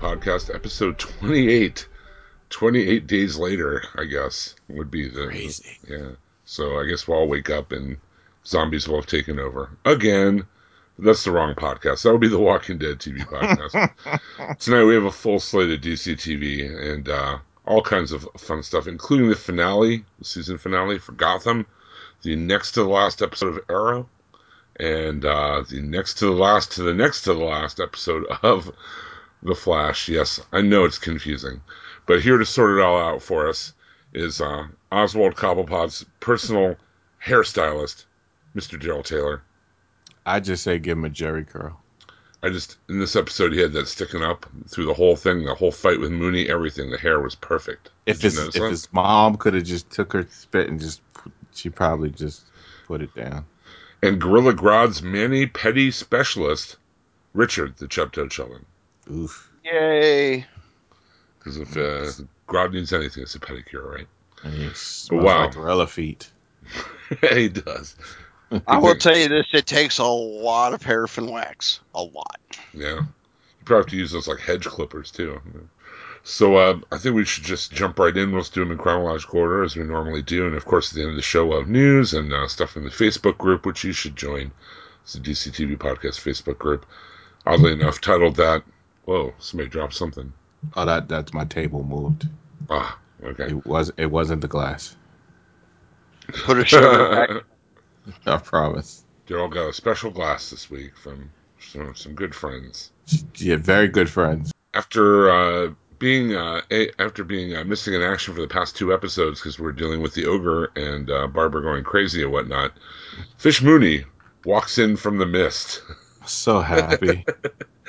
Podcast, 0.00 0.54
episode 0.54 0.98
28. 0.98 1.86
28 2.48 3.06
days 3.06 3.36
later, 3.36 3.84
I 3.94 4.04
guess, 4.04 4.54
would 4.68 4.90
be 4.90 5.08
the. 5.08 5.26
Crazy. 5.26 5.78
Yeah. 5.86 6.12
So 6.46 6.80
I 6.80 6.86
guess 6.86 7.06
we'll 7.06 7.18
all 7.18 7.28
wake 7.28 7.50
up 7.50 7.70
and 7.70 7.98
zombies 8.46 8.88
will 8.88 8.96
have 8.96 9.06
taken 9.06 9.38
over. 9.38 9.70
Again. 9.84 10.46
That's 11.02 11.24
the 11.24 11.32
wrong 11.32 11.54
podcast. 11.54 12.02
That 12.02 12.12
would 12.12 12.20
be 12.20 12.28
the 12.28 12.38
Walking 12.38 12.76
Dead 12.76 12.98
TV 12.98 13.18
podcast. 13.20 14.58
Tonight 14.58 14.84
we 14.84 14.94
have 14.94 15.04
a 15.04 15.10
full 15.10 15.40
slate 15.40 15.70
of 15.70 15.80
DC 15.80 16.14
TV 16.14 16.92
and 16.92 17.08
uh, 17.08 17.38
all 17.66 17.80
kinds 17.80 18.12
of 18.12 18.28
fun 18.36 18.62
stuff, 18.62 18.86
including 18.86 19.30
the 19.30 19.36
finale, 19.36 20.04
the 20.18 20.24
season 20.24 20.58
finale 20.58 20.98
for 20.98 21.12
Gotham, 21.12 21.66
the 22.22 22.36
next 22.36 22.72
to 22.72 22.82
the 22.82 22.88
last 22.88 23.22
episode 23.22 23.56
of 23.56 23.64
Arrow, 23.70 24.08
and 24.78 25.24
uh, 25.24 25.64
the 25.70 25.80
next 25.80 26.14
to 26.18 26.26
the 26.26 26.32
last 26.32 26.72
to 26.72 26.82
the 26.82 26.92
next 26.92 27.22
to 27.22 27.32
the 27.32 27.44
last 27.44 27.80
episode 27.80 28.26
of 28.42 28.70
The 29.42 29.54
Flash. 29.54 30.08
Yes, 30.08 30.40
I 30.52 30.60
know 30.60 30.84
it's 30.84 30.98
confusing, 30.98 31.60
but 32.06 32.20
here 32.20 32.38
to 32.38 32.44
sort 32.44 32.78
it 32.78 32.82
all 32.82 32.98
out 32.98 33.22
for 33.22 33.48
us 33.48 33.72
is 34.12 34.40
uh, 34.40 34.66
Oswald 34.90 35.36
Cobblepot's 35.36 36.04
personal 36.20 36.76
hairstylist, 37.24 38.04
Mr. 38.54 38.78
Gerald 38.78 39.06
Taylor. 39.06 39.42
I 40.26 40.40
just 40.40 40.62
say 40.62 40.78
give 40.78 40.98
him 40.98 41.04
a 41.04 41.10
Jerry 41.10 41.44
curl. 41.44 41.80
I 42.42 42.48
just 42.48 42.78
in 42.88 42.98
this 42.98 43.16
episode 43.16 43.52
he 43.52 43.60
had 43.60 43.72
that 43.72 43.88
sticking 43.88 44.22
up 44.22 44.46
through 44.68 44.86
the 44.86 44.94
whole 44.94 45.16
thing, 45.16 45.44
the 45.44 45.54
whole 45.54 45.72
fight 45.72 46.00
with 46.00 46.10
Mooney, 46.10 46.48
everything. 46.48 46.90
The 46.90 46.98
hair 46.98 47.20
was 47.20 47.34
perfect. 47.34 47.90
If 48.06 48.22
his 48.22 48.38
if 48.38 48.54
that? 48.54 48.70
his 48.70 48.92
mom 48.92 49.36
could 49.36 49.54
have 49.54 49.64
just 49.64 49.90
took 49.90 50.12
her 50.14 50.26
spit 50.30 50.68
and 50.68 50.80
just 50.80 51.02
she 51.54 51.68
probably 51.68 52.10
just 52.10 52.42
put 52.86 53.02
it 53.02 53.14
down. 53.14 53.44
And 54.02 54.20
Gorilla 54.20 54.54
Grodd's 54.54 55.02
Manny 55.02 55.46
Petty 55.46 55.90
specialist, 55.90 56.76
Richard 57.34 57.76
the 57.76 57.86
Chepto 57.86 58.30
Children. 58.30 58.64
Oof. 59.10 59.50
Yay! 59.64 60.46
Because 61.38 61.56
if 61.56 61.76
uh, 61.76 62.22
Grodd 62.48 62.72
needs 62.72 62.92
anything, 62.92 63.22
it's 63.22 63.34
a 63.34 63.40
pedicure, 63.40 63.84
right? 63.84 64.06
And 64.42 64.54
he 64.54 64.70
Wow. 65.10 65.42
like 65.46 65.54
gorilla 65.54 65.86
feet. 65.86 66.30
he 67.32 67.48
does. 67.48 67.96
I 68.66 68.78
will 68.78 68.96
tell 68.96 69.16
you 69.16 69.28
this: 69.28 69.46
it 69.52 69.66
takes 69.66 69.98
a 69.98 70.04
lot 70.04 70.74
of 70.74 70.80
paraffin 70.80 71.30
wax, 71.30 71.80
a 71.94 72.02
lot. 72.02 72.40
Yeah. 72.72 73.00
You 73.00 73.64
probably 73.64 73.82
have 73.82 73.90
to 73.90 73.96
use 73.96 74.12
those 74.12 74.28
like 74.28 74.40
hedge 74.40 74.66
clippers 74.66 75.10
too. 75.10 75.40
So 76.22 76.56
uh, 76.56 76.80
I 76.92 76.98
think 76.98 77.14
we 77.14 77.24
should 77.24 77.44
just 77.44 77.72
jump 77.72 77.98
right 77.98 78.16
in. 78.16 78.32
Let's 78.32 78.50
do 78.50 78.60
them 78.60 78.72
in 78.72 78.78
chronological 78.78 79.40
order 79.40 79.62
as 79.62 79.76
we 79.76 79.84
normally 79.84 80.22
do. 80.22 80.46
And 80.46 80.56
of 80.56 80.64
course, 80.64 80.90
at 80.90 80.96
the 80.96 81.02
end 81.02 81.10
of 81.10 81.16
the 81.16 81.22
show, 81.22 81.46
we'll 81.46 81.60
have 81.60 81.68
news 81.68 82.12
and 82.12 82.32
uh, 82.32 82.48
stuff 82.48 82.76
in 82.76 82.84
the 82.84 82.90
Facebook 82.90 83.38
group, 83.38 83.64
which 83.66 83.84
you 83.84 83.92
should 83.92 84.16
join. 84.16 84.50
It's 85.02 85.14
the 85.14 85.20
DCTV 85.20 85.78
Podcast 85.78 86.20
Facebook 86.20 86.58
group. 86.58 86.86
Oddly 87.46 87.72
enough, 87.72 88.00
titled 88.00 88.36
that. 88.36 88.62
Whoa, 89.10 89.34
somebody 89.40 89.68
dropped 89.68 89.94
something. 89.94 90.32
Oh, 90.76 90.84
that 90.84 91.08
that's 91.08 91.34
my 91.34 91.44
table 91.44 91.82
moved. 91.82 92.28
Ah, 92.68 92.96
okay. 93.24 93.48
It 93.48 93.66
was 93.66 93.90
it 93.96 94.06
wasn't 94.06 94.40
the 94.40 94.46
glass. 94.46 94.94
Put 96.28 96.58
a 96.58 96.64
sugar 96.64 97.10
back. 98.06 98.24
I 98.24 98.36
promise. 98.36 99.02
Daryl 99.26 99.50
got 99.50 99.68
a 99.68 99.72
special 99.72 100.12
glass 100.12 100.50
this 100.50 100.70
week 100.70 100.96
from 100.96 101.28
some, 101.58 101.92
some 101.96 102.14
good 102.14 102.36
friends. 102.36 102.92
Yeah, 103.34 103.56
very 103.56 103.88
good 103.88 104.08
friends. 104.08 104.52
after 104.74 105.28
uh, 105.28 105.72
being 105.98 106.36
uh, 106.36 106.60
a, 106.70 106.90
after 107.02 107.24
being 107.24 107.56
uh, 107.56 107.64
missing 107.64 107.94
in 107.94 108.02
action 108.02 108.32
for 108.32 108.40
the 108.40 108.46
past 108.46 108.76
two 108.76 108.94
episodes 108.94 109.40
because 109.40 109.58
we're 109.58 109.72
dealing 109.72 110.02
with 110.02 110.14
the 110.14 110.26
ogre 110.26 110.70
and 110.76 111.10
uh, 111.10 111.26
Barbara 111.26 111.62
going 111.62 111.82
crazy 111.82 112.22
and 112.22 112.30
whatnot, 112.30 112.74
Fish 113.38 113.60
Mooney 113.60 114.04
walks 114.44 114.78
in 114.78 114.96
from 114.96 115.18
the 115.18 115.26
mist. 115.26 115.82
So 116.26 116.60
happy. 116.60 117.24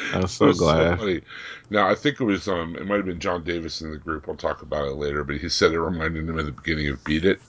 I'm 0.13 0.27
so 0.27 0.47
was 0.47 0.57
glad. 0.59 0.99
funny. 0.99 1.21
Now 1.69 1.89
I 1.89 1.95
think 1.95 2.19
it 2.19 2.23
was 2.25 2.47
um 2.47 2.75
it 2.75 2.85
might 2.85 2.97
have 2.97 3.05
been 3.05 3.19
John 3.19 3.43
Davis 3.43 3.81
in 3.81 3.91
the 3.91 3.97
group. 3.97 4.27
We'll 4.27 4.35
talk 4.37 4.61
about 4.61 4.87
it 4.87 4.95
later, 4.95 5.23
but 5.23 5.37
he 5.37 5.49
said 5.49 5.71
it 5.71 5.79
reminded 5.79 6.27
him 6.27 6.37
of 6.37 6.45
the 6.45 6.51
beginning 6.51 6.87
of 6.89 7.03
Beat 7.03 7.25
It. 7.25 7.39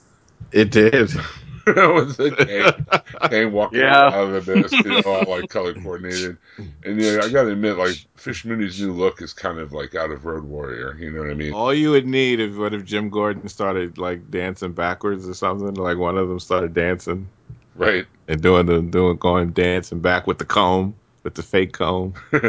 It 0.51 0.71
did. 0.71 1.11
with 1.65 2.17
the 2.17 2.75
gang, 3.21 3.29
gang 3.29 3.51
walking 3.53 3.79
Yeah. 3.79 4.07
out 4.07 4.33
of 4.33 4.45
the 4.45 4.55
mist, 4.57 4.73
you 4.73 4.83
know, 4.83 5.01
all 5.05 5.23
like 5.37 5.47
color 5.49 5.73
coordinated. 5.73 6.37
And 6.83 6.99
yeah, 7.01 7.21
I 7.23 7.29
gotta 7.29 7.51
admit, 7.51 7.77
like 7.77 7.95
Fish 8.17 8.43
Mooney's 8.43 8.81
new 8.81 8.91
look 8.91 9.21
is 9.21 9.31
kind 9.31 9.57
of 9.59 9.71
like 9.71 9.95
out 9.95 10.11
of 10.11 10.25
Road 10.25 10.43
Warrior. 10.43 10.97
You 10.99 11.11
know 11.11 11.21
what 11.21 11.29
I 11.31 11.35
mean? 11.35 11.53
All 11.53 11.73
you 11.73 11.91
would 11.91 12.05
need 12.05 12.41
is 12.41 12.57
what 12.57 12.73
if 12.73 12.83
Jim 12.83 13.09
Gordon 13.09 13.47
started 13.47 13.97
like 13.97 14.29
dancing 14.29 14.73
backwards 14.73 15.27
or 15.27 15.33
something? 15.33 15.73
Like 15.75 15.97
one 15.97 16.17
of 16.17 16.27
them 16.27 16.39
started 16.41 16.73
dancing 16.73 17.29
Right. 17.75 18.05
and 18.27 18.41
doing 18.41 18.65
the 18.65 18.81
doing 18.81 19.15
going 19.15 19.51
dancing 19.51 19.99
back 20.01 20.27
with 20.27 20.39
the 20.39 20.45
comb, 20.45 20.95
with 21.23 21.35
the 21.35 21.43
fake 21.43 21.73
comb. 21.73 22.13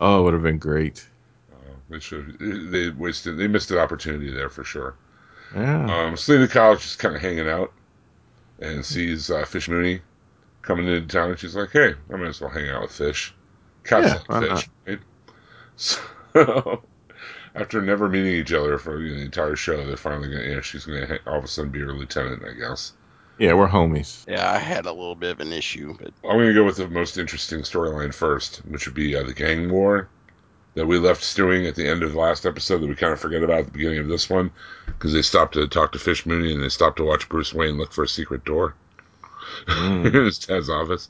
Oh, 0.00 0.20
it 0.20 0.22
would 0.24 0.34
have 0.34 0.42
been 0.42 0.58
great. 0.58 1.06
They 1.88 2.00
should. 2.00 2.38
They 2.40 2.90
wasted. 2.90 3.38
They 3.38 3.46
missed 3.46 3.70
an 3.70 3.78
opportunity 3.78 4.30
there 4.30 4.48
for 4.48 4.64
sure. 4.64 4.96
Yeah. 5.54 5.86
Um, 5.86 6.16
Selina 6.16 6.48
Kyle 6.48 6.74
just 6.74 6.98
kind 6.98 7.14
of 7.14 7.22
hanging 7.22 7.48
out 7.48 7.72
and 8.58 8.84
sees 8.84 9.30
uh, 9.30 9.44
Fish 9.44 9.68
Mooney 9.68 10.00
coming 10.62 10.88
into 10.88 11.06
town, 11.06 11.30
and 11.30 11.38
she's 11.38 11.54
like, 11.54 11.70
"Hey, 11.70 11.94
I 12.12 12.16
might 12.16 12.26
as 12.28 12.40
well 12.40 12.50
hang 12.50 12.68
out 12.70 12.82
with 12.82 12.92
Fish. 12.92 13.34
Cats 13.84 14.08
Yeah, 14.28 14.40
like 14.40 14.50
fish." 14.50 14.68
Right? 14.86 14.98
So 15.76 16.82
after 17.54 17.80
never 17.82 18.08
meeting 18.08 18.32
each 18.32 18.52
other 18.52 18.78
for 18.78 18.98
the 18.98 19.22
entire 19.22 19.56
show, 19.56 19.86
they're 19.86 19.96
finally 19.96 20.28
gonna. 20.28 20.42
Yeah, 20.42 20.60
she's 20.60 20.86
gonna 20.86 21.18
all 21.26 21.38
of 21.38 21.44
a 21.44 21.48
sudden 21.48 21.70
be 21.70 21.80
her 21.80 21.92
lieutenant, 21.92 22.42
I 22.44 22.52
guess. 22.52 22.92
Yeah, 23.38 23.52
we're 23.54 23.68
homies. 23.68 24.24
Yeah, 24.28 24.50
I 24.50 24.58
had 24.58 24.86
a 24.86 24.92
little 24.92 25.14
bit 25.14 25.30
of 25.32 25.40
an 25.40 25.52
issue, 25.52 25.96
but 25.98 26.12
I'm 26.28 26.38
gonna 26.38 26.54
go 26.54 26.64
with 26.64 26.76
the 26.76 26.88
most 26.88 27.18
interesting 27.18 27.60
storyline 27.60 28.14
first, 28.14 28.58
which 28.68 28.86
would 28.86 28.94
be 28.94 29.16
uh, 29.16 29.22
the 29.24 29.34
gang 29.34 29.70
war 29.70 30.08
that 30.74 30.86
we 30.86 30.98
left 30.98 31.22
stewing 31.22 31.66
at 31.66 31.74
the 31.76 31.86
end 31.88 32.02
of 32.02 32.12
the 32.12 32.18
last 32.18 32.44
episode 32.46 32.78
that 32.78 32.88
we 32.88 32.96
kind 32.96 33.12
of 33.12 33.20
forget 33.20 33.42
about 33.44 33.60
at 33.60 33.66
the 33.66 33.72
beginning 33.72 34.00
of 34.00 34.08
this 34.08 34.28
one 34.28 34.50
because 34.86 35.12
they 35.12 35.22
stopped 35.22 35.54
to 35.54 35.68
talk 35.68 35.92
to 35.92 35.98
Fish 35.98 36.26
Mooney 36.26 36.52
and 36.52 36.62
they 36.62 36.68
stopped 36.68 36.96
to 36.96 37.04
watch 37.04 37.28
Bruce 37.28 37.54
Wayne 37.54 37.78
look 37.78 37.92
for 37.92 38.04
a 38.04 38.08
secret 38.08 38.44
door 38.44 38.74
Mm. 39.66 40.06
in 40.06 40.24
his 40.24 40.38
dad's 40.38 40.68
office. 40.68 41.08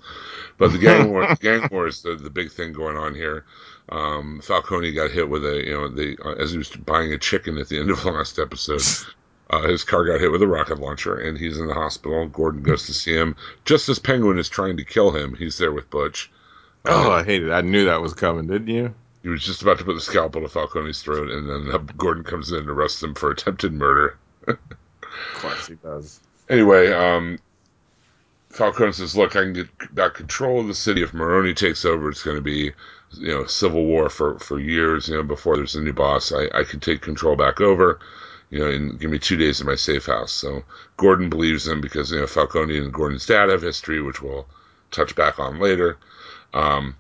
But 0.59 0.73
the 0.73 0.79
gang 0.79 1.11
war, 1.11 1.27
the 1.29 1.37
gang 1.37 1.69
war 1.71 1.87
is 1.87 2.03
the, 2.03 2.15
the 2.17 2.29
big 2.31 2.51
thing 2.51 2.73
going 2.73 2.97
on 2.97 3.15
here. 3.15 3.45
Um, 3.89 4.41
Falcone 4.43 4.93
got 4.93 5.11
hit 5.13 5.29
with 5.29 5.45
a, 5.47 5.65
you 5.65 5.73
know, 5.73 5.89
the 5.89 6.19
uh, 6.23 6.33
as 6.35 6.53
he 6.53 6.59
was 6.59 6.69
buying 6.71 7.13
a 7.13 7.19
chicken 7.19 7.57
at 7.59 7.69
the 7.69 7.79
end 7.79 7.91
of 7.91 8.03
the 8.03 8.11
last 8.11 8.39
episode. 8.39 8.83
Uh, 9.51 9.63
his 9.69 9.85
car 9.85 10.05
got 10.07 10.21
hit 10.21 10.33
with 10.33 10.43
a 10.43 10.47
rocket 10.47 10.79
launcher, 10.81 11.17
and 11.17 11.37
he's 11.37 11.59
in 11.59 11.67
the 11.67 11.75
hospital. 11.75 12.27
Gordon 12.29 12.63
goes 12.63 12.87
to 12.87 12.95
see 12.95 13.15
him 13.15 13.37
just 13.65 13.89
as 13.89 13.99
Penguin 13.99 14.39
is 14.39 14.49
trying 14.49 14.79
to 14.79 14.85
kill 14.85 15.11
him. 15.11 15.35
He's 15.35 15.59
there 15.59 15.73
with 15.73 15.91
Butch. 15.91 16.31
Oh, 16.87 17.13
Uh, 17.13 17.17
I 17.17 17.25
hated. 17.25 17.49
it. 17.49 17.53
I 17.53 17.61
knew 17.61 17.85
that 17.85 18.01
was 18.01 18.15
coming, 18.15 18.47
didn't 18.47 18.69
you? 18.69 18.95
he 19.23 19.29
was 19.31 19.43
just 19.43 19.63
about 19.63 19.79
to 19.79 19.85
put 19.85 19.95
the 19.95 20.01
scalpel 20.03 20.43
to 20.43 20.49
Falcone's 20.49 21.01
throat, 21.03 21.31
and 21.31 21.49
then 21.49 21.75
uh, 21.75 21.79
Gordon 21.79 22.25
comes 22.25 22.53
in 22.53 22.59
and 22.59 22.69
arrests 22.69 23.03
him 23.03 23.15
for 23.15 23.31
attempted 23.31 23.73
murder. 23.73 24.17
Of 24.47 24.59
course 25.35 25.67
he 25.67 25.75
does. 25.77 26.21
Anyway, 26.51 26.93
um, 26.93 27.39
Falcone 28.51 28.93
says, 28.93 29.17
"Look, 29.17 29.35
I 29.37 29.43
can 29.45 29.53
get 29.55 29.95
back 29.95 30.15
control 30.15 30.61
of 30.61 30.67
the 30.67 30.75
city 30.75 31.03
if 31.03 31.15
Maroni 31.15 31.55
takes 31.55 31.85
over. 31.87 32.11
It's 32.11 32.23
going 32.23 32.37
to 32.37 32.43
be, 32.43 32.73
you 33.13 33.29
know, 33.29 33.47
civil 33.47 33.85
war 33.85 34.09
for 34.11 34.39
for 34.39 34.61
years. 34.61 35.09
You 35.09 35.17
know, 35.17 35.23
before 35.23 35.57
there's 35.57 35.75
a 35.75 35.81
new 35.83 35.93
boss, 35.95 36.31
I 36.33 36.49
I 36.55 36.65
can 36.65 36.81
take 36.81 37.01
control 37.01 37.35
back 37.37 37.61
over. 37.63 38.01
You 38.55 38.61
know, 38.61 38.71
and 38.71 39.01
give 39.01 39.11
me 39.11 39.19
two 39.19 39.37
days 39.37 39.61
in 39.61 39.67
my 39.67 39.75
safe 39.75 40.07
house." 40.07 40.33
So 40.33 40.63
Gordon 40.97 41.29
believes 41.29 41.67
him 41.67 41.81
because 41.81 42.13
you 42.13 42.21
know 42.21 42.27
Falcone 42.27 42.79
and 42.79 42.93
Gordon's 42.93 43.27
dad 43.27 43.49
have 43.49 43.63
history, 43.63 44.01
which 44.01 44.23
we'll 44.23 44.47
touch 44.93 45.17
back 45.17 45.41
on 45.41 45.59
later. 45.59 45.99
Um, 46.53 46.95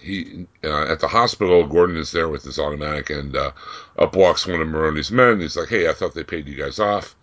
he 0.00 0.46
uh, 0.62 0.84
at 0.84 1.00
the 1.00 1.08
hospital, 1.08 1.66
Gordon 1.66 1.96
is 1.96 2.12
there 2.12 2.28
with 2.28 2.44
his 2.44 2.58
automatic, 2.58 3.08
and 3.08 3.34
uh, 3.34 3.52
up 3.98 4.14
walks 4.14 4.46
one 4.46 4.60
of 4.60 4.68
Maroni's 4.68 5.10
men. 5.10 5.40
He's 5.40 5.56
like, 5.56 5.68
"Hey, 5.70 5.88
I 5.88 5.94
thought 5.94 6.14
they 6.14 6.24
paid 6.24 6.48
you 6.48 6.56
guys 6.56 6.78
off." 6.78 7.14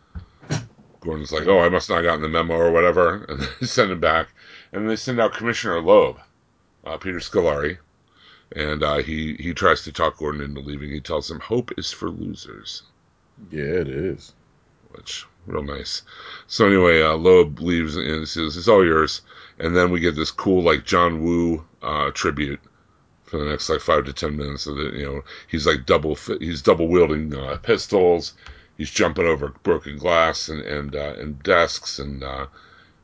Gordon's 1.01 1.31
like, 1.31 1.47
"Oh, 1.47 1.59
I 1.59 1.69
must 1.69 1.89
not 1.89 1.97
have 1.97 2.05
gotten 2.05 2.21
the 2.21 2.29
memo 2.29 2.55
or 2.55 2.71
whatever," 2.71 3.25
and 3.29 3.39
they 3.39 3.67
send 3.67 3.91
him 3.91 3.99
back, 3.99 4.29
and 4.73 4.89
they 4.89 4.95
send 4.95 5.19
out 5.19 5.33
Commissioner 5.33 5.81
Loeb, 5.81 6.19
uh, 6.85 6.97
Peter 6.97 7.19
Scolari, 7.19 7.77
and 8.55 8.83
uh, 8.83 8.97
he 8.97 9.35
he 9.35 9.53
tries 9.53 9.83
to 9.83 9.91
talk 9.91 10.17
Gordon 10.17 10.41
into 10.41 10.61
leaving. 10.61 10.89
He 10.89 11.01
tells 11.01 11.29
him, 11.29 11.39
"Hope 11.39 11.71
is 11.77 11.91
for 11.91 12.09
losers." 12.09 12.83
Yeah, 13.51 13.63
it 13.63 13.87
is. 13.87 14.33
which 14.91 15.25
real 15.45 15.63
nice. 15.63 16.01
So 16.47 16.65
anyway, 16.67 17.01
uh, 17.01 17.13
Loeb 17.13 17.59
leaves 17.59 17.95
and 17.95 18.27
says, 18.27 18.57
"It's 18.57 18.67
all 18.67 18.85
yours." 18.85 19.21
And 19.59 19.75
then 19.75 19.91
we 19.91 19.99
get 19.99 20.15
this 20.15 20.31
cool 20.31 20.63
like 20.63 20.85
John 20.85 21.23
Woo 21.23 21.65
uh, 21.81 22.11
tribute 22.11 22.59
for 23.23 23.37
the 23.37 23.45
next 23.45 23.69
like 23.69 23.81
five 23.81 24.05
to 24.05 24.13
ten 24.13 24.35
minutes. 24.37 24.63
So 24.63 24.73
that 24.75 24.93
you 24.93 25.05
know 25.05 25.21
he's 25.47 25.67
like 25.67 25.85
double 25.85 26.15
he's 26.39 26.61
double 26.61 26.87
wielding 26.87 27.35
uh, 27.35 27.57
pistols. 27.57 28.33
He's 28.77 28.89
jumping 28.89 29.25
over 29.25 29.49
broken 29.63 29.97
glass 29.97 30.49
and 30.49 30.61
and 30.61 30.95
uh, 30.95 31.15
and 31.17 31.41
desks 31.43 31.99
and. 31.99 32.23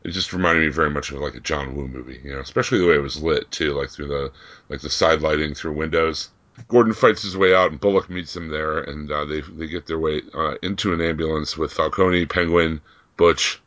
It 0.06 0.12
just 0.12 0.34
reminded 0.34 0.62
me 0.62 0.70
very 0.70 0.92
much 0.92 1.12
of 1.12 1.18
like 1.18 1.34
a 1.34 1.40
John 1.40 1.76
Woo 1.76 1.88
movie, 1.88 2.22
you 2.24 2.32
know, 2.32 2.40
especially 2.40 2.78
the 2.78 2.86
way 2.86 2.94
it 2.94 3.02
was 3.02 3.24
lit 3.24 3.50
too, 3.50 3.74
like 3.74 3.90
through 3.90 4.10
the 4.10 4.32
like 4.70 4.82
the 4.82 4.90
side 4.90 5.22
lighting 5.22 5.56
through 5.56 5.74
windows. 5.74 6.30
Gordon 6.68 6.94
fights 6.94 7.24
his 7.24 7.36
way 7.36 7.56
out, 7.56 7.72
and 7.72 7.80
Bullock 7.80 8.08
meets 8.08 8.36
him 8.36 8.50
there, 8.50 8.82
and 8.82 9.12
uh, 9.12 9.26
they 9.26 9.42
they 9.42 9.66
get 9.66 9.88
their 9.88 9.98
way 9.98 10.22
uh, 10.36 10.58
into 10.62 10.94
an 10.94 11.02
ambulance 11.02 11.58
with 11.58 11.74
Falcone, 11.74 12.28
Penguin, 12.28 12.82
Butch. 13.18 13.60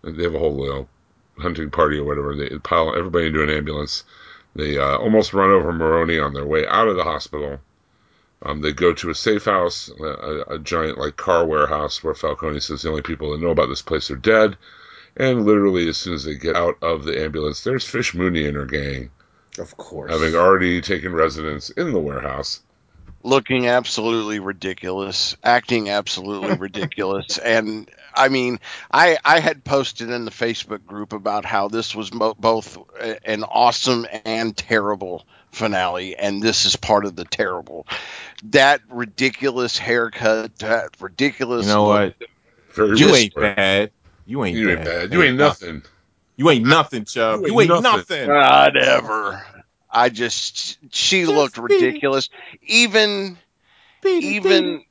They 0.00 0.22
have 0.22 0.34
a 0.34 0.38
whole 0.38 0.66
know, 0.66 0.88
hunting 1.36 1.70
party 1.70 1.98
or 1.98 2.04
whatever. 2.04 2.34
They 2.34 2.48
pile 2.60 2.96
everybody 2.96 3.26
into 3.26 3.42
an 3.42 3.50
ambulance. 3.50 4.04
They 4.56 4.78
uh, 4.78 4.96
almost 4.96 5.34
run 5.34 5.50
over 5.50 5.70
Maroni 5.70 6.18
on 6.18 6.32
their 6.32 6.46
way 6.46 6.66
out 6.66 6.88
of 6.88 6.96
the 6.96 7.04
hospital. 7.04 7.60
Um, 8.40 8.62
they 8.62 8.72
go 8.72 8.94
to 8.94 9.10
a 9.10 9.14
safe 9.14 9.44
house, 9.44 9.90
a, 10.00 10.54
a 10.54 10.58
giant 10.58 10.96
like 10.96 11.18
car 11.18 11.44
warehouse, 11.44 12.02
where 12.02 12.14
Falcone 12.14 12.60
says 12.60 12.80
the 12.80 12.88
only 12.88 13.02
people 13.02 13.32
that 13.32 13.40
know 13.42 13.50
about 13.50 13.68
this 13.68 13.82
place 13.82 14.10
are 14.10 14.16
dead. 14.16 14.56
And 15.18 15.44
literally, 15.44 15.88
as 15.88 15.96
soon 15.98 16.14
as 16.14 16.24
they 16.24 16.34
get 16.36 16.56
out 16.56 16.76
of 16.82 17.04
the 17.04 17.20
ambulance, 17.20 17.64
there's 17.64 17.84
Fish 17.86 18.14
Mooney 18.14 18.46
and 18.46 18.56
her 18.56 18.66
gang, 18.66 19.10
Of 19.58 19.76
course. 19.76 20.10
having 20.12 20.34
already 20.34 20.80
taken 20.80 21.12
residence 21.12 21.70
in 21.70 21.92
the 21.92 21.98
warehouse. 22.00 22.60
looking 23.24 23.66
absolutely 23.66 24.38
ridiculous, 24.38 25.36
acting 25.42 25.90
absolutely 25.90 26.56
ridiculous, 26.58 27.36
and 27.38 27.90
I 28.14 28.28
mean, 28.28 28.60
I 28.92 29.18
I 29.24 29.40
had 29.40 29.64
posted 29.64 30.10
in 30.10 30.24
the 30.24 30.30
Facebook 30.30 30.86
group 30.86 31.12
about 31.12 31.44
how 31.44 31.68
this 31.68 31.94
was 31.96 32.12
mo- 32.14 32.34
both 32.38 32.78
an 33.24 33.42
awesome 33.44 34.06
and 34.24 34.56
terrible 34.56 35.26
finale, 35.50 36.16
and 36.16 36.40
this 36.42 36.64
is 36.64 36.76
part 36.76 37.04
of 37.04 37.16
the 37.16 37.24
terrible. 37.24 37.86
That 38.44 38.80
ridiculous 38.88 39.78
haircut, 39.78 40.56
that 40.60 40.90
ridiculous. 41.00 41.66
You 41.66 41.72
know 41.72 41.86
look. 41.88 42.14
what? 42.76 42.98
You 42.98 43.14
ain't 43.16 43.34
bad. 43.34 43.90
You 44.28 44.44
ain't 44.44 44.58
You 44.58 44.68
bad. 44.68 44.76
ain't 44.76 44.84
bad. 44.84 45.12
You 45.14 45.22
ain't 45.22 45.40
uh, 45.40 45.44
nothing. 45.46 45.82
You 46.36 46.50
ain't 46.50 46.66
nothing, 46.66 47.06
Chubb. 47.06 47.40
You 47.40 47.46
You 47.46 47.60
ain't 47.62 47.70
ain't, 47.72 47.82
nothing. 47.82 48.28
nothing. 48.28 48.28
Whatever. 48.28 49.42
I 49.90 50.10
just 50.10 50.78
she 50.94 51.22
Just 51.22 51.32
looked 51.32 51.56
be- 51.56 51.62
ridiculous. 51.62 52.28
Even 52.62 53.38
even 54.04 54.84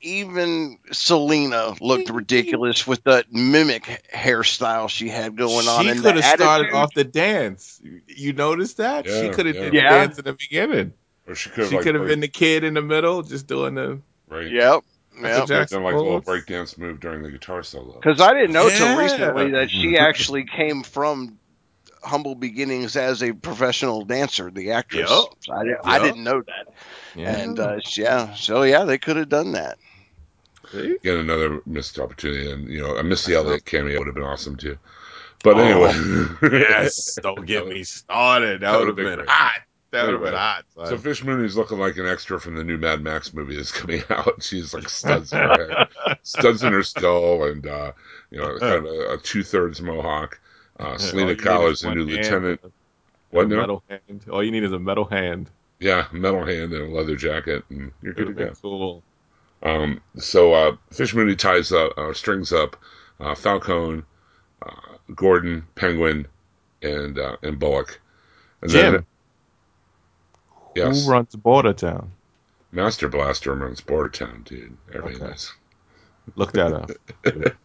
even 0.00 0.78
Selina 0.92 1.74
looked 1.82 2.08
ridiculous 2.08 2.86
with 2.86 3.04
that 3.04 3.30
mimic 3.30 4.02
hairstyle 4.14 4.88
she 4.88 5.10
had 5.10 5.36
going 5.36 5.68
on. 5.68 5.84
She 5.84 6.00
could 6.00 6.16
have 6.16 6.24
started 6.24 6.72
off 6.72 6.94
the 6.94 7.04
dance. 7.04 7.78
You- 7.84 8.00
You 8.08 8.32
noticed 8.32 8.78
that? 8.78 9.04
yeah, 9.06 9.20
she 9.20 9.28
could 9.28 9.44
have 9.44 9.56
yeah. 9.56 9.62
did 9.64 9.72
the 9.72 9.76
Yeah. 9.76 9.88
dance 9.90 10.18
in 10.18 10.24
the 10.24 10.32
beginning. 10.32 10.94
Or 11.28 11.34
she 11.34 11.50
could 11.50 11.58
have 11.64 11.68
She 11.68 11.76
like 11.76 11.84
could 11.84 11.94
have 11.96 12.06
been 12.06 12.20
the 12.20 12.28
kid 12.28 12.64
in 12.64 12.72
the 12.72 12.82
middle, 12.82 13.22
just 13.22 13.46
doing 13.46 13.74
the 13.74 14.00
right. 14.26 14.50
Yep. 14.50 14.84
Michael 15.20 15.38
Yep. 15.40 15.48
Jackson 15.48 15.76
Done 15.78 15.84
like 15.84 15.94
a 15.94 15.98
little 15.98 16.20
pose. 16.20 16.42
breakdance 16.42 16.78
move 16.78 17.00
during 17.00 17.22
the 17.22 17.30
guitar 17.30 17.62
solo. 17.62 17.94
Because 17.94 18.20
I 18.20 18.32
didn't 18.34 18.52
know 18.52 18.68
till 18.68 18.86
Yeah. 18.86 18.98
recently 18.98 19.50
that 19.52 19.70
she 19.70 19.98
actually 19.98 20.44
came 20.44 20.82
from 20.82 21.38
humble 22.02 22.34
beginnings 22.34 22.96
as 22.96 23.22
a 23.22 23.32
professional 23.32 24.04
dancer, 24.04 24.50
the 24.50 24.72
actress. 24.72 25.10
Yup. 25.10 25.34
So 25.40 25.52
I, 25.52 25.64
didn't, 25.64 25.80
I 25.84 25.98
didn't 25.98 26.24
know 26.24 26.40
that. 26.42 26.74
Yeah. 27.14 27.36
And 27.36 27.58
uh, 27.58 27.80
yeah, 27.96 28.34
so 28.34 28.62
yeah, 28.62 28.84
they 28.84 28.98
could 28.98 29.16
have 29.16 29.28
done 29.28 29.52
that. 29.52 29.78
See? 30.72 30.96
Get 31.02 31.16
another 31.18 31.60
missed 31.66 31.98
opportunity, 31.98 32.50
and 32.50 32.68
you 32.68 32.80
know 32.80 32.96
a 32.96 33.02
Missy 33.02 33.34
Elliott 33.34 33.64
cameo 33.64 33.98
would 33.98 34.06
have 34.06 34.14
been 34.14 34.24
awesome 34.24 34.56
too. 34.56 34.78
But 35.42 35.56
Oh, 35.56 35.60
anyway, 35.60 36.60
yes, 36.60 37.18
don't 37.22 37.44
get 37.46 37.66
me 37.66 37.82
started. 37.82 38.60
That 38.60 38.70
That 38.72 38.78
would 38.78 38.80
would've 38.80 38.96
been 38.96 39.06
been 39.06 39.16
great. 39.20 39.28
hot. 39.28 39.60
That 39.90 40.04
would 40.04 40.14
have 40.14 40.22
been 40.22 40.34
hot. 40.34 40.64
So 40.76 40.84
son. 40.84 40.98
Fish 40.98 41.24
Mooney's 41.24 41.56
looking 41.56 41.78
like 41.78 41.96
an 41.96 42.06
extra 42.06 42.40
from 42.40 42.54
the 42.54 42.62
new 42.62 42.78
Mad 42.78 43.02
Max 43.02 43.34
movie 43.34 43.56
that's 43.56 43.72
coming 43.80 44.02
out. 44.10 44.34
She's 44.42 44.72
like 44.72 44.88
studs 44.88 45.32
in 45.32 45.38
her 45.38 45.68
head, 46.06 46.18
studs 46.22 46.62
in 46.62 46.72
her 46.72 46.82
skull, 46.82 47.44
and 47.44 47.66
uh, 47.66 47.92
you 48.30 48.38
know, 48.38 48.58
kind 48.58 48.74
of 48.74 48.84
a, 48.84 49.14
a 49.14 49.18
two 49.18 49.42
thirds 49.42 49.80
mohawk. 49.80 50.40
Uh, 50.78 50.96
Selina 50.96 51.30
you 51.30 51.36
need 51.36 51.42
Kyle 51.42 51.66
is 51.66 51.78
is 51.78 51.80
the 51.82 51.94
new 51.94 52.04
lieutenant. 52.04 52.60
What 53.30 53.48
now? 53.48 53.60
metal 53.60 53.82
hand. 53.88 54.24
All 54.30 54.42
you 54.42 54.50
need 54.50 54.64
is 54.64 54.72
a 54.72 54.78
metal 54.78 55.04
hand. 55.04 55.50
Yeah, 55.78 56.06
metal 56.12 56.44
hand 56.44 56.72
and 56.72 56.92
a 56.92 56.94
leather 56.94 57.16
jacket, 57.16 57.64
and 57.70 57.92
you're 58.02 58.14
good 58.14 58.28
to 58.28 58.32
go. 58.32 58.52
cool. 58.62 59.02
Um, 59.62 60.00
so 60.16 60.52
uh, 60.52 60.76
Fish 60.90 61.14
Mooney 61.14 61.36
ties 61.36 61.72
up, 61.72 61.96
uh, 61.98 62.14
strings 62.14 62.52
up 62.52 62.76
uh, 63.20 63.34
Falcone, 63.34 64.02
uh, 64.64 64.96
Gordon, 65.14 65.66
Penguin, 65.74 66.26
and 66.82 67.18
uh, 67.18 67.36
and 67.42 67.58
Bullock. 67.58 68.00
And 68.62 68.70
Jim, 68.70 68.92
then 68.92 69.06
yes, 70.74 71.04
who 71.04 71.10
runs 71.10 71.34
Bartertown? 71.36 72.08
Master 72.72 73.08
Blaster 73.08 73.54
runs 73.54 73.80
Bartertown, 73.80 74.44
dude. 74.44 74.76
Everybody 74.88 75.16
Okay. 75.16 75.24
knows. 75.26 75.52
Look 76.36 76.52
that 76.52 76.72
up. 76.72 76.90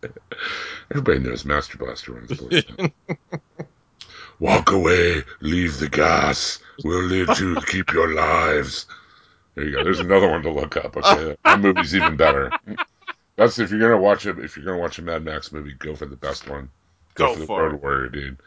Everybody 0.92 1.20
knows 1.20 1.46
Master 1.46 1.78
Blaster 1.78 2.14
runs 2.14 2.30
Bartertown. 2.32 2.92
Walk 4.40 4.72
away, 4.72 5.24
leave 5.42 5.80
the 5.80 5.88
gas. 5.90 6.60
We'll 6.84 7.04
live 7.04 7.34
to 7.38 7.62
keep 7.68 7.94
your 7.94 8.14
lives. 8.14 8.86
There 9.54 9.64
you 9.64 9.72
go. 9.72 9.84
There's 9.84 10.02
another 10.02 10.30
one 10.30 10.42
to 10.44 10.52
look 10.52 10.76
up. 10.76 10.98
Okay, 10.98 11.38
that 11.46 11.60
movie's 11.60 11.96
even 11.96 12.18
better. 12.18 12.52
That's 13.38 13.60
if 13.60 13.72
you're 13.72 13.80
gonna 13.80 14.02
watch 14.02 14.26
it. 14.26 14.38
If 14.40 14.58
you're 14.58 14.66
gonna 14.66 14.78
watch 14.80 15.00
a 15.00 15.02
Mad 15.02 15.24
Max 15.24 15.54
movie, 15.54 15.74
go 15.80 15.96
for 15.96 16.06
the 16.06 16.18
best 16.18 16.50
one. 16.50 16.70
Go 17.14 17.34
the 17.36 17.46
for 17.46 17.70
the 17.70 17.76
it. 17.76 17.82
Warrior, 17.82 18.10
dude. 18.10 18.38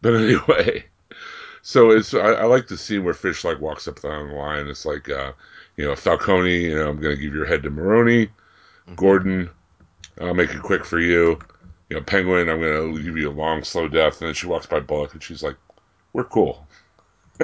But 0.00 0.14
anyway, 0.14 0.84
so 1.66 1.90
it's 1.90 2.14
I, 2.14 2.18
I 2.30 2.44
like 2.44 2.68
the 2.68 2.76
scene 2.76 3.02
where 3.02 3.12
Fish 3.12 3.42
like 3.42 3.60
walks 3.60 3.88
up 3.88 4.00
down 4.00 4.28
the 4.28 4.34
line. 4.36 4.68
It's 4.68 4.86
like, 4.86 5.08
uh, 5.08 5.32
you 5.76 5.84
know, 5.84 5.96
Falcone. 5.96 6.62
You 6.62 6.76
know, 6.76 6.88
I'm 6.90 7.00
gonna 7.00 7.16
give 7.16 7.34
your 7.34 7.44
head 7.44 7.64
to 7.64 7.70
Maroni. 7.70 8.28
Gordon, 8.94 9.50
I'll 10.20 10.32
make 10.32 10.50
it 10.54 10.62
quick 10.62 10.84
for 10.84 11.00
you. 11.00 11.40
You 11.90 11.96
know, 11.96 12.02
Penguin, 12.02 12.48
I'm 12.48 12.60
gonna 12.60 13.02
give 13.02 13.18
you 13.18 13.28
a 13.30 13.32
long, 13.32 13.64
slow 13.64 13.88
death. 13.88 14.20
And 14.20 14.28
then 14.28 14.34
she 14.34 14.46
walks 14.46 14.66
by 14.66 14.78
Bullock, 14.78 15.14
and 15.14 15.20
she's 15.22 15.42
like, 15.42 15.56
"We're 16.12 16.22
cool." 16.22 16.64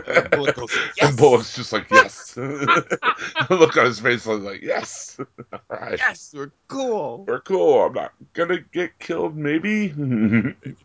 And 0.06 0.30
Bullock 0.30 0.54
goes, 0.54 0.70
And 1.02 1.16
Bullock's 1.16 1.56
just 1.56 1.72
like, 1.72 1.90
"Yes." 1.90 2.36
Look 3.50 3.76
on 3.76 3.86
his 3.86 3.98
face, 3.98 4.24
I 4.24 4.30
was 4.34 4.44
like, 4.44 4.62
"Yes, 4.62 5.18
all 5.52 5.58
right, 5.68 5.98
Yes, 5.98 6.32
we're 6.32 6.52
cool. 6.68 7.24
we're 7.26 7.40
cool. 7.40 7.86
I'm 7.86 7.92
not 7.92 8.12
gonna 8.34 8.60
get 8.72 8.96
killed, 9.00 9.36
maybe." 9.36 9.92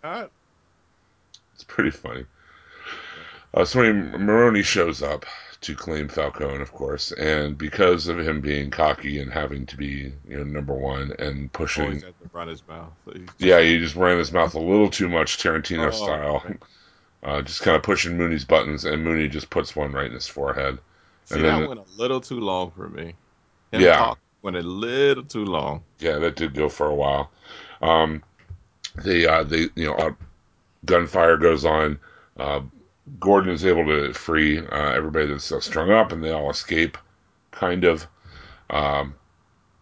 Not- 0.04 0.32
It's 1.54 1.64
pretty 1.66 1.92
funny. 1.92 2.26
Uh, 3.54 3.66
so 3.66 3.80
when 3.80 4.12
Maroni 4.26 4.62
shows 4.62 5.02
up 5.02 5.26
to 5.62 5.76
claim 5.76 6.08
Falcone, 6.08 6.62
of 6.62 6.72
course, 6.72 7.12
and 7.14 7.58
because 7.58 8.08
of 8.08 8.20
him 8.20 8.42
being 8.42 8.70
cocky 8.70 9.20
and 9.20 9.32
having 9.32 9.66
to 9.66 9.78
be, 9.78 10.14
you 10.28 10.38
know, 10.38 10.44
number 10.44 10.74
one 10.74 11.12
and 11.18 11.52
pushing, 11.54 11.86
Always 11.86 12.04
has 12.04 12.14
to 12.22 12.30
run 12.34 12.48
his 12.48 12.68
mouth. 12.68 12.92
Just- 13.12 13.30
yeah, 13.40 13.60
he 13.62 13.80
just 13.80 13.96
ran 13.96 14.18
his 14.20 14.32
mouth 14.32 14.54
a 14.54 14.60
little 14.60 14.90
too 14.90 15.10
much 15.10 15.38
Tarantino 15.38 15.88
Oh, 15.88 15.92
style, 15.92 16.42
man. 16.46 16.60
uh, 17.24 17.42
just 17.42 17.62
kind 17.62 17.76
of 17.76 17.82
pushing 17.84 18.18
Mooney's 18.18 18.46
buttons, 18.46 18.86
and 18.86 19.04
Mooney 19.04 19.28
just 19.28 19.50
puts 19.50 19.76
one 19.76 19.92
right 19.92 20.06
in 20.08 20.14
his 20.14 20.28
forehead. 20.28 20.78
See, 21.26 21.36
And 21.36 21.44
then- 21.46 21.62
that 21.62 21.68
went 21.70 21.80
a 21.82 22.00
little 22.02 22.22
too 22.22 22.40
long 22.40 22.72
for 22.72 22.88
me. 22.90 23.16
Him 23.72 23.82
Yeah. 23.82 24.14
went 24.44 24.58
a 24.58 24.62
little 24.62 25.24
too 25.24 25.46
long. 25.46 25.84
Yeah, 26.00 26.20
that 26.20 26.36
did 26.36 26.54
go 26.54 26.70
for 26.70 26.88
a 26.88 26.96
while. 26.96 27.32
Um, 27.82 28.22
they, 29.04 29.26
uh, 29.26 29.44
they, 29.44 29.70
you 29.76 29.88
know, 29.88 29.96
uh, 29.96 30.12
gunfire 30.86 31.38
goes 31.38 31.66
on. 31.66 32.00
Uh, 32.38 32.62
Gordon 33.20 33.54
is 33.54 33.66
able 33.66 33.86
to 33.86 34.14
free 34.14 34.60
uh, 34.60 34.92
everybody 34.94 35.28
that's 35.28 35.52
uh, 35.52 35.60
strung 35.60 35.92
up, 35.92 36.12
and 36.12 36.24
they 36.24 36.32
all 36.32 36.50
escape. 36.50 36.98
Kind 37.52 37.84
of. 37.84 38.08
Um, 38.70 39.16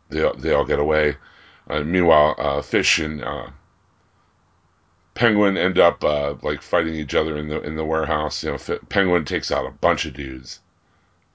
they 0.09 0.29
they 0.37 0.53
all 0.53 0.65
get 0.65 0.79
away. 0.79 1.17
Uh, 1.69 1.81
meanwhile, 1.81 2.35
uh, 2.37 2.61
Fish 2.61 2.99
and 2.99 3.23
uh, 3.23 3.47
Penguin 5.15 5.57
end 5.57 5.79
up 5.79 6.03
uh, 6.03 6.35
like 6.43 6.61
fighting 6.61 6.95
each 6.95 7.15
other 7.15 7.37
in 7.37 7.47
the 7.47 7.61
in 7.61 7.75
the 7.75 7.85
warehouse. 7.85 8.43
You 8.43 8.51
know, 8.51 8.57
Fi- 8.57 8.79
Penguin 8.89 9.25
takes 9.25 9.51
out 9.51 9.65
a 9.65 9.71
bunch 9.71 10.05
of 10.05 10.13
dudes. 10.13 10.59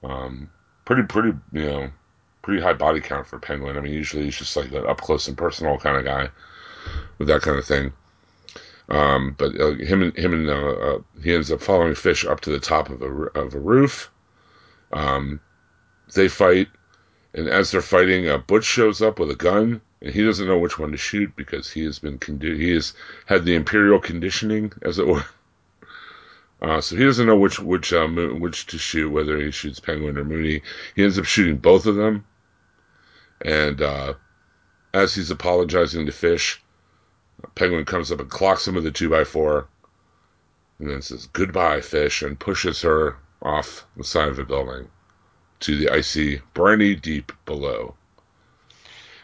Um, 0.03 0.49
pretty 0.85 1.03
pretty 1.03 1.37
you 1.51 1.65
know 1.65 1.91
pretty 2.41 2.61
high 2.61 2.73
body 2.73 3.01
count 3.01 3.27
for 3.27 3.39
Penguin. 3.39 3.77
I 3.77 3.81
mean, 3.81 3.93
usually 3.93 4.23
he's 4.23 4.37
just 4.37 4.55
like 4.55 4.71
an 4.71 4.87
up 4.87 5.01
close 5.01 5.27
and 5.27 5.37
personal 5.37 5.77
kind 5.77 5.97
of 5.97 6.05
guy 6.05 6.29
with 7.17 7.27
that 7.27 7.41
kind 7.41 7.57
of 7.57 7.65
thing. 7.65 7.93
Um, 8.91 9.35
but 9.37 9.57
uh, 9.57 9.75
him 9.75 10.03
and 10.03 10.17
him 10.17 10.33
and 10.33 10.49
uh, 10.49 10.53
uh, 10.53 10.99
he 11.23 11.33
ends 11.33 11.49
up 11.49 11.61
following 11.61 11.95
Fish 11.95 12.25
up 12.25 12.41
to 12.41 12.49
the 12.49 12.59
top 12.59 12.89
of 12.89 13.01
a 13.01 13.05
of 13.39 13.55
a 13.55 13.59
roof. 13.59 14.11
Um, 14.91 15.39
they 16.13 16.27
fight, 16.27 16.67
and 17.33 17.47
as 17.47 17.71
they're 17.71 17.81
fighting, 17.81 18.27
uh, 18.27 18.39
Butch 18.39 18.65
shows 18.65 19.01
up 19.01 19.17
with 19.17 19.31
a 19.31 19.35
gun, 19.35 19.79
and 20.01 20.13
he 20.13 20.25
doesn't 20.25 20.45
know 20.45 20.59
which 20.59 20.77
one 20.77 20.91
to 20.91 20.97
shoot 20.97 21.33
because 21.37 21.71
he 21.71 21.85
has 21.85 21.99
been 21.99 22.19
condi- 22.19 22.57
he 22.57 22.71
has 22.71 22.93
had 23.27 23.45
the 23.45 23.55
imperial 23.55 23.97
conditioning, 23.97 24.73
as 24.83 24.99
it 24.99 25.07
were. 25.07 25.25
Uh, 26.63 26.79
so 26.79 26.95
he 26.95 27.03
doesn't 27.03 27.25
know 27.25 27.35
which 27.35 27.59
which 27.59 27.91
uh, 27.91 28.07
which 28.07 28.67
to 28.67 28.77
shoot, 28.77 29.09
whether 29.09 29.39
he 29.39 29.49
shoots 29.49 29.79
Penguin 29.79 30.15
or 30.15 30.23
Mooney. 30.23 30.61
He 30.95 31.03
ends 31.03 31.17
up 31.17 31.25
shooting 31.25 31.57
both 31.57 31.87
of 31.87 31.95
them, 31.95 32.23
and 33.43 33.81
uh, 33.81 34.13
as 34.93 35.15
he's 35.15 35.31
apologizing 35.31 36.05
to 36.05 36.11
Fish, 36.11 36.61
Penguin 37.55 37.85
comes 37.85 38.11
up 38.11 38.19
and 38.19 38.29
clocks 38.29 38.67
him 38.67 38.75
with 38.75 38.85
a 38.85 38.91
two 38.91 39.09
by 39.09 39.23
four, 39.23 39.67
and 40.79 40.89
then 40.89 41.01
says 41.01 41.27
goodbye, 41.27 41.81
Fish, 41.81 42.21
and 42.21 42.39
pushes 42.39 42.81
her 42.81 43.17
off 43.41 43.85
the 43.97 44.03
side 44.03 44.29
of 44.29 44.35
the 44.35 44.43
building 44.43 44.87
to 45.61 45.77
the 45.77 45.89
icy, 45.89 46.41
briny 46.53 46.95
deep 46.95 47.31
below. 47.45 47.95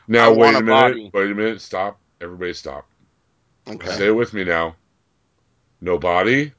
Now 0.07 0.31
I 0.31 0.33
wait 0.33 0.55
a 0.55 0.59
a 0.59 0.61
minute. 0.61 0.67
body. 0.67 1.11
Wait 1.13 1.31
a 1.31 1.35
minute. 1.35 1.61
Stop. 1.61 1.99
Everybody 2.21 2.53
stop. 2.53 2.85
Okay. 3.67 3.91
Stay 3.91 4.11
with 4.11 4.33
me 4.33 4.43
now. 4.43 4.75
No 5.81 5.97
body, 5.99 6.53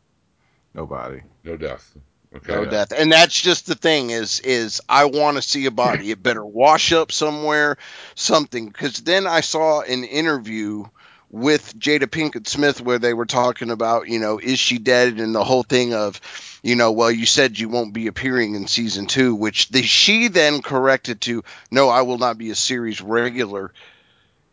Nobody. 0.75 1.23
no 1.43 1.57
death. 1.57 1.97
Okay. 2.37 2.53
No 2.53 2.67
death. 2.67 2.93
And 2.97 3.11
that's 3.11 3.41
just 3.41 3.67
the 3.67 3.75
thing 3.75 4.11
is 4.11 4.41
is 4.41 4.81
I 4.89 5.07
want 5.07 5.37
to 5.37 5.43
see 5.43 5.67
a 5.67 5.71
body. 5.71 6.11
It 6.11 6.23
better 6.23 6.45
wash 6.45 6.93
up 6.93 7.11
somewhere, 7.11 7.79
something. 8.15 8.67
Because 8.67 8.99
then 9.03 9.27
I 9.27 9.41
saw 9.41 9.81
an 9.81 10.05
interview 10.05 10.85
with 11.31 11.79
Jada 11.79 12.05
Pinkett 12.07 12.49
Smith 12.49 12.81
where 12.81 12.99
they 12.99 13.13
were 13.15 13.27
talking 13.27 13.71
about, 13.71 14.09
you 14.09 14.19
know, 14.19 14.39
is 14.39 14.59
she 14.59 14.79
dead? 14.79 15.19
And 15.19 15.35
the 15.35 15.45
whole 15.45 15.63
thing 15.63 15.95
of, 15.95 16.21
you 16.63 16.75
know, 16.77 16.93
well, 16.93 17.11
you 17.11 17.27
said 17.27 17.59
you 17.59 17.69
won't 17.69 17.93
be 17.93 18.07
appearing 18.07 18.55
in 18.55 18.67
season 18.67 19.07
two, 19.07 19.35
which 19.35 19.69
the, 19.69 19.83
she 19.83 20.29
then 20.29 20.63
corrected 20.63 21.21
to, 21.23 21.45
no, 21.71 21.89
I 21.89 22.03
will 22.03 22.19
not 22.19 22.39
be 22.39 22.51
a 22.51 22.55
series 22.55 23.01
regular 23.01 23.73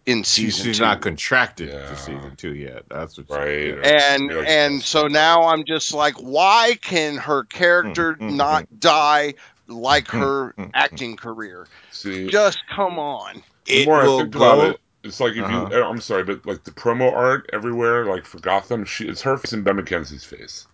in 0.06 0.24
She, 0.24 0.44
season 0.52 0.66
she's 0.66 0.78
two. 0.80 0.84
not 0.86 1.02
contracted 1.02 1.70
Yeah. 1.70 1.88
to 1.88 1.96
season 1.96 2.36
two 2.36 2.54
yet. 2.54 2.84
That's 2.90 3.18
what. 3.18 3.30
Right. 3.30 3.74
She, 3.84 3.90
and 3.90 4.30
Yeah, 4.30 4.44
and 4.46 4.84
so 4.84 5.08
now 5.08 5.44
I'm 5.46 5.64
just 5.66 5.94
like, 5.94 6.16
why 6.16 6.78
can 6.80 7.16
her 7.18 7.44
character 7.44 8.14
Mm, 8.16 8.32
mm, 8.32 8.36
not 8.36 8.68
hmm. 8.70 8.76
die 8.80 9.34
like 9.68 10.08
hmm, 10.10 10.20
her 10.20 10.56
acting 10.74 11.16
career? 11.18 11.68
See, 11.92 12.28
Just 12.28 12.60
come 12.76 13.00
on. 13.00 13.42
the 13.66 13.74
It 13.82 13.86
more 13.88 14.04
will 14.04 14.20
think 14.20 14.36
about 14.36 14.58
go- 14.58 14.70
it, 14.72 14.80
it's 15.06 15.20
like 15.20 15.36
if 15.36 15.44
Uh-huh. 15.44 15.70
you. 15.72 15.84
I'm 15.84 16.02
sorry, 16.02 16.24
but 16.24 16.46
like 16.46 16.64
the 16.64 16.72
promo 16.72 17.14
art 17.14 17.50
everywhere, 17.54 18.06
like 18.06 18.26
for 18.26 18.40
Gotham, 18.40 18.86
she 18.86 19.08
it's 19.08 19.22
her 19.22 19.38
face 19.38 19.54
and 19.54 19.64
Ben 19.64 19.78
McKenzie's 19.78 20.26
face. 20.26 20.68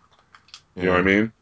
You 0.76 0.84
know 0.84 0.92
what 0.92 1.02
I 1.02 1.04
mean? 1.04 1.34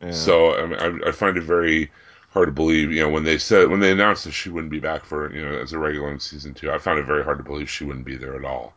Yeah. 0.00 0.12
So 0.12 0.54
I, 0.56 0.66
mean, 0.66 1.02
I, 1.04 1.08
I 1.08 1.12
find 1.12 1.36
it 1.36 1.42
very 1.42 1.90
hard 2.30 2.46
to 2.48 2.52
believe. 2.52 2.92
You 2.92 3.02
know, 3.02 3.08
when 3.10 3.24
they 3.24 3.38
said 3.38 3.68
when 3.68 3.80
they 3.80 3.92
announced 3.92 4.24
that 4.24 4.32
she 4.32 4.48
wouldn't 4.48 4.70
be 4.70 4.80
back 4.80 5.04
for 5.04 5.34
you 5.34 5.44
know 5.44 5.58
as 5.58 5.72
a 5.72 5.78
regular 5.78 6.10
in 6.10 6.20
season 6.20 6.54
two, 6.54 6.70
I 6.70 6.78
found 6.78 6.98
it 6.98 7.06
very 7.06 7.24
hard 7.24 7.38
to 7.38 7.44
believe 7.44 7.68
she 7.68 7.84
wouldn't 7.84 8.06
be 8.06 8.16
there 8.16 8.36
at 8.36 8.44
all. 8.44 8.74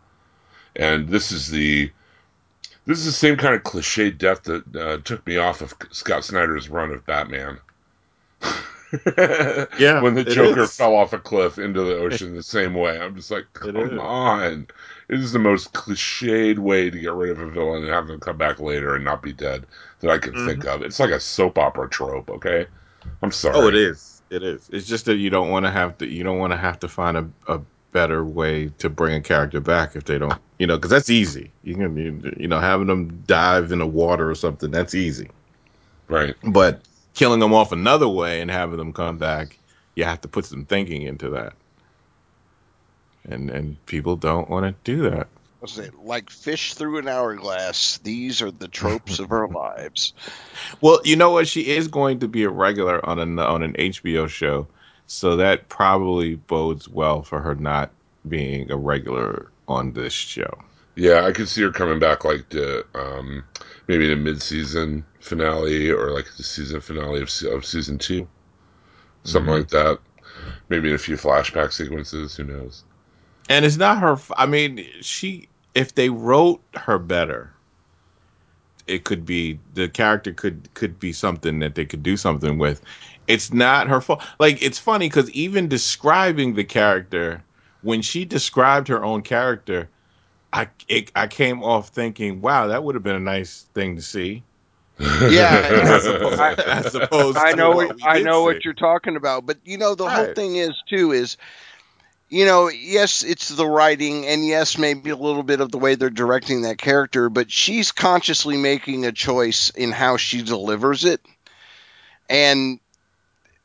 And 0.75 1.07
this 1.07 1.31
is 1.31 1.49
the 1.49 1.91
this 2.85 2.99
is 2.99 3.05
the 3.05 3.11
same 3.11 3.37
kind 3.37 3.55
of 3.55 3.63
cliche 3.63 4.11
death 4.11 4.43
that 4.43 4.75
uh, 4.75 4.97
took 5.03 5.25
me 5.25 5.37
off 5.37 5.61
of 5.61 5.73
Scott 5.91 6.25
Snyder's 6.25 6.69
run 6.69 6.91
of 6.91 7.05
Batman. 7.05 7.59
Yeah, 9.79 10.01
when 10.01 10.13
the 10.13 10.23
Joker 10.23 10.61
is. 10.63 10.75
fell 10.75 10.95
off 10.95 11.13
a 11.13 11.19
cliff 11.19 11.57
into 11.57 11.81
the 11.83 11.95
ocean 11.97 12.35
the 12.35 12.43
same 12.43 12.73
way, 12.73 12.99
I'm 12.99 13.15
just 13.15 13.31
like, 13.31 13.45
come 13.53 13.75
is. 13.75 13.99
on! 13.99 14.67
It 15.09 15.19
is 15.19 15.31
the 15.31 15.39
most 15.39 15.73
cliched 15.73 16.59
way 16.59 16.89
to 16.89 16.99
get 16.99 17.11
rid 17.13 17.31
of 17.31 17.39
a 17.39 17.49
villain 17.49 17.83
and 17.83 17.91
have 17.91 18.07
them 18.07 18.19
come 18.19 18.37
back 18.37 18.59
later 18.59 18.95
and 18.95 19.03
not 19.03 19.21
be 19.21 19.33
dead 19.33 19.65
that 19.99 20.11
I 20.11 20.17
can 20.17 20.33
Mhm. 20.33 20.45
think 20.45 20.65
of. 20.65 20.81
It's 20.83 20.99
like 20.99 21.11
a 21.11 21.19
soap 21.19 21.57
opera 21.57 21.89
trope. 21.89 22.29
Okay, 22.29 22.67
I'm 23.21 23.31
sorry. 23.31 23.55
Oh, 23.55 23.67
it 23.67 23.75
is. 23.75 24.21
It 24.29 24.43
is. 24.43 24.69
It's 24.71 24.87
just 24.87 25.05
that 25.05 25.15
you 25.17 25.29
don't 25.29 25.49
want 25.49 25.65
to 25.65 25.71
have 25.71 25.97
to. 25.99 26.07
You 26.07 26.23
don't 26.23 26.37
want 26.39 26.51
to 26.53 26.57
have 26.57 26.79
to 26.81 26.87
find 26.87 27.17
a, 27.17 27.27
a 27.47 27.61
better 27.91 28.23
way 28.23 28.71
to 28.79 28.89
bring 28.89 29.15
a 29.15 29.21
character 29.21 29.59
back 29.59 29.95
if 29.95 30.05
they 30.05 30.17
don't. 30.17 30.33
You 30.59 30.67
know, 30.67 30.77
because 30.77 30.91
that's 30.91 31.09
easy. 31.09 31.51
You 31.63 31.75
can, 31.75 31.97
you, 31.97 32.33
you 32.37 32.47
know, 32.47 32.59
having 32.59 32.87
them 32.87 33.23
dive 33.27 33.71
in 33.71 33.79
the 33.79 33.87
water 33.87 34.29
or 34.29 34.35
something. 34.35 34.71
That's 34.71 34.95
easy. 34.95 35.29
right. 36.07 36.35
But 36.43 36.81
killing 37.13 37.39
them 37.39 37.53
off 37.53 37.71
another 37.71 38.07
way 38.07 38.41
and 38.41 38.49
having 38.49 38.77
them 38.77 38.93
come 38.93 39.17
back, 39.17 39.57
you 39.95 40.03
have 40.03 40.21
to 40.21 40.27
put 40.27 40.45
some 40.45 40.65
thinking 40.65 41.03
into 41.03 41.29
that. 41.31 41.53
And 43.25 43.49
and 43.49 43.85
people 43.85 44.15
don't 44.15 44.49
want 44.49 44.65
to 44.65 44.75
do 44.83 45.09
that. 45.09 45.27
What's 45.59 45.77
it 45.77 45.93
like 46.03 46.29
fish 46.29 46.73
through 46.73 46.97
an 46.97 47.07
hourglass? 47.07 47.97
These 47.99 48.41
are 48.41 48.51
the 48.51 48.67
tropes 48.67 49.19
of 49.19 49.31
our 49.31 49.47
lives. 49.53 50.13
Well, 50.81 50.99
you 51.05 51.15
know 51.15 51.31
what? 51.31 51.47
She 51.47 51.61
is 51.69 51.87
going 51.87 52.19
to 52.19 52.27
be 52.27 52.43
a 52.43 52.49
regular 52.49 53.05
on 53.05 53.19
an 53.19 53.39
on 53.39 53.63
an 53.63 53.73
HBO 53.73 54.27
show, 54.27 54.67
so 55.07 55.37
that 55.37 55.69
probably 55.69 56.35
bodes 56.35 56.89
well 56.89 57.21
for 57.21 57.39
her 57.39 57.55
not 57.55 57.91
being 58.27 58.69
a 58.71 58.75
regular 58.75 59.51
on 59.69 59.93
this 59.93 60.11
show. 60.11 60.57
Yeah, 60.95 61.25
I 61.25 61.31
could 61.31 61.47
see 61.47 61.61
her 61.61 61.71
coming 61.71 61.99
back 61.99 62.25
like 62.25 62.49
the 62.49 62.85
um, 62.93 63.43
maybe 63.87 64.07
the 64.07 64.17
mid-season 64.17 65.05
finale 65.23 65.89
or 65.91 66.11
like 66.11 66.27
the 66.37 66.43
season 66.43 66.81
finale 66.81 67.21
of, 67.21 67.29
of 67.51 67.65
season 67.65 67.97
two, 67.97 68.27
something 69.23 69.53
Mhm. 69.53 69.59
like 69.59 69.69
that. 69.69 69.99
Maybe 70.69 70.89
in 70.89 70.95
a 70.95 70.99
few 70.99 71.15
flashback 71.15 71.71
sequences. 71.71 72.35
Who 72.35 72.43
knows? 72.43 72.83
And 73.49 73.65
it's 73.65 73.77
not 73.77 73.99
her. 73.99 74.17
I 74.37 74.45
mean, 74.45 74.85
she. 75.01 75.49
If 75.75 75.95
they 75.95 76.09
wrote 76.09 76.61
her 76.75 76.99
better, 76.99 77.51
it 78.87 79.05
could 79.05 79.25
be 79.25 79.59
the 79.73 79.87
character 79.89 80.33
could 80.33 80.69
could 80.73 80.99
be 80.99 81.13
something 81.13 81.59
that 81.59 81.75
they 81.75 81.85
could 81.85 82.03
do 82.03 82.17
something 82.17 82.57
with. 82.57 82.81
It's 83.27 83.53
not 83.53 83.87
her 83.87 84.01
fault. 84.01 84.21
Like 84.39 84.61
it's 84.61 84.79
funny 84.79 85.07
because 85.07 85.29
even 85.31 85.67
describing 85.67 86.53
the 86.53 86.63
character, 86.63 87.43
when 87.81 88.01
she 88.01 88.25
described 88.25 88.87
her 88.89 89.03
own 89.03 89.21
character, 89.21 89.89
I 90.51 90.67
it, 90.87 91.11
I 91.15 91.27
came 91.27 91.63
off 91.63 91.89
thinking, 91.89 92.41
wow, 92.41 92.67
that 92.67 92.83
would 92.83 92.95
have 92.95 93.03
been 93.03 93.15
a 93.15 93.19
nice 93.19 93.65
thing 93.73 93.95
to 93.95 94.01
see. 94.01 94.43
Yeah, 95.25 95.65
As 95.85 96.05
opposed, 96.05 96.59
as 96.59 96.95
opposed 96.95 97.37
I 97.37 97.53
know 97.53 97.71
what 97.71 97.89
what 97.89 97.95
we 97.95 98.03
I 98.03 98.19
know 98.19 98.43
see. 98.43 98.43
what 98.43 98.63
you're 98.63 98.73
talking 98.73 99.15
about, 99.15 99.45
but 99.45 99.57
you 99.65 99.77
know 99.77 99.95
the 99.95 100.09
whole 100.09 100.27
thing 100.27 100.55
is 100.55 100.81
too 100.87 101.11
is 101.11 101.37
you 102.29 102.45
know, 102.45 102.69
yes, 102.69 103.23
it's 103.23 103.49
the 103.49 103.67
writing 103.67 104.25
and 104.25 104.45
yes, 104.45 104.77
maybe 104.77 105.09
a 105.09 105.15
little 105.15 105.43
bit 105.43 105.59
of 105.59 105.71
the 105.71 105.77
way 105.77 105.95
they're 105.95 106.09
directing 106.09 106.61
that 106.63 106.77
character, 106.77 107.29
but 107.29 107.51
she's 107.51 107.91
consciously 107.91 108.57
making 108.57 109.05
a 109.05 109.11
choice 109.11 109.69
in 109.69 109.91
how 109.91 110.17
she 110.17 110.41
delivers 110.41 111.05
it. 111.05 111.21
And 112.29 112.79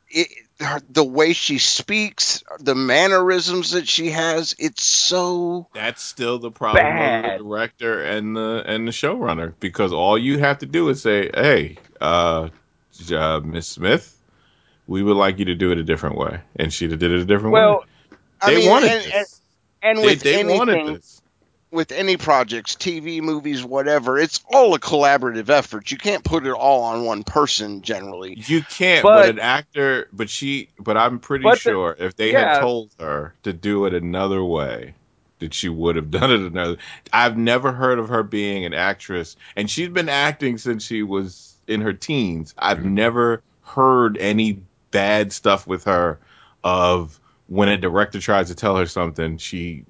it, 0.09 0.27
her, 0.59 0.81
the 0.89 1.03
way 1.03 1.33
she 1.33 1.57
speaks, 1.57 2.43
the 2.59 2.75
mannerisms 2.75 3.71
that 3.71 3.87
she 3.87 4.09
has, 4.11 4.55
it's 4.59 4.83
so 4.83 5.67
That's 5.73 6.01
still 6.01 6.39
the 6.39 6.51
problem 6.51 6.83
Bad. 6.83 7.39
the 7.39 7.43
director 7.43 8.03
and 8.03 8.35
the 8.35 8.63
and 8.65 8.87
the 8.87 8.91
showrunner 8.91 9.53
because 9.59 9.93
all 9.93 10.17
you 10.17 10.39
have 10.39 10.59
to 10.59 10.65
do 10.65 10.89
is 10.89 11.01
say, 11.01 11.29
"Hey, 11.33 11.77
uh, 12.01 12.49
uh 13.13 13.39
Miss 13.43 13.67
Smith, 13.67 14.17
we 14.87 15.03
would 15.03 15.17
like 15.17 15.39
you 15.39 15.45
to 15.45 15.55
do 15.55 15.71
it 15.71 15.77
a 15.77 15.83
different 15.83 16.17
way," 16.17 16.41
and 16.55 16.73
she 16.73 16.87
did 16.87 17.01
it 17.03 17.11
a 17.11 17.25
different 17.25 17.53
way. 17.53 17.61
well. 17.61 17.85
I 18.41 18.51
They 18.51 18.57
mean, 18.57 18.69
wanted 18.69 18.91
and, 18.91 19.01
this. 19.03 19.41
and, 19.83 19.97
and 19.99 20.05
they 20.05 20.05
with 20.05 20.21
they 20.23 20.39
anything, 20.39 20.57
wanted 20.57 20.95
this. 20.97 21.18
With 21.71 21.91
any 21.91 22.17
projects, 22.17 22.75
TV, 22.75 23.21
movies, 23.21 23.63
whatever, 23.63 24.17
it's 24.17 24.41
all 24.51 24.73
a 24.73 24.79
collaborative 24.79 25.49
effort. 25.49 25.91
You 25.91 25.97
can't 25.97 26.23
put 26.23 26.45
it 26.45 26.51
all 26.51 26.81
on 26.83 27.05
one 27.05 27.23
person 27.23 27.81
generally. 27.81 28.35
You 28.47 28.61
can't, 28.63 29.03
but, 29.03 29.15
But- 29.23 29.29
an 29.29 29.39
actor, 29.39 30.07
but 30.11 30.29
she, 30.29 30.69
but 30.79 30.97
I'm 30.97 31.19
pretty 31.19 31.43
But 31.43 31.55
the- 31.55 31.59
sure 31.71 31.95
if 31.99 32.15
they 32.15 32.31
yeah. 32.31 32.55
had 32.55 32.61
told 32.61 32.91
her 32.99 33.33
to 33.43 33.53
do 33.53 33.85
it 33.85 33.93
another 33.93 34.43
way, 34.43 34.95
that 35.39 35.53
she 35.53 35.69
would 35.69 35.95
have 35.95 36.09
done 36.11 36.31
it 36.31 36.41
another. 36.41 36.77
I've 37.13 37.37
never 37.37 37.71
heard 37.71 37.99
of 37.99 38.09
her 38.09 38.23
being 38.23 38.65
an 38.65 38.73
actress, 38.73 39.35
and 39.55 39.69
she's 39.69 39.89
been 39.89 40.09
acting 40.09 40.57
since 40.57 40.83
she 40.83 41.03
was 41.03 41.53
in 41.67 41.81
her 41.81 41.93
teens. 41.93 42.53
I've 42.57 42.79
Mhm. 42.79 42.91
never 42.91 43.41
heard 43.63 44.17
any 44.17 44.59
bad 44.91 45.31
stuff 45.31 45.67
with 45.67 45.83
her 45.83 46.17
of 46.63 47.19
when 47.47 47.69
a 47.69 47.77
director 47.77 48.19
tries 48.19 48.47
to 48.49 48.55
tell 48.55 48.75
her 48.75 48.87
something, 48.87 49.37
she 49.37 49.85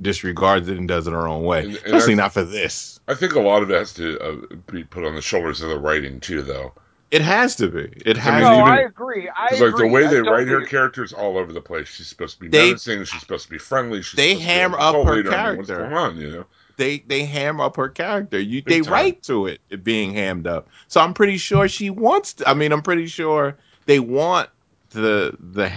disregards 0.00 0.68
it 0.68 0.76
and 0.78 0.86
does 0.88 1.06
it 1.06 1.12
her 1.12 1.26
own 1.26 1.42
way. 1.44 1.60
And- 1.60 1.68
and 1.68 1.76
Especially 1.76 2.14
that's- 2.14 2.16
not 2.16 2.32
for 2.34 2.44
this. 2.44 3.00
I 3.08 3.14
think 3.14 3.34
a 3.34 3.40
lot 3.40 3.62
of 3.62 3.70
it 3.70 3.74
has 3.74 3.92
to 3.94 4.18
uh, 4.20 4.36
be 4.70 4.84
put 4.84 5.04
on 5.04 5.14
the 5.14 5.22
shoulders 5.22 5.62
of 5.62 5.68
the 5.70 5.78
writing 5.78 6.20
too, 6.20 6.42
though. 6.42 6.72
It 7.12 7.22
has 7.22 7.54
to 7.56 7.68
be. 7.68 7.92
It 8.04 8.16
has 8.16 8.42
mean, 8.42 8.42
No, 8.42 8.60
even- 8.62 8.68
I 8.72 8.80
agree. 8.80 9.28
I 9.28 9.46
Because 9.46 9.60
agree. 9.60 9.70
like 9.70 9.78
the 9.78 9.94
way 9.94 10.04
I 10.06 10.08
they 10.08 10.20
write 10.22 10.48
her 10.48 10.62
characters 10.66 11.12
all 11.12 11.38
over 11.38 11.52
the 11.52 11.60
place. 11.60 11.86
She's 11.86 12.08
supposed 12.08 12.34
to 12.34 12.40
be 12.40 12.48
They- 12.48 12.66
menacing. 12.66 13.04
She's 13.04 13.20
supposed 13.20 13.44
to 13.44 13.50
be 13.50 13.58
friendly. 13.58 14.02
She's 14.02 14.16
they 14.16 14.30
supposed 14.32 14.46
hammer 14.48 14.78
up 14.80 14.94
her 15.06 15.14
leader. 15.16 15.32
I 15.32 15.54
mean, 15.54 15.54
character. 15.56 15.56
What's 15.58 15.70
going 15.70 15.92
on? 15.94 16.16
You 16.20 16.30
know. 16.30 16.44
they 16.78 16.98
they 17.06 17.24
ham 17.24 17.60
up 17.60 17.76
her 17.76 17.88
character. 17.88 18.38
You 18.40 18.60
Big 18.62 18.66
they 18.66 18.80
time. 18.82 18.92
write 18.92 19.22
to 19.22 19.46
it, 19.46 19.60
it 19.70 19.84
being 19.84 20.12
hammed 20.14 20.46
up. 20.48 20.68
So 20.88 21.00
I'm 21.00 21.14
pretty 21.14 21.38
sure 21.38 21.68
she 21.68 21.90
wants. 21.90 22.34
To, 22.34 22.48
I 22.50 22.54
mean, 22.54 22.72
I'm 22.72 22.82
pretty 22.82 23.06
sure 23.06 23.56
they 23.86 24.00
want 24.00 24.50
the 24.90 25.36
the 25.38 25.70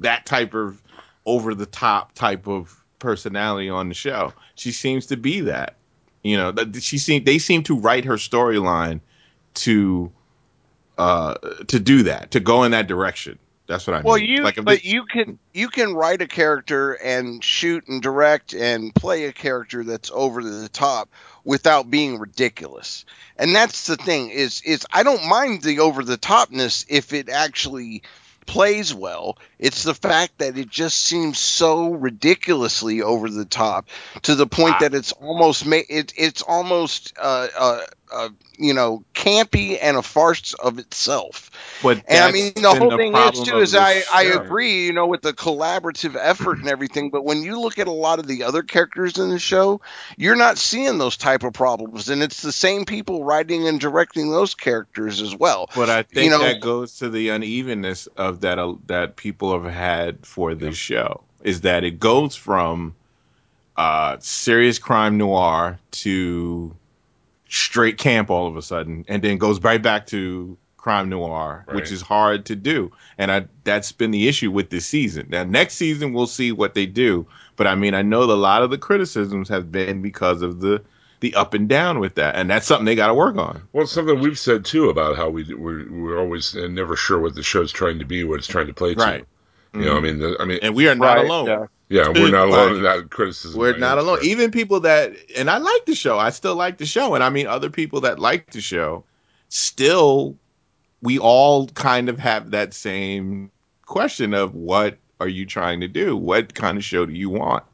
that 0.00 0.26
type 0.26 0.52
of 0.52 0.82
over 1.24 1.54
the 1.54 1.66
top 1.66 2.12
type 2.14 2.46
of 2.46 2.83
personality 3.04 3.68
on 3.70 3.88
the 3.88 3.94
show. 3.94 4.32
She 4.56 4.72
seems 4.72 5.06
to 5.06 5.16
be 5.16 5.40
that. 5.42 5.76
You 6.22 6.36
know, 6.38 6.50
that 6.52 6.82
she 6.82 6.98
seem 6.98 7.22
they 7.24 7.38
seem 7.38 7.62
to 7.64 7.78
write 7.78 8.04
her 8.06 8.14
storyline 8.16 9.00
to 9.54 10.10
uh 10.98 11.34
to 11.68 11.78
do 11.78 12.02
that, 12.04 12.30
to 12.32 12.40
go 12.40 12.64
in 12.64 12.72
that 12.72 12.86
direction. 12.88 13.38
That's 13.66 13.86
what 13.86 13.96
I 13.96 14.00
Well, 14.02 14.16
mean. 14.16 14.28
you 14.28 14.42
like 14.42 14.56
but 14.56 14.66
this- 14.66 14.84
you 14.84 15.04
can 15.06 15.38
you 15.52 15.68
can 15.68 15.94
write 15.94 16.22
a 16.22 16.26
character 16.26 16.94
and 16.94 17.44
shoot 17.44 17.86
and 17.88 18.02
direct 18.02 18.54
and 18.54 18.94
play 18.94 19.24
a 19.24 19.32
character 19.32 19.84
that's 19.84 20.10
over 20.14 20.42
the 20.42 20.68
top 20.68 21.10
without 21.44 21.90
being 21.90 22.18
ridiculous. 22.18 23.04
And 23.36 23.54
that's 23.54 23.86
the 23.86 23.96
thing 23.96 24.30
is 24.30 24.62
is 24.64 24.86
I 24.92 25.02
don't 25.02 25.26
mind 25.26 25.62
the 25.62 25.80
over 25.80 26.02
the 26.02 26.18
topness 26.18 26.84
if 26.88 27.12
it 27.12 27.28
actually 27.28 28.02
plays 28.46 28.94
well. 28.94 29.38
It's 29.58 29.82
the 29.82 29.94
fact 29.94 30.38
that 30.38 30.58
it 30.58 30.68
just 30.68 30.98
seems 30.98 31.38
so 31.38 31.90
ridiculously 31.92 33.02
over 33.02 33.28
the 33.28 33.44
top 33.44 33.88
to 34.22 34.34
the 34.34 34.46
point 34.46 34.76
I- 34.76 34.80
that 34.80 34.94
it's 34.94 35.12
almost 35.12 35.66
ma- 35.66 35.80
it, 35.88 36.12
it's 36.16 36.42
almost 36.42 37.12
uh, 37.20 37.48
uh, 37.58 37.80
uh, 38.12 38.28
you 38.58 38.74
know 38.74 39.04
campy 39.14 39.78
and 39.80 39.96
a 39.96 40.02
farce 40.02 40.54
of 40.54 40.78
itself. 40.78 41.50
but 41.82 42.02
And 42.08 42.24
I 42.24 42.30
mean, 42.30 42.52
the 42.54 42.74
whole 42.74 42.96
thing 42.96 43.14
is 43.14 43.40
too 43.42 43.58
is 43.58 43.72
the 43.72 43.80
I 43.80 44.02
I 44.12 44.22
agree, 44.24 44.86
you 44.86 44.92
know, 44.92 45.06
with 45.06 45.22
the 45.22 45.32
collaborative 45.32 46.16
effort 46.18 46.58
and 46.58 46.68
everything. 46.68 47.10
But 47.10 47.24
when 47.24 47.42
you 47.42 47.60
look 47.60 47.78
at 47.78 47.86
a 47.86 47.92
lot 47.92 48.18
of 48.18 48.26
the 48.26 48.44
other 48.44 48.62
characters 48.62 49.18
in 49.18 49.30
the 49.30 49.38
show, 49.38 49.80
you're 50.16 50.36
not 50.36 50.58
seeing 50.58 50.98
those 50.98 51.16
type 51.16 51.42
of 51.42 51.52
problems, 51.52 52.08
and 52.08 52.22
it's 52.22 52.42
the 52.42 52.52
same 52.52 52.84
people 52.84 53.24
writing 53.24 53.66
and 53.66 53.80
directing 53.80 54.30
those 54.30 54.54
characters 54.54 55.20
as 55.20 55.34
well. 55.34 55.68
But 55.74 55.90
I 55.90 56.02
think 56.02 56.30
know- 56.30 56.40
that 56.40 56.60
goes 56.60 56.98
to 56.98 57.08
the 57.08 57.30
unevenness 57.30 58.06
of 58.16 58.40
that 58.42 58.58
uh, 58.58 58.74
that 58.86 59.16
people 59.16 59.52
have 59.52 59.72
had 59.72 60.26
for 60.26 60.54
this 60.54 60.76
show 60.76 61.22
is 61.42 61.60
that 61.62 61.84
it 61.84 62.00
goes 62.00 62.34
from 62.34 62.94
uh, 63.76 64.16
serious 64.20 64.78
crime 64.78 65.18
noir 65.18 65.78
to 65.90 66.74
straight 67.54 67.98
camp 67.98 68.30
all 68.30 68.46
of 68.46 68.56
a 68.56 68.62
sudden, 68.62 69.04
and 69.08 69.22
then 69.22 69.38
goes 69.38 69.60
right 69.62 69.82
back 69.82 70.06
to 70.08 70.56
crime 70.76 71.08
noir, 71.08 71.64
Right. 71.66 71.76
which 71.76 71.90
is 71.90 72.02
hard 72.02 72.44
to 72.46 72.56
do. 72.56 72.92
And 73.16 73.32
I 73.32 73.46
that's 73.64 73.92
been 73.92 74.10
the 74.10 74.28
issue 74.28 74.50
with 74.50 74.70
this 74.70 74.84
season. 74.86 75.28
Now 75.30 75.44
next 75.44 75.74
season 75.74 76.12
we'll 76.12 76.26
see 76.26 76.52
what 76.52 76.74
they 76.74 76.86
do. 76.86 77.26
But 77.56 77.66
I 77.66 77.74
mean, 77.74 77.94
I 77.94 78.02
know 78.02 78.22
a 78.24 78.34
lot 78.34 78.62
of 78.62 78.70
the 78.70 78.78
criticisms 78.78 79.48
have 79.48 79.70
been 79.72 80.02
because 80.02 80.42
of 80.42 80.60
the 80.60 80.82
the 81.20 81.34
up 81.36 81.54
and 81.54 81.68
down 81.68 82.00
with 82.00 82.16
that, 82.16 82.34
and 82.34 82.50
that's 82.50 82.66
something 82.66 82.84
they 82.84 82.96
got 82.96 83.06
to 83.06 83.14
work 83.14 83.36
on. 83.38 83.62
Well, 83.72 83.84
it's 83.84 83.92
something 83.92 84.20
we've 84.20 84.38
said 84.38 84.64
too 84.66 84.90
about 84.90 85.16
how 85.16 85.30
we 85.30 85.44
we're, 85.54 85.90
we're 85.90 86.18
always 86.18 86.54
uh, 86.54 86.66
never 86.68 86.96
sure 86.96 87.18
what 87.18 87.34
the 87.34 87.42
show's 87.42 87.72
trying 87.72 87.98
to 88.00 88.04
be, 88.04 88.24
what 88.24 88.38
it's 88.40 88.46
trying 88.48 88.66
to 88.66 88.74
play 88.74 88.94
to. 88.94 89.00
Right. 89.00 89.24
You 89.72 89.86
know, 89.86 89.96
I 89.96 90.00
mean, 90.00 90.18
the, 90.18 90.36
I 90.38 90.44
mean, 90.44 90.58
and 90.62 90.74
we 90.74 90.86
are 90.88 90.94
not 90.94 91.16
Right, 91.16 91.24
alone. 91.24 91.46
yeah. 91.46 91.66
Yeah, 91.88 92.08
we're 92.08 92.30
not 92.30 92.48
alone 92.48 92.76
in 92.76 92.82
that 92.82 93.10
criticism. 93.10 93.58
We're 93.60 93.76
not 93.76 93.98
alone. 93.98 94.18
stretch. 94.18 94.30
Even 94.30 94.50
people 94.50 94.80
that, 94.80 95.12
and 95.36 95.50
I 95.50 95.58
like 95.58 95.86
the 95.86 95.94
show. 95.94 96.18
I 96.18 96.30
still 96.30 96.56
like 96.56 96.78
the 96.78 96.86
show, 96.86 97.14
and 97.14 97.22
I 97.22 97.30
mean 97.30 97.46
other 97.46 97.70
people 97.70 98.00
that 98.02 98.18
like 98.18 98.50
the 98.50 98.60
show. 98.60 99.04
Still, 99.50 100.36
we 101.02 101.18
all 101.18 101.68
kind 101.68 102.08
of 102.08 102.18
have 102.18 102.50
that 102.52 102.72
same 102.72 103.50
question 103.84 104.34
of 104.34 104.54
what 104.54 104.96
are 105.20 105.28
you 105.28 105.46
trying 105.46 105.80
to 105.80 105.88
do? 105.88 106.16
What 106.16 106.54
kind 106.54 106.78
of 106.78 106.84
show 106.84 107.06
do 107.06 107.12
you 107.12 107.28
want? 107.28 107.64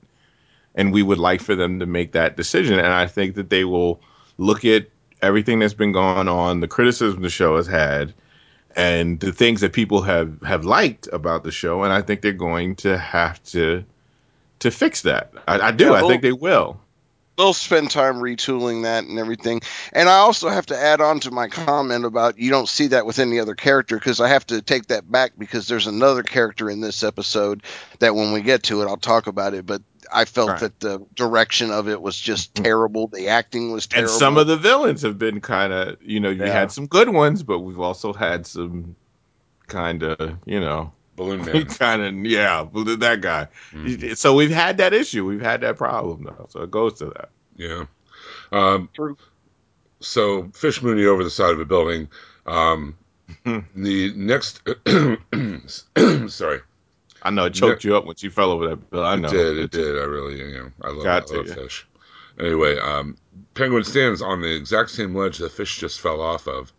And 0.75 0.93
we 0.93 1.03
would 1.03 1.19
like 1.19 1.41
for 1.41 1.55
them 1.55 1.79
to 1.81 1.87
make 1.87 2.13
that 2.13 2.37
decision. 2.37 2.79
And 2.79 2.93
I 2.93 3.07
think 3.07 3.37
that 3.37 3.51
they 3.51 3.65
will 3.65 4.01
look 4.39 4.65
at 4.65 4.87
everything 5.23 5.59
that's 5.59 5.75
been 5.75 5.93
going 5.93 6.29
on, 6.29 6.61
the 6.61 6.69
criticism 6.69 7.23
the 7.23 7.31
show 7.31 7.57
has 7.57 7.67
had, 7.67 8.13
and 8.77 9.21
the 9.21 9.33
things 9.33 9.61
that 9.61 9.73
people 9.73 10.03
have 10.03 10.41
have 10.43 10.65
liked 10.65 11.09
about 11.13 11.45
the 11.45 11.53
show, 11.53 11.83
and 11.83 11.93
I 11.93 12.03
think 12.03 12.23
they're 12.23 12.33
going 12.33 12.77
to 12.77 12.99
have 12.99 13.43
to 13.45 13.85
to 14.61 14.71
fix 14.71 15.03
that. 15.03 15.33
I, 15.49 15.61
I 15.61 15.71
do. 15.73 15.87
Yeah, 15.87 15.93
I 15.95 16.01
think 16.03 16.23
they 16.23 16.33
will. 16.33 16.81
They'll 17.37 17.55
spend 17.55 17.91
time 17.91 18.17
retooling 18.17 18.83
that 18.83 19.05
and 19.05 19.19
everything. 19.19 19.63
And 19.95 20.11
I 20.11 20.19
also 20.19 20.51
have 20.51 20.67
to 20.67 20.77
add 20.77 21.01
on 21.01 21.21
to 21.21 21.31
my 21.31 21.49
comment 21.49 22.05
about 22.05 22.39
you 22.39 22.51
don't 22.51 22.69
see 22.69 22.89
that 22.89 23.07
with 23.07 23.19
any 23.19 23.39
other 23.39 23.55
character 23.55 23.97
because 23.97 24.21
I 24.21 24.29
have 24.29 24.47
to 24.49 24.61
take 24.61 24.89
that 24.89 25.11
back 25.11 25.33
because 25.39 25.67
there's 25.67 25.87
another 25.87 26.23
character 26.23 26.69
in 26.69 26.81
this 26.81 27.03
episode 27.03 27.63
that 27.99 28.15
when 28.15 28.33
we 28.33 28.43
get 28.43 28.65
to 28.65 28.83
it, 28.83 28.87
I'll 28.87 28.99
talk 28.99 29.27
about 29.27 29.55
it. 29.55 29.65
But 29.65 29.81
I 30.13 30.27
felt 30.27 30.51
Right. 30.51 30.61
that 30.61 30.81
the 30.81 31.07
direction 31.15 31.71
of 31.71 31.89
it 31.89 32.03
was 32.03 32.19
just 32.19 32.53
mm. 32.55 32.65
terrible. 32.65 33.07
The 33.07 33.29
acting 33.29 33.73
was 33.73 33.87
terrible. 33.87 34.13
And 34.13 34.19
some 34.19 34.37
of 34.37 34.47
the 34.47 34.57
villains 34.59 35.01
have 35.03 35.19
been 35.19 35.41
kind 35.41 35.73
of, 35.73 35.97
you 36.03 36.21
know, 36.21 36.31
we 36.31 36.41
Yeah. 36.41 36.53
had 36.53 36.73
some 36.73 36.87
good 36.87 37.09
ones, 37.09 37.43
but 37.43 37.61
we've 37.61 37.81
also 37.81 38.13
had 38.13 38.47
some 38.47 38.97
kind 39.67 40.03
of, 40.03 40.37
you 40.45 40.61
know, 40.61 40.93
Balloon 41.21 41.45
Man. 41.45 41.67
kind 41.67 42.03
of, 42.03 42.15
yeah, 42.27 42.65
that 42.73 43.21
guy. 43.21 43.49
Mhm. 43.73 44.17
So 44.17 44.35
we've 44.35 44.51
had 44.51 44.79
that 44.79 44.95
issue. 44.95 45.27
We've 45.27 45.43
had 45.43 45.61
that 45.61 45.77
problem, 45.77 46.25
though. 46.25 46.47
So 46.49 46.63
it 46.63 46.71
goes 46.71 46.95
to 47.01 47.07
that. 47.07 47.29
Yeah. 47.57 47.85
Um, 48.53 48.89
True. 48.95 49.19
So 50.01 50.49
Fish 50.55 50.81
Mooney 50.83 51.05
over 51.05 51.23
the 51.23 51.31
side 51.31 51.53
of 51.53 51.61
a 51.61 51.67
building. 51.67 52.09
Um, 52.47 52.97
the 53.45 54.13
next, 54.17 54.63
sorry, 56.29 56.61
I 57.23 57.31
know 57.31 57.45
it 57.45 57.55
choked 57.55 57.85
you 57.85 57.97
up 57.97 58.07
when 58.07 58.17
you 58.19 58.31
fell 58.31 58.51
over 58.51 58.69
that 58.69 58.91
bill. 58.91 59.05
I 59.05 59.17
know. 59.17 59.29
it 59.29 59.33
did, 59.33 59.59
it 59.59 59.71
did. 59.71 59.97
I 60.01 60.05
really, 60.05 60.39
you 60.39 60.59
know, 60.59 60.71
I 60.83 60.89
love, 60.89 61.05
Got 61.05 61.31
I 61.31 61.37
love 61.37 61.49
fish. 61.51 61.87
Anyway, 62.39 62.79
um, 62.79 63.17
Penguin 63.53 63.85
stands 63.85 64.23
on 64.23 64.41
the 64.41 64.57
exact 64.57 64.91
same 64.91 65.15
ledge 65.15 65.37
the 65.37 65.51
fish 65.51 65.79
just 65.79 66.01
fell 66.01 66.23
off 66.23 66.49
of. 66.49 66.73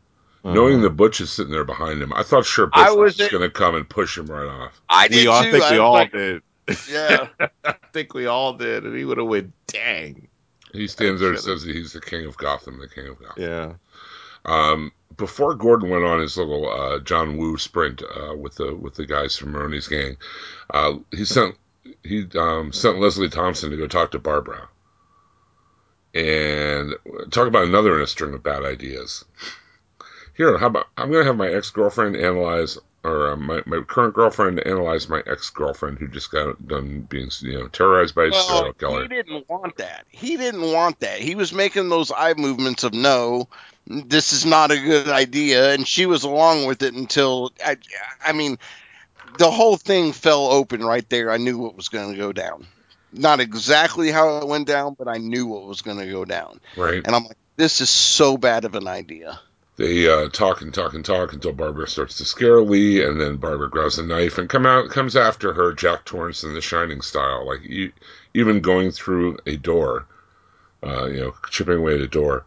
Uh-huh. 0.44 0.56
Knowing 0.56 0.82
that 0.82 0.92
Butch 0.92 1.22
is 1.22 1.32
sitting 1.32 1.52
there 1.52 1.64
behind 1.64 2.02
him, 2.02 2.12
I 2.14 2.24
thought 2.24 2.46
sure 2.46 2.66
Butch 2.68 2.78
I 2.78 2.92
was, 2.92 3.18
was- 3.18 3.30
going 3.30 3.44
to 3.44 3.50
come 3.50 3.76
and 3.76 3.88
push 3.88 4.18
him 4.18 4.26
right 4.26 4.48
off. 4.48 4.82
I 4.90 5.08
did 5.08 5.18
we 5.18 5.28
all 5.28 5.44
too. 5.44 5.52
think 5.52 5.64
I 5.64 5.72
we 5.72 5.78
was 5.78 5.84
all 5.84 5.94
like, 5.94 6.12
did. 6.12 6.42
Yeah. 6.90 7.28
I 7.64 7.76
think 7.94 8.14
we 8.14 8.26
all 8.26 8.54
did, 8.54 8.84
and 8.86 8.98
he 8.98 9.06
would 9.06 9.18
have 9.20 9.28
went, 9.28 9.54
dang. 9.68 10.28
He 10.74 10.88
stands 10.88 11.22
there 11.22 11.32
and 11.32 11.40
says 11.40 11.64
that 11.64 11.76
he's 11.76 11.94
the 11.94 12.02
king 12.02 12.26
of 12.26 12.38
Gotham, 12.38 12.80
the 12.80 12.88
king 12.88 13.08
of 13.08 13.20
Gotham. 13.20 13.44
Yeah. 13.44 13.74
Um, 14.46 14.92
before 15.18 15.54
Gordon 15.54 15.90
went 15.90 16.06
on 16.06 16.20
his 16.20 16.38
little 16.38 16.68
uh, 16.70 17.00
John 17.00 17.38
Woo 17.38 17.58
sprint 17.58 18.02
uh, 18.02 18.36
with 18.36 18.56
the 18.56 18.74
with 18.74 18.96
the 18.96 19.06
guys 19.06 19.36
from 19.36 19.54
Maroni's 19.54 19.88
gang, 19.88 20.18
uh, 20.74 20.94
he 21.12 21.26
sent 21.26 21.56
he 22.04 22.26
um, 22.36 22.72
sent 22.72 23.00
Leslie 23.00 23.30
Thompson 23.30 23.70
to 23.70 23.78
go 23.78 23.88
talk 23.88 24.12
to 24.12 24.20
Barbara 24.20 24.70
and 26.14 26.94
talk 27.32 27.48
about 27.48 27.66
another 27.68 27.96
in 27.96 28.02
a 28.02 28.08
string 28.08 28.34
of 28.34 28.44
bad 28.44 28.64
ideas. 28.64 29.24
Here, 30.42 30.58
how 30.58 30.66
about 30.66 30.88
I'm 30.98 31.12
going 31.12 31.22
to 31.24 31.28
have 31.28 31.38
my 31.38 31.50
ex 31.52 31.70
girlfriend 31.70 32.16
analyze, 32.16 32.76
or 33.04 33.34
uh, 33.34 33.36
my 33.36 33.62
my 33.68 33.82
current 33.82 34.16
girlfriend 34.16 34.60
analyze 34.66 35.08
my 35.08 35.22
ex 35.28 35.52
girlfriend 35.52 36.00
who 36.00 36.08
just 36.08 36.32
got 36.32 36.68
done 36.68 37.02
being 37.02 37.30
you 37.42 37.60
know 37.60 37.68
terrorized 37.68 38.16
by 38.16 38.26
a 38.26 38.30
Well, 38.32 38.58
serial 38.58 38.74
killer. 38.74 39.02
he 39.04 39.08
didn't 39.08 39.48
want 39.48 39.78
that. 39.78 40.06
He 40.10 40.38
didn't 40.38 40.64
want 40.64 41.00
that. 41.02 41.20
He 41.20 41.36
was 41.36 41.54
making 41.54 41.90
those 41.90 42.12
eye 42.12 42.34
movements 42.36 42.84
of 42.84 42.92
no, 42.96 43.50
this 43.86 44.34
is 44.34 44.44
not 44.44 44.72
a 44.72 44.80
good 44.80 45.10
idea, 45.10 45.76
and 45.76 45.88
she 45.88 46.08
was 46.08 46.24
along 46.24 46.66
with 46.66 46.82
it 46.82 46.96
until 46.96 47.52
I, 47.64 47.78
I 48.26 48.32
mean, 48.34 48.58
the 49.38 49.52
whole 49.52 49.78
thing 49.78 50.12
fell 50.12 50.48
open 50.48 50.84
right 50.84 51.08
there. 51.08 51.30
I 51.30 51.38
knew 51.38 51.60
what 51.60 51.76
was 51.76 51.90
going 51.90 52.14
to 52.14 52.18
go 52.18 52.34
down. 52.34 52.66
Not 53.14 53.42
exactly 53.42 54.10
how 54.10 54.40
it 54.40 54.48
went 54.48 54.66
down, 54.66 54.96
but 54.98 55.08
I 55.08 55.18
knew 55.18 55.46
what 55.46 55.66
was 55.66 55.84
going 55.84 56.00
to 56.00 56.10
go 56.10 56.26
down. 56.26 56.60
Right. 56.76 57.06
And 57.06 57.16
I'm 57.16 57.26
like, 57.26 57.38
this 57.58 57.80
is 57.80 57.92
so 57.92 58.38
bad 58.38 58.66
of 58.66 58.74
an 58.74 58.88
idea. 58.88 59.40
They 59.82 60.08
uh, 60.08 60.30
talk 60.30 60.62
and 60.62 60.72
talk 60.72 60.94
and 60.94 61.04
talk 61.04 61.34
until 61.34 61.54
Barbara 61.54 61.88
starts 61.88 62.18
to 62.18 62.26
scare 62.26 62.62
Lee, 62.62 63.04
and 63.04 63.20
then 63.20 63.38
Barbara 63.38 63.68
grabs 63.68 63.98
a 63.98 64.06
knife 64.06 64.38
and 64.38 64.48
come 64.48 64.68
out 64.68 64.92
comes 64.92 65.16
after 65.16 65.54
her, 65.54 65.74
Jack 65.74 66.06
Torrance 66.06 66.44
in 66.44 66.54
the 66.54 66.62
Shining 66.62 67.02
style, 67.02 67.48
like 67.48 67.62
even 68.36 68.60
going 68.60 68.92
through 68.92 69.40
a 69.48 69.58
door, 69.58 70.06
uh, 70.84 71.06
you 71.08 71.22
know, 71.22 71.34
chipping 71.50 71.80
away 71.80 71.96
at 71.96 72.02
a 72.02 72.08
door. 72.08 72.46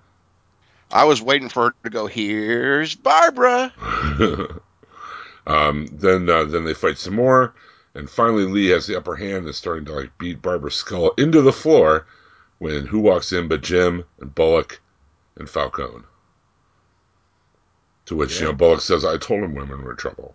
I 0.93 1.07
was 1.07 1.21
waiting 1.21 1.49
for 1.49 1.65
her 1.65 1.75
to 1.83 1.91
go. 1.91 2.07
Here's 2.07 2.95
Barbara. 2.95 3.73
um, 5.49 5.89
then 5.91 6.31
uh, 6.31 6.45
then 6.45 6.63
they 6.63 6.75
fight 6.75 6.99
some 6.99 7.17
more, 7.17 7.53
and 7.97 8.09
finally 8.09 8.45
Lee 8.45 8.69
has 8.69 8.87
the 8.87 8.97
upper 8.97 9.17
hand 9.17 9.39
and 9.39 9.49
is 9.49 9.57
starting 9.57 9.87
to 9.87 9.93
like 9.93 10.17
beat 10.19 10.41
Barbara's 10.41 10.77
skull 10.77 11.11
into 11.19 11.43
the 11.43 11.53
floor. 11.53 12.07
When 12.59 12.87
who 12.87 13.01
walks 13.01 13.33
in 13.33 13.49
but 13.49 13.65
Jim 13.65 14.05
and 14.21 14.33
Bullock 14.33 14.81
and 15.35 15.51
Falcone? 15.51 16.05
To 18.07 18.17
which 18.17 18.39
you 18.41 18.47
know 18.47 18.53
Bullock 18.53 18.81
says, 18.81 19.05
"I 19.05 19.17
told 19.17 19.43
him 19.43 19.55
women 19.55 19.83
were 19.83 19.95
trouble." 19.95 20.35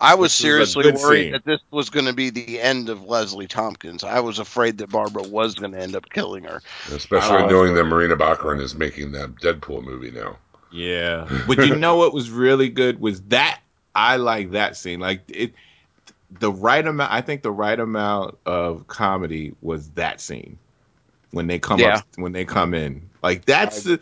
I 0.00 0.14
was 0.16 0.32
This 0.32 0.34
seriously 0.40 0.90
worried 0.90 1.22
scene. 1.24 1.32
that 1.32 1.44
this 1.44 1.60
was 1.70 1.88
going 1.88 2.06
to 2.06 2.12
be 2.12 2.30
the 2.30 2.60
end 2.60 2.88
of 2.88 3.04
Leslie 3.04 3.46
Tompkins. 3.46 4.02
I 4.02 4.18
was 4.18 4.40
afraid 4.40 4.78
that 4.78 4.90
Barbara 4.90 5.22
was 5.22 5.54
going 5.54 5.70
to 5.72 5.78
end 5.80 5.94
up 5.94 6.10
killing 6.10 6.42
her. 6.42 6.60
Especially 6.90 7.46
knowing 7.46 7.74
that 7.76 7.84
Morena 7.84 8.16
Baccarin 8.16 8.60
is 8.60 8.74
making 8.74 9.12
that 9.12 9.36
Deadpool 9.36 9.84
movie 9.84 10.10
now. 10.10 10.38
Yeah. 10.72 11.28
But 11.46 11.58
you 11.66 11.76
know 11.76 11.96
what 11.96 12.12
was 12.12 12.30
really 12.30 12.68
good 12.68 13.00
was 13.00 13.20
that 13.22 13.60
I 13.94 14.16
like 14.16 14.50
that 14.52 14.76
scene. 14.76 14.98
Like 14.98 15.22
it 15.28 15.54
the 16.40 16.50
right 16.50 16.84
amount 16.84 17.12
I 17.12 17.20
think 17.20 17.42
the 17.42 17.52
right 17.52 17.78
amount 17.78 18.38
of 18.44 18.88
comedy 18.88 19.54
was 19.62 19.88
that 19.90 20.20
scene. 20.20 20.58
When 21.30 21.46
they 21.46 21.58
come 21.60 21.78
Yeah. 21.78 21.98
up 21.98 22.06
when 22.16 22.32
they 22.32 22.44
come 22.44 22.74
in. 22.74 23.08
Like 23.22 23.44
that's 23.44 23.84
the 23.84 24.00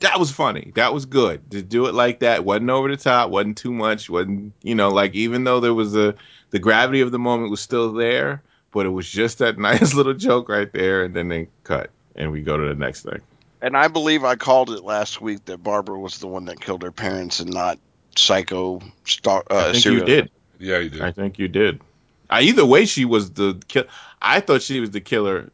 that 0.00 0.18
was 0.18 0.30
funny. 0.30 0.72
That 0.74 0.92
was 0.92 1.06
good. 1.06 1.50
To 1.50 1.62
do 1.62 1.86
it 1.86 1.94
like 1.94 2.20
that 2.20 2.44
wasn't 2.44 2.70
over 2.70 2.88
the 2.88 2.96
top, 2.96 3.30
wasn't 3.30 3.56
too 3.56 3.72
much, 3.72 4.10
wasn't 4.10 4.52
you 4.62 4.74
know, 4.74 4.88
like 4.88 5.14
even 5.14 5.44
though 5.44 5.60
there 5.60 5.74
was 5.74 5.96
a 5.96 6.14
the 6.50 6.58
gravity 6.58 7.00
of 7.00 7.12
the 7.12 7.18
moment 7.18 7.50
was 7.50 7.60
still 7.60 7.92
there, 7.92 8.42
but 8.72 8.86
it 8.86 8.90
was 8.90 9.08
just 9.08 9.38
that 9.38 9.58
nice 9.58 9.94
little 9.94 10.14
joke 10.14 10.48
right 10.48 10.72
there 10.72 11.04
and 11.04 11.14
then 11.14 11.28
they 11.28 11.48
cut 11.64 11.90
and 12.14 12.32
we 12.32 12.42
go 12.42 12.56
to 12.56 12.66
the 12.66 12.74
next 12.74 13.02
thing. 13.02 13.20
And 13.62 13.76
I 13.76 13.88
believe 13.88 14.22
I 14.22 14.36
called 14.36 14.70
it 14.70 14.84
last 14.84 15.20
week 15.20 15.46
that 15.46 15.62
Barbara 15.62 15.98
was 15.98 16.18
the 16.18 16.26
one 16.26 16.44
that 16.46 16.60
killed 16.60 16.82
her 16.82 16.92
parents 16.92 17.40
and 17.40 17.52
not 17.52 17.78
Psycho 18.16 18.80
Star. 19.04 19.44
Uh, 19.50 19.68
I 19.68 19.72
think 19.72 19.84
you 19.86 20.04
did. 20.04 20.30
Yeah, 20.58 20.78
you 20.78 20.90
did. 20.90 21.02
I 21.02 21.12
think 21.12 21.38
you 21.38 21.48
did. 21.48 21.80
I, 22.28 22.42
either 22.42 22.66
way, 22.66 22.86
she 22.86 23.04
was 23.04 23.30
the 23.32 23.60
kill. 23.68 23.84
I 24.20 24.40
thought 24.40 24.62
she 24.62 24.80
was 24.80 24.90
the 24.90 25.00
killer 25.00 25.50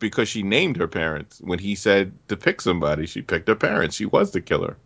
because 0.00 0.28
she 0.28 0.42
named 0.42 0.76
her 0.78 0.88
parents. 0.88 1.40
When 1.40 1.60
he 1.60 1.76
said 1.76 2.12
to 2.28 2.36
pick 2.36 2.60
somebody, 2.60 3.06
she 3.06 3.22
picked 3.22 3.48
her 3.48 3.54
parents. 3.54 3.96
She 3.96 4.06
was 4.06 4.32
the 4.32 4.40
killer. 4.40 4.76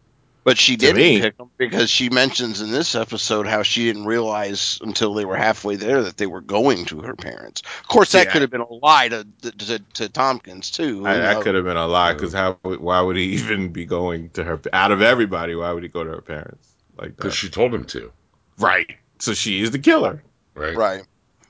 But 0.44 0.58
she 0.58 0.76
didn't 0.76 0.96
me- 0.98 1.22
pick 1.22 1.38
them 1.38 1.50
because 1.56 1.88
she 1.88 2.10
mentions 2.10 2.60
in 2.60 2.70
this 2.70 2.94
episode 2.94 3.46
how 3.46 3.62
she 3.62 3.84
didn't 3.86 4.04
realize 4.04 4.78
until 4.82 5.14
they 5.14 5.24
were 5.24 5.36
halfway 5.36 5.76
there 5.76 6.02
that 6.02 6.18
they 6.18 6.26
were 6.26 6.42
going 6.42 6.84
to 6.86 7.00
her 7.00 7.16
parents. 7.16 7.62
Of 7.80 7.88
course, 7.88 8.12
that 8.12 8.26
Yeah. 8.26 8.32
could 8.32 8.42
have 8.42 8.50
been 8.50 8.60
a 8.60 8.70
lie 8.74 9.08
to 9.08 9.26
to, 9.40 9.78
to 9.94 10.08
Tompkins 10.10 10.70
too. 10.70 11.06
I, 11.06 11.16
that 11.16 11.42
could 11.42 11.54
have 11.54 11.64
been 11.64 11.78
a 11.78 11.86
lie 11.86 12.12
because 12.12 12.34
how? 12.34 12.58
Why 12.62 13.00
would 13.00 13.16
he 13.16 13.24
even 13.40 13.70
be 13.72 13.86
going 13.86 14.28
to 14.30 14.44
her? 14.44 14.60
Out 14.74 14.92
of 14.92 15.00
everybody, 15.00 15.54
why 15.54 15.72
would 15.72 15.82
he 15.82 15.88
go 15.88 16.04
to 16.04 16.10
her 16.10 16.20
parents 16.20 16.68
like? 16.98 17.16
Because 17.16 17.34
she 17.34 17.48
told 17.48 17.72
him 17.72 17.84
to, 17.86 18.12
right. 18.58 18.90
So 19.20 19.32
she 19.32 19.62
is 19.62 19.70
the 19.70 19.78
killer. 19.78 20.22
right? 20.54 20.76
right. 20.76 21.02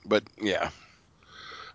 But 0.07 0.23
yeah, 0.41 0.71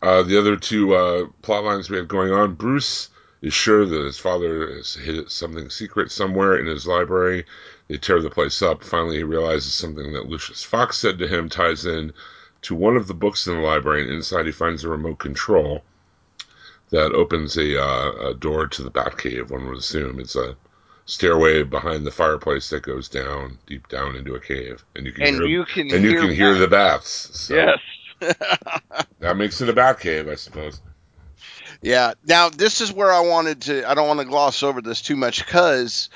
Uh, 0.02 0.24
the 0.24 0.38
other 0.38 0.56
two 0.56 0.96
uh, 0.96 1.26
plot 1.42 1.64
lines 1.64 1.90
we 1.90 1.98
have 1.98 2.08
going 2.08 2.32
on 2.32 2.56
Bruce 2.56 3.10
is 3.42 3.54
sure 3.54 3.86
that 3.86 4.06
his 4.06 4.18
father 4.18 4.76
has 4.76 4.94
hid 4.94 5.32
something 5.32 5.70
secret 5.70 6.12
somewhere 6.12 6.58
in 6.58 6.66
his 6.66 6.88
library. 6.88 7.46
They 7.88 7.98
tear 7.98 8.22
the 8.22 8.30
place 8.30 8.62
up. 8.62 8.84
Finally, 8.84 9.18
he 9.18 9.24
realizes 9.24 9.74
something 9.74 10.14
that 10.14 10.28
Lucius 10.28 10.64
Fox 10.64 10.98
said 10.98 11.20
to 11.20 11.28
him 11.28 11.50
ties 11.50 11.86
in 11.86 12.14
to 12.62 12.76
one 12.76 12.98
of 12.98 13.08
the 13.08 13.14
books 13.14 13.48
in 13.48 13.56
the 13.56 13.62
library, 13.62 14.04
and 14.04 14.12
inside 14.12 14.46
he 14.46 14.52
finds 14.52 14.84
a 14.84 14.90
remote 14.90 15.20
control 15.20 15.84
that 16.92 17.14
opens 17.14 17.58
a, 17.58 17.82
uh, 17.82 18.30
a 18.30 18.34
door 18.34 18.68
to 18.68 18.84
the 18.84 18.92
Batcave. 18.92 19.50
One 19.50 19.68
would 19.68 19.78
assume 19.78 20.20
it's 20.20 20.36
a 20.36 20.56
stairway 21.06 21.64
behind 21.64 22.06
the 22.06 22.12
fireplace 22.12 22.70
that 22.70 22.84
goes 22.84 23.10
down 23.10 23.58
deep 23.66 23.88
down 23.88 24.16
into 24.16 24.36
a 24.36 24.40
cave, 24.40 24.84
and 24.96 25.06
you 25.06 25.12
can 25.12 25.24
and 25.24 25.36
hear 25.38 25.46
you 25.46 25.66
can 25.66 25.94
and 25.94 26.04
you 26.04 26.20
can 26.20 26.32
hear 26.32 26.56
the 26.56 26.68
bats. 26.68 27.30
So 27.38 27.56
yes. 27.56 27.80
That 28.20 29.38
makes 29.38 29.62
it 29.62 29.70
a 29.70 29.74
Batcave, 29.74 30.30
I 30.30 30.36
suppose. 30.36 30.82
Yeah. 31.82 32.14
Now 32.26 32.50
this 32.50 32.82
is 32.82 32.92
where 32.92 33.12
I 33.12 33.22
wanted 33.22 33.62
to. 33.64 33.90
I 33.90 33.94
don't 33.94 34.08
want 34.08 34.20
to 34.20 34.26
gloss 34.26 34.64
over 34.64 34.82
this 34.82 35.02
too 35.02 35.16
much 35.16 35.46
because 35.46 36.10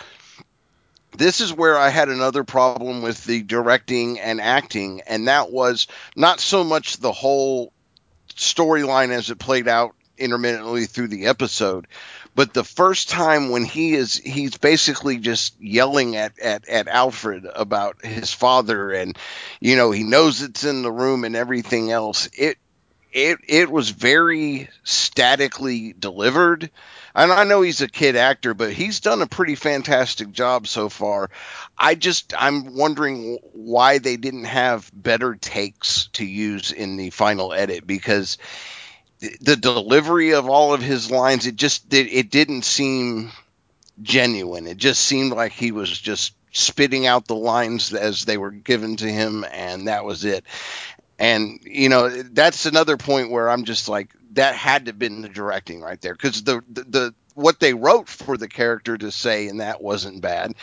this 1.17 1.41
is 1.41 1.53
where 1.53 1.77
I 1.77 1.89
had 1.89 2.09
another 2.09 2.43
problem 2.43 3.01
with 3.01 3.23
the 3.25 3.43
directing 3.43 4.19
and 4.19 4.41
acting, 4.41 5.01
and 5.07 5.27
that 5.27 5.51
was 5.51 5.87
not 6.15 6.39
so 6.39 6.63
much 6.63 6.97
the 6.97 7.11
whole 7.11 7.71
storyline 8.35 9.09
as 9.09 9.29
it 9.29 9.39
played 9.39 9.67
out 9.67 9.95
intermittently 10.17 10.85
through 10.85 11.07
the 11.07 11.27
episode, 11.27 11.87
but 12.36 12.54
the 12.54 12.63
first 12.63 13.10
time 13.10 13.50
when 13.50 13.65
he 13.65 13.93
is 13.93 14.17
he's 14.17 14.58
basically 14.58 15.17
just 15.17 15.60
yelling 15.62 16.15
at 16.15 16.39
at 16.39 16.67
at 16.67 16.88
Alfred 16.88 17.46
about 17.54 18.04
his 18.04 18.34
father, 18.34 18.91
and 18.91 19.17
you 19.60 19.76
know 19.76 19.91
he 19.91 20.04
knows 20.04 20.41
it's 20.41 20.63
in 20.63 20.82
the 20.82 20.91
room 20.91 21.24
and 21.24 21.36
everything 21.36 21.91
else. 21.91 22.30
It 22.34 22.58
it 23.12 23.39
it 23.48 23.72
was 23.72 23.89
very 23.89 24.69
statically 24.84 25.93
delivered. 25.93 26.69
And 27.15 27.32
I 27.32 27.43
know 27.43 27.62
he's 27.62 27.82
a 27.82 27.88
kid 27.88 28.15
actor, 28.15 28.56
but 28.56 28.74
he's 28.74 29.00
done 29.00 29.22
a 29.22 29.28
pretty 29.28 29.54
fantastic 29.54 30.32
job 30.32 30.67
so 30.67 30.89
far. 30.89 31.30
I 31.78 31.93
just 31.93 32.34
I'm 32.36 32.76
wondering 32.76 33.38
why 33.54 34.00
they 34.00 34.17
didn't 34.17 34.46
have 34.46 34.89
better 34.91 35.36
takes 35.36 36.08
to 36.13 36.26
use 36.26 36.72
in 36.72 36.98
the 36.98 37.12
final 37.12 37.54
edit 37.54 37.86
because 37.86 38.39
the- 39.41 39.55
delivery 39.55 40.33
of 40.33 40.49
all 40.49 40.73
of 40.73 40.81
his 40.81 41.09
lines 41.12 41.45
it 41.45 41.55
just 41.55 41.89
did 41.89 42.07
it 42.07 42.29
didn't 42.29 42.63
seem 42.63 43.31
genuine. 44.01 44.67
It 44.67 44.77
just 44.77 45.03
seemed 45.03 45.31
like 45.33 45.51
he 45.51 45.71
was 45.71 45.89
just 45.97 46.33
spitting 46.51 47.05
out 47.05 47.27
the 47.27 47.36
lines 47.36 47.93
as 47.93 48.25
they 48.25 48.38
were 48.38 48.51
given 48.51 48.95
to 48.97 49.07
him 49.12 49.45
and 49.51 49.88
that 49.88 50.05
was 50.05 50.25
it. 50.25 50.45
And 51.19 51.59
you 51.63 51.89
know 51.89 52.09
that's 52.09 52.65
another 52.65 52.97
point 52.97 53.31
where 53.31 53.49
I'm 53.49 53.65
just 53.65 53.88
like 53.88 54.09
that 54.33 54.55
had 54.55 54.86
to 54.86 54.89
have 54.89 54.99
been 54.99 55.21
the 55.21 55.29
directing 55.29 55.81
right 55.81 56.01
there 56.01 56.13
because 56.13 56.43
the, 56.43 56.62
the 56.69 56.83
the 56.83 57.15
what 57.36 57.59
they 57.59 57.73
wrote 57.73 58.09
for 58.09 58.38
the 58.38 58.47
character 58.47 58.97
to 58.97 59.12
say 59.12 59.47
and 59.47 59.62
that 59.62 59.81
wasn't 59.81 60.21
bad. 60.21 60.53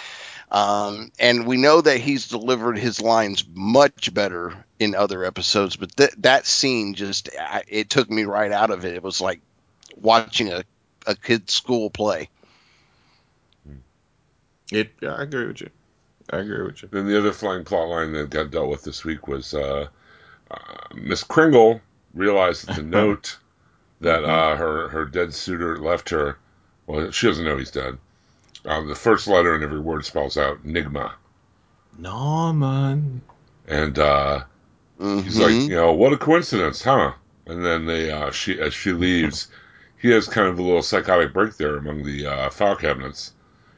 Um, 0.51 1.13
and 1.21 1.47
we 1.47 1.57
know 1.57 1.81
that 1.81 1.99
he's 1.99 2.29
delivered 2.29 2.77
his 2.77 3.01
lines 3.01 3.45
much 3.55 4.13
better 4.13 4.65
in 4.81 4.97
other 4.97 5.25
episodes, 5.25 5.77
but 5.77 5.97
th- 5.97 6.15
that 6.19 6.47
scene 6.47 6.95
just 6.95 7.31
I, 7.39 7.63
it 7.69 7.89
took 7.89 8.11
me 8.11 8.25
right 8.25 8.51
out 8.51 8.71
of 8.71 8.85
it. 8.85 8.95
It 8.95 9.03
was 9.03 9.21
like 9.21 9.41
watching 10.01 10.53
a 10.53 10.65
a 11.07 11.15
kid's 11.15 11.53
school 11.53 11.89
play. 11.89 12.29
It. 14.73 14.93
Yeah, 15.01 15.15
I 15.15 15.23
agree 15.23 15.47
with 15.47 15.61
you. 15.61 15.71
I 16.31 16.39
agree 16.39 16.63
with 16.63 16.83
you. 16.83 16.89
Then 16.91 17.07
the 17.07 17.19
other 17.19 17.33
flying 17.33 17.65
plot 17.65 17.89
line 17.89 18.13
that 18.13 18.31
got 18.31 18.51
dealt 18.51 18.69
with 18.69 18.85
this 18.85 19.05
week 19.05 19.27
was 19.27 19.55
uh, 19.55 19.89
uh, 20.51 20.95
Miss 20.95 21.25
Kringle 21.25 21.81
realized 22.15 22.67
that 22.67 22.77
the 22.77 22.83
note 22.99 23.39
that 24.01 24.25
uh, 24.25 24.57
her 24.57 24.89
her 24.89 25.05
dead 25.05 25.35
suitor 25.35 25.79
left 25.79 26.11
her. 26.11 26.39
Well, 26.87 27.11
she 27.11 27.27
doesn't 27.27 27.45
know 27.45 27.57
he's 27.57 27.71
dead. 27.71 27.99
Uh, 28.65 28.83
the 28.83 28.95
first 28.95 29.27
letter 29.27 29.55
in 29.57 29.63
every 29.63 29.81
word 29.81 30.05
spells 30.05 30.37
out 30.37 30.65
Nigma, 30.67 31.13
Norman. 31.99 33.23
and 33.67 33.99
uh, 33.99 34.41
he's 34.99 35.37
Mhm. 35.39 35.41
like, 35.41 35.69
you 35.71 35.77
know, 35.77 35.93
what 35.93 36.13
a 36.13 36.17
coincidence, 36.19 36.83
huh? 36.83 37.13
And 37.47 37.65
then 37.65 37.87
they, 37.87 38.11
uh, 38.11 38.31
she 38.31 38.61
as 38.61 38.75
she 38.75 38.93
leaves, 38.93 39.49
he 39.99 40.11
has 40.11 40.27
kind 40.29 40.49
of 40.49 40.59
a 40.59 40.63
little 40.63 40.83
psychotic 40.83 41.33
break 41.33 41.57
there 41.57 41.77
among 41.77 42.05
the 42.05 42.27
uh, 42.27 42.51
file 42.51 42.77
cabinets. 42.77 43.33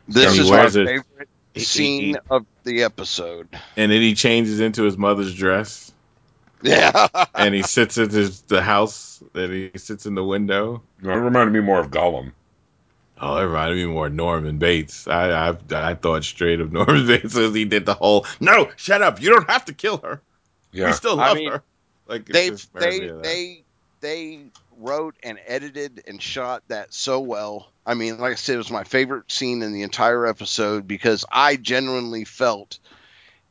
this 0.09 0.37
is 0.38 0.51
my 0.51 0.57
wears 0.59 0.77
it- 0.77 0.87
favorite 0.87 1.29
he- 1.55 1.61
he- 1.61 1.64
scene 1.64 2.03
he- 2.14 2.16
of 2.31 2.45
the 2.64 2.83
episode. 2.83 3.49
And 3.77 3.90
then 3.92 4.01
he 4.01 4.14
changes 4.14 4.61
into 4.61 4.83
his 4.83 4.97
mother's 4.99 5.35
dress, 5.35 5.92
Yeah, 6.62 7.07
and 7.35 7.55
he 7.55 7.62
sits 7.62 7.99
at 7.99 8.11
his, 8.12 8.42
the 8.42 8.62
house, 8.62 9.23
and 9.35 9.53
he 9.53 9.71
sits 9.77 10.07
in 10.07 10.14
the 10.14 10.25
window. 10.25 10.83
No, 11.01 11.12
it 11.12 11.16
reminded 11.16 11.53
me 11.53 11.61
more 11.61 11.81
of 11.81 11.90
Gollum. 11.90 12.33
Oh, 13.23 13.37
it 13.37 13.45
reminded 13.45 13.77
me 13.77 13.87
more 13.87 14.09
of 14.09 14.13
Norman 14.13 14.59
Bates. 14.59 15.07
I, 15.07 15.51
I 15.51 15.57
I 15.71 15.95
thought 15.95 16.25
straight 16.25 16.61
of 16.61 16.73
Norman 16.73 17.07
Bates 17.07 17.37
as 17.37 17.55
he 17.55 17.65
did 17.65 17.87
the 17.87 17.95
whole 17.95 18.27
no, 18.41 18.71
shut 18.77 19.01
up, 19.01 19.23
you 19.23 19.31
don't 19.31 19.49
have 19.49 19.65
to 19.67 19.73
kill 19.73 19.99
her. 19.99 20.21
Yeah, 20.73 20.87
We 20.89 20.93
still 20.93 21.21
I 21.21 21.29
love 21.29 21.37
mean, 21.37 21.51
her. 21.53 21.63
Like 22.09 22.27
they 22.27 22.51
they 22.51 23.01
me 23.01 23.09
of 23.09 23.17
that. 23.19 23.23
they 23.23 23.65
they 24.01 24.41
wrote 24.79 25.15
and 25.23 25.39
edited 25.47 26.03
and 26.09 26.21
shot 26.21 26.65
that 26.69 26.93
so 26.93 27.21
well. 27.21 27.69
I 27.87 27.95
mean, 27.95 28.19
like 28.19 28.33
I 28.33 28.37
said, 28.37 28.55
it 28.57 28.59
was 28.59 28.71
my 28.71 28.85
favorite 28.85 29.31
scene 29.31 29.63
in 29.63 29.73
the 29.73 29.83
entire 29.83 30.27
episode 30.27 30.89
because 30.89 31.25
I 31.31 31.57
genuinely 31.57 32.25
felt 32.25 32.79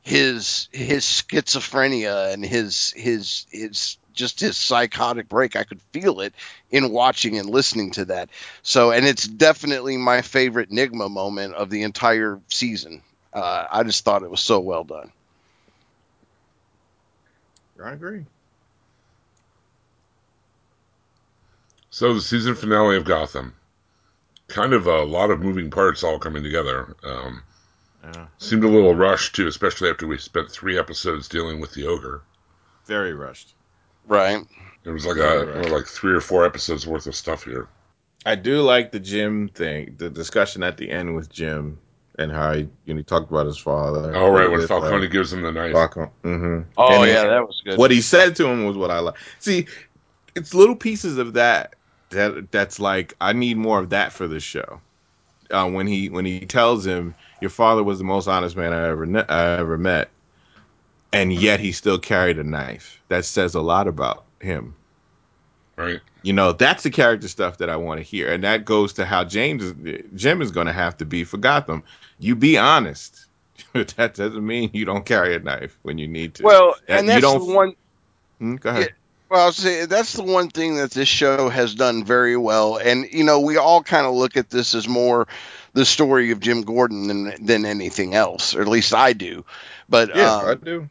his 0.01 0.67
his 0.71 1.03
schizophrenia 1.05 2.33
and 2.33 2.43
his 2.43 2.91
his 2.95 3.45
his 3.51 3.97
just 4.13 4.39
his 4.39 4.57
psychotic 4.57 5.29
break. 5.29 5.55
I 5.55 5.63
could 5.63 5.81
feel 5.93 6.21
it 6.21 6.33
in 6.69 6.91
watching 6.91 7.37
and 7.37 7.49
listening 7.49 7.91
to 7.91 8.05
that. 8.05 8.29
So, 8.63 8.91
and 8.91 9.05
it's 9.05 9.27
definitely 9.27 9.97
my 9.97 10.21
favorite 10.21 10.69
Nigma 10.71 11.09
moment 11.09 11.53
of 11.55 11.69
the 11.69 11.83
entire 11.83 12.39
season. 12.49 13.03
Uh, 13.33 13.65
I 13.71 13.83
just 13.83 14.03
thought 14.03 14.23
it 14.23 14.31
was 14.31 14.41
so 14.41 14.59
well 14.59 14.83
done. 14.83 15.11
I 17.83 17.91
agree. 17.93 18.25
So 21.89 22.13
the 22.13 22.21
season 22.21 22.55
finale 22.55 22.95
of 22.95 23.05
Gotham, 23.05 23.53
kind 24.47 24.73
of 24.73 24.87
a 24.87 25.03
lot 25.03 25.31
of 25.31 25.41
moving 25.41 25.69
parts 25.69 26.03
all 26.03 26.19
coming 26.19 26.43
together. 26.43 26.95
Um, 27.03 27.43
Yeah. 28.03 28.27
seemed 28.37 28.63
a 28.63 28.67
little 28.67 28.95
rushed 28.95 29.35
too, 29.35 29.47
especially 29.47 29.89
after 29.89 30.07
we 30.07 30.17
spent 30.17 30.49
three 30.51 30.77
episodes 30.77 31.27
dealing 31.27 31.59
with 31.59 31.73
the 31.73 31.85
ogre. 31.87 32.21
Very 32.85 33.13
rushed. 33.13 33.53
Right. 34.07 34.43
It 34.83 34.89
was 34.89 35.05
like 35.05 35.17
Very 35.17 35.41
a 35.43 35.55
rushed. 35.57 35.69
like 35.69 35.85
three 35.87 36.13
or 36.13 36.21
four 36.21 36.45
episodes 36.45 36.87
worth 36.87 37.07
of 37.07 37.15
stuff 37.15 37.43
here. 37.43 37.67
I 38.25 38.35
do 38.35 38.61
like 38.61 38.91
the 38.91 38.99
Jim 38.99 39.49
thing, 39.49 39.95
the 39.97 40.09
discussion 40.09 40.63
at 40.63 40.77
the 40.77 40.89
end 40.89 41.15
with 41.15 41.31
Jim 41.31 41.79
and 42.19 42.31
how 42.31 42.53
he, 42.53 42.61
you 42.85 42.93
know, 42.93 42.97
he 42.97 43.03
talked 43.03 43.31
about 43.31 43.45
his 43.45 43.57
father. 43.57 44.15
All 44.15 44.31
right, 44.31 44.49
when 44.49 44.67
Falcone 44.67 45.05
uh, 45.07 45.09
gives 45.09 45.31
him 45.33 45.41
the 45.41 45.51
knife. 45.51 45.73
Falcone. 45.73 46.11
hmm 46.23 46.61
Oh 46.77 46.95
And 47.01 47.05
he- 47.05 47.11
yeah, 47.11 47.27
that 47.27 47.47
was 47.47 47.61
good. 47.63 47.77
What 47.79 47.91
he 47.91 48.01
said 48.01 48.35
to 48.37 48.47
him 48.47 48.65
was 48.65 48.77
what 48.77 48.91
I 48.91 48.99
like. 48.99 49.15
See, 49.39 49.67
it's 50.35 50.53
little 50.53 50.75
pieces 50.75 51.17
of 51.17 51.33
that 51.33 51.75
that 52.09 52.51
that's 52.51 52.79
like 52.79 53.13
I 53.21 53.33
need 53.33 53.57
more 53.57 53.79
of 53.79 53.89
that 53.91 54.11
for 54.13 54.27
this 54.27 54.43
show. 54.43 54.81
Uh, 55.49 55.69
when 55.69 55.87
he 55.87 56.09
when 56.09 56.25
he 56.25 56.41
tells 56.41 56.85
him 56.85 57.15
your 57.41 57.49
father 57.49 57.83
was 57.83 57.97
the 57.97 58.03
most 58.05 58.27
honest 58.27 58.55
man 58.55 58.71
I 58.73 58.87
ever 58.89 59.05
kn- 59.05 59.25
I 59.27 59.57
ever 59.57 59.77
met, 59.77 60.09
and 61.13 61.31
yet 61.33 61.59
he 61.59 61.71
still 61.71 61.99
carried 61.99 62.39
a 62.39 62.43
knife. 62.43 63.01
That 63.09 63.25
says 63.25 63.55
a 63.55 63.61
lot 63.61 63.87
about 63.87 64.23
him. 64.39 64.75
Right. 65.77 65.99
You 66.21 66.33
know, 66.33 66.51
that's 66.51 66.83
the 66.83 66.91
character 66.91 67.27
stuff 67.27 67.57
that 67.57 67.69
I 67.69 67.77
want 67.77 67.99
to 67.99 68.03
hear, 68.03 68.31
and 68.31 68.43
that 68.43 68.65
goes 68.65 68.93
to 68.93 69.05
how 69.05 69.23
James 69.23 69.63
is, 69.63 70.03
Jim 70.15 70.41
is 70.41 70.51
going 70.51 70.67
to 70.67 70.73
have 70.73 70.97
to 70.97 71.05
be 71.05 71.23
for 71.23 71.37
Gotham. 71.37 71.83
You 72.19 72.35
be 72.35 72.57
honest. 72.57 73.25
that 73.73 73.95
doesn't 74.15 74.45
mean 74.45 74.69
you 74.73 74.85
don't 74.85 75.05
carry 75.05 75.35
a 75.35 75.39
knife 75.39 75.77
when 75.81 75.97
you 75.97 76.07
need 76.07 76.35
to. 76.35 76.43
Well, 76.43 76.75
That- 76.87 76.99
and 76.99 77.07
you 77.07 77.13
that's 77.13 77.21
don't- 77.21 77.47
the 77.47 77.53
one. 77.53 77.75
Hmm, 78.39 78.55
go 78.57 78.69
ahead. 78.69 78.93
Well, 79.29 79.45
I'll 79.45 79.51
say 79.53 79.85
that's 79.85 80.11
the 80.13 80.23
one 80.23 80.49
thing 80.49 80.75
that 80.75 80.91
this 80.91 81.07
show 81.07 81.47
has 81.47 81.73
done 81.73 82.03
very 82.03 82.35
well, 82.35 82.75
and 82.75 83.05
you 83.13 83.23
know 83.23 83.39
we 83.39 83.55
all 83.55 83.81
kind 83.81 84.05
of 84.05 84.13
look 84.13 84.35
at 84.35 84.49
this 84.49 84.75
as 84.75 84.89
more 84.89 85.25
the 85.71 85.85
story 85.85 86.31
of 86.31 86.41
Jim 86.41 86.63
Gordon 86.63 87.07
than 87.07 87.45
than 87.45 87.65
anything 87.65 88.13
else, 88.13 88.53
or 88.53 88.61
at 88.61 88.67
least 88.67 88.93
I 88.93 89.13
do. 89.13 89.45
But 89.87 90.13
Yeah, 90.17 90.35
um, 90.35 90.45
I 90.49 90.55
do. 90.55 90.89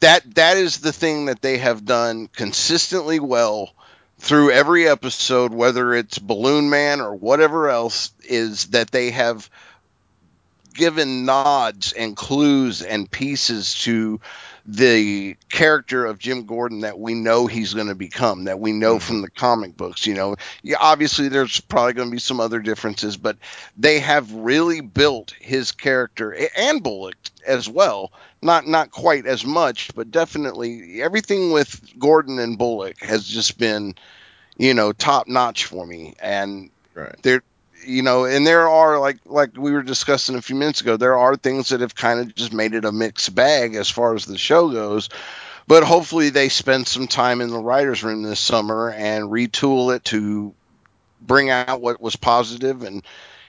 That 0.00 0.34
that 0.34 0.56
is 0.56 0.78
the 0.78 0.92
thing 0.92 1.26
that 1.26 1.42
they 1.42 1.58
have 1.58 1.84
done 1.84 2.28
consistently 2.28 3.20
well 3.20 3.72
through 4.18 4.50
every 4.50 4.88
episode, 4.88 5.52
whether 5.52 5.94
it's 5.94 6.18
Balloon 6.18 6.70
Man 6.70 7.00
or 7.00 7.14
whatever 7.14 7.68
else, 7.68 8.12
is 8.24 8.66
that 8.68 8.90
they 8.90 9.10
have 9.10 9.48
given 10.74 11.24
nods 11.24 11.92
and 11.92 12.16
clues 12.16 12.82
and 12.82 13.10
pieces 13.10 13.74
to 13.74 14.20
the 14.66 15.36
character 15.48 16.04
of 16.04 16.18
Jim 16.18 16.44
Gordon 16.44 16.80
that 16.80 16.98
we 16.98 17.14
know 17.14 17.46
he's 17.46 17.74
going 17.74 17.86
to 17.86 17.94
become, 17.94 18.44
that 18.44 18.58
we 18.58 18.72
know 18.72 18.96
mm-hmm. 18.96 19.06
from 19.06 19.22
the 19.22 19.30
comic 19.30 19.76
books. 19.76 20.06
You 20.06 20.14
know, 20.14 20.36
yeah, 20.62 20.76
obviously 20.80 21.28
there's 21.28 21.60
probably 21.60 21.92
going 21.92 22.08
to 22.08 22.12
be 22.12 22.18
some 22.18 22.40
other 22.40 22.60
differences, 22.60 23.16
but 23.16 23.36
they 23.76 24.00
have 24.00 24.32
really 24.32 24.80
built 24.80 25.34
his 25.40 25.72
character 25.72 26.36
and 26.56 26.82
Bullock 26.82 27.16
as 27.46 27.68
well. 27.68 28.12
Not 28.42 28.66
not 28.66 28.90
quite 28.90 29.26
as 29.26 29.44
much, 29.44 29.90
but 29.94 30.10
definitely 30.10 31.02
everything 31.02 31.52
with 31.52 31.80
Gordon 31.98 32.38
and 32.38 32.58
Bullock 32.58 33.02
has 33.02 33.26
just 33.26 33.58
been, 33.58 33.94
you 34.56 34.74
know, 34.74 34.92
top 34.92 35.26
notch 35.26 35.64
for 35.64 35.86
me. 35.86 36.14
And 36.20 36.70
Right. 36.94 37.14
there 37.22 37.42
you 37.84 38.02
know 38.02 38.24
and 38.24 38.46
there 38.46 38.68
are 38.68 38.98
like 38.98 39.18
like 39.26 39.56
we 39.56 39.72
were 39.72 39.82
discussing 39.82 40.34
a 40.34 40.42
few 40.42 40.56
minutes 40.56 40.80
ago 40.80 40.96
there 40.96 41.16
are 41.16 41.36
things 41.36 41.68
that 41.68 41.80
have 41.80 41.94
kind 41.94 42.20
of 42.20 42.34
just 42.34 42.52
made 42.52 42.74
it 42.74 42.84
a 42.84 42.92
mixed 42.92 43.34
bag 43.34 43.74
as 43.74 43.90
far 43.90 44.14
as 44.14 44.24
the 44.24 44.38
show 44.38 44.70
goes 44.70 45.08
but 45.68 45.82
hopefully 45.82 46.30
they 46.30 46.48
spend 46.48 46.86
some 46.86 47.06
time 47.06 47.40
in 47.40 47.50
the 47.50 47.58
writers 47.58 48.02
room 48.02 48.22
this 48.22 48.40
summer 48.40 48.90
and 48.90 49.24
retool 49.24 49.94
it 49.94 50.04
to 50.04 50.54
bring 51.20 51.50
out 51.50 51.80
what 51.80 52.00
was 52.00 52.16
positive 52.16 52.82
and 52.82 53.02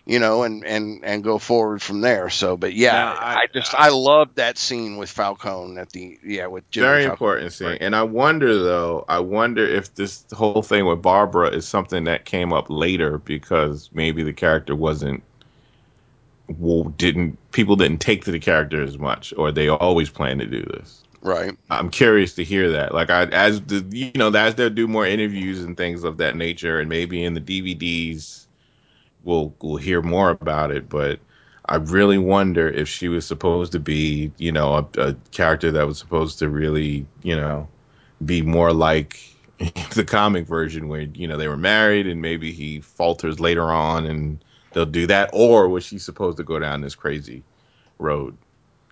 you 0.08 0.20
know 0.20 0.44
and 0.44 0.66
and 0.66 1.04
and 1.04 1.24
go 1.24 1.38
forward 1.38 1.82
from 1.82 2.00
there 2.02 2.30
so 2.30 2.56
but 2.58 2.74
yeah 2.74 2.94
Now, 2.94 3.14
I, 3.20 3.34
I- 3.42 3.48
just 3.54 3.76
i 3.76 3.90
love 3.90 4.36
that 4.36 4.58
scene 4.58 4.98
with 4.98 5.10
falcone 5.10 5.78
at 5.78 5.90
the 5.92 6.18
yeah 6.24 6.48
with 6.48 6.70
Jimmy 6.72 6.86
Very 6.88 7.06
Falcone. 7.08 7.14
important 7.14 7.54
scene. 7.54 7.78
And 7.82 7.96
I 7.96 8.04
wonder 8.04 8.58
though, 8.64 9.04
I 9.10 9.20
wonder 9.20 9.66
if 9.66 9.94
this 9.96 10.24
whole 10.34 10.62
thing 10.64 10.86
with 10.86 11.02
Barbara 11.02 11.50
is 11.50 11.68
something 11.68 12.06
that 12.06 12.26
came 12.26 12.54
up 12.54 12.68
later 12.70 13.18
because 13.18 13.90
maybe 13.94 14.24
the 14.24 14.34
character 14.34 14.76
wasn't 14.76 15.24
well, 16.58 16.86
didn't 16.86 17.38
people 17.52 17.76
didn't 17.76 18.00
take 18.00 18.24
to 18.26 18.32
the 18.32 18.40
character 18.40 18.82
as 18.82 18.98
much 18.98 19.34
or 19.38 19.52
they 19.52 19.68
always 19.68 20.10
plan 20.10 20.38
to 20.40 20.46
do 20.46 20.64
this. 20.64 21.04
right 21.22 21.52
I'm 21.70 21.90
curious 21.90 22.36
to 22.36 22.44
hear 22.46 22.72
that. 22.72 22.94
Like 22.94 23.10
I 23.10 23.24
as 23.26 23.60
the 23.62 23.86
you 23.92 24.12
know, 24.16 24.30
as 24.30 24.56
they 24.56 24.70
do 24.70 24.88
more 24.88 25.06
interviews 25.06 25.62
and 25.64 25.76
things 25.76 26.06
of 26.06 26.18
that 26.18 26.38
nature 26.38 26.80
and 26.80 26.88
maybe 26.90 27.24
in 27.24 27.34
the 27.34 27.42
DVDs 27.42 28.47
we'll 29.28 29.54
we'll 29.62 29.76
hear 29.76 30.02
more 30.02 30.30
about 30.32 30.72
it, 30.72 30.90
but 30.90 31.20
I 31.66 31.76
really 31.76 32.18
wonder 32.18 32.70
if 32.70 32.88
she 32.88 33.10
was 33.10 33.28
supposed 33.28 33.74
to 33.74 33.80
be, 33.80 34.32
you 34.38 34.54
know, 34.54 34.74
a, 34.76 35.02
a 35.02 35.14
character 35.32 35.70
that 35.74 35.86
was 35.86 36.00
supposed 36.00 36.40
to 36.40 36.50
really, 36.50 37.06
you 37.24 37.36
know, 37.36 37.68
be 38.26 38.42
more 38.42 38.72
like 38.72 39.20
the 39.96 40.06
comic 40.08 40.48
version 40.48 40.88
where, 40.88 41.02
you 41.02 41.28
know, 41.28 41.36
they 41.36 41.50
were 41.50 41.58
married 41.58 42.08
and 42.08 42.22
maybe 42.22 42.54
he 42.54 42.80
falters 42.80 43.40
later 43.42 43.70
on 43.70 44.06
and 44.06 44.44
they'll 44.72 44.86
do 44.86 45.06
that, 45.08 45.30
or 45.34 45.68
was 45.68 45.84
she 45.84 46.00
supposed 46.00 46.38
to 46.38 46.44
go 46.44 46.58
down 46.58 46.80
this 46.82 46.96
crazy 46.96 47.44
road? 48.00 48.38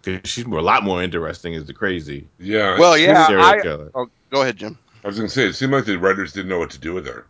Because 0.03 0.29
she's 0.29 0.45
more, 0.45 0.59
a 0.59 0.63
lot 0.63 0.83
more 0.83 1.01
interesting 1.01 1.55
as 1.55 1.65
the 1.65 1.73
crazy 1.73 2.27
Yeah. 2.39 2.77
well 2.77 2.93
it 2.93 2.99
seemed- 2.99 3.07
yeah 3.07 3.39
I, 3.39 3.89
oh, 3.95 4.09
go 4.29 4.41
ahead 4.41 4.57
jim 4.57 4.77
I 5.03 5.07
was 5.07 5.15
gonna 5.17 5.29
say 5.29 5.47
it 5.47 5.53
seemed 5.53 5.71
like 5.71 5.85
the 5.85 5.97
writers 5.97 6.33
didn't 6.33 6.49
know 6.49 6.59
what 6.59 6.71
to 6.71 6.79
do 6.79 6.93
with 6.93 7.05
her. 7.07 7.25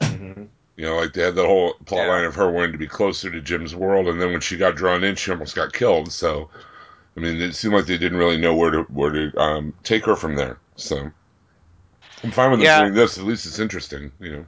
Mm-hmm. 0.00 0.44
You 0.78 0.86
know, 0.86 0.96
like 0.96 1.12
they 1.12 1.24
had 1.24 1.34
the 1.34 1.46
whole 1.46 1.74
plot 1.84 2.06
Yeah. 2.06 2.08
line 2.08 2.24
of 2.24 2.36
her 2.36 2.50
wanting 2.50 2.72
to 2.72 2.78
be 2.78 2.88
closer 2.88 3.30
to 3.30 3.42
Jim's 3.42 3.76
world, 3.76 4.08
and 4.08 4.18
then 4.22 4.32
when 4.32 4.40
she 4.40 4.56
got 4.56 4.76
drawn 4.76 5.04
in, 5.04 5.14
she 5.16 5.30
almost 5.30 5.54
got 5.54 5.74
killed. 5.74 6.10
So, 6.10 6.50
I 7.16 7.20
mean, 7.20 7.40
it 7.40 7.54
seemed 7.54 7.74
like 7.74 7.86
they 7.86 7.98
didn't 7.98 8.18
really 8.18 8.38
know 8.38 8.54
where 8.56 8.70
to 8.72 8.82
where 8.84 9.10
to 9.12 9.38
um, 9.40 9.74
take 9.84 10.06
her 10.06 10.16
from 10.16 10.36
there. 10.36 10.60
So, 10.76 11.12
I'm 12.22 12.30
fine 12.30 12.50
with 12.52 12.60
them 12.60 12.68
Yeah. 12.68 12.74
doing 12.74 12.94
this. 12.94 13.18
At 13.18 13.24
least 13.24 13.46
it's 13.46 13.58
interesting. 13.58 14.12
You 14.20 14.32
know. 14.32 14.46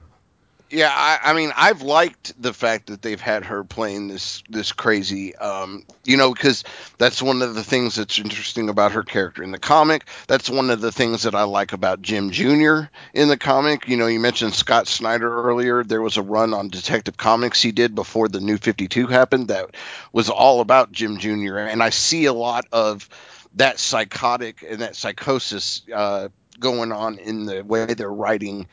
Yeah, 0.73 0.93
I, 0.95 1.19
I 1.31 1.33
mean, 1.33 1.53
I've 1.57 1.83
liked 1.83 2.41
the 2.41 2.55
fact 2.55 2.87
that 2.87 3.03
they've 3.03 3.21
had 3.21 3.45
her 3.47 3.65
playing 3.65 4.07
this 4.07 4.45
this 4.49 4.71
crazy, 4.71 5.35
um, 5.35 5.85
you 6.05 6.17
know, 6.17 6.33
because 6.33 6.63
that's 6.97 7.21
one 7.21 7.43
of 7.43 7.57
the 7.57 7.65
things 7.65 7.97
that's 7.97 8.21
interesting 8.21 8.69
about 8.69 8.93
her 8.93 9.03
character 9.03 9.43
in 9.43 9.51
the 9.51 9.59
comic. 9.59 10.07
That's 10.29 10.49
one 10.49 10.71
of 10.71 10.81
the 10.81 10.93
things 10.93 11.25
that 11.25 11.35
I 11.35 11.43
like 11.43 11.73
about 11.73 12.03
Jim 12.03 12.31
Jr. 12.31 12.83
in 13.13 13.27
the 13.27 13.37
comic. 13.37 13.89
You 13.89 13.97
know, 13.97 14.07
you 14.07 14.21
mentioned 14.21 14.55
Scott 14.55 14.87
Snyder 14.87 15.43
earlier. 15.43 15.83
There 15.83 16.03
was 16.03 16.19
a 16.19 16.23
run 16.23 16.55
on 16.55 16.69
Detective 16.69 17.17
Comics 17.17 17.61
he 17.61 17.73
did 17.73 17.97
before 17.97 18.29
the 18.29 18.41
New 18.41 18.57
Fifty 18.57 18.87
Two 18.87 19.09
happened 19.09 19.49
that 19.49 19.75
was 20.13 20.31
all 20.31 20.61
about 20.61 20.93
Jim 20.93 21.19
Jr. 21.19 21.59
And 21.59 21.83
I 21.83 21.91
see 21.91 22.27
a 22.27 22.33
lot 22.33 22.67
of 22.71 23.09
that 23.55 23.81
psychotic 23.81 24.65
and 24.69 24.83
that 24.83 24.95
psychosis 24.95 25.83
uh, 25.93 26.29
going 26.61 26.93
on 26.93 27.19
in 27.19 27.47
the 27.47 27.63
way 27.65 27.87
they're 27.87 28.09
writing 28.09 28.69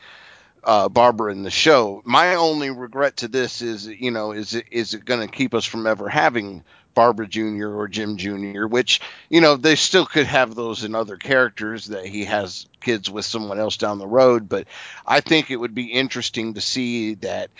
uh, 0.68 0.86
Barbara 0.86 1.32
in 1.32 1.44
the 1.44 1.50
show. 1.50 2.02
My 2.04 2.34
only 2.34 2.70
regret 2.70 3.16
to 3.18 3.28
this 3.28 3.62
is, 3.62 3.86
you 3.86 4.10
know, 4.10 4.32
is 4.32 4.52
it 4.54 4.66
is 4.70 4.92
it 4.92 5.06
going 5.06 5.26
to 5.26 5.34
keep 5.34 5.54
us 5.54 5.64
from 5.64 5.86
ever 5.86 6.10
having 6.10 6.62
Barbara 6.94 7.26
Jr. 7.26 7.68
or 7.68 7.88
Jim 7.88 8.18
Jr., 8.18 8.66
which 8.66 9.00
you 9.30 9.40
know 9.40 9.56
they 9.56 9.76
still 9.76 10.04
could 10.04 10.26
have 10.26 10.54
those 10.54 10.84
in 10.84 10.94
other 10.94 11.16
characters 11.16 11.86
that 11.86 12.04
he 12.04 12.26
has 12.26 12.66
kids 12.80 13.10
with 13.10 13.24
someone 13.24 13.58
else 13.58 13.78
down 13.78 13.98
the 13.98 14.06
road. 14.06 14.46
But 14.46 14.66
I 15.06 15.20
think 15.20 15.50
it 15.50 15.56
would 15.56 15.74
be 15.74 15.86
interesting 15.86 16.54
to 16.54 16.60
see 16.60 17.14
that. 17.14 17.50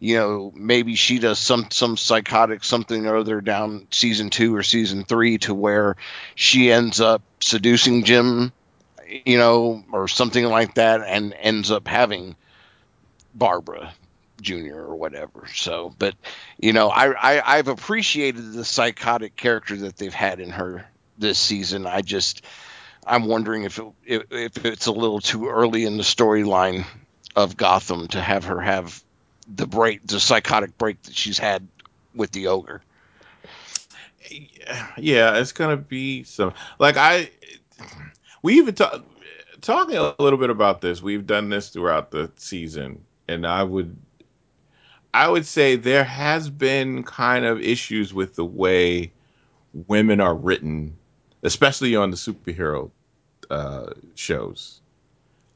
You 0.00 0.16
know, 0.16 0.52
maybe 0.54 0.94
she 0.94 1.18
does 1.18 1.40
some 1.40 1.72
some 1.72 1.96
psychotic 1.96 2.62
something 2.62 3.06
or 3.06 3.16
other 3.16 3.40
down 3.40 3.88
season 3.90 4.30
two 4.30 4.54
or 4.54 4.62
season 4.62 5.02
three 5.02 5.38
to 5.38 5.52
where 5.52 5.96
she 6.36 6.70
ends 6.70 7.00
up 7.00 7.22
seducing 7.40 8.04
Jim, 8.04 8.52
you 9.26 9.38
know, 9.38 9.82
or 9.90 10.06
something 10.06 10.44
like 10.44 10.74
that, 10.74 11.00
and 11.04 11.34
ends 11.34 11.72
up 11.72 11.88
having 11.88 12.36
Barbara 13.38 13.92
Jr. 14.40 14.76
or 14.76 14.96
whatever. 14.96 15.46
So, 15.54 15.94
but 15.98 16.14
you 16.58 16.72
know, 16.72 16.88
I, 16.88 17.38
I 17.38 17.58
I've 17.58 17.68
appreciated 17.68 18.52
the 18.52 18.64
psychotic 18.64 19.36
character 19.36 19.76
that 19.76 19.96
they've 19.96 20.14
had 20.14 20.40
in 20.40 20.50
her 20.50 20.86
this 21.16 21.38
season. 21.38 21.86
I 21.86 22.02
just 22.02 22.44
I'm 23.06 23.26
wondering 23.26 23.64
if 23.64 23.80
it, 24.04 24.26
if, 24.30 24.64
it's 24.64 24.86
a 24.86 24.92
little 24.92 25.20
too 25.20 25.48
early 25.48 25.84
in 25.84 25.96
the 25.96 26.02
storyline 26.02 26.84
of 27.34 27.56
Gotham 27.56 28.08
to 28.08 28.20
have 28.20 28.44
her 28.44 28.60
have 28.60 29.02
the 29.52 29.66
break, 29.66 30.06
the 30.06 30.20
psychotic 30.20 30.76
break 30.76 31.02
that 31.02 31.16
she's 31.16 31.38
had 31.38 31.66
with 32.14 32.30
the 32.32 32.48
ogre. 32.48 32.82
yeah, 34.98 35.38
it's 35.38 35.52
gonna 35.52 35.76
be 35.76 36.24
some 36.24 36.52
like 36.78 36.96
I. 36.96 37.30
We 38.42 38.58
even 38.58 38.74
talk 38.74 39.04
talking 39.60 39.96
a 39.96 40.14
little 40.18 40.38
bit 40.38 40.50
about 40.50 40.80
this. 40.80 41.02
We've 41.02 41.26
done 41.26 41.48
this 41.48 41.70
throughout 41.70 42.10
the 42.10 42.30
season, 42.36 43.04
and 43.28 43.46
I 43.46 43.62
would, 43.62 43.96
I 45.14 45.28
would 45.28 45.46
say 45.46 45.76
there 45.76 46.04
has 46.04 46.50
been 46.50 47.02
kind 47.02 47.44
of 47.44 47.60
issues 47.60 48.12
with 48.14 48.36
the 48.36 48.44
way 48.44 49.12
women 49.86 50.20
are 50.20 50.34
written, 50.34 50.96
especially 51.42 51.96
on 51.96 52.10
the 52.10 52.16
superhero 52.16 52.90
uh, 53.50 53.90
shows. 54.14 54.80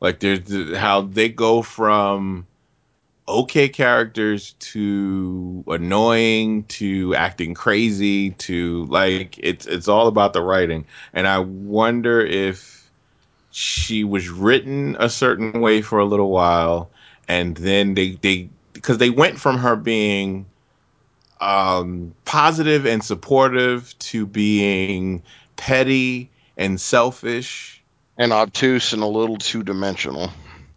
Like 0.01 0.21
there's 0.21 0.77
how 0.77 1.03
they 1.03 1.29
go 1.29 1.63
from 1.63 2.47
okay 3.29 3.69
characters 3.69 4.55
to 4.59 5.63
annoying 5.69 6.65
to 6.65 7.15
acting 7.15 7.55
crazy 7.55 8.31
to 8.33 8.85
like 8.87 9.39
it's 9.39 9.65
it's 9.67 9.87
all 9.87 10.09
about 10.09 10.33
the 10.33 10.43
writing 10.43 10.85
and 11.13 11.29
i 11.29 11.39
wonder 11.39 12.21
if 12.21 12.91
she 13.53 14.03
was 14.03 14.29
written 14.29 14.97
a 14.99 15.09
certain 15.09 15.61
way 15.61 15.81
for 15.81 16.01
a 16.01 16.05
little 16.05 16.31
while 16.31 16.91
and 17.33 17.57
then 17.57 17.95
they 17.95 18.13
they 18.23 18.51
because 18.75 18.99
they 18.99 19.11
went 19.11 19.41
from 19.41 19.59
her 19.59 19.77
being 19.77 20.47
um 21.41 22.15
positive 22.25 22.87
and 22.87 23.03
supportive 23.05 23.99
to 23.99 24.27
being 24.27 25.23
petty 25.57 26.31
and 26.57 26.81
selfish 26.81 27.83
And 28.19 28.33
obtuse 28.33 28.93
and 28.93 29.03
a 29.03 29.07
little 29.07 29.39
two 29.39 29.63
dimensional. 29.63 30.31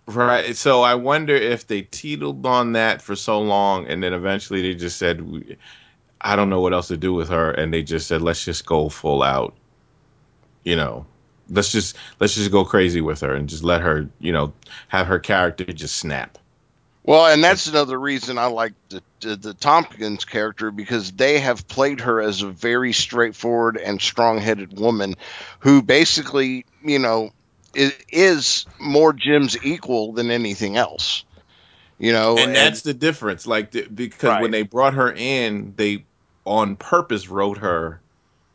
Right. 0.07 0.55
So 0.55 0.81
I 0.83 0.95
wonder 0.95 1.35
if 1.35 1.67
they 1.67 1.81
teetered 1.83 2.45
on 2.45 2.73
that 2.73 3.01
for 3.01 3.15
so 3.15 3.39
long, 3.41 3.87
and 3.87 4.03
then 4.03 4.13
eventually 4.13 4.61
they 4.61 4.75
just 4.75 4.97
said, 4.97 5.21
"I 6.21 6.35
don't 6.35 6.49
know 6.49 6.61
what 6.61 6.73
else 6.73 6.87
to 6.89 6.97
do 6.97 7.13
with 7.13 7.29
her," 7.29 7.51
and 7.51 7.73
they 7.73 7.83
just 7.83 8.07
said, 8.07 8.21
"Let's 8.21 8.43
just 8.45 8.65
go 8.65 8.89
full 8.89 9.23
out." 9.23 9.55
You 10.63 10.75
know, 10.75 11.05
let's 11.49 11.71
just 11.71 11.95
let's 12.19 12.35
just 12.35 12.51
go 12.51 12.65
crazy 12.65 13.01
with 13.01 13.21
her 13.21 13.33
and 13.35 13.49
just 13.49 13.63
let 13.63 13.81
her, 13.81 14.09
you 14.19 14.31
know, 14.33 14.53
have 14.89 15.07
her 15.07 15.19
character 15.19 15.65
just 15.65 15.97
snap. 15.97 16.37
Well, 17.07 17.27
and 17.27 17.43
that's 17.43 17.67
another 17.67 17.99
reason 17.99 18.39
I 18.39 18.47
like 18.47 18.73
the, 18.89 19.01
the 19.21 19.35
the 19.35 19.53
Tompkins 19.53 20.25
character 20.25 20.71
because 20.71 21.11
they 21.11 21.39
have 21.39 21.67
played 21.67 22.01
her 22.01 22.19
as 22.19 22.41
a 22.41 22.49
very 22.49 22.93
straightforward 22.93 23.77
and 23.77 24.01
strong-headed 24.01 24.79
woman 24.79 25.15
who 25.59 25.83
basically, 25.83 26.65
you 26.83 26.97
know, 26.97 27.29
is, 27.75 27.93
is 28.11 28.65
more 28.79 29.13
Jim's 29.13 29.55
equal 29.63 30.13
than 30.13 30.31
anything 30.31 30.77
else. 30.77 31.23
You 31.99 32.11
know, 32.11 32.37
and 32.37 32.55
that's 32.55 32.81
the 32.81 32.93
difference. 32.93 33.45
Like 33.45 33.71
the, 33.71 33.83
because 33.83 34.31
Right. 34.31 34.41
when 34.41 34.51
they 34.51 34.63
brought 34.63 34.95
her 34.95 35.13
in, 35.13 35.73
they 35.77 36.07
on 36.43 36.75
purpose 36.75 37.29
wrote 37.29 37.59
her 37.59 38.01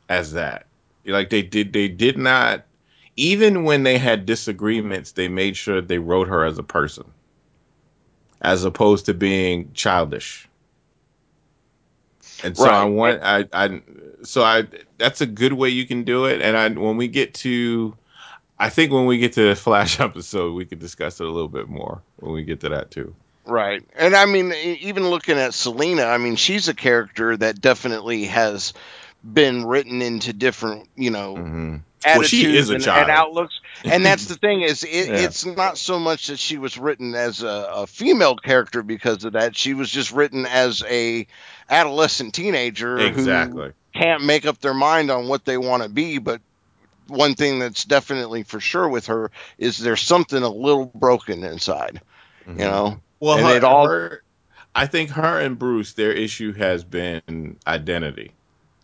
as 0.09 0.33
that. 0.33 0.67
Like 1.07 1.31
they 1.31 1.43
did, 1.43 1.73
they 1.73 1.89
did 1.89 2.19
not. 2.19 2.67
Even 3.17 3.65
when 3.65 3.83
they 3.85 3.99
had 3.99 4.27
disagreements, 4.27 5.13
they 5.13 5.29
made 5.29 5.57
sure 5.57 5.81
they 5.81 5.99
wrote 5.99 6.29
her 6.29 6.45
as 6.45 6.59
a 6.59 6.63
person, 6.63 7.05
as 8.41 8.65
opposed 8.65 9.07
to 9.07 9.15
being 9.15 9.71
childish. 9.75 10.49
And 12.43 12.57
so 12.57 12.65
I 12.65 12.85
want 12.85 13.21
I 13.23 13.45
I 13.53 13.83
so 14.23 14.43
I 14.43 14.67
that's 14.99 15.21
a 15.21 15.27
good 15.27 15.53
way 15.53 15.69
you 15.69 15.87
can 15.87 16.05
do 16.05 16.25
it. 16.25 16.41
And 16.41 16.57
I 16.57 16.69
when 16.69 16.97
we 16.97 17.09
get 17.09 17.35
to 17.35 17.97
I 18.59 18.69
think 18.69 18.93
when 18.93 19.07
we 19.07 19.19
get 19.19 19.35
to 19.35 19.49
the 19.49 19.57
Flash 19.57 20.01
episode, 20.01 20.55
we 20.55 20.65
could 20.65 20.79
discuss 20.79 21.21
it 21.21 21.27
a 21.27 21.31
little 21.31 21.49
bit 21.49 21.69
more 21.69 22.03
when 22.17 22.33
we 22.33 22.45
get 22.45 22.61
to 22.61 22.69
that 22.71 22.91
too. 22.91 23.15
Right. 23.47 23.83
And 23.97 24.15
I 24.15 24.27
mean, 24.27 24.53
even 24.53 25.09
looking 25.09 25.39
at 25.39 25.55
Selina, 25.55 26.05
I 26.05 26.19
mean, 26.19 26.37
she's 26.37 26.69
a 26.69 26.75
character 26.75 27.37
that 27.37 27.61
definitely 27.61 28.27
has 28.27 28.75
been 29.23 29.65
written 29.67 30.03
into 30.03 30.33
different, 30.33 30.89
you 30.97 31.11
know, 31.11 31.37
hmm 31.37 31.77
attitudes 32.03 32.29
she 32.31 32.57
is 32.57 32.71
a 32.71 32.77
and, 32.77 32.83
child. 32.85 33.03
and 33.03 33.11
outlooks. 33.11 33.61
And 33.85 34.07
that's 34.07 34.25
the 34.25 34.35
thing 34.37 34.63
is, 34.63 34.85
it, 34.85 34.89
Yeah. 35.09 35.17
it's 35.19 35.45
not 35.45 35.77
so 35.77 35.99
much 35.99 36.29
that 36.29 36.39
she 36.39 36.57
was 36.57 36.79
written 36.79 37.15
as 37.15 37.43
a, 37.43 37.69
a 37.75 37.87
female 37.87 38.37
character 38.37 38.83
because 38.83 39.23
of 39.25 39.35
that. 39.35 39.55
She 39.55 39.75
was 39.75 39.91
just 39.91 40.11
written 40.11 40.47
as 40.47 40.83
a 40.89 41.27
adolescent 41.69 42.33
teenager 42.35 43.11
who 43.11 43.73
can't 43.95 44.25
make 44.25 44.47
up 44.47 44.59
their 44.61 44.73
mind 44.73 45.11
on 45.11 45.29
what 45.29 45.45
they 45.45 45.59
want 45.59 45.83
to 45.83 45.91
be. 45.91 46.17
But 46.17 46.41
one 47.07 47.35
thing 47.35 47.59
that's 47.59 47.85
definitely 47.85 48.45
for 48.45 48.61
sure 48.61 48.89
with 48.89 49.07
her 49.09 49.31
is 49.59 49.77
there's 49.77 50.01
something 50.01 50.43
a 50.43 50.49
little 50.49 50.87
broken 50.95 51.45
inside. 51.45 52.01
You 52.47 52.55
know. 52.55 53.01
Well, 53.21 53.37
And 53.37 53.47
her, 53.47 53.57
it 53.57 53.65
all- 53.65 53.87
her- 53.87 54.23
I 54.75 54.87
think 54.87 55.11
her 55.11 55.39
and 55.41 55.59
Bruce, 55.59 55.93
their 55.93 56.13
issue 56.13 56.55
has 56.55 56.83
been 56.83 57.59
identity. 57.67 58.33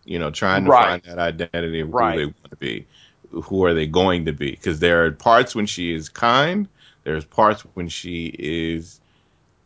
You 0.07 0.19
know, 0.21 0.31
trying 0.31 0.65
to 0.67 0.73
Right. 0.73 1.03
find 1.03 1.03
that 1.05 1.19
identity 1.19 1.81
of 1.81 1.93
Right. 1.93 2.15
who 2.15 2.19
they 2.19 2.25
want 2.27 2.51
to 2.51 2.57
be, 2.57 2.87
who 3.31 3.65
are 3.65 3.75
they 3.75 3.87
going 3.87 4.27
to 4.27 4.33
be? 4.33 4.53
Because 4.53 4.81
there 4.81 5.05
are 5.05 5.13
parts 5.13 5.55
when 5.55 5.67
she 5.67 5.93
is 5.95 6.09
kind, 6.09 6.69
there's 7.05 7.25
parts 7.25 7.63
when 7.75 7.89
she 7.89 8.35
is 8.39 9.01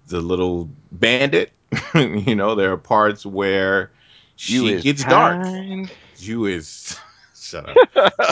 the 0.08 0.20
little 0.20 0.68
bandit. 0.92 1.52
you 1.94 2.34
know, 2.34 2.54
there 2.54 2.72
are 2.72 2.78
parts 2.78 3.24
where 3.26 3.90
she 4.36 4.54
You 4.54 4.66
is 4.68 4.82
gets 4.82 5.04
dark. 5.04 5.46
You 6.18 6.46
is 6.46 6.98
shut 7.34 7.68
up. 7.68 7.76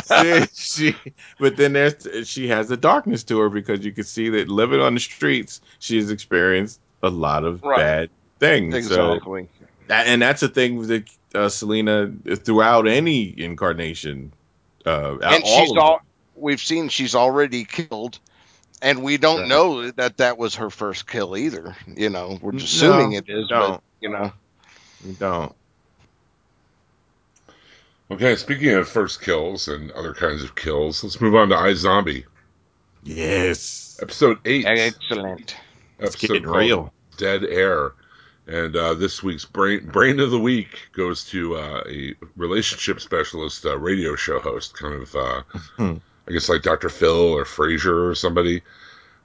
she, 0.04 0.46
she- 0.54 1.14
but 1.38 1.56
then 1.56 1.72
there's 1.74 2.28
she 2.28 2.48
has 2.48 2.70
a 2.70 2.76
darkness 2.76 3.24
to 3.24 3.38
her 3.40 3.48
because 3.50 3.84
you 3.84 3.92
can 3.92 4.04
see 4.04 4.28
that 4.30 4.48
living 4.48 4.80
on 4.80 4.94
the 4.94 5.00
streets, 5.00 5.60
she 5.78 5.96
has 5.96 6.10
experienced 6.10 6.80
a 7.02 7.10
lot 7.10 7.44
of 7.44 7.62
Right. 7.62 7.76
bad 7.76 8.10
things. 8.40 8.74
So, 8.86 9.14
Exactly. 9.14 9.42
that- 9.44 9.57
and 9.88 10.22
that's 10.22 10.40
the 10.40 10.48
thing 10.48 10.76
with 10.76 10.88
the, 10.88 11.04
uh, 11.34 11.48
Selina 11.48 12.12
throughout 12.36 12.86
any 12.88 13.34
incarnation. 13.38 14.32
Uh, 14.86 15.16
and 15.22 15.42
all 15.44 15.60
she's 15.66 15.76
all 15.76 16.00
we've 16.36 16.60
seen 16.60 16.88
she's 16.88 17.14
already 17.14 17.64
killed 17.64 18.18
and 18.80 19.02
we 19.02 19.16
don't 19.16 19.40
Right. 19.40 19.48
know 19.48 19.90
that 19.90 20.18
that 20.18 20.38
was 20.38 20.54
her 20.54 20.70
first 20.70 21.06
kill 21.08 21.36
either 21.36 21.76
you 21.96 22.08
know 22.08 22.38
we're 22.40 22.52
No, 22.52 22.58
just 22.58 22.74
assuming 22.76 23.12
it 23.12 23.26
we 23.26 23.44
but 23.48 23.48
don't. 23.48 23.82
you 24.00 24.08
know 24.08 24.32
We 25.04 25.12
don't. 25.14 25.52
Okay, 28.10 28.36
speaking 28.36 28.70
of 28.70 28.88
first 28.88 29.20
kills 29.20 29.68
and 29.68 29.90
other 29.92 30.14
kinds 30.14 30.42
of 30.42 30.54
kills, 30.54 31.04
let's 31.04 31.20
move 31.20 31.34
on 31.34 31.50
to 31.50 31.54
iZombie. 31.56 32.24
Yes, 33.04 33.98
episode 34.00 34.38
eight. 34.46 34.64
excellent 34.66 35.56
it's 35.98 36.14
episode 36.14 36.32
getting 36.34 36.48
real. 36.48 36.92
Dead 37.18 37.44
Air. 37.44 37.92
And 38.48 38.74
uh, 38.74 38.94
this 38.94 39.22
week's 39.22 39.44
brain 39.44 39.86
brain 39.86 40.18
of 40.20 40.30
the 40.30 40.40
week 40.40 40.88
goes 40.92 41.24
to 41.26 41.56
uh, 41.56 41.82
a 41.86 42.14
relationship 42.36 43.00
specialist, 43.00 43.64
uh, 43.66 43.78
radio 43.78 44.16
show 44.16 44.40
host, 44.40 44.74
kind 44.74 45.02
of, 45.02 45.14
uh. 45.14 45.42
I 46.28 46.32
guess 46.32 46.48
like 46.48 46.62
Dr. 46.62 46.90
Phil 46.90 47.32
or 47.32 47.44
Frasier 47.44 48.10
or 48.10 48.14
somebody. 48.14 48.62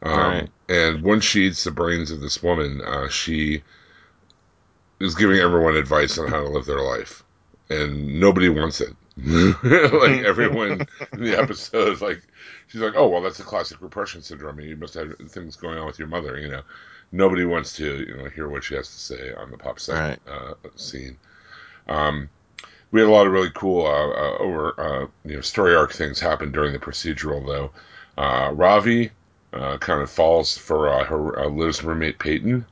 Um, 0.01 0.17
Right. 0.17 0.49
And 0.69 1.01
when 1.03 1.19
she 1.19 1.47
eats 1.47 1.63
the 1.63 1.71
brains 1.71 2.11
of 2.11 2.21
this 2.21 2.41
woman, 2.41 2.81
uh, 2.81 3.09
she 3.09 3.61
is 4.99 5.15
giving 5.15 5.37
everyone 5.37 5.75
advice 5.75 6.17
on 6.17 6.27
how 6.29 6.41
to 6.41 6.49
live 6.49 6.65
their 6.65 6.81
life, 6.81 7.23
and 7.69 8.19
nobody 8.19 8.49
wants 8.49 8.81
it. 8.81 8.95
like 9.17 10.23
everyone 10.25 10.87
in 11.11 11.23
the 11.23 11.37
episode, 11.37 12.01
like 12.01 12.21
she's 12.67 12.81
like, 12.81 12.93
"Oh 12.95 13.07
well, 13.07 13.21
that's 13.21 13.39
a 13.39 13.43
classic 13.43 13.81
repression 13.81 14.21
syndrome. 14.21 14.59
You 14.59 14.75
must 14.75 14.95
have 14.95 15.13
things 15.29 15.55
going 15.55 15.77
on 15.77 15.85
with 15.85 15.99
your 15.99 16.07
mother." 16.07 16.39
You 16.39 16.49
know, 16.49 16.61
nobody 17.13 17.45
wants 17.45 17.73
to 17.77 17.99
you 18.07 18.17
know 18.17 18.29
hear 18.29 18.49
what 18.49 18.65
she 18.65 18.75
has 18.75 18.89
to 18.89 18.99
say 18.99 19.33
on 19.35 19.51
the 19.51 19.57
pop 19.57 19.79
sec 19.79 20.01
Right. 20.01 20.19
uh, 20.27 20.55
scene. 20.75 21.17
Um, 21.87 22.29
we 22.91 23.01
had 23.01 23.09
a 23.09 23.13
lot 23.13 23.27
of 23.27 23.33
really 23.33 23.51
cool 23.55 23.85
uh, 23.87 24.09
uh, 24.09 24.37
over 24.39 24.79
uh, 24.79 25.07
you 25.25 25.35
know 25.35 25.41
story 25.41 25.75
arc 25.75 25.93
things 25.93 26.19
happen 26.19 26.51
during 26.51 26.73
the 26.73 26.79
procedural 26.79 27.45
though. 27.45 27.71
Uh, 28.17 28.51
Ravi 28.53 29.11
uh, 29.53 29.77
kind 29.79 30.01
of 30.01 30.11
falls 30.11 30.57
for 30.57 30.89
uh, 30.89 31.05
her 31.05 31.39
uh, 31.39 31.47
Liv's 31.49 31.83
roommate 31.83 32.19
Peyton. 32.19 32.67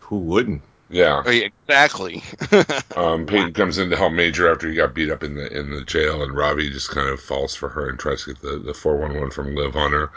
Who 0.00 0.18
wouldn't? 0.20 0.62
Yeah, 0.90 1.24
Oh, 1.24 1.30
yeah, 1.30 1.48
exactly 1.68 2.22
um, 2.96 3.26
Peyton 3.26 3.52
comes 3.54 3.78
in 3.78 3.90
to 3.90 3.96
help 3.96 4.12
Major 4.14 4.50
after 4.50 4.68
he 4.68 4.74
got 4.76 4.94
beat 4.94 5.10
up 5.10 5.22
in 5.22 5.34
the 5.34 5.46
in 5.56 5.70
the 5.70 5.84
jail, 5.84 6.22
and 6.22 6.34
Ravi 6.36 6.70
just 6.70 6.90
kind 6.90 7.08
of 7.10 7.20
falls 7.20 7.54
for 7.54 7.68
her 7.70 7.88
and 7.90 7.98
tries 7.98 8.24
to 8.24 8.34
get 8.34 8.42
the 8.42 8.58
the 8.58 8.74
four 8.74 8.96
one 8.96 9.18
one 9.20 9.30
from 9.30 9.54
Liv 9.54 9.76
on 9.76 9.92
her. 9.92 10.10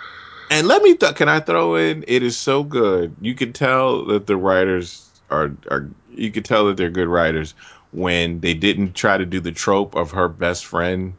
And 0.51 0.67
let 0.67 0.83
me 0.83 0.95
th- 0.95 1.15
can 1.15 1.29
I 1.29 1.41
throw 1.41 1.75
in? 1.75 2.05
It 2.07 2.23
is 2.23 2.37
so 2.37 2.63
good. 2.63 3.15
You 3.21 3.35
can 3.35 3.53
tell 3.53 4.05
that 4.07 4.27
the 4.27 4.37
writers 4.37 5.09
are 5.31 5.51
are. 5.71 5.89
You 6.11 6.31
can 6.31 6.43
tell 6.43 6.65
that 6.67 6.77
they're 6.77 6.91
good 6.91 7.07
writers 7.09 7.55
when 7.91 8.41
they 8.41 8.53
didn't 8.55 8.93
try 8.95 9.17
to 9.17 9.25
do 9.25 9.41
the 9.41 9.51
trope 9.53 9.95
of 9.95 10.11
her 10.11 10.29
best 10.29 10.65
friend 10.67 11.15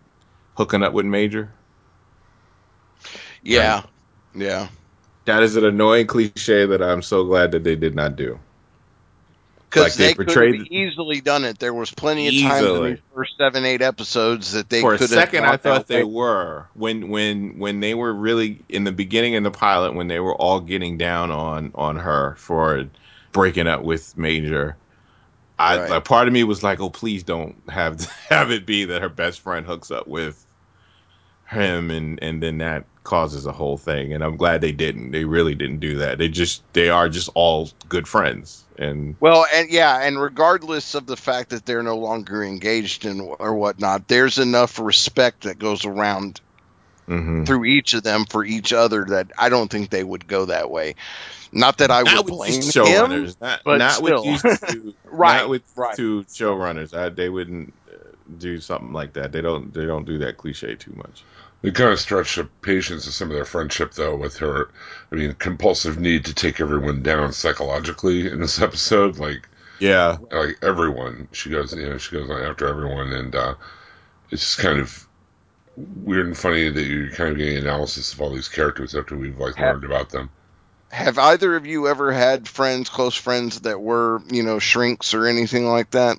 hooking 0.57 0.85
up 0.85 0.95
with 0.95 1.07
Major. 1.07 1.53
yeah 3.43 3.85
yeah 4.35 4.69
That 5.27 5.43
is 5.43 5.57
an 5.57 5.65
annoying 5.65 6.07
cliche 6.07 6.67
that 6.67 6.83
I'm 6.83 7.03
so 7.03 7.25
glad 7.25 7.53
that 7.53 7.65
they 7.65 7.77
did 7.77 7.95
not 7.95 8.17
do. 8.17 8.41
Because 9.73 9.85
Like, 9.85 9.95
they 9.95 10.09
they, 10.09 10.15
could 10.15 10.29
have 10.29 10.67
easily 10.71 11.21
done 11.23 11.45
it 11.45 11.59
there 11.59 11.73
was 11.73 11.91
plenty 11.91 12.29
of 12.29 12.35
times 12.35 12.67
in 12.67 12.83
the 12.83 12.99
first 13.15 13.33
seven 13.39 13.65
eight 13.65 13.81
episodes 13.83 14.53
that 14.53 14.69
they 14.69 14.81
For 14.83 14.95
a 14.95 14.99
second, 14.99 15.45
have 15.45 15.55
I 15.55 15.57
thought 15.57 15.87
they 15.87 16.05
were 16.05 16.67
when 16.75 17.09
when 17.09 17.59
when 17.59 17.81
they 17.81 17.95
were 17.95 18.13
really 18.13 18.61
in 18.69 18.85
the 18.85 18.93
beginning 18.93 19.35
in 19.35 19.43
the 19.45 19.51
pilot 19.51 19.95
when 19.95 20.09
they 20.09 20.21
were 20.21 20.35
all 20.35 20.61
getting 20.61 20.99
down 20.99 21.31
on 21.31 21.73
on 21.75 21.97
her 21.97 22.37
for 22.39 22.89
breaking 23.33 23.67
up 23.67 23.83
with 23.83 24.17
Major. 24.17 24.77
I 25.59 25.79
Right. 25.79 25.93
a 25.93 26.01
part 26.01 26.29
of 26.29 26.35
me 26.35 26.45
was 26.45 26.63
like, 26.63 26.81
oh, 26.81 26.91
please 26.91 27.23
don't 27.23 27.57
have 27.71 28.05
have 28.29 28.51
it 28.51 28.67
be 28.67 28.85
that 28.87 29.03
her 29.03 29.09
best 29.09 29.41
friend 29.41 29.67
hooks 29.67 29.91
up 29.91 30.07
with 30.07 30.45
him, 31.47 31.91
and 31.91 32.19
and 32.23 32.43
then 32.43 32.59
that 32.59 32.85
causes 33.05 33.47
a 33.47 33.53
whole 33.53 33.79
thing. 33.79 34.13
And 34.13 34.23
I'm 34.25 34.37
glad 34.37 34.61
they 34.61 34.73
didn't. 34.73 35.13
They 35.13 35.25
really 35.25 35.55
didn't 35.55 35.81
do 35.81 35.99
that. 35.99 36.19
They 36.19 36.29
just 36.29 36.63
they 36.75 36.89
are 36.91 37.09
just 37.09 37.31
all 37.35 37.71
good 37.89 38.09
friends, 38.09 38.62
and 38.79 39.17
Well, 39.21 39.47
and 39.53 39.71
yeah, 39.71 40.01
and 40.03 40.21
regardless 40.21 40.95
of 40.95 41.07
the 41.07 41.17
fact 41.17 41.51
that 41.51 41.65
they're 41.67 41.83
no 41.83 41.99
longer 41.99 42.43
engaged 42.43 43.05
in 43.05 43.21
or 43.21 43.55
whatnot, 43.55 44.09
there's 44.09 44.39
enough 44.39 44.79
respect 44.79 45.43
that 45.43 45.59
goes 45.59 45.85
around 45.85 46.41
mhm. 47.09 47.47
through 47.47 47.65
each 47.65 47.95
of 47.95 48.03
them 48.03 48.25
for 48.25 48.45
each 48.45 48.73
other 48.73 49.05
that 49.07 49.33
I 49.39 49.49
don't 49.49 49.71
think 49.71 49.91
they 49.91 50.05
would 50.05 50.27
go 50.27 50.47
that 50.47 50.71
way. 50.71 50.95
Not 51.53 51.79
that 51.79 51.91
I 51.91 52.03
not 52.03 52.25
would 52.25 52.27
blame 52.33 52.53
these 52.53 52.75
him. 52.75 52.85
showrunners, 52.85 53.41
not, 53.41 53.61
but 53.65 53.79
not 53.79 54.03
with 54.03 54.19
still. 54.19 54.23
these 54.23 54.61
two, 54.61 54.95
Right, 55.05 55.39
not 55.39 55.49
with 55.51 55.63
right. 55.77 55.95
two 55.95 56.25
showrunners. 56.25 56.95
I, 56.95 57.11
they 57.11 57.29
wouldn't 57.29 57.75
do 58.39 58.61
something 58.61 58.93
like 58.93 59.15
that. 59.15 59.33
They 59.33 59.41
don't. 59.41 59.73
They 59.73 59.87
don't 59.87 60.05
do 60.07 60.19
that 60.19 60.37
cliche 60.39 60.75
too 60.77 60.93
much. 60.97 61.25
They 61.63 61.71
kind 61.71 61.93
of 61.93 62.01
stretch 62.01 62.37
the 62.37 62.45
patience 62.45 63.07
of 63.07 63.15
some 63.15 63.31
of 63.31 63.35
their 63.37 63.45
friendship 63.45 63.93
though 63.95 64.17
with 64.17 64.37
her. 64.39 64.71
I 65.11 65.15
mean, 65.17 65.35
compulsive 65.35 65.99
need 66.01 66.25
to 66.27 66.35
take 66.35 66.61
everyone 66.61 67.03
down 67.03 67.33
psychologically 67.33 68.27
in 68.31 68.41
this 68.41 68.61
episode, 68.69 69.19
like 69.19 69.49
Yeah, 69.79 70.19
like 70.31 70.59
everyone. 70.63 71.29
She 71.33 71.51
goes, 71.51 71.73
you 71.75 71.89
know, 71.89 71.99
she 71.99 72.17
goes 72.17 72.31
on 72.31 72.43
after 72.43 72.67
everyone, 72.69 73.13
and 73.13 73.35
uh, 73.35 73.55
it's 74.31 74.43
just 74.43 74.59
kind 74.59 74.79
of 74.81 75.07
weird 75.77 76.27
and 76.27 76.37
funny 76.39 76.69
that 76.71 76.85
you're 76.85 77.11
kind 77.11 77.31
of 77.33 77.39
getting 77.39 77.59
analysis 77.59 78.13
of 78.13 78.21
all 78.21 78.31
these 78.35 78.49
characters 78.49 78.95
after 78.95 79.17
we've 79.17 79.39
like 79.39 79.57
Ha- 79.57 79.65
learned 79.67 79.85
about 79.85 80.11
them. 80.11 80.31
Have 80.91 81.19
either 81.19 81.57
of 81.57 81.67
you 81.67 81.89
ever 81.89 82.13
had 82.13 82.47
friends, 82.49 82.89
close 82.91 83.17
friends, 83.17 83.63
that 83.63 83.81
were, 83.81 84.23
you 84.31 84.43
know, 84.43 84.59
shrinks 84.59 85.15
or 85.15 85.27
anything 85.27 85.67
like 85.67 85.91
that? 85.93 86.19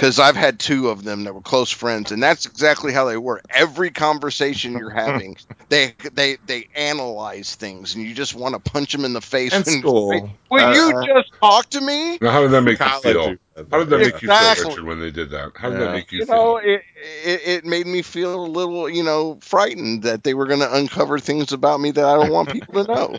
Because 0.00 0.18
I've 0.18 0.36
had 0.36 0.58
two 0.58 0.88
of 0.88 1.04
them 1.04 1.24
that 1.24 1.34
were 1.34 1.42
close 1.42 1.70
friends, 1.70 2.10
and 2.10 2.22
that's 2.22 2.46
exactly 2.46 2.90
how 2.94 3.04
they 3.04 3.18
were. 3.18 3.42
Every 3.50 3.90
conversation 3.90 4.78
you're 4.78 4.88
having, 4.90 5.36
they 5.68 5.94
they 6.14 6.38
they 6.42 6.68
analyze 6.74 7.54
things, 7.56 7.94
and 7.94 8.04
you 8.04 8.14
just 8.14 8.34
want 8.34 8.54
to 8.54 8.70
punch 8.72 8.92
them 8.92 9.04
in 9.04 9.12
the 9.12 9.20
face. 9.20 9.54
and 9.54 9.66
and 9.66 9.68
school. 9.68 10.10
say, 10.10 10.38
Will 10.50 10.62
Uh, 10.62 10.74
you 10.74 10.94
uh, 10.94 11.06
just 11.06 11.32
talk 11.42 11.68
to 11.70 11.80
me? 11.82 12.18
Now, 12.22 12.30
how 12.30 12.42
did 12.42 12.52
that 12.52 12.62
make 12.62 12.84
you 12.84 12.92
feel? 12.92 13.36
How 13.70 13.78
did 13.80 13.90
that 13.90 13.98
make 14.00 14.22
you 14.22 14.30
feel, 14.30 14.48
Richard, 14.54 14.84
when 14.84 15.00
they 15.00 15.10
did 15.10 15.30
that? 15.30 15.52
How 15.56 15.68
did 15.70 15.78
Yeah. 15.78 15.84
that 15.84 15.90
make 15.90 16.12
you, 16.12 16.20
you 16.20 16.26
feel? 16.26 16.36
know, 16.36 16.56
it, 16.58 16.82
it 16.96 17.40
it 17.46 17.64
made 17.66 17.86
me 17.86 18.02
feel 18.02 18.44
a 18.44 18.46
little, 18.46 18.88
you 18.88 19.02
know, 19.02 19.38
frightened 19.42 20.02
that 20.04 20.24
they 20.24 20.34
were 20.34 20.46
going 20.46 20.60
to 20.60 20.74
uncover 20.74 21.18
things 21.18 21.52
about 21.52 21.80
me 21.80 21.90
that 21.92 22.04
I 22.04 22.14
don't 22.14 22.30
want 22.32 22.50
people 22.50 22.74
to 22.84 22.92
know. 22.92 23.18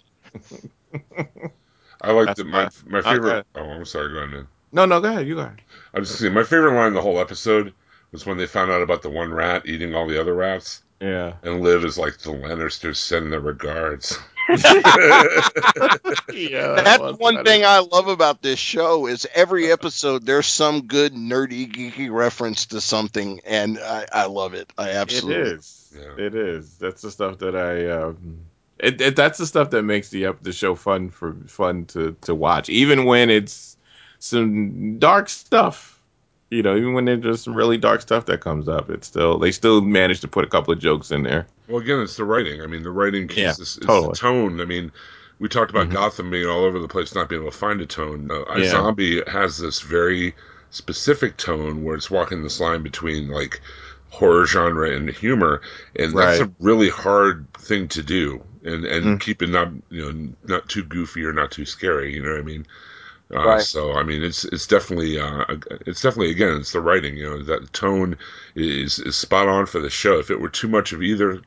I 2.01 2.11
like 2.11 2.33
That's 2.33 2.35
the, 2.35 2.45
my 2.45 2.69
my 2.85 3.01
favorite. 3.01 3.39
Okay. 3.39 3.43
Oh, 3.55 3.61
I'm 3.61 3.85
sorry. 3.85 4.11
Go 4.11 4.19
ahead, 4.19 4.31
man. 4.31 4.47
No, 4.71 4.85
no, 4.85 5.01
go 5.01 5.09
ahead. 5.09 5.27
You 5.27 5.35
go 5.35 5.41
ahead. 5.41 5.61
I 5.93 5.99
was 5.99 6.07
just 6.09 6.19
saying, 6.21 6.33
my 6.33 6.43
favorite 6.43 6.73
line 6.75 6.87
in 6.87 6.93
the 6.93 7.01
whole 7.01 7.19
episode 7.19 7.73
was 8.11 8.25
when 8.25 8.37
they 8.37 8.47
found 8.47 8.71
out 8.71 8.81
about 8.81 9.01
the 9.01 9.09
one 9.09 9.33
rat 9.33 9.63
eating 9.65 9.93
all 9.95 10.07
the 10.07 10.19
other 10.19 10.33
rats, 10.33 10.81
Yeah. 10.99 11.33
and 11.43 11.61
Liv 11.61 11.83
is 11.85 11.97
like, 11.97 12.17
the 12.19 12.31
Lannisters 12.31 12.97
send 12.97 13.31
their 13.31 13.39
regards. 13.39 14.17
Yeah. 16.33 16.81
That's 16.81 17.17
one 17.19 17.43
thing 17.43 17.63
I 17.65 17.79
love 17.79 18.07
about 18.07 18.41
this 18.41 18.59
show 18.59 19.07
is 19.07 19.27
every 19.33 19.71
episode 19.71 20.25
there's 20.25 20.47
some 20.47 20.87
good 20.87 21.13
nerdy 21.13 21.71
geeky 21.71 22.11
reference 22.11 22.67
to 22.67 22.81
something, 22.81 23.41
and 23.45 23.77
I, 23.79 24.05
I 24.11 24.25
love 24.25 24.53
it. 24.53 24.71
I 24.77 24.91
absolutely. 24.91 25.51
is. 25.53 25.93
Yeah. 25.95 26.25
It 26.25 26.35
is. 26.35 26.77
That's 26.77 27.01
the 27.01 27.11
stuff 27.11 27.39
that 27.39 27.55
I. 27.55 27.89
Um, 27.89 28.39
it, 28.79 28.99
it, 29.01 29.15
that's 29.15 29.37
the 29.37 29.45
stuff 29.45 29.69
that 29.71 29.83
makes 29.83 30.09
the 30.09 30.25
ep- 30.25 30.41
the 30.41 30.53
show 30.53 30.75
fun 30.75 31.09
for 31.11 31.33
fun 31.47 31.85
to 31.87 32.15
to 32.21 32.33
watch, 32.33 32.69
even 32.69 33.05
when 33.05 33.29
it's 33.29 33.70
some 34.21 34.99
dark 34.99 35.27
stuff. 35.29 35.99
You 36.51 36.61
know, 36.63 36.75
even 36.75 36.93
when 36.93 37.05
there's 37.05 37.21
just 37.23 37.43
some 37.45 37.55
really 37.55 37.77
dark 37.77 38.01
stuff 38.01 38.25
that 38.25 38.41
comes 38.41 38.67
up, 38.67 38.89
it's 38.89 39.07
still 39.07 39.39
they 39.39 39.51
still 39.51 39.81
manage 39.81 40.19
to 40.21 40.27
put 40.27 40.43
a 40.45 40.47
couple 40.47 40.73
of 40.73 40.79
jokes 40.79 41.09
in 41.11 41.23
there. 41.23 41.47
Well, 41.67 41.81
again, 41.81 41.99
it's 42.01 42.17
the 42.17 42.25
writing. 42.25 42.61
I 42.61 42.67
mean, 42.67 42.83
the 42.83 42.91
writing 42.91 43.27
keeps 43.27 43.37
Yeah, 43.39 43.53
this, 43.57 43.75
totally. 43.77 44.09
the 44.11 44.17
tone. 44.17 44.59
I 44.61 44.65
mean, 44.65 44.91
we 45.39 45.47
talked 45.47 45.71
about 45.71 45.87
Mhm. 45.87 45.93
Gotham 45.93 46.29
being 46.29 46.47
all 46.47 46.63
over 46.65 46.77
the 46.79 46.87
place, 46.89 47.15
not 47.15 47.29
being 47.29 47.41
able 47.41 47.51
to 47.51 47.57
find 47.57 47.79
a 47.81 47.85
tone. 47.85 48.29
Uh, 48.29 48.39
Yeah. 48.57 48.73
iZombie 48.73 49.27
has 49.27 49.57
this 49.57 49.79
very 49.79 50.35
specific 50.71 51.37
tone 51.37 51.83
where 51.83 51.95
it's 51.95 52.11
walking 52.11 52.43
this 52.43 52.59
line 52.59 52.83
between 52.83 53.29
like 53.29 53.61
horror 54.09 54.45
genre 54.45 54.91
and 54.91 55.09
humor, 55.09 55.61
and 55.95 56.15
that's 56.17 56.41
a 56.41 56.51
really 56.59 56.89
hard 56.89 57.47
thing 57.53 57.87
to 57.87 58.03
do. 58.03 58.43
And 58.65 58.83
and 58.85 59.05
Mm. 59.05 59.19
keep 59.21 59.41
it 59.41 59.49
not 59.49 59.69
you 59.89 60.01
know 60.11 60.33
not 60.45 60.67
too 60.69 60.83
goofy 60.83 61.23
or 61.25 61.31
not 61.33 61.49
too 61.51 61.65
scary. 61.65 62.13
You 62.13 62.21
know 62.23 62.31
what 62.31 62.39
I 62.39 62.43
mean? 62.43 62.67
Uh, 63.33 63.57
Right. 63.57 63.67
So 63.67 63.93
I 63.93 64.03
mean, 64.03 64.23
it's 64.23 64.43
it's 64.45 64.67
definitely 64.67 65.19
uh, 65.19 65.45
it's 65.87 66.01
definitely 66.01 66.31
again 66.31 66.57
it's 66.57 66.71
the 66.73 66.81
writing. 66.81 67.15
You 67.17 67.29
know 67.29 67.43
that 67.43 67.71
tone 67.73 68.17
is 68.55 68.99
is 68.99 69.15
spot 69.15 69.47
on 69.47 69.65
for 69.67 69.79
the 69.79 69.89
show. 69.89 70.19
If 70.19 70.29
it 70.31 70.39
were 70.41 70.49
too 70.49 70.67
much 70.67 70.91
of 70.93 71.01
either, 71.01 71.31
if 71.33 71.41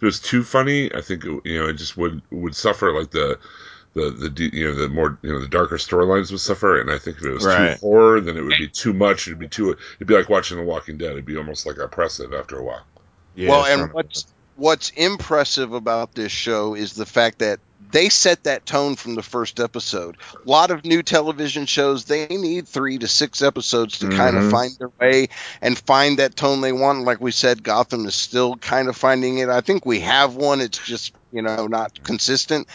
it 0.00 0.04
was 0.06 0.20
too 0.20 0.42
funny, 0.42 0.92
I 0.94 1.00
think 1.00 1.24
it, 1.24 1.40
you 1.44 1.58
know 1.58 1.68
it 1.68 1.74
just 1.74 1.96
would 1.96 2.22
would 2.30 2.54
suffer 2.56 2.92
like 2.92 3.10
the. 3.10 3.38
The, 3.94 4.10
the 4.10 4.50
you 4.52 4.68
know 4.68 4.74
the 4.74 4.88
more 4.88 5.18
you 5.22 5.32
know 5.32 5.40
the 5.40 5.48
darker 5.48 5.76
storylines 5.76 6.30
would 6.30 6.40
suffer 6.40 6.78
and 6.80 6.90
I 6.90 6.98
think 6.98 7.16
if 7.16 7.24
it 7.24 7.32
was 7.32 7.46
Right. 7.46 7.48
too 7.48 7.78
horror 7.80 8.20
then 8.20 8.36
it 8.36 8.42
would 8.42 8.56
be 8.56 8.68
too 8.68 8.92
much 8.92 9.26
it'd 9.26 9.40
be 9.40 9.48
too 9.48 9.70
it'd 9.96 10.06
be 10.06 10.14
like 10.14 10.28
watching 10.28 10.58
The 10.58 10.62
Walking 10.62 10.98
Dead 10.98 11.12
it'd 11.12 11.24
be 11.24 11.36
almost 11.38 11.66
like 11.66 11.78
oppressive 11.78 12.32
after 12.32 12.58
a 12.58 12.62
while 12.64 12.86
Yeah, 13.34 13.52
well, 13.52 13.64
and 13.64 13.92
what's 13.92 14.26
what's 14.54 14.90
impressive 14.90 15.72
about 15.72 16.14
this 16.14 16.32
show 16.32 16.74
is 16.74 16.92
the 16.94 17.06
fact 17.06 17.38
that 17.38 17.60
they 17.90 18.08
set 18.08 18.44
that 18.44 18.66
tone 18.66 18.96
from 18.96 19.14
the 19.14 19.22
first 19.22 19.60
episode. 19.60 20.16
A 20.34 20.48
lot 20.48 20.70
of 20.70 20.84
new 20.84 21.02
television 21.02 21.66
shows 21.66 22.04
they 22.04 22.26
need 22.28 22.68
three 22.68 22.98
to 22.98 23.08
six 23.08 23.42
episodes 23.42 23.98
to 23.98 24.08
kind 24.08 24.36
of 24.36 24.44
Mhm. 24.44 24.50
find 24.50 24.72
their 24.78 24.90
way 25.00 25.28
and 25.60 25.78
find 25.78 26.18
that 26.18 26.36
tone 26.36 26.60
they 26.60 26.72
want. 26.72 27.04
Like 27.04 27.20
we 27.20 27.30
said, 27.32 27.62
Gotham 27.62 28.06
is 28.06 28.14
still 28.14 28.56
kind 28.56 28.88
of 28.88 28.96
finding 28.96 29.38
it. 29.38 29.48
I 29.48 29.60
think 29.60 29.86
we 29.86 30.00
have 30.00 30.34
one. 30.36 30.60
It's 30.60 30.78
just 30.78 31.12
you 31.30 31.42
know 31.42 31.66
not 31.66 32.02
consistent. 32.04 32.68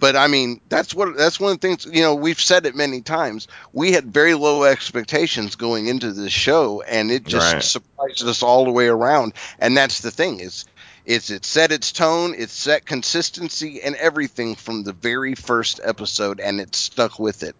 But 0.00 0.16
I 0.16 0.26
mean, 0.26 0.60
that's 0.68 0.94
what 0.94 1.16
that's 1.16 1.38
one 1.38 1.52
of 1.52 1.60
the 1.60 1.66
things. 1.68 1.86
You 1.86 2.02
know, 2.02 2.14
we've 2.14 2.40
said 2.40 2.66
it 2.66 2.74
many 2.74 3.02
times. 3.02 3.46
We 3.72 3.92
had 3.92 4.12
very 4.12 4.34
low 4.34 4.64
expectations 4.64 5.56
going 5.56 5.86
into 5.86 6.12
this 6.12 6.32
show, 6.32 6.82
and 6.82 7.10
it 7.10 7.24
just 7.24 7.54
Right. 7.54 7.62
surprised 7.62 8.26
us 8.26 8.42
all 8.42 8.64
the 8.64 8.72
way 8.72 8.88
around. 8.88 9.34
And 9.58 9.76
that's 9.76 10.00
the 10.00 10.10
thing 10.10 10.40
is 10.40 10.64
is 11.10 11.30
it 11.30 11.44
set 11.44 11.72
its 11.72 11.90
tone, 11.90 12.34
it 12.38 12.50
set 12.50 12.86
consistency 12.86 13.82
and 13.82 13.96
everything 13.96 14.54
from 14.54 14.84
the 14.84 14.92
very 14.92 15.34
first 15.34 15.80
episode, 15.82 16.38
and 16.38 16.60
it 16.60 16.76
stuck 16.76 17.18
with 17.18 17.42
it, 17.42 17.56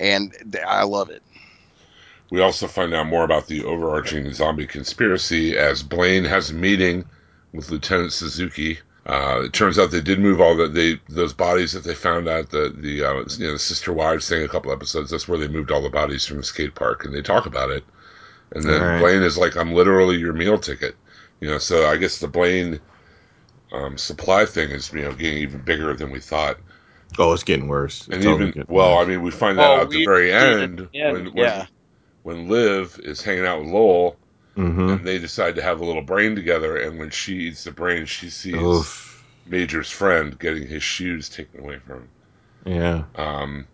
and 0.00 0.32
I 0.66 0.84
love 0.84 1.10
it. 1.10 1.22
We 2.30 2.40
also 2.40 2.66
find 2.66 2.94
out 2.94 3.06
more 3.06 3.24
about 3.24 3.46
the 3.46 3.62
overarching 3.64 4.32
zombie 4.32 4.66
conspiracy 4.66 5.56
as 5.58 5.82
Blaine 5.82 6.24
has 6.24 6.50
a 6.50 6.54
meeting 6.54 7.04
with 7.52 7.70
Lieutenant 7.70 8.12
Suzuki. 8.14 8.78
Uh, 9.06 9.42
it 9.44 9.52
turns 9.52 9.78
out 9.78 9.90
they 9.90 10.00
did 10.00 10.18
move 10.18 10.40
all 10.40 10.56
the 10.56 10.68
they 10.68 10.98
those 11.10 11.34
bodies 11.34 11.72
that 11.72 11.84
they 11.84 11.94
found 11.94 12.26
out 12.26 12.48
the 12.50 12.74
the 12.74 13.04
uh, 13.04 13.24
you 13.38 13.46
know 13.46 13.52
the 13.52 13.58
sister 13.58 13.92
wives 13.92 14.28
thing 14.28 14.42
a 14.42 14.48
couple 14.48 14.72
episodes. 14.72 15.10
That's 15.10 15.28
where 15.28 15.38
they 15.38 15.48
moved 15.48 15.70
all 15.70 15.82
the 15.82 15.90
bodies 15.90 16.24
from 16.24 16.38
the 16.38 16.42
skate 16.42 16.74
park, 16.74 17.04
and 17.04 17.14
they 17.14 17.20
talk 17.22 17.44
about 17.46 17.70
it. 17.70 17.84
And 18.52 18.66
then 18.66 18.80
Right. 18.80 18.98
Blaine 18.98 19.22
is 19.22 19.36
like, 19.36 19.56
"I'm 19.56 19.74
literally 19.74 20.16
your 20.16 20.32
meal 20.32 20.58
ticket," 20.58 20.96
you 21.40 21.48
know. 21.50 21.58
So 21.58 21.86
I 21.86 21.98
guess 21.98 22.18
the 22.18 22.28
Blaine 22.28 22.80
um, 23.74 23.98
supply 23.98 24.44
thing 24.46 24.70
is 24.70 24.92
you 24.92 25.02
know 25.02 25.12
getting 25.12 25.38
even 25.38 25.60
bigger 25.60 25.94
than 25.94 26.10
we 26.10 26.20
thought. 26.20 26.58
oh, 27.18 27.32
it's 27.32 27.42
getting 27.44 27.68
worse. 27.68 28.06
And 28.08 28.22
totally 28.22 28.34
even 28.34 28.46
getting 28.52 28.74
well, 28.74 28.98
I 28.98 29.04
mean, 29.04 29.22
we 29.22 29.30
find 29.30 29.58
that 29.58 29.70
Oh, 29.70 29.74
out 29.76 29.82
at 29.82 29.90
the 29.90 30.04
very 30.04 30.28
see 30.30 30.34
it 30.34 30.36
at 30.36 30.60
end 30.62 30.88
the 30.92 30.98
end, 31.00 31.12
when 31.14 31.24
when 31.26 31.36
yeah. 31.36 31.66
when 32.22 32.48
Liv 32.48 32.98
is 33.02 33.22
hanging 33.22 33.46
out 33.46 33.60
with 33.60 33.68
Lowell 33.68 34.16
Mhm. 34.56 34.92
and 34.98 35.04
they 35.06 35.18
decide 35.18 35.56
to 35.56 35.62
have 35.62 35.80
a 35.80 35.84
little 35.84 36.02
brain 36.02 36.36
together. 36.36 36.76
And 36.76 36.98
when 36.98 37.10
she 37.10 37.34
eats 37.48 37.64
the 37.64 37.72
brain, 37.72 38.06
she 38.06 38.30
sees 38.30 38.54
Oof. 38.54 39.24
Major's 39.46 39.90
friend 39.90 40.38
getting 40.38 40.66
his 40.66 40.82
shoes 40.82 41.28
taken 41.28 41.60
away 41.60 41.78
from 41.80 41.96
him. 41.96 42.08
Yeah. 42.64 43.02
Um, 43.16 43.66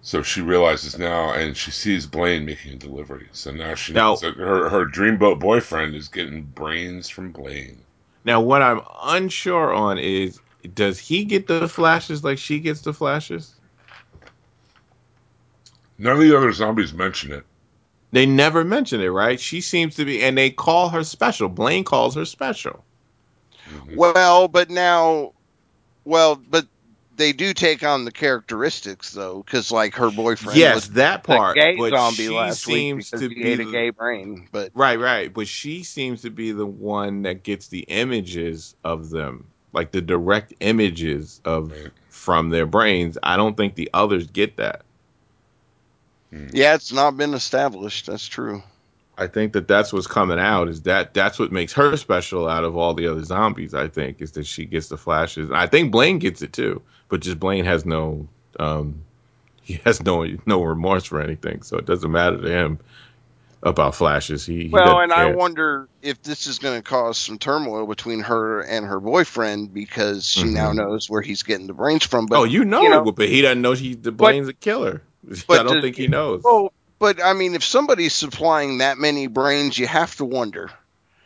so 0.00 0.22
she 0.22 0.40
realizes 0.40 0.96
now, 0.98 1.32
and 1.32 1.56
she 1.56 1.70
sees 1.72 2.06
Blaine 2.06 2.44
making 2.44 2.72
a 2.74 2.76
delivery. 2.76 3.28
So 3.32 3.50
now 3.50 3.74
she 3.74 3.92
Now- 3.92 4.10
knows 4.10 4.20
that 4.20 4.36
her 4.36 4.68
her 4.68 4.86
dreamboat 4.86 5.38
boyfriend 5.40 5.94
is 5.96 6.08
getting 6.08 6.42
brains 6.42 7.08
from 7.08 7.32
Blaine. 7.32 7.82
Now, 8.24 8.40
what 8.40 8.62
I'm 8.62 8.80
unsure 9.02 9.72
on 9.72 9.98
is, 9.98 10.40
does 10.74 10.98
he 10.98 11.24
get 11.24 11.46
the 11.46 11.68
flashes 11.68 12.22
like 12.22 12.38
she 12.38 12.60
gets 12.60 12.82
the 12.82 12.92
flashes? 12.92 13.54
None 15.98 16.14
of 16.14 16.20
the 16.20 16.36
other 16.36 16.52
zombies 16.52 16.92
mention 16.92 17.32
it. 17.32 17.44
They 18.12 18.26
never 18.26 18.64
mention 18.64 19.00
it, 19.00 19.08
right? 19.08 19.40
She 19.40 19.60
seems 19.60 19.96
to 19.96 20.04
be, 20.04 20.22
and 20.22 20.36
they 20.36 20.50
call 20.50 20.90
her 20.90 21.02
special. 21.02 21.48
Blaine 21.48 21.84
calls 21.84 22.14
her 22.14 22.24
special. 22.24 22.84
Mhm. 23.68 23.96
Well, 23.96 24.48
but 24.48 24.70
now, 24.70 25.32
well, 26.04 26.36
but 26.36 26.66
they 27.22 27.32
do 27.32 27.54
take 27.54 27.84
on 27.84 28.04
the 28.04 28.10
characteristics 28.12 29.12
though, 29.12 29.42
because 29.42 29.70
like 29.70 29.94
her 29.94 30.10
boyfriend 30.10 30.58
yes, 30.58 30.74
was 30.74 30.90
that 30.90 31.22
the 31.22 31.28
part. 31.28 31.56
gay 31.56 31.76
but 31.76 31.90
zombie 31.90 32.16
she 32.26 32.28
last 32.30 32.66
week 32.66 32.74
seems 32.76 33.10
because 33.10 33.20
to 33.20 33.28
he 33.28 33.34
be 33.42 33.48
ate 33.48 33.60
a 33.60 33.64
the- 33.64 33.70
gay 33.72 33.90
brain. 33.90 34.48
But 34.50 34.72
Right, 34.74 34.98
right. 34.98 35.32
But 35.32 35.46
she 35.46 35.84
seems 35.84 36.22
to 36.22 36.30
be 36.30 36.50
the 36.52 36.66
one 36.66 37.22
that 37.22 37.44
gets 37.44 37.68
the 37.68 37.80
images 37.88 38.74
of 38.84 39.10
them, 39.10 39.46
like 39.72 39.92
the 39.92 40.02
direct 40.02 40.54
images 40.60 41.40
of 41.44 41.72
from 42.08 42.50
their 42.50 42.66
brains. 42.66 43.16
I 43.22 43.36
don't 43.36 43.56
think 43.56 43.76
the 43.76 43.88
others 43.94 44.26
get 44.26 44.56
that. 44.56 44.82
Hmm. 46.30 46.48
yeah, 46.52 46.74
it's 46.74 46.92
not 46.92 47.16
been 47.16 47.34
established. 47.34 48.06
That's 48.06 48.26
true. 48.26 48.62
I 49.18 49.26
think 49.26 49.52
that 49.52 49.68
that's 49.68 49.92
what's 49.92 50.06
coming 50.06 50.38
out 50.38 50.68
is 50.68 50.82
that 50.82 51.12
that's 51.14 51.38
what 51.38 51.52
makes 51.52 51.74
her 51.74 51.96
special 51.98 52.48
out 52.48 52.64
of 52.64 52.76
all 52.76 52.94
the 52.94 53.06
other 53.06 53.22
zombies. 53.22 53.74
I 53.74 53.86
think 53.88 54.20
is 54.22 54.32
that 54.32 54.46
she 54.46 54.64
gets 54.64 54.88
the 54.88 54.96
flashes. 54.96 55.50
I 55.52 55.66
think 55.66 55.92
Blaine 55.92 56.18
gets 56.18 56.40
it 56.40 56.52
too, 56.54 56.80
but 57.12 57.20
just 57.20 57.38
Blaine 57.38 57.66
has 57.66 57.84
no, 57.84 58.26
um, 58.58 59.02
he 59.60 59.74
has 59.84 60.02
no 60.02 60.26
no 60.46 60.62
remorse 60.62 61.04
for 61.04 61.20
anything, 61.20 61.60
so 61.60 61.76
it 61.76 61.84
doesn't 61.84 62.10
matter 62.10 62.38
to 62.40 62.48
him 62.48 62.78
about 63.62 63.94
flashes. 63.94 64.46
He, 64.46 64.62
he 64.62 64.68
Well, 64.70 64.98
and 64.98 65.12
I 65.12 65.26
wonder 65.26 65.90
if 66.00 66.22
this 66.22 66.46
is 66.46 66.58
going 66.58 66.78
to 66.78 66.82
cause 66.82 67.18
some 67.18 67.38
turmoil 67.38 67.86
between 67.86 68.20
her 68.20 68.62
and 68.62 68.86
her 68.86 68.98
boyfriend 68.98 69.74
because 69.74 70.26
she 70.26 70.44
now 70.44 70.72
Mhm. 70.72 70.76
knows 70.76 71.10
where 71.10 71.20
he's 71.20 71.42
getting 71.42 71.66
the 71.66 71.74
brains 71.74 72.06
from. 72.06 72.24
But 72.24 72.38
oh, 72.38 72.44
you 72.44 72.64
know, 72.64 72.82
you 72.82 72.88
know- 72.88 73.12
but 73.12 73.28
he 73.28 73.42
doesn't 73.42 73.60
know 73.60 73.72
he 73.72 73.94
the 73.94 74.10
Blaine's 74.10 74.48
a 74.48 74.54
killer. 74.54 75.02
but 75.46 75.60
I 75.60 75.62
don't 75.64 75.82
think 75.82 75.96
he 75.98 76.06
knows. 76.08 76.40
Oh, 76.46 76.70
but 76.98 77.22
I 77.22 77.34
mean, 77.34 77.54
if 77.54 77.62
somebody's 77.62 78.14
supplying 78.14 78.78
that 78.78 78.96
many 78.96 79.26
brains, 79.26 79.76
you 79.76 79.86
have 79.86 80.16
to 80.16 80.24
wonder. 80.24 80.70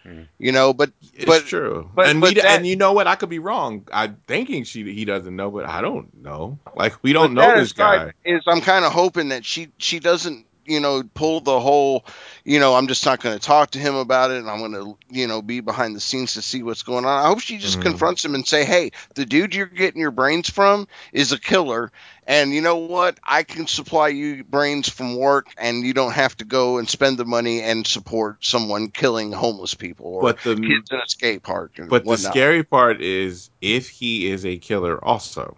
Hmm. 0.07 0.23
You 0.39 0.53
know, 0.53 0.73
but 0.73 0.91
It's 1.15 1.25
but- 1.25 1.47
true, 1.47 1.91
but- 1.95 2.07
and 2.09 2.21
but 2.21 2.31
we 2.31 2.35
that- 2.41 2.47
and 2.59 2.67
you 2.67 2.77
know 2.77 2.93
what? 2.93 3.07
I 3.07 3.17
could 3.17 3.29
be 3.29 3.39
wrong. 3.41 3.87
I'm 3.93 4.19
thinking 4.27 4.65
she 4.65 4.93
he 4.93 5.05
doesn't 5.05 5.35
know, 5.35 5.51
but 5.51 5.67
I 5.67 5.81
don't 5.81 6.23
know. 6.23 6.59
Like 6.77 6.95
we 7.03 7.13
don't 7.13 7.35
know 7.35 7.57
this 7.57 7.73
guy. 7.73 8.13
Is 8.25 8.43
I'm 8.47 8.61
kind 8.61 8.85
of 8.85 8.93
hoping 8.93 9.31
that 9.31 9.45
she 9.45 9.69
she 9.79 9.99
doesn't 9.99 10.47
you 10.69 10.81
know 10.81 11.03
pull 11.15 11.41
the 11.41 11.61
whole 11.61 12.05
you 12.45 12.59
know 12.59 12.75
I'm 12.75 12.89
just 12.89 13.07
not 13.07 13.21
going 13.23 13.39
to 13.39 13.45
talk 13.45 13.71
to 13.73 13.79
him 13.79 13.95
about 13.95 14.33
it 14.33 14.39
and 14.39 14.51
I'm 14.51 14.59
going 14.59 14.73
to 14.73 14.99
you 15.11 15.27
know 15.29 15.41
be 15.41 15.61
behind 15.61 15.95
the 15.95 16.01
scenes 16.01 16.35
to 16.35 16.43
see 16.43 16.63
what's 16.63 16.83
going 16.83 17.05
on. 17.05 17.25
I 17.25 17.29
hope 17.29 17.41
she 17.41 17.59
just 17.59 17.79
Mhm. 17.79 17.83
confronts 17.83 18.25
him 18.25 18.35
and 18.35 18.47
say, 18.47 18.65
hey, 18.65 18.91
the 19.15 19.25
dude 19.27 19.55
you're 19.55 19.67
getting 19.67 20.01
your 20.01 20.11
brains 20.11 20.51
from 20.51 20.89
is 21.13 21.31
a 21.33 21.39
killer, 21.41 21.93
and 22.27 22.53
you 22.53 22.61
know 22.61 22.77
what? 22.77 23.19
I 23.23 23.43
can 23.45 23.67
supply 23.67 24.09
you 24.09 24.45
brains 24.45 24.89
from 24.89 25.17
work, 25.17 25.47
and 25.57 25.85
you 25.85 25.95
don't 25.95 26.13
have 26.13 26.37
to 26.39 26.45
go 26.45 26.79
and 26.79 26.89
spend 26.89 27.19
the 27.19 27.25
money 27.25 27.63
and 27.63 27.87
support 27.87 28.45
someone 28.45 28.89
killing 28.91 29.33
homeless 29.33 29.75
people 29.75 30.07
or 30.07 30.23
But 30.23 30.39
the 30.43 30.57
kids 30.57 30.91
in 30.91 30.99
a 30.99 31.09
skate 31.09 31.43
park. 31.43 31.79
And 31.79 31.89
but 31.89 32.05
the 32.05 32.17
scary 32.17 32.65
part 32.65 33.01
is 33.01 33.51
if 33.61 33.89
he 33.89 34.29
is 34.31 34.45
a 34.45 34.59
killer 34.59 35.03
also. 35.03 35.57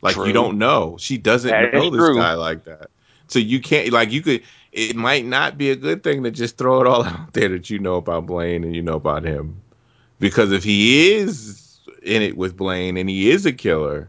Like 0.00 0.14
True. 0.14 0.26
you 0.26 0.32
don't 0.32 0.58
know. 0.58 0.96
She 0.98 1.18
doesn't 1.18 1.50
That 1.50 1.72
know 1.72 1.90
this 1.90 2.00
true. 2.00 2.16
guy 2.16 2.34
like 2.34 2.64
that. 2.64 2.90
So 3.28 3.38
you 3.38 3.60
can't 3.60 3.92
like 3.92 4.10
you 4.10 4.22
could. 4.22 4.42
It 4.72 4.96
might 4.96 5.24
not 5.24 5.58
be 5.58 5.70
a 5.70 5.76
good 5.76 6.02
thing 6.02 6.24
to 6.24 6.30
just 6.30 6.56
throw 6.56 6.80
it 6.80 6.86
all 6.86 7.04
out 7.04 7.32
there 7.32 7.50
that 7.50 7.70
you 7.70 7.78
know 7.78 7.96
about 7.96 8.26
Blaine 8.26 8.64
and 8.64 8.74
you 8.74 8.82
know 8.82 8.94
about 8.94 9.24
him, 9.24 9.60
because 10.18 10.50
if 10.52 10.64
he 10.64 11.12
is 11.14 11.78
in 12.02 12.22
it 12.22 12.36
with 12.36 12.56
Blaine 12.56 12.96
and 12.96 13.08
he 13.08 13.30
is 13.30 13.46
a 13.46 13.52
killer, 13.52 14.08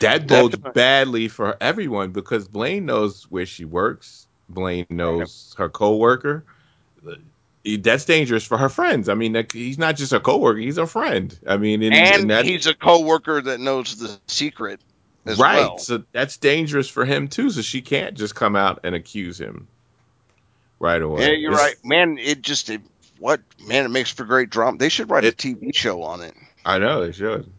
that 0.00 0.26
bodes 0.26 0.56
badly 0.56 1.28
for 1.28 1.56
everyone 1.60 2.10
because 2.10 2.48
Blaine 2.48 2.86
knows 2.86 3.24
where 3.30 3.46
she 3.46 3.64
works. 3.64 4.26
Blaine 4.48 4.86
knows 4.90 5.54
her 5.58 5.68
coworker. 5.68 6.44
That's 7.64 8.04
dangerous 8.04 8.44
for 8.44 8.58
her 8.58 8.68
friends. 8.68 9.08
I 9.08 9.14
mean, 9.14 9.46
he's 9.52 9.78
not 9.78 9.96
just 9.96 10.12
a 10.12 10.20
coworker; 10.20 10.58
he's 10.58 10.78
a 10.78 10.86
friend. 10.86 11.36
I 11.46 11.56
mean, 11.56 11.82
and, 11.82 11.94
and 11.94 12.30
and 12.30 12.46
he's 12.46 12.66
a 12.66 12.74
coworker 12.74 13.40
that 13.40 13.58
knows 13.58 13.96
the 13.96 14.18
secret 14.26 14.80
as 15.24 15.38
right. 15.38 15.56
well. 15.56 15.78
So 15.78 16.04
that's 16.12 16.36
dangerous 16.36 16.88
for 16.88 17.04
him 17.04 17.28
too. 17.28 17.50
So 17.50 17.62
she 17.62 17.80
can't 17.80 18.16
just 18.16 18.34
come 18.34 18.56
out 18.56 18.80
and 18.84 18.94
accuse 18.94 19.40
him 19.40 19.66
right 20.78 21.00
away. 21.00 21.22
Yeah, 21.22 21.32
you're 21.32 21.52
It's- 21.52 21.66
right, 21.66 21.84
man. 21.84 22.18
It 22.18 22.42
just 22.42 22.68
it, 22.68 22.82
what 23.18 23.40
man, 23.66 23.86
it 23.86 23.90
makes 23.90 24.10
for 24.10 24.24
great 24.24 24.50
drama. 24.50 24.76
They 24.76 24.90
should 24.90 25.10
write 25.10 25.24
It- 25.24 25.42
a 25.42 25.48
TV 25.48 25.74
show 25.74 26.02
on 26.02 26.22
it. 26.22 26.34
I 26.66 26.78
know 26.78 27.04
they 27.04 27.12
should. 27.12 27.50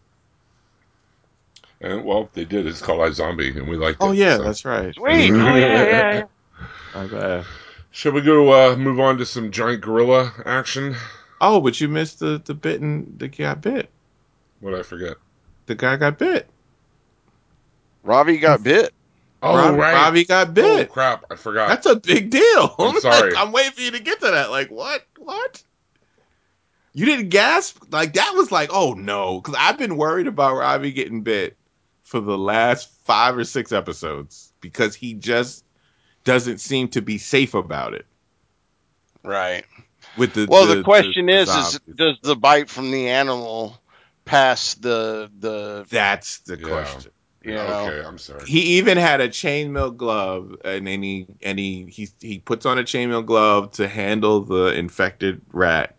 And 1.80 2.04
well, 2.04 2.30
they 2.32 2.44
did. 2.44 2.66
It's 2.66 2.80
called 2.80 3.00
iZombie, 3.00 3.56
and 3.56 3.68
we 3.68 3.76
liked 3.76 3.98
Oh 4.00 4.12
it. 4.12 4.16
yeah, 4.16 4.36
so. 4.38 4.44
that's 4.44 4.64
right. 4.64 4.94
Sweet. 4.94 5.30
Oh 5.30 5.36
yeah, 5.36 5.56
yeah, 5.56 6.12
yeah. 6.14 6.24
I'm 6.94 7.08
glad. 7.08 7.44
Shall 7.90 8.12
we 8.12 8.22
go 8.22 8.72
uh, 8.72 8.76
move 8.76 8.98
on 9.00 9.18
to 9.18 9.26
some 9.26 9.50
giant 9.50 9.82
gorilla 9.82 10.32
action? 10.44 10.96
Oh, 11.40 11.60
but 11.60 11.80
you 11.80 11.88
missed 11.88 12.20
the 12.20 12.40
the 12.44 12.54
bitten. 12.54 13.14
The 13.18 13.28
guy 13.28 13.44
got 13.44 13.60
bit. 13.60 13.90
What 14.60 14.70
did 14.70 14.80
I 14.80 14.82
forget? 14.84 15.16
The 15.66 15.74
guy 15.74 15.96
got 15.96 16.18
bit. 16.18 16.48
Ravi 18.02 18.38
got 18.38 18.62
bit. 18.62 18.92
Oh 19.42 19.54
Rob- 19.54 19.76
right, 19.78 19.92
Robbie 19.94 20.24
got 20.24 20.54
bit. 20.54 20.88
Oh 20.88 20.92
crap, 20.92 21.24
I 21.30 21.36
forgot. 21.36 21.68
That's 21.68 21.86
a 21.86 21.96
big 21.96 22.30
deal. 22.30 22.74
I'm 22.78 22.86
like, 22.94 23.02
sorry. 23.02 23.36
I'm 23.36 23.52
waiting 23.52 23.72
for 23.72 23.82
you 23.82 23.90
to 23.90 24.00
get 24.00 24.20
to 24.20 24.30
that. 24.30 24.50
Like, 24.50 24.70
what? 24.70 25.04
What? 25.18 25.62
You 26.94 27.04
didn't 27.04 27.28
gasp? 27.28 27.92
Like, 27.92 28.14
that 28.14 28.32
was 28.34 28.50
like, 28.50 28.70
oh 28.72 28.94
no. 28.94 29.40
Because 29.40 29.56
I've 29.58 29.76
been 29.76 29.98
worried 29.98 30.26
about 30.26 30.56
Robbie 30.56 30.92
getting 30.92 31.20
bit 31.22 31.56
for 32.06 32.20
the 32.20 32.38
last 32.38 32.88
five 33.04 33.36
or 33.36 33.42
six 33.42 33.72
episodes 33.72 34.52
because 34.60 34.94
he 34.94 35.14
just 35.14 35.64
doesn't 36.22 36.58
seem 36.58 36.86
to 36.88 37.02
be 37.02 37.18
safe 37.18 37.54
about 37.54 37.94
it. 37.94 38.06
Right. 39.24 39.64
With 40.16 40.32
the 40.34 40.46
Well, 40.48 40.66
the, 40.66 40.84
question 40.84 41.28
is, 41.28 41.48
is 41.48 41.80
does 41.96 42.16
the 42.22 42.36
bite 42.36 42.70
from 42.70 42.92
the 42.92 43.08
animal 43.08 43.76
pass 44.24 44.74
the 44.74 45.30
the 45.40 45.84
that's 45.90 46.38
the 46.40 46.56
Yeah. 46.56 46.68
question. 46.68 47.10
Yeah. 47.44 47.62
okay, 47.62 48.06
I'm 48.06 48.18
sorry. 48.18 48.46
He 48.46 48.78
even 48.78 48.98
had 48.98 49.20
a 49.20 49.28
chainmail 49.28 49.96
glove, 49.96 50.56
and 50.64 50.86
then 50.86 51.02
he 51.02 51.26
and 51.42 51.58
he 51.58 51.86
he 51.86 52.08
he 52.20 52.38
puts 52.38 52.66
on 52.66 52.78
a 52.78 52.82
chainmail 52.84 53.26
glove 53.26 53.72
to 53.72 53.88
handle 53.88 54.42
the 54.42 54.74
infected 54.74 55.42
rat. 55.52 55.95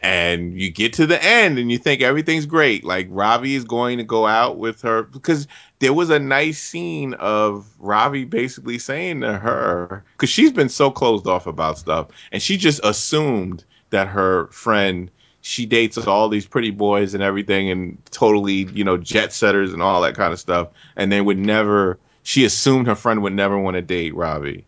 And 0.00 0.60
you 0.60 0.70
get 0.70 0.92
to 0.94 1.06
the 1.06 1.22
end, 1.24 1.58
and 1.58 1.72
you 1.72 1.78
think 1.78 2.02
everything's 2.02 2.46
great. 2.46 2.84
Like 2.84 3.08
Ravi 3.10 3.56
is 3.56 3.64
going 3.64 3.98
to 3.98 4.04
go 4.04 4.26
out 4.26 4.56
with 4.56 4.80
her 4.82 5.02
because 5.02 5.48
there 5.80 5.92
was 5.92 6.10
a 6.10 6.20
nice 6.20 6.60
scene 6.60 7.14
of 7.14 7.66
Ravi 7.80 8.24
basically 8.24 8.78
saying 8.78 9.22
to 9.22 9.38
her 9.38 10.04
because 10.12 10.30
she's 10.30 10.52
been 10.52 10.68
so 10.68 10.90
closed 10.90 11.26
off 11.26 11.46
about 11.48 11.78
stuff, 11.78 12.08
and 12.30 12.40
she 12.40 12.56
just 12.56 12.80
assumed 12.84 13.64
that 13.90 14.06
her 14.06 14.46
friend 14.48 15.10
she 15.40 15.66
dates 15.66 15.96
all 15.98 16.28
these 16.28 16.46
pretty 16.46 16.70
boys 16.70 17.14
and 17.14 17.22
everything 17.22 17.70
and 17.70 17.96
totally 18.10 18.68
you 18.74 18.84
know 18.84 18.96
jet 18.96 19.32
setters 19.32 19.72
and 19.72 19.82
all 19.82 20.00
that 20.02 20.14
kind 20.14 20.32
of 20.32 20.40
stuff 20.40 20.68
and 20.96 21.12
they 21.12 21.20
would 21.20 21.38
never 21.38 21.98
she 22.22 22.44
assumed 22.44 22.86
her 22.86 22.94
friend 22.94 23.22
would 23.22 23.32
never 23.32 23.58
want 23.58 23.74
to 23.74 23.82
date 23.82 24.14
Ravi. 24.14 24.66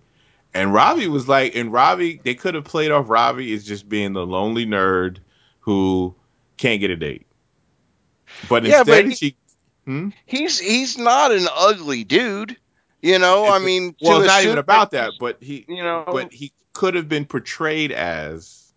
And 0.53 0.73
Robbie 0.75 1.09
was 1.09 1.29
like 1.29 1.55
and 1.55 1.73
Robbie, 1.73 2.21
they 2.25 2.35
could 2.35 2.55
have 2.55 2.65
played 2.65 2.91
off 2.91 3.09
Robbie 3.09 3.53
as 3.55 3.65
just 3.65 3.89
being 3.89 4.13
the 4.13 4.27
lonely 4.27 4.67
nerd 4.67 5.19
who 5.61 6.15
can't 6.57 6.81
get 6.81 6.91
a 6.91 6.97
date. 6.97 7.27
But 8.49 8.65
Yeah, 8.65 8.83
but 8.85 9.05
instead 9.05 9.07
he- 9.07 9.15
she 9.15 9.37
hmm? 9.85 10.09
He's 10.27 10.59
he's 10.59 10.99
not 10.99 11.31
an 11.33 11.47
ugly 11.55 12.05
dude. 12.05 12.57
You 13.03 13.19
know, 13.19 13.45
I 13.45 13.57
It's- 13.57 13.63
mean, 13.63 13.95
well 14.03 14.25
not 14.25 14.43
even 14.43 14.59
about 14.59 14.91
that, 14.91 15.13
but 15.21 15.39
he 15.41 15.65
You 15.69 15.83
know, 15.83 16.05
but 16.07 16.33
he 16.33 16.53
could 16.73 16.95
have 16.95 17.09
been 17.09 17.25
portrayed 17.27 17.93
as 17.93 18.73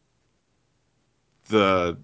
the 1.49 1.97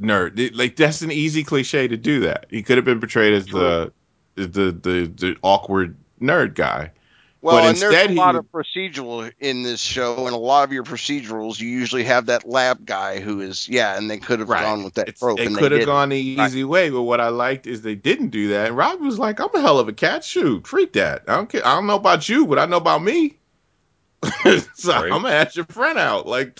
nerd. 0.00 0.50
Like 0.54 0.76
that's 0.76 1.02
an 1.02 1.10
easy 1.10 1.44
cliche 1.44 1.88
to 1.88 1.96
do 1.96 2.20
that. 2.20 2.46
He 2.50 2.62
could 2.62 2.76
have 2.76 2.84
been 2.84 3.00
portrayed 3.00 3.32
as 3.32 3.46
the 3.46 3.92
the 4.34 4.46
the 4.46 5.12
the 5.16 5.36
awkward 5.42 5.96
nerd 6.20 6.54
guy. 6.54 6.90
Well, 7.44 7.56
but 7.56 7.64
and 7.68 7.76
there's 7.78 8.10
a 8.10 8.14
lot 8.14 8.34
would- 8.34 8.40
of 8.40 8.50
procedural 8.50 9.30
in 9.38 9.62
this 9.62 9.80
show, 9.80 10.26
and 10.26 10.34
a 10.34 10.38
lot 10.38 10.64
of 10.64 10.72
your 10.72 10.82
procedurals, 10.82 11.60
you 11.60 11.68
usually 11.68 12.04
have 12.04 12.26
that 12.26 12.48
lab 12.48 12.84
guy 12.86 13.20
who 13.20 13.40
is, 13.40 13.68
yeah, 13.68 13.96
and 13.96 14.10
they 14.10 14.18
could 14.18 14.40
have 14.40 14.48
Right. 14.48 14.62
gone 14.62 14.82
with 14.82 14.94
that 14.94 15.08
It's, 15.08 15.20
trope, 15.20 15.38
it 15.38 15.46
and 15.46 15.54
could 15.56 15.70
they 15.72 15.76
have 15.76 15.80
didn't. 15.82 15.86
gone 15.94 16.08
the 16.08 16.36
Right. 16.38 16.46
easy 16.48 16.64
way, 16.64 16.90
but 16.90 17.02
what 17.02 17.20
I 17.20 17.28
liked 17.28 17.66
is 17.66 17.82
they 17.82 17.94
didn't 17.94 18.30
do 18.30 18.48
that. 18.48 18.68
And 18.68 18.76
Rob 18.76 19.00
was 19.00 19.18
like, 19.18 19.38
"I'm 19.40 19.54
a 19.54 19.60
hell 19.60 19.78
of 19.78 19.88
a 19.88 19.92
cat. 19.92 20.24
Shoot, 20.24 20.66
freak 20.66 20.94
that. 20.94 21.22
I 21.28 21.36
don't 21.36 21.48
care. 21.48 21.66
I 21.66 21.74
don't 21.74 21.86
know 21.86 21.96
about 21.96 22.28
you, 22.28 22.46
but 22.46 22.58
I 22.58 22.66
know 22.66 22.78
about 22.78 23.02
me. 23.02 23.36
so 24.74 24.92
Right. 24.92 25.12
I'm 25.12 25.22
gonna 25.22 25.30
ask 25.30 25.54
your 25.56 25.66
friend 25.66 25.98
out. 25.98 26.26
Like, 26.26 26.58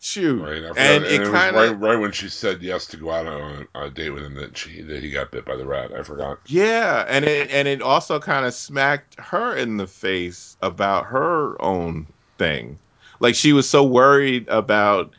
shoot. 0.00 0.40
Right, 0.42 0.62
And 0.64 0.78
and, 0.78 1.04
it 1.04 1.12
it, 1.12 1.24
kinda- 1.24 1.52
right, 1.52 1.78
right 1.78 1.96
when 1.96 2.12
she 2.12 2.28
said 2.28 2.62
yes 2.62 2.86
to 2.86 2.96
go 2.96 3.10
out 3.10 3.26
on 3.26 3.66
a, 3.74 3.84
a 3.86 3.90
date 3.90 4.10
with 4.10 4.24
him 4.24 4.34
that 4.34 4.56
she 4.56 4.82
that 4.82 5.02
he 5.02 5.10
got 5.10 5.30
bit 5.30 5.44
by 5.44 5.56
the 5.56 5.66
rat. 5.66 5.92
I 5.92 6.02
forgot. 6.02 6.38
Yeah, 6.46 7.04
and 7.08 7.24
it 7.24 7.50
and 7.50 7.68
it 7.68 7.82
also 7.82 8.18
kind 8.18 8.46
of 8.46 8.54
smacked 8.54 9.18
her 9.20 9.54
in 9.56 9.76
the 9.76 9.86
face 9.86 10.56
about 10.62 11.06
her 11.06 11.60
own 11.62 12.06
thing. 12.38 12.78
Like 13.20 13.34
she 13.34 13.52
was 13.52 13.68
so 13.68 13.84
worried 13.84 14.48
about 14.48 15.12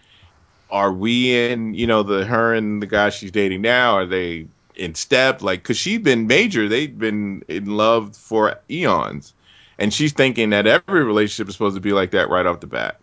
are 0.72 0.92
we 0.94 1.36
in, 1.36 1.74
you 1.74 1.86
know, 1.86 2.02
the 2.04 2.26
her 2.26 2.54
and 2.54 2.82
the 2.82 2.88
guy 2.88 3.10
she's 3.10 3.32
dating 3.32 3.62
now, 3.62 3.94
are 3.96 4.06
they 4.06 4.48
in 4.76 4.96
step? 4.96 5.42
Like 5.42 5.64
cuz 5.64 5.78
she's 5.78 6.00
been 6.00 6.28
major, 6.28 6.68
they've 6.70 6.98
been 6.98 7.44
in 7.48 7.66
love 7.78 8.16
for 8.16 8.58
eons. 8.70 9.34
And 9.78 9.94
she's 9.94 10.14
thinking 10.14 10.52
that 10.52 10.68
every 10.68 11.04
relationship 11.04 11.50
is 11.50 11.56
supposed 11.56 11.76
to 11.76 11.82
be 11.82 11.92
like 11.92 12.12
that 12.12 12.30
right 12.30 12.46
off 12.46 12.62
the 12.62 12.68
bat. 12.68 13.01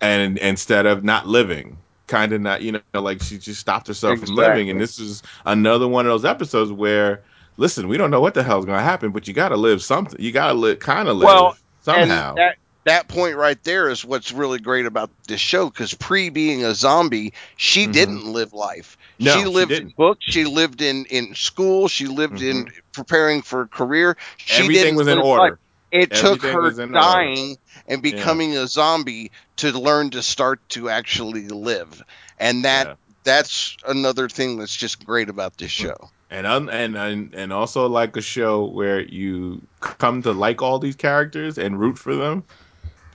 And 0.00 0.38
instead 0.38 0.86
of 0.86 1.04
not 1.04 1.26
living, 1.26 1.76
kind 2.06 2.32
of 2.32 2.40
not, 2.40 2.62
you 2.62 2.72
know, 2.72 2.80
like 3.00 3.22
she 3.22 3.38
just 3.38 3.60
stopped 3.60 3.88
herself 3.88 4.02
from 4.02 4.34
living. 4.34 4.70
And 4.70 4.80
this 4.80 4.98
is 4.98 5.22
another 5.44 5.86
one 5.86 6.06
of 6.06 6.10
those 6.10 6.24
episodes 6.24 6.72
where, 6.72 7.22
listen, 7.56 7.88
we 7.88 7.96
don't 7.96 8.10
know 8.10 8.20
what 8.20 8.34
the 8.34 8.42
hell's 8.42 8.64
going 8.64 8.78
to 8.78 8.82
happen, 8.84 9.10
but 9.10 9.28
you 9.28 9.34
got 9.34 9.50
to 9.50 9.56
live 9.56 9.82
something. 9.82 10.20
You 10.20 10.32
got 10.32 10.48
to 10.48 10.54
live, 10.54 10.78
kind 10.78 11.08
of 11.08 11.16
live 11.16 11.26
Well, 11.26 11.56
somehow. 11.82 12.34
That 12.36 12.56
that 12.84 13.08
point 13.08 13.36
right 13.36 13.62
there 13.64 13.90
is 13.90 14.04
what's 14.04 14.32
really 14.32 14.58
great 14.58 14.86
about 14.86 15.10
this 15.28 15.40
show 15.40 15.68
because 15.68 15.92
pre 15.94 16.30
being 16.30 16.64
a 16.64 16.74
zombie, 16.74 17.34
she 17.56 17.86
Mhm. 17.86 17.92
didn't 17.92 18.24
live 18.32 18.52
life. 18.54 18.96
No, 19.18 19.32
she 19.32 19.40
she 19.40 19.46
lived 19.46 19.72
in 19.72 19.78
didn't. 19.78 19.96
books. 19.96 20.24
She 20.24 20.44
lived 20.44 20.80
in 20.80 21.04
in 21.10 21.34
school. 21.34 21.88
She 21.88 22.06
lived 22.06 22.40
in 22.42 22.66
preparing 22.94 23.42
for 23.42 23.62
a 23.62 23.68
career. 23.68 24.16
She 24.38 24.62
Everything 24.62 24.96
was 24.96 25.08
in 25.08 25.18
order. 25.18 25.42
life. 25.50 25.58
It 25.92 26.12
took 26.12 26.42
her 26.42 26.70
dying 26.92 27.38
order. 27.38 27.60
Dying 27.90 27.94
and 27.94 28.02
becoming 28.02 28.56
a 28.56 28.66
zombie 28.66 29.30
to 29.56 29.70
learn 29.78 30.10
to 30.10 30.22
start 30.22 30.60
to 30.70 30.88
actually 30.88 31.48
live, 31.48 32.02
and 32.38 32.64
that 32.64 32.86
Yeah. 32.86 32.94
that's 33.24 33.76
another 33.86 34.28
thing 34.28 34.58
that's 34.58 34.74
just 34.74 35.04
great 35.04 35.28
about 35.28 35.56
this 35.58 35.76
hmm. 35.76 35.86
show. 35.88 36.10
and 36.30 36.46
un, 36.46 36.68
and 36.70 36.96
and 36.96 37.34
and 37.34 37.52
also 37.52 37.88
like 37.88 38.16
a 38.16 38.22
show 38.22 38.64
where 38.64 39.00
you 39.00 39.60
come 39.80 40.22
to 40.22 40.32
like 40.32 40.62
all 40.62 40.78
these 40.78 40.96
characters 40.96 41.58
and 41.58 41.78
root 41.78 41.98
for 41.98 42.14
them. 42.14 42.44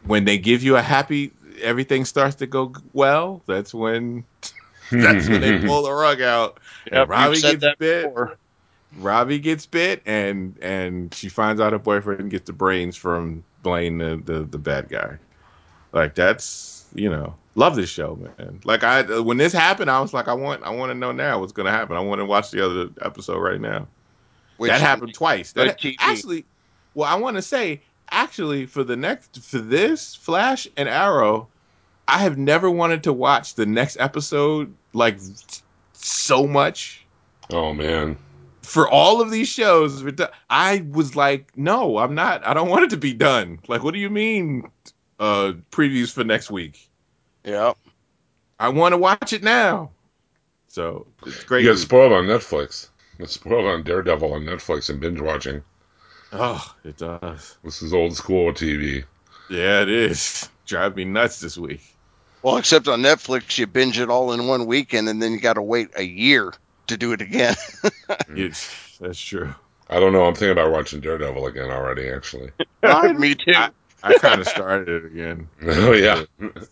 When 0.05 0.25
they 0.25 0.37
give 0.37 0.61
you 0.63 0.75
a 0.75 0.81
happy, 0.81 1.31
everything 1.61 2.05
starts 2.05 2.35
to 2.35 2.45
go 2.45 2.73
well. 2.93 3.41
That's 3.47 3.73
when 3.73 4.25
that's 4.91 5.27
when 5.27 5.41
they 5.41 5.59
pull 5.65 5.83
the 5.83 5.93
rug 5.93 6.21
out. 6.21 6.59
And 6.87 6.99
Yep, 6.99 7.09
Robbie 7.09 7.29
you've 7.29 7.37
said 7.39 7.51
gets 7.51 7.61
that 7.61 7.79
bit. 7.79 8.05
before. 8.05 8.37
Robbie 8.97 9.39
gets 9.39 9.65
bit, 9.65 10.01
and 10.05 10.57
and 10.61 11.13
she 11.13 11.29
finds 11.29 11.59
out 11.59 11.73
her 11.73 11.79
boyfriend 11.79 12.29
gets 12.29 12.45
the 12.45 12.53
brains 12.53 12.95
from 12.95 13.43
Blaine, 13.65 13.97
the 13.97 14.15
the, 14.23 14.43
the 14.43 14.57
bad 14.57 14.87
guy. 14.87 15.17
Like 15.91 16.15
that's 16.15 16.85
you 16.93 17.09
know, 17.09 17.35
love 17.55 17.75
this 17.75 17.89
show, 17.89 18.15
man. 18.15 18.61
Like 18.63 18.83
I 18.83 19.01
when 19.19 19.37
this 19.37 19.51
happened, 19.51 19.91
I 19.91 19.99
was 19.99 20.13
like, 20.13 20.27
I 20.27 20.33
want 20.33 20.63
I 20.63 20.69
want 20.69 20.91
to 20.91 20.95
know 20.95 21.11
now 21.11 21.39
what's 21.39 21.51
gonna 21.51 21.71
happen. 21.71 21.97
I 21.97 21.99
want 21.99 22.19
to 22.19 22.25
watch 22.25 22.51
the 22.51 22.65
other 22.65 22.89
episode 23.01 23.39
right 23.39 23.59
now. 23.59 23.87
Which- 24.57 24.71
that 24.71 24.79
happened 24.79 25.13
twice. 25.13 25.51
That 25.53 25.83
actually, 25.99 26.45
well, 26.93 27.09
I 27.09 27.15
want 27.15 27.35
to 27.35 27.41
say 27.41 27.81
actually 28.11 28.67
for 28.67 28.83
the 28.83 28.95
next 28.95 29.41
for 29.41 29.57
this 29.57 30.15
Flash 30.15 30.67
and 30.77 30.87
Arrow, 30.87 31.47
I 32.07 32.19
have 32.19 32.37
never 32.37 32.69
wanted 32.69 33.03
to 33.03 33.13
watch 33.13 33.55
the 33.55 33.65
next 33.65 33.97
episode 33.99 34.73
like 34.93 35.17
so 35.93 36.47
much 36.47 37.05
oh 37.51 37.73
man, 37.73 38.17
for 38.65 38.89
all 38.89 39.21
of 39.21 39.31
these 39.31 39.47
shows, 39.47 40.03
I 40.49 40.85
was 40.91 41.15
like, 41.15 41.55
no, 41.57 41.97
I'm 41.97 42.15
not. 42.15 42.45
I 42.45 42.53
don't 42.53 42.69
want 42.69 42.85
it 42.85 42.89
to 42.91 42.97
be 42.97 43.13
done. 43.13 43.59
Like, 43.67 43.83
what 43.83 43.93
do 43.93 43.99
you 43.99 44.09
mean? 44.09 44.69
Uh, 45.19 45.53
previews 45.71 46.11
for 46.11 46.23
next 46.23 46.51
week. 46.51 46.89
Yeah. 47.43 47.73
I 48.59 48.69
want 48.69 48.93
to 48.93 48.97
watch 48.97 49.33
it 49.33 49.43
now. 49.43 49.91
So 50.67 51.07
it's 51.25 51.43
great. 51.43 51.63
you 51.63 51.71
get 51.71 51.77
spoiled 51.79 52.11
on 52.11 52.25
Netflix. 52.25 52.89
It's 53.19 53.33
spoiled 53.33 53.65
on 53.65 53.83
Daredevil 53.83 54.33
on 54.33 54.41
Netflix 54.41 54.89
and 54.89 54.99
binge 54.99 55.21
watching. 55.21 55.63
Oh, 56.33 56.75
it 56.83 56.97
does. 56.97 57.57
This 57.63 57.81
is 57.81 57.93
old 57.93 58.15
school 58.15 58.51
TV. 58.51 59.05
Yeah, 59.49 59.81
it 59.81 59.89
is. 59.89 60.49
Drive 60.65 60.97
me 60.97 61.05
nuts 61.05 61.39
this 61.39 61.57
week. 61.57 61.81
Well, 62.41 62.57
except 62.57 62.87
on 62.87 63.01
Netflix, 63.01 63.57
you 63.57 63.67
binge 63.67 63.99
it 63.99 64.09
all 64.09 64.33
in 64.33 64.47
one 64.47 64.65
weekend, 64.65 65.07
and 65.07 65.21
then 65.21 65.31
you 65.31 65.39
got 65.39 65.53
to 65.53 65.61
wait 65.61 65.91
a 65.95 66.03
year 66.03 66.53
to 66.87 66.97
do 66.97 67.11
it 67.13 67.21
again. 67.21 67.55
It's, 68.29 68.97
that's 68.99 69.19
true. 69.19 69.53
I 69.89 69.99
don't 69.99 70.11
know. 70.13 70.25
I'm 70.25 70.33
thinking 70.33 70.51
about 70.51 70.71
watching 70.71 70.99
Daredevil 70.99 71.45
again 71.47 71.69
already. 71.69 72.09
Actually. 72.09 72.51
Me 73.17 73.35
too. 73.35 73.53
I, 73.53 73.69
I 74.03 74.13
kind 74.15 74.41
of 74.41 74.47
started 74.47 74.89
it 74.89 75.05
again. 75.05 75.47
oh 75.63 75.93
yeah. 75.93 76.23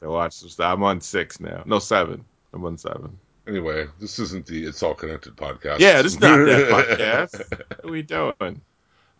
I 0.02 0.08
watched 0.08 0.40
some 0.40 0.50
stuff. 0.50 0.74
I'm 0.74 0.84
on 0.84 1.00
six 1.02 1.40
now. 1.40 1.64
No, 1.66 1.80
seven. 1.80 2.26
I'm 2.54 2.66
on 2.66 2.78
seven. 2.78 3.18
Anyway, 3.48 3.88
this 4.00 4.20
isn't 4.20 4.46
the 4.46 4.66
It's 4.66 4.82
All 4.84 4.94
Connected 4.94 5.36
podcast. 5.36 5.80
Yeah, 5.80 6.02
this 6.02 6.14
is 6.14 6.20
not 6.20 6.38
that 6.46 6.68
podcast. 6.98 7.50
What 7.50 7.86
are 7.86 7.92
we 7.92 8.02
doing? 8.02 8.62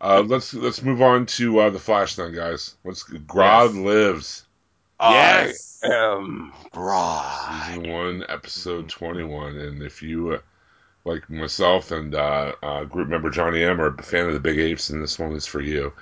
Uh, 0.00 0.22
let's 0.26 0.52
let's 0.54 0.82
move 0.82 1.00
on 1.02 1.26
to 1.26 1.60
uh, 1.60 1.70
the 1.70 1.78
Flash 1.78 2.16
then, 2.16 2.34
guys. 2.34 2.76
Let's 2.84 3.04
Grodd 3.04 3.74
Yes. 3.74 3.84
lives. 3.84 4.46
Yes. 5.00 5.80
I 5.84 5.88
am 5.94 6.52
Grodd. 6.72 7.66
Season 7.66 7.92
one, 7.92 8.24
episode 8.28 8.88
twenty-one. 8.88 9.56
And 9.56 9.82
if 9.82 10.02
you, 10.02 10.34
uh, 10.34 10.38
like 11.04 11.28
myself 11.28 11.90
and 11.90 12.14
uh, 12.14 12.52
uh, 12.62 12.84
group 12.84 13.08
member 13.08 13.30
Johnny 13.30 13.62
M, 13.62 13.80
are 13.80 13.94
a 13.94 14.02
fan 14.02 14.26
of 14.26 14.32
the 14.34 14.40
Big 14.40 14.58
Apes, 14.58 14.90
and 14.90 15.02
this 15.02 15.18
one 15.18 15.32
is 15.32 15.46
for 15.46 15.60
you. 15.60 15.92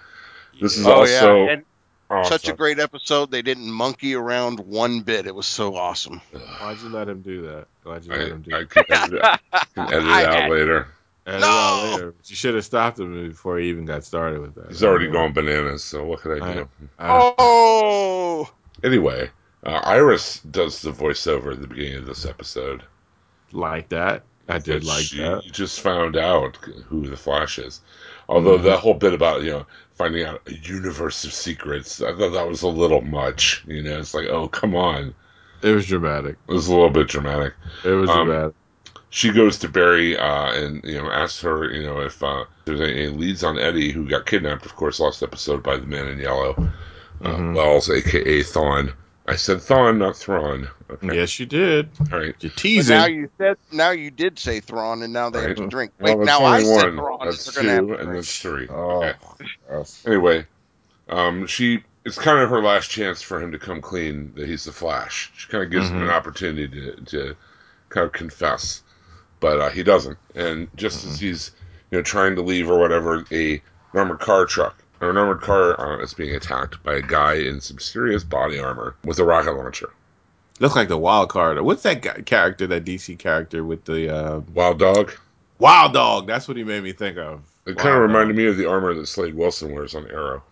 This 0.61 0.77
is 0.79 0.87
Oh 0.87 0.93
also 1.01 1.45
yeah, 1.47 1.53
and 1.53 1.65
oh, 2.11 2.23
such 2.25 2.49
a 2.49 2.53
great 2.53 2.79
episode. 2.79 3.31
They 3.31 3.43
didn't 3.43 3.71
monkey 3.71 4.15
around 4.15 4.61
one 4.61 5.01
bit. 5.01 5.27
It 5.27 5.35
was 5.35 5.47
so 5.47 5.75
awesome. 5.77 6.21
Why'd 6.61 6.79
you 6.81 6.89
let 6.91 7.09
him 7.09 7.23
do 7.23 7.43
that? 7.43 7.67
Why'd 7.83 8.05
you 8.05 8.13
let 8.13 8.21
I, 8.21 8.25
him 8.27 8.43
do 8.43 8.55
I 8.55 8.59
that? 8.61 8.71
can 8.71 8.85
edit 8.91 9.13
it, 9.15 9.41
I 9.53 9.65
can 9.75 9.83
edit 9.93 10.05
it 10.05 10.11
out 10.27 10.35
had- 10.43 10.51
later. 10.51 10.89
Edit 11.27 11.39
it 11.39 11.41
No! 11.41 11.47
out 11.49 11.93
later. 11.95 12.15
You 12.27 12.37
should 12.37 12.55
have 12.55 12.65
stopped 12.65 12.99
him 12.99 13.29
before 13.29 13.59
he 13.59 13.69
even 13.71 13.85
got 13.85 14.05
started 14.05 14.41
with 14.41 14.55
that. 14.57 14.69
He's 14.69 14.83
already 14.85 15.09
going 15.09 15.33
bananas, 15.33 15.83
so 15.85 16.05
what 16.05 16.21
could 16.21 16.43
I 16.43 16.49
I- 16.51 16.55
do? 16.55 16.69
I- 16.99 17.35
Oh, 17.39 18.51
Anyway, 18.85 19.31
uh, 19.65 19.81
Iris 19.85 20.41
does 20.41 20.83
the 20.83 20.91
voiceover 20.91 21.53
at 21.53 21.61
the 21.61 21.67
beginning 21.69 21.99
of 21.99 22.07
this 22.07 22.25
episode. 22.27 22.83
like 23.53 23.89
that. 23.91 24.23
I 24.49 24.59
did 24.59 24.85
like 24.85 25.05
she 25.05 25.19
that. 25.19 25.45
just 25.53 25.81
found 25.81 26.17
out 26.17 26.57
who 26.89 27.07
the 27.07 27.17
Flash 27.17 27.59
is. 27.59 27.81
Although 28.29 28.59
Mhm. 28.59 28.65
that 28.65 28.79
whole 28.81 28.95
bit 28.95 29.13
about 29.15 29.43
you 29.43 29.51
know 29.53 29.67
finding 29.95 30.25
out 30.25 30.43
a 30.47 30.53
universe 30.55 31.25
of 31.25 31.33
secrets, 31.33 32.01
I 32.03 32.13
thought 32.13 32.33
that 32.33 32.49
was 32.49 32.63
a 32.63 32.69
little 32.69 33.01
much. 33.03 33.63
You 33.67 33.83
know, 33.83 33.99
it's 33.99 34.15
like, 34.15 34.27
oh 34.29 34.49
come 34.49 34.75
on, 34.75 35.15
It 35.63 35.73
was 35.75 35.87
dramatic. 35.87 36.37
it 36.49 36.53
was 36.53 36.67
a 36.69 36.73
little 36.75 36.91
bit 36.91 37.09
dramatic. 37.09 37.55
It 37.85 37.91
was 37.91 38.11
Um, 38.11 38.27
dramatic. 38.27 38.55
She 39.11 39.31
goes 39.31 39.59
to 39.59 39.69
Barry 39.69 40.17
uh, 40.17 40.53
and 40.53 40.83
you 40.85 41.01
know 41.01 41.11
asks 41.11 41.41
her 41.43 41.71
you 41.71 41.83
know 41.87 42.01
if 42.01 42.23
uh, 42.23 42.45
there's 42.65 42.81
any 42.81 43.09
leads 43.09 43.45
on 43.45 43.59
Eddie 43.59 43.93
who 43.93 44.09
got 44.09 44.27
kidnapped, 44.27 44.65
of 44.67 44.75
course, 44.75 44.99
last 45.01 45.23
episode 45.23 45.63
by 45.63 45.77
the 45.77 45.87
Man 45.87 46.09
in 46.09 46.19
Yellow, 46.19 46.55
uh, 47.23 47.29
Mhm. 47.29 47.55
Wells, 47.55 47.91
aka 47.91 48.41
Thawne. 48.43 48.93
I 49.27 49.37
said 49.37 49.59
Thawne, 49.59 49.99
not 49.99 50.17
Thrawn. 50.17 50.69
Okay, 50.91 51.15
Yes, 51.17 51.39
you 51.39 51.47
did. 51.47 51.89
all 52.13 52.19
right. 52.19 52.35
You're 52.41 52.51
but 52.51 52.57
teasing. 52.57 52.97
now 52.97 53.07
you 53.07 53.31
said 53.39 53.57
now 53.71 53.91
you 53.91 54.11
did 54.11 54.39
say 54.39 54.61
Thrawn, 54.61 55.03
and 55.03 55.13
now 55.13 55.31
they 55.31 55.41
have 55.43 55.57
to 55.57 55.69
drink. 55.69 55.93
Wait, 56.01 56.17
that's 56.17 56.27
now 56.27 56.41
I 56.45 56.59
only 56.61 56.65
said 56.65 56.85
one. 56.87 56.97
Thrawn. 56.97 57.19
That's 57.27 57.41
so 57.43 57.51
two, 57.53 57.67
they're 57.67 57.77
gonna 57.77 57.93
have 57.93 58.01
and 58.01 58.09
drink. 58.09 58.25
that's 58.27 58.39
three. 58.39 58.69
Oh, 58.69 59.03
Okay. 59.05 59.15
yes. 59.71 60.03
Anyway, 60.07 60.47
um, 61.09 61.47
she 61.47 61.85
it's 62.05 62.19
kind 62.19 62.41
of 62.41 62.51
her 62.51 62.61
last 62.61 62.91
chance 62.91 63.23
for 63.23 63.41
him 63.41 63.53
to 63.53 63.61
come 63.61 63.81
clean 63.81 64.33
that 64.35 64.49
he's 64.49 64.65
the 64.65 64.73
Flash. 64.73 65.31
She 65.37 65.49
kind 65.49 65.63
of 65.63 65.71
gives 65.71 65.89
him 65.89 65.99
Mhm. 65.99 66.03
an 66.03 66.11
opportunity 66.11 66.69
to, 66.69 66.97
to 67.05 67.37
kind 67.91 68.05
of 68.07 68.13
confess, 68.13 68.83
but 69.39 69.61
uh, 69.61 69.71
he 69.71 69.85
doesn't. 69.85 70.19
And 70.35 70.67
just 70.75 71.05
as 71.07 71.21
he's 71.21 71.53
you 71.93 71.99
know 71.99 72.03
trying 72.03 72.35
to 72.37 72.43
leave 72.43 72.69
or 72.69 72.79
whatever, 72.79 73.25
a 73.31 73.53
an 73.55 73.61
armored 73.95 74.19
car 74.19 74.47
truck 74.47 74.82
or 75.03 75.11
an 75.11 75.17
armored 75.19 75.41
car 75.43 75.79
uh, 75.79 75.99
is 76.03 76.15
being 76.15 76.35
attacked 76.35 76.83
by 76.85 76.95
a 76.95 77.03
guy 77.03 77.35
in 77.35 77.61
some 77.61 77.79
serious 77.79 78.23
body 78.25 78.59
armor 78.59 78.95
with 79.05 79.19
a 79.19 79.25
rocket 79.25 79.53
launcher. 79.53 79.91
Looks 80.61 80.77
like 80.77 80.89
the 80.89 80.97
wild 80.97 81.29
card. 81.29 81.61
What's 81.61 81.83
that 81.83 82.03
guy, 82.03 82.21
character? 82.23 82.67
That 82.69 82.85
DC 82.85 83.19
character 83.19 83.65
with 83.65 83.85
the 83.85 84.15
uh, 84.15 84.41
Wild 84.55 84.79
Dog. 84.79 85.13
wild 85.59 85.93
dog? 85.93 86.27
That's 86.29 86.47
what 86.47 86.57
he 86.57 86.63
made 86.63 86.85
me 86.85 86.93
think 86.93 87.19
of. 87.19 87.41
It 87.67 87.77
kind 87.77 87.95
of 87.97 88.03
reminded 88.03 88.37
me 88.37 88.47
of 88.47 88.57
the 88.57 88.69
armor 88.69 88.95
that 88.95 89.07
Slade 89.07 89.35
Wilson 89.35 89.73
wears 89.73 89.95
on 89.95 90.09
Arrow. 90.09 90.43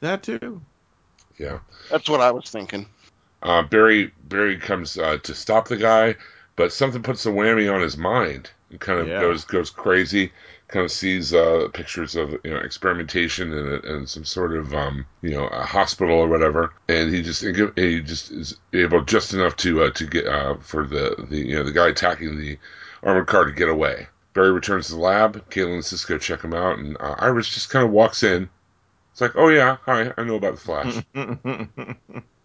that 0.00 0.22
too. 0.22 0.60
Yeah. 1.38 1.58
That's 1.90 2.08
what 2.08 2.20
I 2.20 2.30
was 2.30 2.50
thinking. 2.50 2.86
Uh, 3.42 3.62
Barry 3.62 4.10
Barry 4.24 4.58
comes 4.58 4.98
uh, 4.98 5.18
to 5.22 5.34
stop 5.34 5.68
the 5.68 5.76
guy, 5.76 6.16
but 6.56 6.72
something 6.72 7.02
puts 7.02 7.24
a 7.26 7.30
whammy 7.30 7.72
on 7.72 7.80
his 7.82 7.96
mind 7.96 8.50
and 8.70 8.80
kind 8.80 9.00
of 9.00 9.08
Yeah. 9.08 9.20
goes 9.20 9.44
goes 9.44 9.70
crazy. 9.70 10.32
Kind 10.68 10.84
of 10.84 10.90
sees 10.90 11.32
uh, 11.32 11.68
pictures 11.72 12.16
of 12.16 12.32
you 12.42 12.50
know 12.50 12.58
experimentation 12.58 13.52
and, 13.52 13.84
and 13.84 14.08
some 14.08 14.24
sort 14.24 14.56
of 14.56 14.74
um, 14.74 15.06
you 15.22 15.30
know 15.30 15.46
a 15.46 15.64
hospital 15.64 16.18
or 16.18 16.28
whatever, 16.28 16.72
and 16.88 17.14
he 17.14 17.22
just 17.22 17.42
he 17.76 18.00
just 18.00 18.32
is 18.32 18.56
able 18.72 19.02
just 19.02 19.32
enough 19.32 19.56
to 19.56 19.84
uh, 19.84 19.90
to 19.90 20.06
get 20.06 20.26
uh, 20.26 20.56
for 20.56 20.84
the, 20.86 21.26
the 21.30 21.38
you 21.38 21.54
know 21.54 21.62
the 21.62 21.72
guy 21.72 21.88
attacking 21.88 22.36
the 22.38 22.58
armored 23.02 23.28
car 23.28 23.44
to 23.44 23.52
get 23.52 23.68
away. 23.68 24.08
Barry 24.34 24.50
returns 24.50 24.88
to 24.88 24.94
the 24.94 25.00
lab. 25.00 25.48
Caitlin 25.50 25.74
and 25.74 25.84
Cisco 25.84 26.18
check 26.18 26.42
him 26.42 26.52
out, 26.52 26.78
and 26.78 26.96
uh, 26.98 27.14
Iris 27.18 27.48
just 27.48 27.70
kind 27.70 27.84
of 27.84 27.92
walks 27.92 28.22
in. 28.22 28.50
It's 29.12 29.20
like, 29.20 29.36
oh 29.36 29.48
yeah, 29.48 29.78
hi, 29.86 30.12
I 30.18 30.24
know 30.24 30.34
about 30.34 30.56
the 30.56 30.60
Flash. 30.60 32.24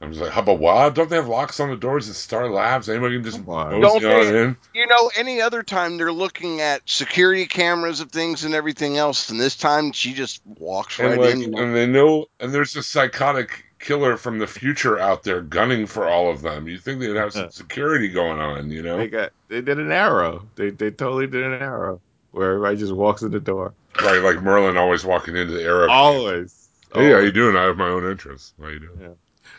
I'm 0.00 0.10
just 0.12 0.22
like, 0.22 0.30
how 0.32 0.42
about 0.42 0.58
what? 0.58 0.94
Don't 0.94 1.08
they 1.08 1.16
have 1.16 1.26
locks 1.28 1.58
on 1.58 1.70
the 1.70 1.76
doors 1.76 2.08
at 2.10 2.16
Star 2.16 2.50
Labs? 2.50 2.88
Anybody 2.90 3.16
can 3.16 3.24
just 3.24 3.44
Come 3.46 3.80
Don't 3.80 4.02
they? 4.02 4.42
in? 4.42 4.56
You 4.74 4.86
know, 4.86 5.10
any 5.16 5.40
other 5.40 5.62
time 5.62 5.96
they're 5.96 6.12
looking 6.12 6.60
at 6.60 6.82
security 6.84 7.46
cameras 7.46 8.00
of 8.00 8.10
things 8.12 8.44
and 8.44 8.54
everything 8.54 8.98
else, 8.98 9.30
and 9.30 9.40
this 9.40 9.56
time 9.56 9.92
she 9.92 10.12
just 10.12 10.42
walks 10.44 10.98
And 10.98 11.10
right 11.12 11.18
like, 11.20 11.34
in. 11.34 11.56
and 11.58 11.74
they 11.74 11.86
know, 11.86 12.26
and 12.38 12.52
there's 12.52 12.76
a 12.76 12.82
psychotic 12.82 13.64
killer 13.78 14.18
from 14.18 14.38
the 14.38 14.46
future 14.46 14.98
out 14.98 15.22
there 15.22 15.40
gunning 15.40 15.86
for 15.86 16.06
all 16.06 16.30
of 16.30 16.42
them. 16.42 16.68
You 16.68 16.76
think 16.78 17.00
they'd 17.00 17.16
have 17.16 17.32
some 17.32 17.50
security 17.50 18.08
going 18.08 18.38
on, 18.38 18.70
you 18.70 18.82
know? 18.82 18.98
they 18.98 19.08
got. 19.08 19.32
They 19.48 19.62
did 19.62 19.78
an 19.78 19.92
arrow. 19.92 20.46
They 20.56 20.70
they 20.70 20.90
totally 20.90 21.26
did 21.26 21.42
an 21.42 21.54
arrow 21.54 22.00
where 22.32 22.50
everybody 22.54 22.76
just 22.76 22.92
walks 22.92 23.22
in 23.22 23.30
the 23.30 23.40
door. 23.40 23.72
Right, 24.02 24.20
like 24.20 24.36
Merlyn 24.36 24.76
always 24.78 25.06
walking 25.06 25.36
into 25.36 25.54
the 25.54 25.62
arrow. 25.62 25.88
Always. 25.88 26.68
Hey, 26.92 27.12
how 27.12 27.18
you 27.18 27.32
doing? 27.32 27.56
I 27.56 27.62
have 27.64 27.78
my 27.78 27.88
own 27.88 28.08
entrance. 28.10 28.52
How 28.60 28.68
you 28.68 28.80
doing? 28.80 29.00
And, 29.02 29.16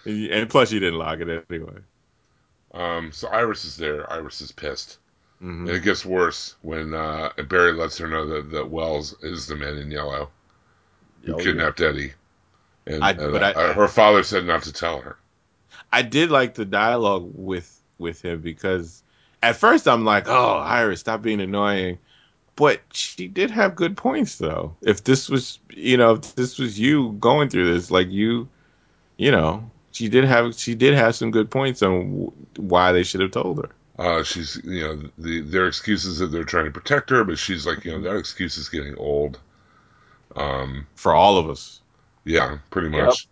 and 0.08 0.49
plus, 0.49 0.72
you 0.72 0.80
didn't 0.80 0.99
lock 0.99 1.20
it 1.20 1.45
anyway. 1.49 1.80
Um, 2.74 3.12
so 3.12 3.28
Iris 3.28 3.66
is 3.66 3.78
there. 3.78 4.12
Iris 4.12 4.41
is 4.41 4.51
pissed. 4.51 4.99
Mhm. 5.41 5.68
And 5.68 5.70
it 5.70 5.84
gets 5.84 6.03
worse 6.05 6.55
when 6.62 6.93
uh, 6.93 7.30
Barry 7.47 7.74
lets 7.74 7.97
her 7.99 8.08
know 8.08 8.28
that, 8.28 8.51
that 8.51 8.70
Wells 8.70 9.16
is 9.22 9.45
the 9.47 9.55
man 9.55 9.78
in 9.78 9.91
yellow 9.91 10.30
who 11.24 11.34
Oh, 11.34 11.38
yeah. 11.38 11.43
kidnapped 11.43 11.82
Eddie. 11.82 12.14
And, 12.88 13.03
I- 13.03 13.12
and, 13.12 13.32
but 13.32 13.43
I- 13.43 13.51
uh, 13.53 13.74
her 13.74 13.88
father 13.88 14.24
said 14.24 14.45
not 14.45 14.64
to 14.64 14.74
tell 14.74 15.01
her. 15.01 15.18
I 15.93 16.01
did 16.01 16.32
like 16.32 16.55
the 16.55 16.66
dialogue 16.66 17.32
with 17.36 17.74
with 17.99 18.24
him 18.24 18.41
because 18.41 19.01
at 19.41 19.55
first 19.55 19.88
I'm 19.88 20.05
like, 20.05 20.28
oh, 20.28 20.58
Iris, 20.58 20.99
stop 20.99 21.22
being 21.22 21.41
annoying. 21.41 21.97
But 22.55 22.82
she 22.91 23.28
did 23.28 23.51
have 23.51 23.76
good 23.76 23.95
points 23.95 24.38
though. 24.39 24.76
If 24.82 25.03
this 25.03 25.30
was, 25.30 25.60
you 25.70 25.97
know, 25.97 26.14
if 26.14 26.34
this 26.36 26.58
was 26.58 26.80
you 26.80 27.12
going 27.20 27.49
through 27.49 27.72
this, 27.74 27.91
like 27.91 28.10
you, 28.10 28.47
you 29.18 29.30
know, 29.32 29.70
she 29.98 30.10
did 30.10 30.26
have 30.26 30.54
she 30.56 30.76
did 30.76 30.93
have 30.93 31.16
some 31.16 31.32
good 31.32 31.50
points 31.50 31.82
on 31.82 32.32
why 32.56 32.91
they 32.91 33.02
should 33.02 33.22
have 33.22 33.32
told 33.32 33.58
her. 33.58 33.70
Uh, 33.98 34.24
she's, 34.24 34.62
you 34.64 34.82
know, 34.82 35.10
the 35.18 35.41
their 35.41 35.68
excuses 35.68 36.20
that 36.20 36.28
they're 36.28 36.43
trying 36.43 36.66
to 36.66 36.72
protect 36.72 37.10
her, 37.10 37.24
but 37.24 37.39
she's 37.39 37.66
like, 37.66 37.84
you 37.84 37.91
know, 37.91 38.02
that 38.02 38.16
excuse 38.16 38.58
is 38.58 38.70
getting 38.70 38.95
old. 38.98 39.39
Um, 40.36 40.86
For 40.93 41.16
all 41.16 41.39
of 41.39 41.50
us. 41.50 41.82
yeah, 42.26 42.60
pretty 42.70 42.89
much. 42.89 43.28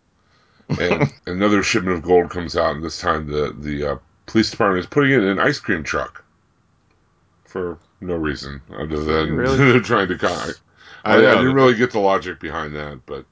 and 0.79 1.13
another 1.27 1.61
shipment 1.61 1.97
of 1.97 2.01
gold 2.03 2.31
comes 2.31 2.57
out, 2.57 2.75
and 2.75 2.83
this 2.83 2.99
time 2.99 3.27
the 3.27 3.55
the 3.59 3.91
uh, 3.91 3.97
police 4.25 4.49
department 4.49 4.79
is 4.79 4.87
putting 4.87 5.11
it 5.11 5.19
in 5.21 5.27
an 5.27 5.39
ice 5.39 5.59
cream 5.59 5.83
truck 5.83 6.25
for 7.43 7.77
no 8.01 8.15
reason 8.15 8.59
other 8.75 9.03
than 9.03 9.35
Really? 9.35 9.57
they're 9.57 9.79
trying 9.81 10.07
to. 10.07 10.17
Con- 10.17 10.31
I, 11.03 11.17
I, 11.17 11.21
know, 11.21 11.35
didn't 11.35 11.53
really 11.53 11.75
get 11.75 11.91
the 11.91 11.99
logic 11.99 12.39
behind 12.39 12.75
that, 12.75 13.01
but 13.05 13.25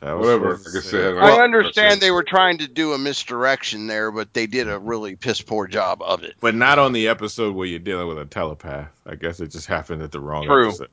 that 0.00 0.12
was 0.12 0.26
whatever. 0.26 0.54
I 0.54 0.56
supposed 0.56 0.66
to 0.66 0.72
guess 0.72 0.84
say- 0.90 0.96
they 0.98 1.04
had. 1.04 1.12
an 1.14 1.18
I 1.22 1.42
understand 1.42 2.00
they 2.00 2.10
were 2.10 2.22
trying 2.22 2.58
to 2.58 2.68
do 2.68 2.92
a 2.92 2.98
misdirection 2.98 3.86
there, 3.86 4.10
but 4.10 4.32
they 4.34 4.46
did 4.46 4.68
a 4.68 4.78
really 4.78 5.16
piss 5.16 5.40
poor 5.40 5.66
job 5.66 6.00
of 6.02 6.22
it. 6.24 6.34
But 6.40 6.54
not 6.54 6.78
on 6.78 6.92
the 6.92 7.08
episode 7.08 7.54
where 7.54 7.66
you're 7.66 7.78
dealing 7.80 8.06
with 8.08 8.18
a 8.18 8.24
telepath. 8.24 8.90
I 9.06 9.14
guess 9.16 9.40
it 9.40 9.48
just 9.50 9.66
happened 9.66 10.02
at 10.02 10.12
the 10.12 10.20
wrong 10.20 10.44
True. 10.46 10.68
episode. 10.68 10.88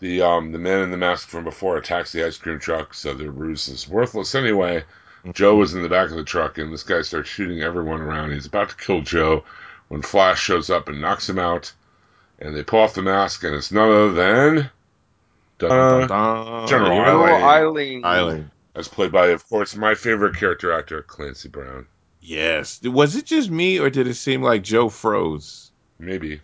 the 0.00 0.22
um 0.22 0.52
the 0.52 0.58
man 0.58 0.82
in 0.82 0.90
the 0.90 0.96
mask 0.96 1.28
from 1.28 1.44
before 1.44 1.76
attacks 1.76 2.12
the 2.12 2.24
ice 2.26 2.36
cream 2.36 2.58
truck, 2.58 2.94
so 2.94 3.14
their 3.14 3.30
ruse 3.30 3.68
is 3.68 3.88
worthless 3.88 4.34
anyway. 4.34 4.84
Joe 5.32 5.56
was 5.56 5.72
in 5.74 5.82
the 5.82 5.88
back 5.88 6.10
of 6.10 6.16
the 6.16 6.24
truck, 6.24 6.58
and 6.58 6.70
this 6.72 6.82
guy 6.82 7.00
starts 7.00 7.30
shooting 7.30 7.62
everyone 7.62 8.02
around. 8.02 8.32
He's 8.32 8.44
about 8.46 8.68
to 8.70 8.76
kill 8.76 9.00
Joe 9.00 9.44
when 9.88 10.02
Flash 10.02 10.42
shows 10.42 10.68
up 10.68 10.88
and 10.88 11.00
knocks 11.00 11.28
him 11.28 11.38
out. 11.38 11.72
And 12.40 12.54
they 12.54 12.62
pull 12.62 12.80
off 12.80 12.94
the 12.94 13.00
mask, 13.00 13.42
and 13.44 13.54
it's 13.54 13.72
none 13.72 13.88
other 13.88 14.12
than 14.12 14.70
Dun, 15.58 15.70
uh, 15.70 16.06
dun, 16.06 16.08
dun. 16.08 16.68
General 16.68 16.98
Eiling. 16.98 17.42
Eiling. 17.42 18.02
Eiling. 18.02 18.50
as 18.74 18.88
played 18.88 19.12
by, 19.12 19.28
of 19.28 19.48
course, 19.48 19.76
my 19.76 19.94
favorite 19.94 20.36
character 20.36 20.72
actor, 20.72 21.02
Clancy 21.02 21.48
Brown. 21.48 21.86
Yes. 22.20 22.82
Was 22.82 23.16
it 23.16 23.26
just 23.26 23.50
me, 23.50 23.78
or 23.78 23.90
did 23.90 24.06
it 24.06 24.14
seem 24.14 24.42
like 24.42 24.62
Joe 24.62 24.88
froze? 24.88 25.70
Maybe 25.98 26.40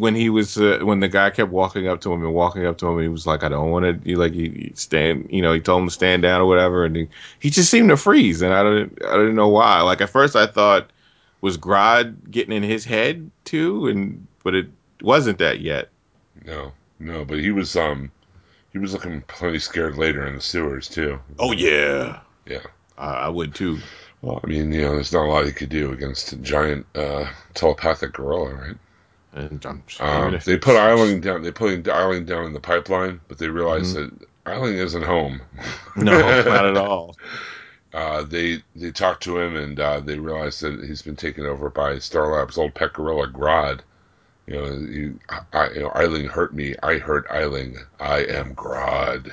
when 0.00 0.14
he 0.14 0.30
was 0.30 0.56
uh, 0.56 0.78
when 0.82 1.00
the 1.00 1.08
guy 1.08 1.28
kept 1.30 1.50
walking 1.50 1.86
up 1.86 2.00
to 2.00 2.12
him 2.12 2.22
and 2.24 2.32
walking 2.32 2.64
up 2.64 2.78
to 2.78 2.86
him, 2.86 2.94
and 2.94 3.02
he 3.02 3.08
was 3.08 3.26
like, 3.26 3.42
"I 3.42 3.48
don't 3.48 3.70
want 3.70 3.84
to." 3.84 4.08
He 4.08 4.16
like 4.16 4.32
he, 4.32 4.48
he 4.48 4.72
stand, 4.74 5.28
you 5.30 5.42
know, 5.42 5.52
he 5.52 5.60
told 5.60 5.82
him 5.82 5.88
to 5.88 5.94
stand 5.94 6.22
down 6.22 6.40
or 6.40 6.46
whatever, 6.46 6.84
and 6.84 6.96
he, 6.96 7.08
he 7.38 7.50
just 7.50 7.70
seemed 7.70 7.90
to 7.90 7.96
freeze, 7.96 8.40
and 8.40 8.54
I 8.54 8.62
didn't 8.62 9.04
I 9.04 9.12
didn't 9.16 9.34
know 9.34 9.48
why. 9.48 9.82
Like 9.82 10.00
at 10.00 10.10
first, 10.10 10.36
I 10.36 10.46
thought 10.46 10.90
was 11.42 11.58
Grodd 11.58 12.30
getting 12.30 12.56
in 12.56 12.62
his 12.62 12.84
head 12.84 13.30
too, 13.44 13.88
and 13.88 14.26
but 14.42 14.54
it 14.54 14.68
wasn't 15.02 15.38
that 15.38 15.60
yet. 15.60 15.90
No, 16.46 16.72
no, 16.98 17.24
but 17.24 17.38
he 17.38 17.50
was 17.50 17.76
um 17.76 18.10
he 18.72 18.78
was 18.78 18.92
looking 18.92 19.22
plenty 19.22 19.60
scared 19.60 19.96
later 19.96 20.26
in 20.26 20.34
the 20.34 20.40
sewers 20.40 20.88
too. 20.88 21.20
Oh 21.38 21.52
yeah, 21.52 22.20
Yeah. 22.46 22.62
I, 22.98 23.26
I 23.26 23.28
would 23.28 23.54
too. 23.54 23.82
Well, 24.22 24.40
I 24.42 24.46
mean, 24.46 24.72
you 24.72 24.80
know, 24.82 24.94
there's 24.94 25.12
not 25.12 25.26
a 25.26 25.28
lot 25.30 25.44
he 25.46 25.52
could 25.52 25.68
do 25.68 25.92
against 25.92 26.32
a 26.32 26.36
giant 26.36 26.86
uh, 26.94 27.30
telepathic 27.54 28.12
gorilla, 28.14 28.54
right? 28.54 28.76
And 29.32 29.64
I'm, 29.66 29.82
Um, 29.98 30.40
they 30.44 30.56
put 30.58 30.76
Eiling 30.76 31.20
down. 31.20 31.42
They 31.42 31.52
put 31.52 31.84
Eiling 31.88 32.24
down 32.26 32.44
in 32.46 32.52
the 32.52 32.60
pipeline, 32.60 33.20
but 33.28 33.38
they 33.38 33.48
realized 33.48 33.92
Mm-hmm. 33.92 33.94
that 33.94 34.10
Eiling 34.46 34.74
isn't 34.78 35.02
home. 35.04 35.42
no, 35.94 36.40
not 36.42 36.66
at 36.66 36.76
all. 36.76 37.16
Uh, 37.92 38.22
they 38.24 38.62
they 38.76 38.90
talked 38.92 39.22
to 39.24 39.38
him, 39.38 39.56
and 39.56 39.78
uh, 39.80 40.00
they 40.00 40.18
realized 40.18 40.60
that 40.62 40.84
he's 40.84 41.02
been 41.02 41.16
taken 41.16 41.46
over 41.46 41.70
by 41.70 41.94
Starlab's 41.96 42.58
old 42.58 42.74
pet 42.74 42.92
gorilla 42.92 43.28
Grodd. 43.28 43.80
You 44.50 44.56
know, 44.56 44.66
you, 44.66 45.20
I, 45.52 45.70
you 45.70 45.80
know, 45.80 45.90
Eiling 45.90 46.26
hurt 46.28 46.52
me. 46.52 46.74
I 46.82 46.98
hurt 46.98 47.28
Eiling. 47.28 47.76
I 48.00 48.24
am 48.24 48.54
Grodd. 48.56 49.26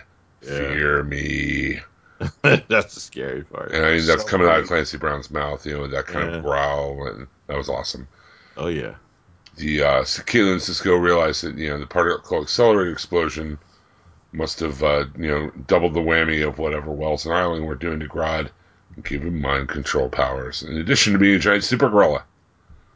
Yeah. 0.43 0.49
Fear 0.57 1.03
me. 1.03 1.79
That's 2.43 2.93
the 2.93 2.99
scary 2.99 3.43
part. 3.43 3.71
And 3.71 3.83
I 3.83 3.95
mean, 3.95 4.05
that's 4.05 4.21
So 4.23 4.27
coming 4.27 4.47
out 4.47 4.59
of. 4.59 4.67
Clancy 4.67 4.97
Brown's 4.97 5.31
mouth. 5.31 5.65
You 5.65 5.73
know, 5.77 5.87
that 5.87 6.05
kind 6.05 6.29
Yeah. 6.29 6.37
of 6.37 6.43
growl, 6.43 7.07
and 7.07 7.27
that 7.47 7.57
was 7.57 7.67
awesome. 7.69 8.07
Oh 8.57 8.67
yeah. 8.67 8.95
the 9.55 9.83
uh, 9.83 10.01
Caitlin 10.03 10.53
and 10.53 10.61
Cisco 10.61 10.95
realized 10.95 11.43
that 11.43 11.57
you 11.57 11.69
know 11.69 11.79
the 11.79 11.87
particle 11.87 12.41
accelerator 12.43 12.91
explosion 12.91 13.57
must 14.33 14.59
have 14.59 14.83
uh, 14.83 15.05
you 15.17 15.27
know 15.27 15.49
doubled 15.67 15.93
the 15.95 15.99
whammy 15.99 16.47
of 16.47 16.59
whatever 16.59 16.91
Wells 16.91 17.25
and 17.25 17.33
Eiling 17.33 17.65
were 17.65 17.75
doing 17.75 17.99
to 18.01 18.07
Grodd 18.07 18.49
and 18.95 19.03
gave 19.05 19.23
him 19.23 19.41
mind 19.41 19.69
control 19.69 20.09
powers. 20.09 20.61
In 20.63 20.77
addition 20.77 21.13
to 21.13 21.19
being 21.19 21.35
a 21.35 21.39
giant 21.39 21.63
super 21.63 21.89
gorilla. 21.89 22.23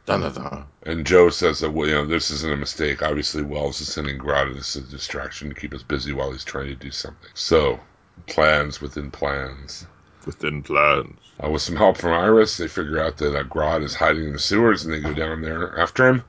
Dun, 0.04 0.20
dun, 0.20 0.34
dun. 0.34 0.66
And 0.82 1.06
Joe 1.06 1.30
says 1.30 1.60
that 1.60 1.70
well, 1.70 1.88
you 1.88 1.94
know 1.94 2.04
this 2.04 2.30
isn't 2.30 2.52
a 2.52 2.56
mistake. 2.56 3.02
Obviously, 3.02 3.42
Wells 3.42 3.80
is 3.80 3.92
sending 3.92 4.18
Grodd 4.18 4.56
as 4.56 4.74
a 4.74 4.80
distraction 4.80 5.48
to 5.48 5.54
keep 5.54 5.72
us 5.72 5.84
busy 5.84 6.12
while 6.12 6.32
he's 6.32 6.44
trying 6.44 6.66
to 6.66 6.74
do 6.74 6.90
something. 6.90 7.30
So, 7.34 7.78
plans 8.26 8.80
within 8.80 9.12
plans. 9.12 9.86
Within 10.26 10.62
plans. 10.62 11.18
Uh, 11.42 11.50
with 11.50 11.62
some 11.62 11.76
help 11.76 11.98
from 11.98 12.12
Iris, 12.12 12.56
they 12.56 12.66
figure 12.66 13.00
out 13.00 13.16
that 13.18 13.36
uh, 13.36 13.44
Grodd 13.44 13.84
is 13.84 13.94
hiding 13.94 14.24
in 14.24 14.32
the 14.32 14.38
sewers, 14.40 14.84
and 14.84 14.92
they 14.92 15.00
go 15.00 15.14
down 15.14 15.40
there 15.40 15.78
after 15.78 16.08
him. 16.08 16.24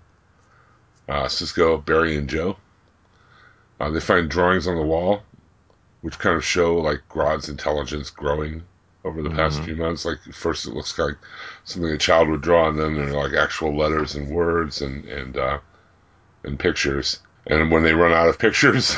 Uh, 1.09 1.27
Cisco, 1.27 1.77
Barry, 1.77 2.15
and 2.15 2.29
Joe. 2.29 2.57
Uh, 3.79 3.89
they 3.89 3.99
find 3.99 4.29
drawings 4.29 4.67
on 4.67 4.75
the 4.75 4.85
wall, 4.85 5.23
which 6.01 6.19
kind 6.19 6.35
of 6.35 6.45
show 6.45 6.77
like 6.77 7.01
Grodd's 7.09 7.49
intelligence 7.49 8.11
growing 8.11 8.63
over 9.05 9.21
the 9.21 9.29
past 9.29 9.59
Mhm. 9.61 9.65
few 9.65 9.75
months. 9.75 10.05
Like 10.05 10.19
first, 10.33 10.65
it 10.67 10.73
looks 10.73 10.97
like 10.97 11.15
something 11.65 11.91
a 11.91 11.97
child 11.97 12.29
would 12.29 12.41
draw, 12.41 12.69
and 12.69 12.79
then 12.79 12.95
they're 12.95 13.13
like 13.13 13.33
actual 13.33 13.75
letters 13.77 14.15
and 14.15 14.29
words 14.29 14.81
and 14.81 15.05
and 15.05 15.37
uh, 15.37 15.59
and 16.43 16.57
pictures. 16.59 17.19
And 17.47 17.69
when 17.71 17.83
they 17.83 17.93
run 17.93 18.13
out 18.13 18.29
of 18.29 18.39
pictures, 18.39 18.95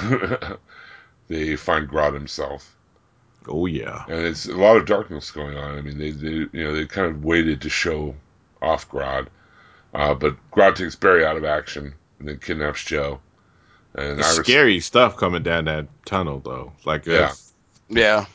they 1.27 1.55
find 1.55 1.89
Grodd 1.89 2.13
himself 2.13 2.75
Oh 3.47 3.65
yeah. 3.65 4.03
and 4.07 4.25
it's 4.25 4.47
a 4.47 4.55
lot 4.55 4.77
of 4.77 4.85
darkness 4.85 5.31
going 5.31 5.57
on. 5.57 5.77
I 5.77 5.81
mean, 5.81 5.97
they, 5.97 6.11
they 6.11 6.29
you 6.29 6.49
know 6.63 6.73
they 6.73 6.85
kind 6.85 7.07
of 7.07 7.23
waited 7.23 7.61
to 7.61 7.69
show 7.69 8.15
off 8.61 8.89
Grodd, 8.89 9.27
uh, 9.93 10.13
but 10.15 10.35
Grodd 10.51 10.75
takes 10.75 10.95
Barry 10.95 11.25
out 11.25 11.37
of 11.37 11.45
action 11.45 11.93
and 12.19 12.27
then 12.27 12.37
kidnaps 12.39 12.83
Joe. 12.83 13.19
And 13.93 14.19
It's 14.19 14.35
Iris, 14.35 14.47
scary 14.47 14.79
stuff 14.79 15.15
coming 15.17 15.43
down 15.43 15.65
that 15.65 15.87
tunnel 16.05 16.39
though. 16.39 16.73
Like 16.85 17.05
Yeah. 17.05 17.17
that's- 17.17 17.53
Yeah. 17.89 18.25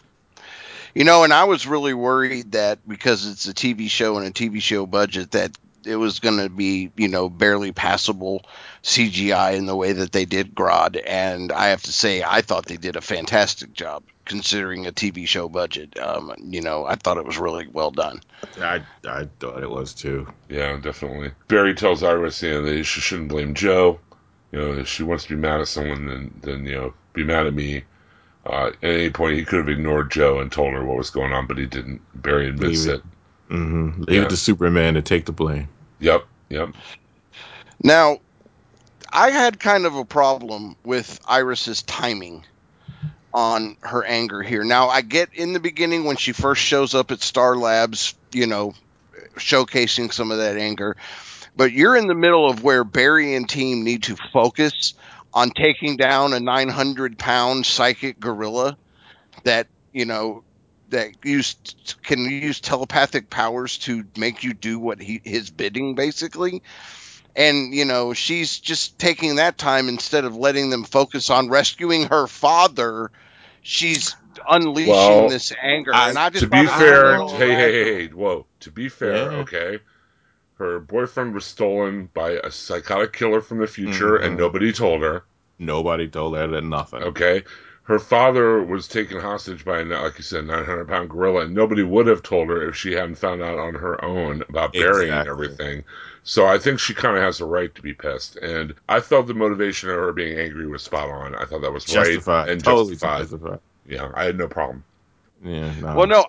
You 0.94 1.04
know, 1.04 1.24
and 1.24 1.32
I 1.32 1.44
was 1.44 1.66
really 1.66 1.94
worried 1.94 2.52
that 2.52 2.86
because 2.88 3.26
it's 3.26 3.48
a 3.48 3.54
TV 3.54 3.88
show 3.88 4.16
and 4.16 4.26
a 4.26 4.30
TV 4.30 4.60
show 4.60 4.86
budget 4.86 5.32
that 5.32 5.56
it 5.86 5.96
was 5.96 6.20
going 6.20 6.38
to 6.38 6.48
be, 6.48 6.90
you 6.96 7.08
know, 7.08 7.28
barely 7.28 7.72
passable 7.72 8.42
CGI 8.82 9.56
in 9.56 9.66
the 9.66 9.76
way 9.76 9.92
that 9.92 10.12
they 10.12 10.24
did 10.24 10.54
Grodd. 10.54 11.00
And 11.06 11.52
I 11.52 11.68
have 11.68 11.82
to 11.84 11.92
say, 11.92 12.22
I 12.22 12.42
thought 12.42 12.66
they 12.66 12.76
did 12.76 12.96
a 12.96 13.00
fantastic 13.00 13.72
job 13.72 14.02
considering 14.24 14.86
a 14.86 14.92
TV 14.92 15.26
show 15.26 15.48
budget. 15.48 15.98
Um, 15.98 16.32
you 16.38 16.60
know, 16.60 16.84
I 16.84 16.96
thought 16.96 17.18
it 17.18 17.24
was 17.24 17.38
really 17.38 17.66
well 17.68 17.90
done. 17.90 18.20
I 18.60 18.82
I 19.04 19.28
thought 19.40 19.62
it 19.62 19.70
was 19.70 19.94
too. 19.94 20.26
yeah, 20.48 20.78
definitely. 20.80 21.32
Barry 21.48 21.74
tells 21.74 22.02
Iris, 22.02 22.42
you 22.42 22.50
know, 22.50 22.62
that 22.62 22.84
she 22.84 23.00
shouldn't 23.00 23.28
blame 23.28 23.54
Joe. 23.54 23.98
You 24.52 24.60
know, 24.60 24.72
if 24.74 24.88
she 24.88 25.02
wants 25.02 25.24
to 25.24 25.30
be 25.30 25.40
mad 25.40 25.60
at 25.60 25.68
someone, 25.68 26.06
then 26.06 26.34
then 26.42 26.66
you 26.66 26.76
know, 26.76 26.94
be 27.12 27.24
mad 27.24 27.46
at 27.46 27.54
me. 27.54 27.84
Uh, 28.50 28.66
at 28.68 28.74
any 28.82 29.10
point, 29.10 29.36
he 29.36 29.44
could 29.44 29.58
have 29.58 29.68
ignored 29.68 30.10
Joe 30.10 30.40
and 30.40 30.50
told 30.50 30.72
her 30.74 30.84
what 30.84 30.96
was 30.98 31.10
going 31.10 31.32
on, 31.32 31.46
but 31.46 31.56
he 31.56 31.66
didn't. 31.66 32.00
Barry 32.20 32.48
admits 32.48 32.84
Leave 32.86 32.94
it. 32.94 33.02
it. 33.50 33.54
Mm-hmm. 33.54 34.02
Leave 34.02 34.16
Yeah. 34.16 34.22
it 34.24 34.30
to 34.30 34.36
Superman 34.36 34.94
to 34.94 35.02
take 35.02 35.24
the 35.26 35.32
blame. 35.32 35.68
Yep, 36.00 36.24
yep. 36.48 36.70
Now, 37.82 38.18
I 39.12 39.30
had 39.30 39.60
kind 39.60 39.86
of 39.86 39.94
a 39.96 40.04
problem 40.04 40.74
with 40.84 41.20
Iris's 41.26 41.82
timing 41.82 42.44
on 43.32 43.76
her 43.82 44.04
anger 44.04 44.42
here. 44.42 44.64
Now, 44.64 44.88
I 44.88 45.02
get 45.02 45.32
in 45.34 45.52
the 45.52 45.60
beginning 45.60 46.04
when 46.04 46.16
she 46.16 46.32
first 46.32 46.60
shows 46.62 46.94
up 46.94 47.10
at 47.12 47.20
Star 47.20 47.56
Labs, 47.56 48.14
you 48.32 48.46
know, 48.46 48.74
showcasing 49.36 50.12
some 50.12 50.30
of 50.32 50.38
that 50.38 50.56
anger, 50.56 50.96
but 51.56 51.72
you're 51.72 51.96
in 51.96 52.08
the 52.08 52.14
middle 52.14 52.48
of 52.48 52.62
where 52.64 52.82
Barry 52.84 53.34
and 53.36 53.48
team 53.48 53.84
need 53.84 54.02
to 54.04 54.16
focus 54.32 54.94
on 55.32 55.50
taking 55.50 55.96
down 55.96 56.32
a 56.32 56.40
900 56.40 57.18
pound 57.18 57.66
psychic 57.66 58.18
gorilla 58.20 58.76
that, 59.44 59.68
you 59.92 60.04
know, 60.06 60.44
that 60.88 61.10
used 61.24 61.96
can 62.02 62.18
use 62.20 62.60
telepathic 62.60 63.30
powers 63.30 63.78
to 63.78 64.04
make 64.16 64.42
you 64.42 64.52
do 64.54 64.78
what 64.78 65.00
he 65.00 65.20
his 65.24 65.50
bidding 65.50 65.94
basically 65.94 66.62
and 67.36 67.74
you 67.74 67.84
know 67.84 68.12
she's 68.12 68.58
just 68.58 68.98
taking 68.98 69.36
that 69.36 69.56
time 69.58 69.88
instead 69.88 70.24
of 70.24 70.36
letting 70.36 70.70
them 70.70 70.84
focus 70.84 71.30
on 71.30 71.48
rescuing 71.48 72.04
her 72.08 72.26
father 72.26 73.10
she's 73.62 74.16
unleashing 74.48 75.28
Well, 75.28 75.28
this 75.28 75.52
anger 75.62 75.92
I- 75.92 76.08
and 76.08 76.18
i 76.18 76.30
just 76.30 76.46
to 76.46 76.46
be 76.46 76.66
thought 76.66 76.86
it 76.88 76.88
was 76.88 77.02
a 77.02 77.06
fair, 77.06 77.22
hey, 77.30 77.54
hey, 77.54 77.72
hey, 77.72 77.84
hey, 77.84 78.06
whoa. 78.08 78.46
To 78.60 78.70
be 78.70 78.88
fair, 78.88 79.32
Yeah. 79.32 79.40
okay. 79.42 79.80
Her 80.60 80.78
boyfriend 80.78 81.32
was 81.32 81.46
stolen 81.46 82.10
by 82.12 82.32
a 82.32 82.50
psychotic 82.50 83.14
killer 83.14 83.40
from 83.40 83.58
the 83.58 83.66
future, 83.66 84.16
and 84.16 84.36
Mhm. 84.36 84.40
nobody 84.40 84.72
told 84.74 85.00
her. 85.00 85.24
Nobody 85.58 86.06
told 86.06 86.36
her 86.36 86.46
that 86.48 86.62
nothing. 86.64 87.02
Okay. 87.02 87.44
Her 87.84 87.98
father 87.98 88.62
was 88.62 88.86
taken 88.86 89.18
hostage 89.20 89.64
by, 89.64 89.80
a, 89.80 89.84
like 89.84 90.18
you 90.18 90.22
said, 90.22 90.46
900 90.46 90.86
pound 90.86 91.08
gorilla, 91.08 91.46
and 91.46 91.54
nobody 91.54 91.82
would 91.82 92.06
have 92.08 92.22
told 92.22 92.50
her 92.50 92.68
if 92.68 92.76
she 92.76 92.92
hadn't 92.92 93.14
found 93.14 93.40
out 93.42 93.58
on 93.58 93.74
her 93.74 94.04
own 94.04 94.42
about 94.50 94.74
burying 94.74 95.08
Exactly. 95.08 95.30
everything. 95.32 95.84
So 96.24 96.46
I 96.46 96.58
think 96.58 96.78
she 96.78 96.92
kind 96.92 97.16
of 97.16 97.22
has 97.22 97.40
a 97.40 97.46
right 97.46 97.74
to 97.74 97.80
be 97.80 97.94
pissed. 97.94 98.36
And 98.36 98.74
I 98.86 99.00
felt 99.00 99.28
the 99.28 99.34
motivation 99.34 99.88
of 99.88 99.96
her 99.96 100.12
being 100.12 100.38
angry 100.38 100.66
was 100.66 100.82
spot 100.82 101.08
on. 101.08 101.34
I 101.34 101.46
thought 101.46 101.62
that 101.62 101.72
was 101.72 101.86
Justified. 101.86 102.40
right 102.42 102.48
and 102.50 102.62
totally 102.62 102.96
justified. 102.96 103.20
justified. 103.20 103.60
Yeah, 103.88 104.10
I 104.14 104.24
had 104.24 104.36
no 104.36 104.46
problem. 104.46 104.84
Yeah. 105.42 105.72
No. 105.80 105.94
well 105.96 106.06
no 106.06 106.26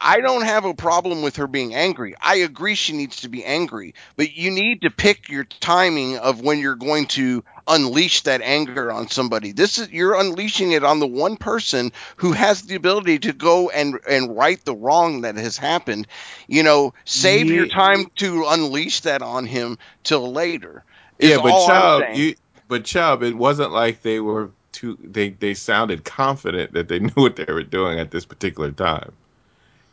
i 0.00 0.20
don't 0.20 0.44
have 0.44 0.64
a 0.64 0.74
problem 0.74 1.22
with 1.22 1.36
her 1.36 1.46
being 1.46 1.74
angry 1.74 2.14
i 2.20 2.36
agree 2.36 2.74
she 2.74 2.92
needs 2.92 3.20
to 3.20 3.28
be 3.28 3.44
angry 3.44 3.94
but 4.16 4.34
you 4.34 4.50
need 4.50 4.82
to 4.82 4.90
pick 4.90 5.28
your 5.28 5.44
timing 5.44 6.18
of 6.18 6.40
when 6.40 6.58
you're 6.58 6.74
going 6.74 7.06
to 7.06 7.44
unleash 7.68 8.22
that 8.22 8.40
anger 8.42 8.90
on 8.90 9.08
somebody 9.08 9.52
this 9.52 9.78
is 9.78 9.90
you're 9.90 10.18
unleashing 10.18 10.72
it 10.72 10.82
on 10.82 10.98
the 10.98 11.06
one 11.06 11.36
person 11.36 11.92
who 12.16 12.32
has 12.32 12.62
the 12.62 12.74
ability 12.74 13.18
to 13.18 13.32
go 13.32 13.70
and 13.70 13.98
and 14.08 14.36
right 14.36 14.64
the 14.64 14.74
wrong 14.74 15.20
that 15.20 15.36
has 15.36 15.56
happened 15.56 16.06
you 16.48 16.62
know 16.62 16.92
save 17.04 17.46
your 17.46 17.68
time 17.68 18.06
to 18.16 18.46
unleash 18.48 19.00
that 19.00 19.22
on 19.22 19.46
him 19.46 19.78
till 20.02 20.32
later 20.32 20.84
yeah, 21.20 21.38
but 21.42 21.66
Chubb, 21.66 22.16
you, 22.16 22.34
but 22.68 22.84
Chubb, 22.84 23.22
it 23.22 23.36
wasn't 23.36 23.72
like 23.72 24.02
they 24.02 24.20
were 24.20 24.50
too. 24.72 24.98
They 25.02 25.30
they 25.30 25.54
sounded 25.54 26.04
confident 26.04 26.72
that 26.72 26.88
they 26.88 26.98
knew 27.00 27.12
what 27.14 27.36
they 27.36 27.52
were 27.52 27.62
doing 27.62 27.98
at 27.98 28.10
this 28.10 28.24
particular 28.24 28.70
time. 28.70 29.12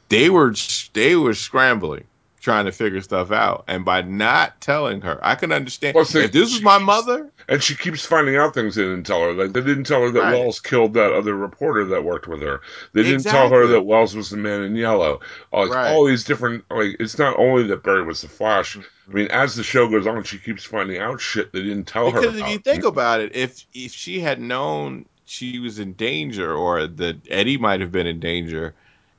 They 0.09 0.29
were 0.29 0.53
they 0.93 1.15
were 1.15 1.33
scrambling, 1.33 2.05
trying 2.39 2.65
to 2.65 2.71
figure 2.71 3.01
stuff 3.01 3.31
out, 3.31 3.65
and 3.67 3.83
by 3.83 4.01
not 4.01 4.61
telling 4.61 5.01
her, 5.01 5.19
I 5.21 5.35
can 5.35 5.51
understand. 5.51 5.95
Well, 5.95 6.05
see, 6.05 6.21
if 6.23 6.31
this 6.31 6.53
was 6.53 6.61
my 6.61 6.77
mother, 6.77 7.29
And 7.49 7.61
she 7.63 7.75
keeps 7.75 8.05
finding 8.05 8.35
out 8.37 8.53
things 8.53 8.75
they 8.75 8.83
didn't 8.83 9.03
tell 9.05 9.21
her. 9.21 9.33
Like 9.33 9.53
they 9.53 9.61
didn't 9.61 9.85
tell 9.85 10.01
her 10.01 10.11
that 10.11 10.19
Right. 10.19 10.33
Wells 10.33 10.59
killed 10.59 10.93
that 10.93 11.11
other 11.13 11.35
reporter 11.35 11.85
that 11.85 12.03
worked 12.03 12.27
with 12.27 12.41
her. 12.41 12.61
They 12.93 13.03
didn't 13.03 13.23
tell 13.23 13.49
her 13.49 13.67
that 13.67 13.81
Wells 13.81 14.15
was 14.15 14.29
the 14.29 14.37
man 14.37 14.63
in 14.63 14.75
yellow. 14.75 15.19
Like 15.51 15.69
Right. 15.69 15.91
all 15.91 16.05
these 16.05 16.23
different. 16.23 16.63
Like 16.69 16.95
it's 16.99 17.17
not 17.17 17.37
only 17.37 17.63
that 17.67 17.83
Barry 17.83 18.03
was 18.03 18.21
the 18.21 18.27
Flash. 18.29 18.77
Mm-hmm. 18.77 19.11
I 19.11 19.13
mean, 19.13 19.27
as 19.27 19.55
the 19.55 19.63
show 19.63 19.87
goes 19.89 20.05
on, 20.07 20.23
she 20.23 20.37
keeps 20.37 20.63
finding 20.65 20.99
out 21.01 21.21
shit 21.21 21.51
they 21.53 21.61
didn't 21.63 21.85
tell 21.85 22.11
her. 22.11 22.19
because 22.21 22.37
if 22.37 22.47
you 22.49 22.59
think 22.59 22.83
about 22.83 23.21
it, 23.21 23.35
if 23.35 23.65
if 23.73 23.91
she 23.93 24.19
had 24.19 24.39
known 24.41 25.05
she 25.25 25.59
was 25.59 25.79
in 25.79 25.93
danger, 25.93 26.53
or 26.53 26.87
that 26.87 27.17
Eddie 27.29 27.57
might 27.57 27.81
have 27.81 27.91
been 27.91 28.07
in 28.07 28.19
danger, 28.19 28.73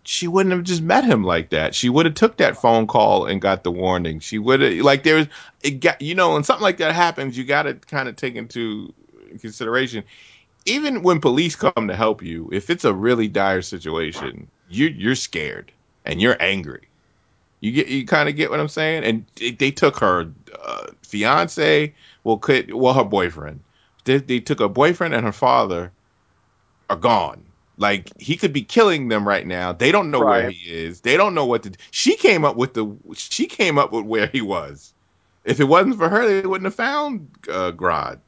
she 0.09 0.27
wouldn't 0.27 0.55
have 0.55 0.65
just 0.65 0.81
met 0.81 1.05
him 1.05 1.23
like 1.23 1.51
that. 1.51 1.75
She 1.75 1.91
would 1.91 2.07
have 2.07 2.15
took 2.15 2.39
that 2.39 2.57
phone 2.57 2.87
call 2.87 3.27
and 3.27 3.43
got 3.43 3.63
the 3.63 3.71
warning. 3.71 4.21
She 4.21 4.39
would 4.39 4.63
have 4.63 4.73
like 4.79 5.03
there's 5.03 5.27
it 5.63 5.81
got 5.81 6.01
you 6.01 6.15
know 6.15 6.33
when 6.33 6.45
something 6.45 6.63
like 6.63 6.79
that 6.79 6.95
happens, 6.95 7.37
you 7.37 7.45
got 7.45 7.65
to 7.65 7.75
kind 7.75 8.09
of 8.09 8.17
take 8.17 8.35
into 8.35 8.95
consideration. 9.39 10.03
Even 10.65 11.03
when 11.03 11.21
police 11.21 11.57
come 11.57 11.89
to 11.89 11.95
help 11.95 12.23
you, 12.23 12.49
if 12.51 12.71
it's 12.71 12.87
a 12.87 12.95
really 12.95 13.29
dire 13.29 13.61
situation, 13.61 14.49
you 14.71 14.87
you're 14.87 15.15
scared 15.15 15.73
and 16.07 16.23
you're 16.23 16.39
angry. 16.41 16.89
You 17.61 17.73
get 17.73 17.89
you 17.89 18.07
kind 18.07 18.31
of 18.31 18.37
get 18.37 18.49
what 18.49 18.61
I'm 18.61 18.69
saying. 18.69 19.05
And 19.05 19.27
they, 19.37 19.51
they 19.51 19.71
took 19.71 19.99
her 19.99 20.31
uh, 20.65 20.87
fiance, 21.03 21.93
well, 22.25 22.39
could 22.39 22.73
well 22.73 22.95
her 22.95 23.05
boyfriend. 23.05 23.61
They, 24.05 24.17
they 24.17 24.41
took 24.41 24.61
her 24.61 24.69
boyfriend 24.69 25.13
and 25.13 25.27
her 25.27 25.33
father 25.33 25.93
are 26.89 26.97
gone. 26.97 27.45
Like 27.79 28.11
he 28.21 28.37
could 28.37 28.53
be 28.53 28.63
killing 28.63 29.09
them 29.09 29.27
right 29.27 29.47
now. 29.47 29.73
They 29.73 29.93
don't 29.93 30.11
know 30.11 30.19
where 30.21 30.51
he 30.51 30.69
is. 30.71 31.01
They 31.01 31.17
don't 31.17 31.35
know 31.35 31.47
what 31.47 31.63
to. 31.63 31.73
She 31.93 32.17
came 32.17 32.45
up 32.45 32.57
with 32.57 32.75
the. 32.75 32.95
She 33.15 33.47
came 33.47 33.79
up 33.79 33.93
with 33.93 34.05
where 34.05 34.27
he 34.27 34.41
was. 34.41 34.93
If 35.45 35.61
it 35.61 35.65
wasn't 35.65 35.97
for 35.97 36.09
her, 36.09 36.27
they 36.27 36.47
wouldn't 36.47 36.67
have 36.67 36.75
found 36.75 37.29
uh, 37.49 37.73
Grodd. 37.73 38.19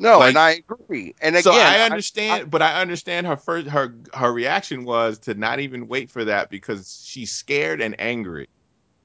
No, 0.00 0.18
Like- 0.20 0.28
and 0.28 0.38
I 0.38 0.62
agree. 0.68 1.14
And 1.20 1.34
again, 1.34 1.42
so 1.42 1.52
I 1.52 1.78
I- 1.78 1.80
understand, 1.80 2.50
but 2.50 2.62
I 2.62 2.80
understand 2.80 3.26
her 3.26 3.36
first. 3.36 3.66
Her 3.68 3.94
her 4.14 4.32
reaction 4.32 4.84
was 4.84 5.18
to 5.20 5.34
not 5.34 5.58
even 5.58 5.88
wait 5.88 6.10
for 6.10 6.24
that 6.26 6.50
because 6.50 7.02
she's 7.04 7.32
scared 7.32 7.80
and 7.80 7.96
angry 7.98 8.48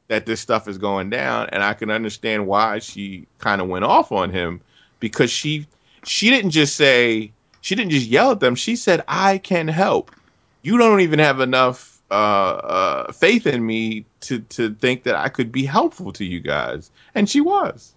that 0.10 0.26
this 0.26 0.42
stuff 0.42 0.68
is 0.68 0.78
going 0.78 1.10
down, 1.10 1.50
and 1.52 1.64
I 1.64 1.74
can 1.74 1.90
understand 1.90 2.46
why 2.46 2.80
she 2.80 3.26
kind 3.40 3.62
of 3.62 3.70
went 3.70 3.86
off 3.86 4.12
on 4.12 4.30
him 4.30 4.62
because 5.00 5.32
she 5.32 5.66
she 6.04 6.30
didn't 6.30 6.52
just 6.52 6.76
say 6.76 7.32
she 7.64 7.76
didn't 7.76 7.92
just 7.94 8.08
yell 8.08 8.34
at 8.34 8.42
them. 8.42 8.56
She 8.56 8.78
said, 8.78 9.04
"I 9.10 9.40
can 9.40 9.70
help." 9.70 10.12
You 10.64 10.78
don't 10.80 11.02
even 11.02 11.20
have 11.20 11.42
enough 11.42 12.02
uh, 12.12 12.16
uh, 12.16 13.14
faith 13.14 13.48
in 13.48 13.66
me 13.66 14.08
to 14.22 14.42
to 14.42 14.76
think 14.76 15.06
that 15.06 15.16
I 15.18 15.30
could 15.30 15.52
be 15.54 15.66
helpful 15.66 16.14
to 16.16 16.26
you 16.26 16.42
guys, 16.42 16.92
and 17.16 17.30
she 17.30 17.42
was. 17.42 17.96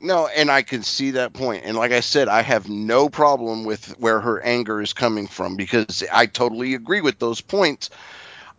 No, 0.00 0.28
and 0.28 0.50
I 0.50 0.62
can 0.62 0.82
see 0.84 1.12
that 1.12 1.34
point. 1.34 1.64
And 1.66 1.76
like 1.76 1.92
I 1.92 2.00
said, 2.00 2.28
I 2.28 2.42
have 2.42 2.68
no 2.68 3.08
problem 3.10 3.64
with 3.64 3.98
where 3.98 4.20
her 4.20 4.40
anger 4.42 4.80
is 4.82 4.92
coming 4.94 5.26
from 5.28 5.56
because 5.56 6.04
I 6.12 6.26
totally 6.26 6.74
agree 6.74 7.02
with 7.02 7.18
those 7.18 7.40
points. 7.40 7.90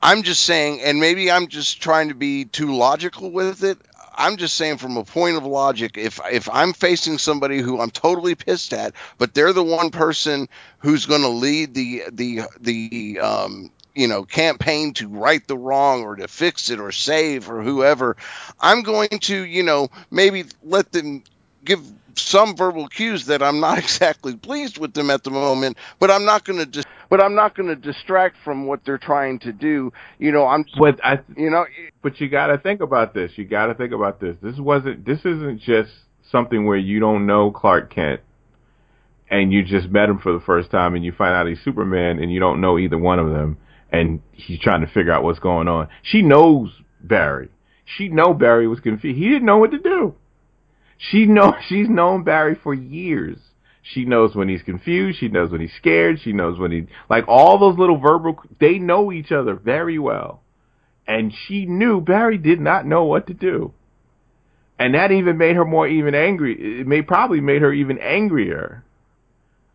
I'm 0.01 0.23
just 0.23 0.43
saying, 0.43 0.81
and 0.81 0.99
maybe 0.99 1.31
I'm 1.31 1.47
just 1.47 1.81
trying 1.81 2.09
to 2.09 2.15
be 2.15 2.45
too 2.45 2.75
logical 2.75 3.31
with 3.31 3.63
it. 3.63 3.79
I'm 4.15 4.37
just 4.37 4.55
saying 4.55 4.77
from 4.77 4.97
a 4.97 5.03
point 5.03 5.37
of 5.37 5.45
logic, 5.45 5.97
if 5.97 6.19
if 6.31 6.49
I'm 6.51 6.73
facing 6.73 7.17
somebody 7.17 7.59
who 7.59 7.79
I'm 7.79 7.91
totally 7.91 8.35
pissed 8.35 8.73
at, 8.73 8.93
but 9.17 9.33
they're 9.33 9.53
the 9.53 9.63
one 9.63 9.91
person 9.91 10.47
who's 10.79 11.05
going 11.05 11.21
to 11.21 11.29
lead 11.29 11.73
the 11.73 12.03
the 12.11 12.41
the 12.59 13.19
um 13.19 13.71
you 13.95 14.07
know 14.07 14.23
campaign 14.23 14.93
to 14.95 15.07
right 15.07 15.45
the 15.47 15.57
wrong 15.57 16.03
or 16.03 16.15
to 16.15 16.27
fix 16.27 16.69
it 16.69 16.79
or 16.79 16.91
save 16.91 17.49
or 17.49 17.61
whoever, 17.61 18.17
I'm 18.59 18.83
going 18.83 19.09
to 19.09 19.45
you 19.45 19.63
know 19.63 19.89
maybe 20.11 20.45
let 20.63 20.91
them 20.91 21.23
give 21.63 21.81
some 22.15 22.55
verbal 22.55 22.87
cues 22.87 23.25
that 23.27 23.41
I'm 23.41 23.59
not 23.59 23.77
exactly 23.79 24.35
pleased 24.35 24.77
with 24.77 24.93
them 24.93 25.09
at 25.09 25.23
the 25.23 25.31
moment, 25.31 25.77
but 25.99 26.11
I'm 26.11 26.25
not 26.25 26.45
going 26.45 26.59
to 26.59 26.65
dis- 26.65 26.85
but 27.09 27.21
I'm 27.21 27.35
not 27.35 27.55
going 27.55 27.69
to 27.69 27.75
distract 27.75 28.37
from 28.43 28.65
what 28.65 28.81
they're 28.85 28.97
trying 28.97 29.39
to 29.39 29.53
do. 29.53 29.93
You 30.17 30.31
know, 30.31 30.47
I'm 30.47 30.65
But 30.79 30.99
I 31.03 31.19
you 31.37 31.49
know 31.49 31.65
But 32.01 32.19
you 32.19 32.29
got 32.29 32.47
to 32.47 32.57
think 32.57 32.81
about 32.81 33.13
this. 33.13 33.31
You 33.35 33.45
got 33.45 33.67
to 33.67 33.75
think 33.75 33.93
about 33.93 34.19
this. 34.19 34.35
This 34.41 34.57
wasn't. 34.57 35.05
This 35.05 35.19
isn't 35.19 35.61
just 35.61 35.91
something 36.31 36.65
where 36.65 36.77
you 36.77 36.99
don't 36.99 37.25
know 37.25 37.51
Clark 37.51 37.93
Kent, 37.93 38.21
and 39.29 39.53
you 39.53 39.63
just 39.63 39.89
met 39.89 40.09
him 40.09 40.19
for 40.19 40.33
the 40.33 40.39
first 40.39 40.71
time, 40.71 40.95
and 40.95 41.05
you 41.05 41.11
find 41.11 41.33
out 41.35 41.47
he's 41.47 41.61
Superman, 41.63 42.19
and 42.19 42.31
you 42.31 42.39
don't 42.39 42.61
know 42.61 42.79
either 42.79 42.97
one 42.97 43.19
of 43.19 43.29
them, 43.29 43.57
and 43.91 44.21
he's 44.31 44.59
trying 44.59 44.81
to 44.81 44.87
figure 44.87 45.11
out 45.11 45.23
what's 45.23 45.39
going 45.39 45.67
on. 45.67 45.89
She 46.01 46.21
knows 46.21 46.71
Barry. 47.01 47.49
She 47.85 48.07
know 48.07 48.33
Barry 48.33 48.67
was 48.67 48.79
confused. 48.79 49.17
He 49.17 49.29
didn't 49.29 49.45
know 49.45 49.57
what 49.57 49.71
to 49.71 49.79
do. 49.79 50.15
She 50.97 51.25
know 51.25 51.55
she's 51.67 51.89
known 51.89 52.23
Barry 52.23 52.55
for 52.61 52.73
years. 52.73 53.37
She 53.81 54.05
knows 54.05 54.33
when 54.33 54.47
he's 54.47 54.61
confused. 54.61 55.19
She 55.19 55.27
knows 55.27 55.51
when 55.51 55.59
he's 55.59 55.73
scared. 55.77 56.19
She 56.23 56.31
knows 56.31 56.57
when 56.57 56.71
he 56.71 56.87
like 57.09 57.25
all 57.27 57.59
those 57.59 57.77
little 57.77 57.97
verbal. 57.97 58.41
They 58.59 58.79
know 58.79 59.11
each 59.11 59.31
other 59.31 59.55
very 59.55 59.99
well 59.99 60.43
and 61.07 61.33
she 61.47 61.65
knew 61.65 62.01
Barry 62.01 62.37
did 62.37 62.59
not 62.59 62.85
know 62.85 63.03
what 63.03 63.27
to 63.27 63.33
do. 63.33 63.73
And 64.79 64.95
that 64.95 65.11
even 65.11 65.37
made 65.37 65.55
her 65.55 65.65
more 65.65 65.87
even 65.87 66.15
angry. 66.15 66.81
It 66.81 66.87
may 66.87 67.01
probably 67.01 67.41
made 67.41 67.61
her 67.61 67.71
even 67.71 67.99
angrier 67.99 68.83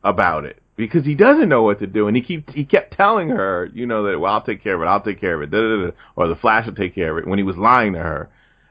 about 0.02 0.44
it 0.44 0.60
because 0.76 1.04
he 1.04 1.14
doesn't 1.14 1.48
know 1.48 1.62
what 1.62 1.80
to 1.80 1.86
do, 1.86 2.08
and 2.08 2.16
he 2.16 2.22
keep 2.22 2.50
he 2.50 2.64
kept 2.64 2.94
telling 2.94 3.28
her, 3.28 3.68
you 3.72 3.86
know, 3.86 4.04
that 4.04 4.18
well, 4.18 4.32
I'll 4.32 4.42
take 4.42 4.62
care 4.62 4.74
of 4.74 4.82
it, 4.82 4.86
I'll 4.86 5.02
take 5.02 5.20
care 5.20 5.34
of 5.34 5.42
it, 5.42 5.50
da, 5.50 5.60
da, 5.60 5.86
da, 5.86 5.92
or 6.16 6.28
the 6.28 6.36
Flash 6.36 6.66
will 6.66 6.74
take 6.74 6.94
care 6.94 7.16
of 7.16 7.24
it 7.24 7.28
when 7.28 7.38
he 7.38 7.42
was 7.42 7.56
lying 7.56 7.94
to 7.94 8.00
her. 8.00 8.28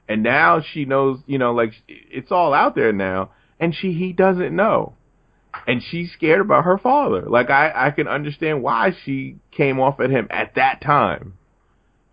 And 0.08 0.24
now 0.24 0.62
she 0.62 0.86
knows, 0.86 1.20
you 1.26 1.38
know, 1.38 1.54
like 1.54 1.74
it's 1.88 2.32
all 2.32 2.54
out 2.54 2.76
there 2.76 2.94
now, 2.94 3.32
and 3.60 3.76
she 3.76 3.94
he 3.94 4.14
doesn't 4.14 4.56
know, 4.56 4.94
and 5.68 5.82
she's 5.84 6.12
scared 6.14 6.42
about 6.42 6.64
her 6.64 6.78
father. 6.78 7.24
Like 7.24 7.50
I 7.50 7.72
I 7.76 7.92
can 7.92 8.08
understand 8.08 8.64
why 8.64 8.96
she 9.04 9.38
came 9.52 9.80
off 9.80 10.00
at 10.00 10.10
him 10.10 10.28
at 10.30 10.56
that 10.56 10.82
time 10.82 11.34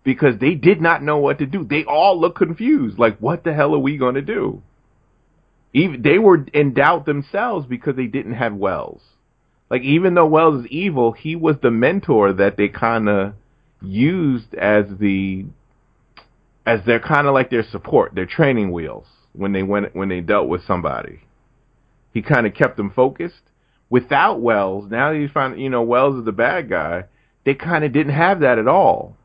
because 0.05 0.39
they 0.39 0.53
did 0.53 0.79
not 0.79 1.03
know 1.03 1.17
what 1.17 1.39
to 1.39 1.45
do. 1.45 1.65
They 1.65 1.83
all 1.83 2.21
looked 2.21 2.37
confused. 2.37 2.97
Like, 2.97 3.17
what 3.17 3.43
the 3.43 3.53
hell 3.53 3.73
are 3.73 3.79
we 3.79 3.97
going 3.97 4.15
to 4.15 4.21
do? 4.21 4.61
Even 5.73 6.03
they 6.03 6.19
were 6.19 6.45
in 6.53 6.73
doubt 6.73 7.05
themselves 7.05 7.65
because 7.65 7.97
they 7.97 8.05
didn't 8.05 8.35
have 8.35 8.53
Wells. 8.53 9.01
Like, 9.69 9.81
even 9.81 10.13
though 10.13 10.27
Wells 10.27 10.63
is 10.63 10.71
evil, 10.71 11.11
he 11.11 11.35
was 11.35 11.55
the 11.61 11.71
mentor 11.71 12.31
that 12.33 12.55
they 12.55 12.69
kind 12.69 13.09
of 13.09 13.33
used 13.81 14.53
as 14.53 14.85
the 14.99 15.45
as 16.65 16.79
they're 16.85 16.99
kind 16.99 17.27
of 17.27 17.33
like 17.33 17.49
their 17.49 17.63
support, 17.71 18.15
their 18.15 18.25
training 18.25 18.71
wheels 18.71 19.05
when 19.33 19.51
they 19.53 19.63
went 19.63 19.95
when 19.95 20.09
they 20.09 20.21
dealt 20.21 20.47
with 20.47 20.65
somebody. 20.65 21.21
He 22.13 22.21
kind 22.21 22.47
of 22.47 22.53
kept 22.53 22.77
them 22.77 22.91
focused. 22.91 23.41
Without 23.89 24.41
Wells, 24.41 24.89
now 24.89 25.11
that 25.13 25.19
you 25.19 25.27
find 25.29 25.59
you 25.59 25.69
know 25.69 25.83
Wells 25.83 26.17
is 26.17 26.25
the 26.25 26.31
bad 26.31 26.69
guy, 26.69 27.03
they 27.45 27.53
kind 27.53 27.83
of 27.83 27.91
didn't 27.93 28.13
have 28.13 28.39
that 28.41 28.57
at 28.57 28.67
all 28.67 29.15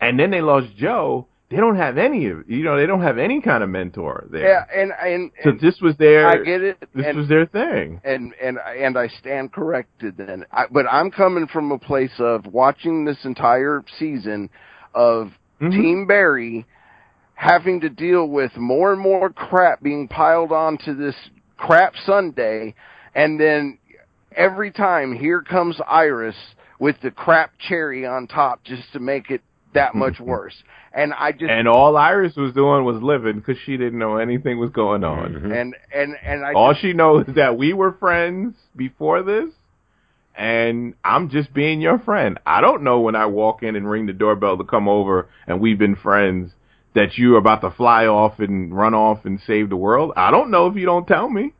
and 0.00 0.18
then 0.18 0.30
they 0.30 0.40
lost 0.40 0.68
Joe. 0.76 1.26
They 1.50 1.56
don't 1.56 1.76
have 1.76 1.96
any 1.96 2.26
of 2.26 2.48
you 2.48 2.62
know 2.62 2.76
they 2.76 2.86
don't 2.86 3.00
have 3.00 3.16
any 3.16 3.40
kind 3.40 3.62
of 3.62 3.70
mentor 3.70 4.26
there. 4.30 4.46
yeah, 4.48 4.64
and 4.82 4.92
and, 5.02 5.30
So 5.42 5.50
and 5.50 5.60
this 5.60 5.80
was 5.80 5.96
their 5.96 6.28
I 6.28 6.36
get 6.44 6.60
it. 6.62 6.78
this 6.94 7.06
and, 7.06 7.16
was 7.18 7.28
their 7.28 7.46
thing. 7.46 8.00
and 8.04 8.34
and 8.42 8.58
and 8.58 8.98
I 8.98 9.08
stand 9.08 9.52
corrected 9.52 10.16
then. 10.18 10.44
I, 10.52 10.64
but 10.70 10.84
I'm 10.90 11.10
coming 11.10 11.46
from 11.46 11.72
a 11.72 11.78
place 11.78 12.12
of 12.18 12.46
watching 12.46 13.04
this 13.06 13.24
entire 13.24 13.82
season 13.98 14.50
of 14.94 15.30
Mhm. 15.60 15.70
Team 15.72 16.06
Barry 16.06 16.66
having 17.34 17.80
to 17.80 17.88
deal 17.88 18.28
with 18.28 18.56
more 18.56 18.92
and 18.92 19.00
more 19.00 19.30
crap 19.30 19.82
being 19.82 20.08
piled 20.08 20.52
onto 20.52 20.94
this 20.94 21.14
crap 21.56 21.94
sundae, 22.04 22.74
and 23.14 23.38
then 23.40 23.78
every 24.36 24.70
time 24.70 25.12
here 25.12 25.40
comes 25.40 25.80
Iris 25.88 26.36
with 26.78 27.00
the 27.00 27.10
crap 27.10 27.52
cherry 27.58 28.06
on 28.06 28.26
top 28.26 28.62
just 28.64 28.92
to 28.92 29.00
make 29.00 29.30
it 29.30 29.42
that 29.74 29.94
much 29.94 30.18
worse. 30.20 30.62
And 30.92 31.12
I 31.12 31.32
just 31.32 31.50
And 31.50 31.68
all 31.68 31.96
Iris 31.96 32.34
was 32.36 32.52
doing 32.54 32.84
was 32.84 33.00
living 33.02 33.34
because 33.36 33.58
she 33.58 33.76
didn't 33.76 33.98
know 33.98 34.16
anything 34.16 34.58
was 34.58 34.70
going 34.70 35.04
on. 35.04 35.34
Mhm. 35.34 35.52
and 35.60 35.76
and 35.94 36.16
and 36.24 36.44
I 36.44 36.52
All 36.54 36.70
just, 36.72 36.82
she 36.82 36.92
knows 36.92 37.28
is 37.28 37.34
that 37.34 37.56
we 37.56 37.72
were 37.72 37.92
friends 37.92 38.54
before 38.74 39.22
this, 39.22 39.50
and 40.38 40.94
I'm 41.04 41.28
just 41.28 41.52
being 41.52 41.80
your 41.80 41.98
friend. 41.98 42.38
I 42.46 42.60
don't 42.60 42.82
know 42.84 43.00
when 43.00 43.16
I 43.16 43.26
walk 43.26 43.62
in 43.62 43.74
and 43.76 43.90
ring 43.90 44.06
the 44.06 44.12
doorbell 44.12 44.56
to 44.56 44.64
come 44.64 44.88
over 44.88 45.28
and 45.46 45.60
we've 45.60 45.78
been 45.78 45.96
friends 45.96 46.52
that 46.94 47.18
you're 47.18 47.36
about 47.38 47.60
to 47.62 47.70
fly 47.72 48.06
off 48.06 48.38
and 48.38 48.74
run 48.74 48.94
off 48.94 49.24
and 49.24 49.40
save 49.46 49.68
the 49.68 49.76
world. 49.76 50.12
I 50.16 50.30
don't 50.30 50.50
know 50.50 50.66
if 50.68 50.76
you 50.76 50.86
don't 50.86 51.06
tell 51.06 51.28
me. 51.28 51.52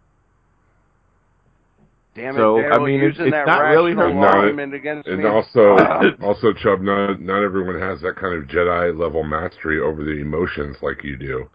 damn 2.14 2.34
it, 2.34 2.38
so, 2.38 2.58
I 2.58 2.78
mean, 2.78 2.96
it's- 3.00 3.10
using 3.18 3.26
it's 3.26 3.32
that 3.34 3.46
not 3.46 3.60
really 3.60 3.92
her 3.94 4.10
fault. 4.10 4.24
argument 4.34 4.74
against 4.74 5.08
And 5.08 5.22
me. 5.22 5.28
also, 5.28 5.76
also 6.22 6.52
Chubb, 6.52 6.80
not 6.80 7.20
not 7.20 7.42
everyone 7.44 7.78
has 7.80 8.00
that 8.02 8.16
kind 8.16 8.34
of 8.42 8.48
Jedi 8.48 8.96
level 8.98 9.22
mastery 9.24 9.80
over 9.80 10.02
the 10.04 10.20
emotions 10.20 10.76
like 10.82 11.04
you 11.04 11.16
do. 11.16 11.48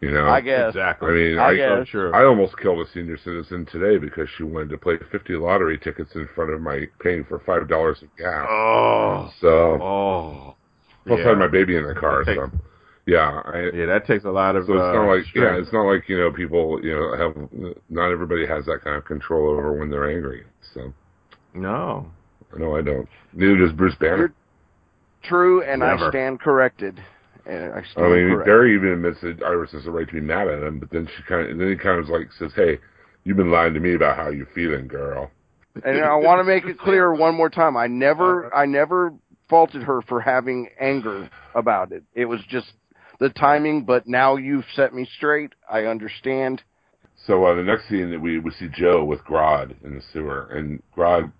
You 0.00 0.10
know, 0.10 0.28
I 0.28 0.42
guess. 0.42 0.68
Exactly. 0.70 1.08
I 1.08 1.12
mean, 1.12 1.38
I 1.38 1.46
I, 1.48 1.56
guess. 1.56 1.78
So 1.78 1.84
true. 1.90 2.12
I 2.12 2.24
almost 2.24 2.58
killed 2.58 2.86
a 2.86 2.90
senior 2.92 3.16
citizen 3.16 3.64
today 3.72 3.96
because 3.96 4.28
she 4.36 4.42
wanted 4.42 4.68
to 4.70 4.78
play 4.78 4.98
50 5.10 5.32
lottery 5.36 5.78
tickets 5.78 6.10
in 6.14 6.28
front 6.34 6.52
of 6.52 6.60
my 6.60 6.86
paying 7.00 7.24
for 7.24 7.38
five 7.46 7.66
dollars 7.68 8.02
of 8.02 8.08
gas. 8.18 8.46
oh, 8.48 9.30
So 9.40 9.48
oh. 9.82 10.54
plus 11.06 11.18
I 11.18 11.22
Yeah. 11.22 11.28
had 11.30 11.38
my 11.38 11.48
baby 11.48 11.76
in 11.76 11.86
the 11.86 11.94
car. 11.94 12.24
That 12.26 12.36
So 12.36 12.50
yeah, 13.06 13.40
I, 13.46 13.70
Yeah, 13.72 13.86
that 13.86 14.06
takes 14.06 14.24
a 14.26 14.30
lot 14.30 14.54
of. 14.54 14.66
so 14.66 14.74
it's 14.74 14.82
uh, 14.82 14.92
not 14.92 15.06
like 15.08 15.24
yeah, 15.34 15.56
it's 15.56 15.72
not 15.72 15.84
like 15.84 16.06
you 16.10 16.18
know 16.18 16.30
people 16.30 16.78
you 16.84 16.92
know 16.94 17.16
have 17.16 17.78
not 17.88 18.10
everybody 18.12 18.46
has 18.46 18.66
that 18.66 18.82
kind 18.84 18.96
of 18.96 19.04
control 19.06 19.48
over 19.48 19.72
when 19.78 19.88
they're 19.90 20.10
angry. 20.14 20.44
So 20.74 20.92
no. 21.54 22.06
no, 22.58 22.76
I 22.76 22.82
don't. 22.82 23.08
Neither 23.32 23.56
does 23.56 23.72
Bruce 23.72 23.94
Banner. 23.94 24.16
You're- 24.16 24.32
True, 25.24 25.62
and 25.62 25.80
Never. 25.80 26.06
I 26.06 26.10
stand 26.10 26.38
corrected. 26.38 27.02
And 27.46 27.72
I 27.72 27.78
I 27.96 28.08
mean, 28.08 28.30
corrected. 28.30 28.44
Barry 28.44 28.74
even 28.74 28.88
admits 28.88 29.20
that 29.20 29.42
Iris 29.42 29.70
has 29.72 29.84
the 29.84 29.90
right 29.90 30.06
to 30.06 30.12
be 30.12 30.20
mad 30.20 30.48
at 30.48 30.62
him, 30.62 30.80
but 30.80 30.90
then 30.90 31.08
she 31.16 31.22
kind 31.22 31.48
of, 31.48 31.58
then 31.58 31.68
he 31.68 31.76
kind 31.76 32.00
of 32.00 32.08
like 32.08 32.28
says, 32.38 32.52
"Hey, 32.56 32.78
you've 33.24 33.36
been 33.36 33.52
lying 33.52 33.74
to 33.74 33.80
me 33.80 33.94
about 33.94 34.16
how 34.16 34.30
you're 34.30 34.48
feeling, 34.54 34.88
girl." 34.88 35.30
and 35.84 36.02
I 36.02 36.14
want 36.16 36.40
to 36.40 36.44
make 36.44 36.64
it 36.64 36.78
clear 36.78 37.12
one 37.14 37.34
more 37.34 37.50
time. 37.50 37.76
I 37.76 37.86
never, 37.86 38.54
I 38.54 38.66
never 38.66 39.12
faulted 39.48 39.82
her 39.82 40.02
for 40.02 40.20
having 40.20 40.68
anger 40.80 41.30
about 41.54 41.92
it. 41.92 42.02
It 42.14 42.24
was 42.24 42.40
just 42.48 42.72
the 43.20 43.30
timing, 43.30 43.84
but 43.84 44.06
now 44.06 44.36
you've 44.36 44.64
set 44.74 44.94
me 44.94 45.08
straight. 45.16 45.52
I 45.70 45.84
understand. 45.84 46.62
So 47.26 47.44
uh, 47.44 47.54
the 47.54 47.62
next 47.62 47.88
scene 47.88 48.10
that 48.10 48.20
we 48.20 48.38
we 48.38 48.50
see 48.52 48.68
Joe 48.72 49.04
with 49.04 49.20
Grodd 49.20 49.74
in 49.84 49.94
the 49.94 50.02
sewer, 50.12 50.48
and 50.50 50.82
Grodd 50.96 51.32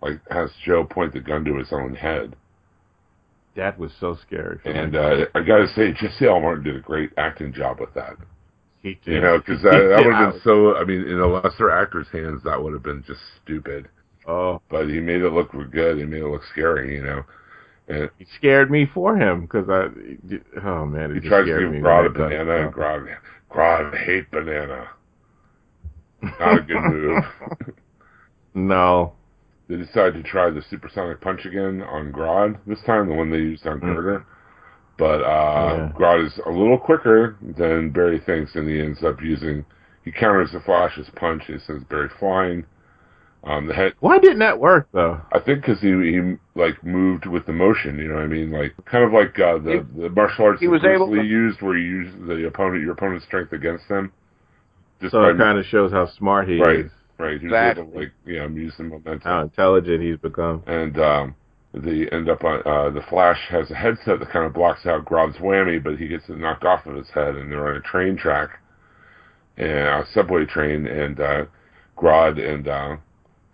like 0.00 0.20
has 0.30 0.50
Joe 0.64 0.84
point 0.84 1.12
the 1.12 1.20
gun 1.20 1.44
to 1.44 1.56
his 1.56 1.68
own 1.72 1.94
head. 1.94 2.34
That 3.56 3.78
was 3.78 3.90
so 3.98 4.16
scary. 4.26 4.60
And 4.64 4.94
uh, 4.94 5.26
I 5.34 5.40
got 5.42 5.58
to 5.58 5.68
say, 5.74 5.92
Jesse 5.92 6.26
L. 6.26 6.40
Martin 6.40 6.64
did 6.64 6.76
a 6.76 6.80
great 6.80 7.10
acting 7.16 7.52
job 7.52 7.80
with 7.80 7.92
that. 7.94 8.14
he 8.82 8.94
did. 9.04 9.14
You 9.14 9.20
know, 9.20 9.38
because 9.38 9.60
that, 9.62 9.72
that 9.72 10.02
would 10.04 10.14
have 10.14 10.32
been 10.34 10.40
so. 10.44 10.76
I 10.76 10.84
mean, 10.84 11.02
in 11.08 11.18
a 11.18 11.26
lesser 11.26 11.70
actor's 11.70 12.06
hands, 12.12 12.42
that 12.44 12.62
would 12.62 12.72
have 12.72 12.82
been 12.84 13.02
just 13.06 13.20
stupid. 13.42 13.88
Oh, 14.26 14.60
But 14.70 14.88
he 14.88 15.00
made 15.00 15.22
it 15.22 15.30
look 15.32 15.50
good. 15.72 15.98
He 15.98 16.04
made 16.04 16.20
it 16.20 16.26
look 16.28 16.42
scary. 16.52 16.94
You 16.94 17.02
know, 17.02 17.22
and 17.88 18.10
he 18.18 18.26
scared 18.36 18.70
me 18.70 18.86
for 18.92 19.16
him 19.16 19.40
because 19.42 19.68
I. 19.68 19.88
Oh 20.64 20.84
man, 20.86 21.10
it 21.16 21.22
he 21.22 21.28
tries 21.28 21.46
to 21.46 21.58
give. 21.58 21.82
Grodd 21.82 22.00
a 22.00 22.02
when 22.04 22.12
that 22.12 22.18
gun- 22.18 22.28
banana, 22.46 22.66
and 22.66 22.74
Grodd, 22.74 23.16
Grodd 23.50 24.04
hate 24.04 24.30
banana. 24.30 24.90
Not 26.22 26.58
a 26.58 26.62
good 26.62 26.82
move. 26.92 27.24
No. 28.54 29.14
They 29.68 29.76
decide 29.76 30.14
to 30.14 30.22
try 30.22 30.50
the 30.50 30.62
supersonic 30.70 31.20
punch 31.20 31.44
again 31.44 31.82
on 31.82 32.10
Grodd 32.12 32.58
this 32.66 32.80
time, 32.86 33.08
the 33.08 33.14
one 33.14 33.30
they 33.30 33.38
used 33.38 33.66
on 33.66 33.80
Mm. 33.80 34.24
But 34.96 35.22
uh, 35.22 35.76
Yeah. 35.76 35.92
Grodd 35.96 36.26
is 36.26 36.38
a 36.44 36.50
little 36.50 36.78
quicker 36.78 37.36
than 37.56 37.90
Barry 37.90 38.18
thinks, 38.18 38.54
and 38.56 38.68
he 38.68 38.80
ends 38.80 39.04
up 39.04 39.22
using. 39.22 39.64
He 40.04 40.10
counters 40.10 40.52
the 40.52 40.60
Flash's 40.60 41.08
punch. 41.16 41.44
He 41.46 41.58
sends 41.58 41.84
Barry 41.84 42.08
flying. 42.18 42.64
Um, 43.44 43.68
the 43.68 43.74
head. 43.74 43.94
Why 44.00 44.18
didn't 44.18 44.40
that 44.40 44.58
work 44.58 44.88
though? 44.92 45.20
I 45.32 45.38
think 45.38 45.60
because 45.60 45.80
he 45.80 45.90
he 45.90 46.36
like 46.56 46.82
moved 46.82 47.24
with 47.26 47.46
the 47.46 47.52
motion. 47.52 47.96
You 47.98 48.08
know 48.08 48.14
what 48.14 48.24
I 48.24 48.26
mean? 48.26 48.50
Like 48.50 48.72
kind 48.84 49.04
of 49.04 49.12
like 49.12 49.38
uh, 49.38 49.58
the 49.58 49.86
the 49.96 50.08
martial 50.10 50.46
arts 50.46 50.60
he 50.60 50.66
was 50.66 50.80
Bruce 50.82 50.96
able 50.96 51.10
Lee 51.12 51.18
to- 51.20 51.24
used, 51.24 51.62
where 51.62 51.76
you 51.78 51.86
use 52.02 52.14
the 52.26 52.46
opponent 52.48 52.82
your 52.82 52.92
opponent's 52.92 53.24
strength 53.26 53.52
against 53.52 53.86
them. 53.88 54.12
Just 55.00 55.12
So 55.12 55.22
it 55.24 55.38
kind 55.38 55.56
of 55.56 55.64
shows 55.66 55.92
how 55.92 56.08
smart 56.18 56.48
he 56.48 56.60
right, 56.60 56.80
is, 56.86 56.90
right. 57.18 57.34
He's 57.40 57.44
Exactly. 57.44 57.82
able 57.82 57.92
to 57.92 57.98
like 57.98 58.12
you 58.24 58.38
know 58.38 58.48
use 58.48 58.74
the 58.76 58.84
momentum. 58.84 59.20
how 59.22 59.42
intelligent 59.42 60.02
he's 60.02 60.16
become. 60.18 60.62
and 60.66 60.98
um, 60.98 61.34
they 61.74 62.08
end 62.10 62.28
up 62.30 62.42
on 62.44 62.60
uh, 62.66 62.90
the 62.90 63.02
Flash 63.08 63.38
has 63.50 63.70
a 63.70 63.74
headset 63.74 64.18
that 64.20 64.30
kind 64.30 64.46
of 64.46 64.54
blocks 64.54 64.86
out 64.86 65.04
Grodd's 65.04 65.36
whammy, 65.38 65.82
but 65.82 65.96
he 65.98 66.08
gets 66.08 66.28
it 66.28 66.38
knocked 66.38 66.64
off 66.64 66.86
of 66.86 66.96
his 66.96 67.08
head, 67.14 67.36
and 67.36 67.50
they're 67.52 67.68
on 67.68 67.76
a 67.76 67.80
train 67.80 68.16
track, 68.16 68.50
and 69.56 69.70
a 69.70 70.04
subway 70.14 70.44
train, 70.46 70.86
and 70.86 71.20
uh, 71.20 71.44
Grodd 71.96 72.38
and 72.38 72.68
uh, 72.68 72.96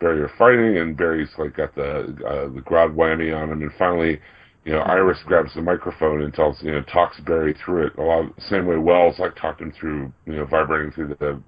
Barry 0.01 0.21
are 0.21 0.31
fighting, 0.39 0.79
and 0.79 0.97
Barry's 0.97 1.31
like 1.39 1.57
got 1.57 1.75
the 1.75 2.01
uh, 2.27 2.55
the 2.55 2.61
Grodd 2.65 2.95
whammy 2.95 3.37
on 3.37 3.51
him, 3.51 3.63
and 3.63 3.73
finally. 3.79 4.21
You 4.67 4.73
know, 4.73 4.79
Iris 4.81 5.19
grabs 5.27 5.53
the 5.55 5.61
microphone 5.61 6.23
and 6.23 6.33
tells, 6.33 6.63
you 6.63 6.73
know, 6.73 6.81
talks 6.91 7.21
Barry 7.21 7.55
through 7.63 7.89
it. 7.89 7.99
A 7.99 8.01
lot 8.01 8.33
same 8.49 8.65
way 8.65 8.79
Wells 8.79 9.19
like 9.19 9.37
talked 9.37 9.61
him 9.61 9.71
through, 9.79 10.11
you 10.25 10.37
know, 10.37 10.47
vibrating 10.47 10.91
through 10.91 11.09
the, 11.09 11.15
the 11.17 11.43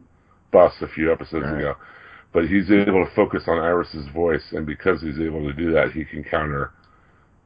bus 0.52 0.74
a 0.82 0.88
few 0.88 1.10
episodes 1.10 1.46
Right. 1.46 1.60
ago 1.60 1.74
but 2.36 2.46
he's 2.48 2.70
able 2.70 3.02
to 3.02 3.10
focus 3.16 3.44
on 3.46 3.56
Iris's 3.58 4.06
voice, 4.12 4.42
and 4.52 4.66
because 4.66 5.00
he's 5.00 5.18
able 5.18 5.40
to 5.44 5.54
do 5.54 5.72
that, 5.72 5.92
he 5.92 6.04
can 6.04 6.22
counter 6.22 6.70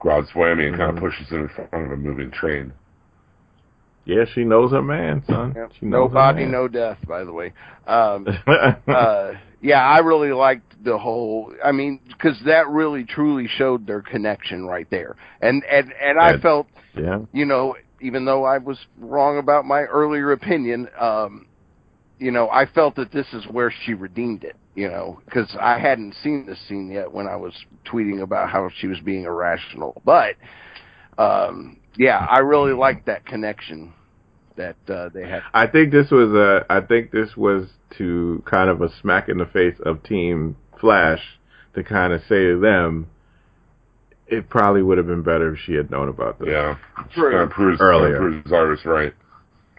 Grodd's 0.00 0.30
whammy 0.34 0.66
and 0.66 0.76
kind 0.76 0.90
of 0.90 1.00
pushes 1.00 1.28
him 1.28 1.42
in 1.42 1.48
front 1.48 1.86
of 1.86 1.92
a 1.92 1.96
moving 1.96 2.32
train. 2.32 2.72
Yeah, 4.04 4.24
she 4.34 4.42
knows 4.42 4.72
her 4.72 4.82
man, 4.82 5.22
son. 5.28 5.52
Yep. 5.54 5.72
She 5.78 5.86
No 5.86 5.98
knows 6.00 6.08
her 6.10 6.14
body, 6.14 6.42
man. 6.42 6.50
no 6.50 6.66
death. 6.66 6.98
By 7.06 7.22
the 7.22 7.32
way. 7.32 7.52
Um, 7.86 8.26
uh, 8.88 9.32
yeah, 9.62 9.80
I 9.80 9.98
really 9.98 10.32
liked 10.32 10.82
the 10.84 10.98
whole. 10.98 11.54
I 11.64 11.70
mean, 11.70 12.00
because 12.08 12.36
that 12.46 12.66
really 12.68 13.04
truly 13.04 13.46
showed 13.46 13.86
their 13.86 14.02
connection 14.02 14.66
right 14.66 14.88
there, 14.90 15.14
and 15.40 15.62
and 15.70 15.92
and 16.02 16.18
I 16.18 16.32
And- 16.32 16.42
felt, 16.42 16.66
yeah. 16.98 17.20
you 17.32 17.44
know, 17.44 17.76
even 18.00 18.24
though 18.24 18.42
I 18.44 18.58
was 18.58 18.78
wrong 18.98 19.38
about 19.38 19.66
my 19.66 19.82
earlier 19.82 20.32
opinion, 20.32 20.88
um, 20.98 21.46
you 22.18 22.32
know, 22.32 22.48
I 22.50 22.66
felt 22.66 22.96
that 22.96 23.12
this 23.12 23.26
is 23.32 23.46
where 23.46 23.72
she 23.84 23.94
redeemed 23.94 24.42
it. 24.42 24.56
You 24.74 24.88
know, 24.88 25.20
because 25.24 25.54
I 25.60 25.78
hadn't 25.78 26.14
seen 26.22 26.46
this 26.46 26.58
scene 26.68 26.90
yet 26.90 27.12
when 27.12 27.26
I 27.26 27.36
was 27.36 27.52
tweeting 27.84 28.22
about 28.22 28.50
how 28.50 28.70
she 28.78 28.86
was 28.86 28.98
being 29.00 29.24
irrational, 29.24 30.00
but. 30.04 30.36
Um, 31.18 31.80
yeah, 31.96 32.16
I 32.18 32.38
really 32.38 32.72
liked 32.72 33.06
that 33.06 33.26
connection 33.26 33.92
that 34.56 34.76
uh, 34.88 35.08
they 35.12 35.28
had. 35.28 35.42
I 35.52 35.66
think 35.66 35.92
this 35.92 36.10
was 36.10 36.30
a. 36.30 36.64
I 36.70 36.80
think 36.80 37.10
this 37.10 37.36
was 37.36 37.68
to 37.98 38.42
kind 38.46 38.70
of 38.70 38.80
a 38.82 38.88
smack 39.00 39.28
in 39.28 39.38
the 39.38 39.46
face 39.46 39.76
of 39.84 40.02
Team 40.02 40.56
Flash 40.80 41.20
to 41.74 41.82
kind 41.82 42.12
of 42.12 42.20
say 42.22 42.42
to 42.46 42.60
them, 42.60 43.08
it 44.26 44.48
probably 44.48 44.82
would 44.82 44.98
have 44.98 45.06
been 45.06 45.22
better 45.22 45.54
if 45.54 45.60
she 45.64 45.74
had 45.74 45.90
known 45.90 46.08
about 46.08 46.38
this. 46.38 46.48
Yeah, 46.50 46.76
True. 47.12 47.32
kind 47.32 47.44
of 47.44 47.50
proves, 47.50 47.80
Earlier. 47.80 48.18
Kind 48.18 48.34
of 48.36 48.44
proves 48.44 48.52
Iris 48.52 48.84
right. 48.84 49.14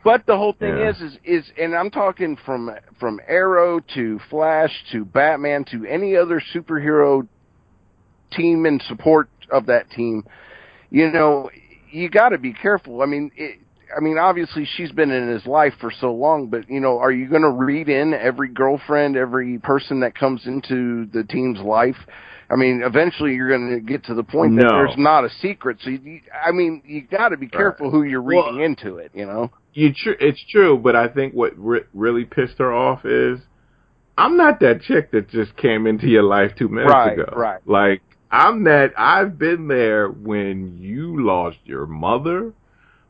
But 0.04 0.26
the 0.26 0.36
whole 0.38 0.54
thing 0.54 0.78
Yeah. 0.78 0.90
is, 0.90 1.02
is, 1.02 1.18
is, 1.24 1.52
and 1.60 1.76
I'm 1.76 1.92
talking 1.92 2.38
from 2.46 2.72
from 3.00 3.20
Arrow 3.28 3.80
to 3.94 4.20
Flash 4.30 4.72
to 4.92 5.06
Batman 5.06 5.64
to 5.66 5.86
any 5.86 6.16
other 6.16 6.42
superhero 6.54 7.28
team 8.32 8.66
and 8.66 8.82
support 8.84 9.30
of 9.52 9.68
that 9.68 9.90
team. 9.92 10.26
You 10.90 11.12
know, 11.12 11.50
you 11.92 12.10
got 12.10 12.30
to 12.30 12.38
be 12.38 12.54
careful. 12.54 13.02
I 13.02 13.06
mean, 13.06 13.32
it, 13.36 13.60
I 13.96 14.00
mean, 14.02 14.18
obviously 14.18 14.66
she's 14.78 14.92
been 14.92 15.12
in 15.12 15.28
his 15.30 15.46
life 15.46 15.74
for 15.80 15.92
so 15.92 16.14
long, 16.14 16.48
but 16.48 16.70
you 16.70 16.80
know, 16.80 16.98
are 17.00 17.12
you 17.12 17.28
going 17.30 17.42
to 17.44 17.52
read 17.52 17.90
in 17.90 18.14
every 18.14 18.48
girlfriend, 18.50 19.16
every 19.18 19.60
person 19.60 20.00
that 20.00 20.16
comes 20.16 20.48
into 20.48 21.06
the 21.08 21.24
team's 21.24 21.60
life? 21.60 21.98
I 22.50 22.56
mean, 22.58 22.82
eventually 22.84 23.34
you're 23.36 23.48
going 23.50 23.70
to 23.76 23.80
get 23.80 24.04
to 24.06 24.14
the 24.14 24.24
point 24.24 24.58
that 24.58 24.68
there's 24.68 24.98
not 24.98 25.24
a 25.24 25.30
secret. 25.42 25.78
So, 25.84 25.90
you, 25.90 26.20
I 26.46 26.52
mean, 26.52 26.82
you 26.86 27.02
got 27.04 27.30
to 27.30 27.38
be 27.38 27.48
careful 27.48 27.90
who 27.92 28.04
you're 28.04 28.22
Well- 28.22 28.48
reading 28.52 28.62
into 28.64 28.98
it. 28.98 29.12
You 29.14 29.26
know. 29.26 29.52
You 29.74 29.94
tr- 29.94 30.20
it's 30.20 30.44
true, 30.50 30.78
but 30.78 30.96
I 30.96 31.08
think 31.08 31.34
what 31.34 31.54
re- 31.58 31.86
really 31.94 32.26
pissed 32.26 32.58
her 32.60 32.74
off 32.74 33.06
is 33.06 33.40
I'm 34.18 34.36
not 34.38 34.60
that 34.60 34.82
chick 34.82 35.12
that 35.12 35.30
just 35.30 35.56
came 35.56 35.88
into 35.88 36.08
your 36.08 36.24
life 36.24 36.52
two 36.58 36.68
minutes 36.68 36.92
Right, 36.94 37.14
ago. 37.20 37.34
right. 37.36 37.60
Like 37.66 38.02
I'm 38.30 38.66
that 38.66 38.92
I've 38.98 39.38
been 39.38 39.68
there 39.68 40.08
when 40.10 40.78
you 40.78 41.26
lost 41.26 41.58
your 41.64 41.86
mother, 41.86 42.54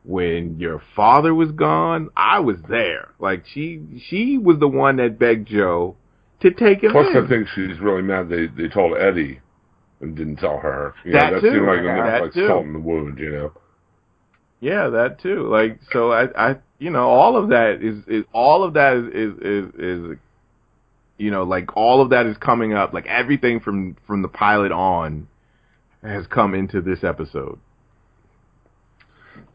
when 0.04 0.58
your 0.60 0.80
father 0.96 1.34
was 1.34 1.50
gone. 1.52 2.10
I 2.16 2.40
was 2.40 2.56
there. 2.68 3.08
Like 3.18 3.44
she 3.52 3.80
she 4.08 4.38
was 4.38 4.58
the 4.58 4.68
one 4.68 4.96
that 4.96 5.18
begged 5.18 5.48
Joe 5.48 5.96
to 6.40 6.50
take 6.52 6.82
him 6.82 6.92
Plus, 6.92 7.08
in. 7.14 7.24
I 7.24 7.28
think 7.28 7.48
she's 7.54 7.78
really 7.80 8.02
mad 8.02 8.28
they 8.28 8.46
they 8.46 8.68
told 8.68 8.96
Eddie 8.96 9.40
and 10.00 10.16
didn't 10.16 10.36
tell 10.36 10.58
her. 10.58 10.94
You 11.04 11.12
know, 11.12 11.18
That 11.20 11.30
that 11.34 11.40
too. 11.40 11.50
seemed 11.52 11.66
like, 11.66 11.82
Yeah, 11.84 12.06
that 12.06 12.22
like 12.22 12.32
too. 12.32 12.46
salt 12.46 12.64
in 12.66 12.72
the 12.72 12.78
wound. 12.80 13.18
You 13.18 13.30
know. 13.32 13.52
Yeah, 14.62 14.90
that 14.90 15.20
too. 15.20 15.48
Like 15.48 15.80
so, 15.92 16.12
I, 16.12 16.50
I, 16.50 16.56
you 16.78 16.90
know, 16.90 17.08
all 17.08 17.36
of 17.36 17.48
that 17.48 17.80
is, 17.82 18.04
is 18.06 18.24
all 18.32 18.62
of 18.62 18.74
that 18.74 18.94
is, 18.94 19.06
is, 19.12 19.74
is, 19.74 19.74
is, 20.14 20.18
you 21.18 21.32
know, 21.32 21.42
like 21.42 21.76
all 21.76 22.00
of 22.00 22.10
that 22.10 22.26
is 22.26 22.36
coming 22.36 22.72
up. 22.72 22.94
Like 22.94 23.06
everything 23.06 23.58
from 23.58 23.96
from 24.06 24.22
the 24.22 24.28
pilot 24.28 24.70
on 24.70 25.26
has 26.04 26.28
come 26.28 26.54
into 26.54 26.80
this 26.80 27.02
episode. 27.02 27.58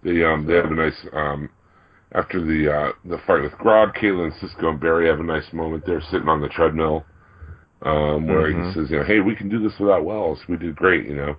They 0.03 0.25
um 0.25 0.45
they 0.45 0.55
have 0.55 0.65
a 0.71 0.75
nice 0.75 1.07
um 1.13 1.49
after 2.11 2.41
the 2.41 2.69
uh 2.69 2.91
the 3.05 3.17
fight 3.25 3.43
with 3.43 3.53
Grodd, 3.53 3.95
Caitlin, 3.97 4.37
Cisco, 4.41 4.71
and 4.71 4.79
Barry 4.79 5.07
have 5.07 5.21
a 5.21 5.23
nice 5.23 5.53
moment 5.53 5.85
there 5.85 6.01
sitting 6.11 6.27
on 6.27 6.41
the 6.41 6.49
treadmill. 6.49 7.05
Um, 7.83 8.27
where 8.27 8.51
Mhm. 8.51 8.67
he 8.67 8.73
says, 8.73 8.91
you 8.91 8.97
know, 8.97 9.03
hey, 9.05 9.21
we 9.21 9.35
can 9.35 9.47
do 9.47 9.59
this 9.59 9.79
without 9.79 10.03
Wells. 10.03 10.39
We 10.49 10.57
did 10.57 10.75
great, 10.75 11.05
you 11.05 11.15
know. 11.15 11.37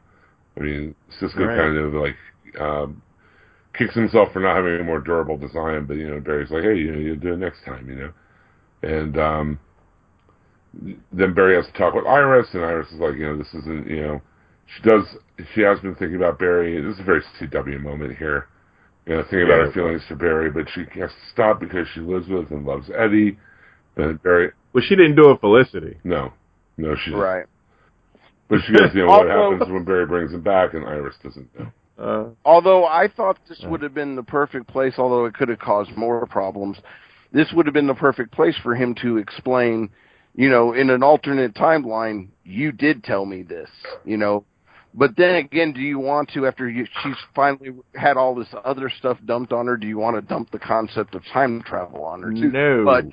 I 0.57 0.61
mean, 0.61 0.95
Cisco 1.21 1.45
Right. 1.45 1.57
kind 1.57 1.77
of 1.77 1.93
like 1.93 2.17
um, 2.59 3.03
kicks 3.79 3.95
himself 3.95 4.33
for 4.33 4.41
not 4.41 4.57
having 4.57 4.81
a 4.81 4.85
more 4.85 5.01
durable 5.01 5.37
design, 5.39 5.87
but 5.87 5.95
you 5.97 6.09
know, 6.11 6.21
Barry's 6.21 6.51
like, 6.51 6.65
hey, 6.65 6.77
you 6.77 6.93
know, 6.93 6.99
you'll 6.99 7.17
do 7.17 7.33
it 7.35 7.39
next 7.39 7.65
time, 7.65 7.89
you 7.89 7.95
know. 7.97 8.13
And 8.83 9.19
um, 9.19 9.61
then 11.13 11.35
Barry 11.35 11.57
has 11.57 11.67
to 11.67 11.73
talk 11.79 11.95
with 11.95 12.07
Iris, 12.07 12.49
and 12.53 12.65
Iris 12.65 12.89
is 12.93 13.01
like, 13.01 13.15
you 13.15 13.25
know, 13.27 13.37
this 13.39 13.49
isn't, 13.55 13.89
you 13.89 14.03
know, 14.03 14.23
she 14.77 14.83
does, 14.89 15.05
she 15.55 15.63
has 15.63 15.81
been 15.81 15.95
thinking 15.95 16.17
about 16.17 16.39
Barry. 16.39 16.81
This 16.83 16.95
is 16.95 17.01
a 17.01 17.05
very 17.05 17.23
CW 17.41 17.81
moment 17.81 18.17
here. 18.19 18.49
You 19.07 19.15
know, 19.15 19.23
thinking 19.23 19.45
about 19.45 19.61
Yeah, 19.61 19.67
her 19.67 19.73
feelings 19.73 20.03
for 20.07 20.17
Barry, 20.17 20.51
but 20.51 20.67
she 20.75 20.81
has 21.01 21.11
to 21.11 21.31
stop 21.33 21.59
because 21.61 21.87
she 21.95 22.01
lives 22.01 22.29
with 22.29 22.51
and 22.51 22.67
loves 22.67 22.91
Eddie. 22.95 23.39
And 23.97 24.23
Barry, 24.23 24.53
But 24.75 24.83
she 24.85 24.95
didn't 24.97 25.17
do 25.17 25.31
it 25.31 25.41
Felicity. 25.41 25.99
no, 26.05 26.33
no, 26.77 26.95
she 26.97 27.11
didn't. 27.11 27.21
Right. 27.21 27.47
But 28.49 28.61
she 28.67 28.73
goes, 28.73 28.91
you 28.95 29.07
know, 29.07 29.07
what 29.13 29.27
happens 29.29 29.73
when 29.73 29.85
Barry 29.85 30.07
brings 30.07 30.33
him 30.33 30.43
back, 30.43 30.75
and 30.75 30.85
Iris 30.85 31.17
doesn't 31.23 31.49
know. 31.59 31.73
Uh, 31.99 32.27
Although 32.45 32.85
I 32.85 33.09
thought 33.09 33.39
this 33.49 33.61
would 33.65 33.83
have 33.83 33.95
been 33.95 34.15
the 34.15 34.23
perfect 34.23 34.69
place, 34.69 34.95
although 34.99 35.25
it 35.25 35.35
could 35.35 35.49
have 35.49 35.59
caused 35.59 35.97
more 35.97 36.25
problems, 36.27 36.79
this 37.33 37.49
would 37.53 37.67
have 37.67 37.75
been 37.75 37.89
the 37.89 37.95
perfect 37.95 38.33
place 38.33 38.57
for 38.63 38.75
him 38.75 38.95
to 39.03 39.17
explain, 39.17 39.91
you 40.35 40.49
know, 40.49 40.73
in 40.73 40.91
an 40.91 41.03
alternate 41.03 41.55
timeline, 41.55 42.29
you 42.45 42.73
did 42.73 43.03
tell 43.03 43.27
me 43.27 43.43
this, 43.43 43.69
you 44.05 44.17
know. 44.17 44.45
But 44.95 45.17
then 45.17 45.35
again, 45.35 45.73
do 45.73 45.81
you 45.81 45.99
want 45.99 46.31
to, 46.31 46.47
after 46.47 46.69
you, 46.69 46.87
she's 47.03 47.17
finally 47.35 47.71
had 47.95 48.17
all 48.17 48.35
this 48.35 48.49
other 48.65 48.91
stuff 48.99 49.19
dumped 49.27 49.53
on 49.53 49.67
her, 49.67 49.77
do 49.77 49.87
you 49.87 49.99
want 49.99 50.17
to 50.17 50.23
dump 50.23 50.51
the 50.51 50.59
concept 50.59 51.15
of 51.15 51.23
time 51.33 51.63
travel 51.63 52.05
on 52.05 52.23
her 52.23 52.33
too? 52.33 52.51
no, 52.51 52.85
But 52.85 53.05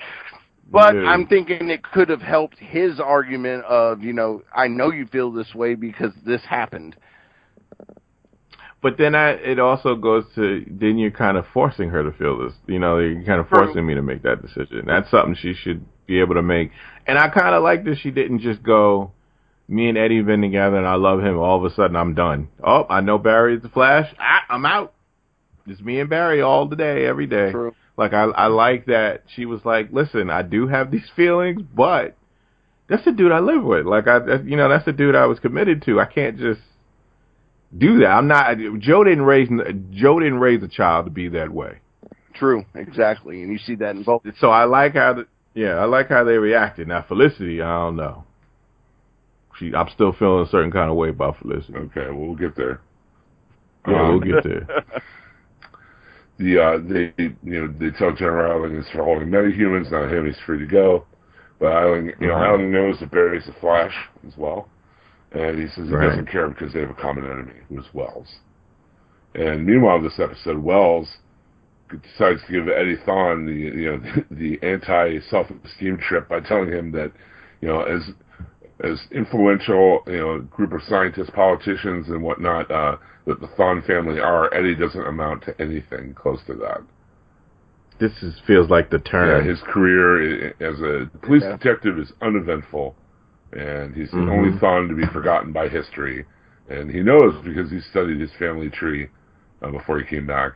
But 0.72 0.94
No. 0.94 1.06
I'm 1.06 1.28
thinking 1.28 1.70
it 1.70 1.84
could 1.84 2.10
have 2.10 2.22
helped 2.22 2.58
his 2.60 3.00
argument 3.00 3.66
of, 3.66 4.02
you 4.02 4.14
know, 4.14 4.42
I 4.56 4.68
know 4.68 4.92
you 4.92 5.06
feel 5.08 5.32
this 5.32 5.54
way 5.54 5.76
because 5.76 6.12
this 6.26 6.42
happened. 6.48 6.96
But 8.86 9.00
then 9.00 9.16
I, 9.16 9.32
it 9.32 9.58
also 9.58 9.96
goes 9.96 10.26
to 10.36 10.64
then 10.70 11.00
you're 11.00 11.10
kind 11.10 11.38
of 11.38 11.46
forcing 11.52 11.90
her 11.90 12.04
to 12.04 12.16
feel 12.16 12.38
this. 12.38 12.54
You 12.68 12.78
know, 12.78 13.00
you're 13.00 13.24
kind 13.24 13.42
of 13.42 13.50
forcing 13.50 13.84
me 13.84 13.96
to 13.96 14.04
make 14.04 14.22
that 14.22 14.44
decision. 14.44 14.84
That's 14.86 15.10
something 15.10 15.36
she 15.36 15.56
should 15.56 15.84
be 16.06 16.20
able 16.20 16.36
to 16.36 16.44
make. 16.44 16.70
And 17.08 17.18
I 17.18 17.30
kind 17.30 17.56
of 17.56 17.64
like 17.64 17.84
that 17.86 17.98
she 18.04 18.12
didn't 18.12 18.42
just 18.42 18.62
go. 18.62 19.12
Me 19.68 19.90
and 19.90 19.98
Eddie 19.98 20.18
have 20.18 20.28
been 20.28 20.44
together, 20.44 20.78
and 20.78 20.86
I 20.86 20.98
love 20.98 21.22
him. 21.22 21.40
All 21.40 21.58
of 21.58 21.64
a 21.64 21.74
sudden, 21.74 21.96
I'm 21.96 22.14
done. 22.14 22.50
Oh, 22.64 22.86
I 22.88 23.02
know 23.02 23.18
Barry's 23.18 23.64
the 23.64 23.70
Flash. 23.70 24.14
Ah, 24.20 24.46
I'm 24.52 24.68
out. 24.68 24.94
It's 25.66 25.82
me 25.82 26.00
and 26.00 26.08
Barry 26.08 26.44
all 26.44 26.68
the 26.68 26.76
day, 26.76 27.08
every 27.08 27.26
day. 27.26 27.50
True. 27.50 27.74
Like 27.98 28.14
I, 28.14 28.26
I 28.26 28.48
like 28.50 28.86
that 28.86 29.24
she 29.36 29.48
was 29.48 29.62
like, 29.66 29.90
listen, 29.92 30.30
I 30.30 30.44
do 30.44 30.68
have 30.68 30.92
these 30.92 31.10
feelings, 31.16 31.64
but 31.76 32.16
that's 32.88 33.04
the 33.04 33.14
dude 33.14 33.32
I 33.32 33.40
live 33.40 33.64
with. 33.64 33.88
Like 33.88 34.08
I, 34.08 34.20
you 34.46 34.56
know, 34.56 34.70
that's 34.70 34.86
the 34.86 34.94
dude 34.94 35.16
I 35.16 35.26
was 35.26 35.40
committed 35.40 35.82
to. 35.88 36.00
I 36.00 36.06
can't 36.06 36.38
just 36.38 36.62
do 37.78 38.00
that. 38.00 38.08
I'm 38.08 38.28
not. 38.28 38.58
Joe 38.80 39.04
didn't 39.04 39.24
raise 39.24 39.50
Joe 39.92 40.20
didn't 40.20 40.40
raise 40.40 40.64
a 40.64 40.68
child 40.68 41.06
to 41.06 41.12
be 41.12 41.30
that 41.30 41.52
way. 41.52 41.80
True, 42.34 42.66
exactly, 42.76 43.42
and 43.42 43.52
you 43.52 43.58
see 43.58 43.76
that 43.76 43.96
in 43.96 44.04
both. 44.04 44.24
So 44.40 44.50
I 44.50 44.66
like 44.66 44.94
how, 44.96 45.14
the, 45.14 45.28
yeah, 45.54 45.76
I 45.76 45.86
like 45.86 46.10
how 46.10 46.24
they 46.26 46.34
reacted. 46.38 46.88
Now 46.88 47.06
Felicity, 47.08 47.62
I 47.62 47.72
don't 47.86 47.96
know. 47.96 48.26
She, 49.58 49.74
I'm 49.74 49.88
still 49.94 50.12
feeling 50.12 50.46
a 50.46 50.50
certain 50.50 50.72
kind 50.72 50.90
of 50.90 50.98
way 50.98 51.10
about 51.10 51.38
Felicity. 51.40 51.76
Okay, 51.78 52.08
well, 52.08 52.28
we'll 52.28 52.36
get 52.36 52.56
there. 52.58 52.82
Yeah, 53.88 54.02
Um, 54.02 54.10
we'll 54.10 54.20
get 54.34 54.44
there. 54.44 54.68
the 56.38 56.62
uh, 56.62 56.78
they 56.80 57.14
you 57.18 57.62
know 57.62 57.74
they 57.80 57.98
tell 57.98 58.12
General 58.14 58.60
Eiling 58.60 58.78
is 58.80 58.86
for 58.92 59.04
holding 59.04 59.30
humans. 59.54 59.88
not 59.92 60.12
him. 60.12 60.26
He's 60.26 60.36
free 60.46 60.60
to 60.60 60.66
go. 60.66 61.06
But 61.60 61.68
Eiling, 61.68 62.12
you 62.20 62.28
know. 62.28 62.34
Eiling 62.34 62.72
knows 62.72 63.00
that 63.00 63.12
Barry's 63.12 63.48
a 63.48 63.54
Flash 63.62 63.94
as 64.28 64.34
well, 64.36 64.68
and 65.36 65.60
he 65.60 65.68
says 65.68 65.88
he 65.88 65.94
Right. 65.94 66.10
doesn't 66.10 66.28
care 66.32 66.48
because 66.48 66.74
they 66.74 66.80
have 66.82 66.90
a 66.90 66.94
common 66.94 67.26
enemy, 67.26 67.60
who's 67.70 67.86
Wells. 67.94 68.40
And 69.36 69.66
meanwhile, 69.66 70.02
this 70.02 70.20
episode, 70.20 70.58
Wells 70.58 71.18
decides 71.90 72.42
to 72.46 72.52
give 72.52 72.68
Eddie 72.70 72.98
Thawne 73.06 73.46
the 73.46 73.54
you 73.54 73.92
know 73.92 74.24
the, 74.32 74.60
anti 74.64 75.20
self 75.30 75.48
esteem 75.64 75.98
trip 75.98 76.28
by 76.30 76.40
telling 76.40 76.72
him 76.72 76.92
that 76.94 77.12
you 77.62 77.68
know 77.68 77.82
as 77.82 78.02
as 78.84 79.00
influential 79.12 80.02
you 80.08 80.18
know 80.18 80.40
group 80.40 80.72
of 80.74 80.82
scientists, 80.84 81.30
politicians, 81.32 82.08
and 82.10 82.24
whatnot 82.24 82.70
uh, 82.72 82.98
that 83.26 83.40
the 83.42 83.48
Thawne 83.48 83.86
family 83.86 84.20
are, 84.20 84.54
Eddie 84.54 84.76
doesn't 84.76 85.06
amount 85.06 85.44
to 85.44 85.62
anything 85.62 86.14
close 86.14 86.40
to 86.48 86.54
that. 86.56 86.82
This 88.00 88.12
is 88.24 88.40
feels 88.48 88.70
like 88.70 88.90
the 88.90 88.98
Yeah, 88.98 89.12
turn. 89.12 89.46
his 89.48 89.62
career 89.62 90.48
as 90.60 90.80
a 90.82 91.10
police 91.26 91.44
Yeah. 91.44 91.58
detective 91.58 91.98
is 92.00 92.12
uneventful, 92.22 92.96
and 93.56 93.96
he's 93.96 94.12
Mhm. 94.12 94.26
the 94.26 94.32
only 94.32 94.60
son 94.60 94.88
to 94.90 94.94
be 94.96 95.06
forgotten 95.08 95.52
by 95.52 95.68
history. 95.68 96.26
And 96.70 96.90
he 96.92 97.02
knows 97.02 97.36
because 97.44 97.70
he 97.72 97.80
studied 97.80 98.20
his 98.20 98.32
family 98.34 98.70
tree 98.70 99.08
uh, 99.62 99.72
before 99.72 100.00
he 100.00 100.06
came 100.06 100.26
back. 100.28 100.54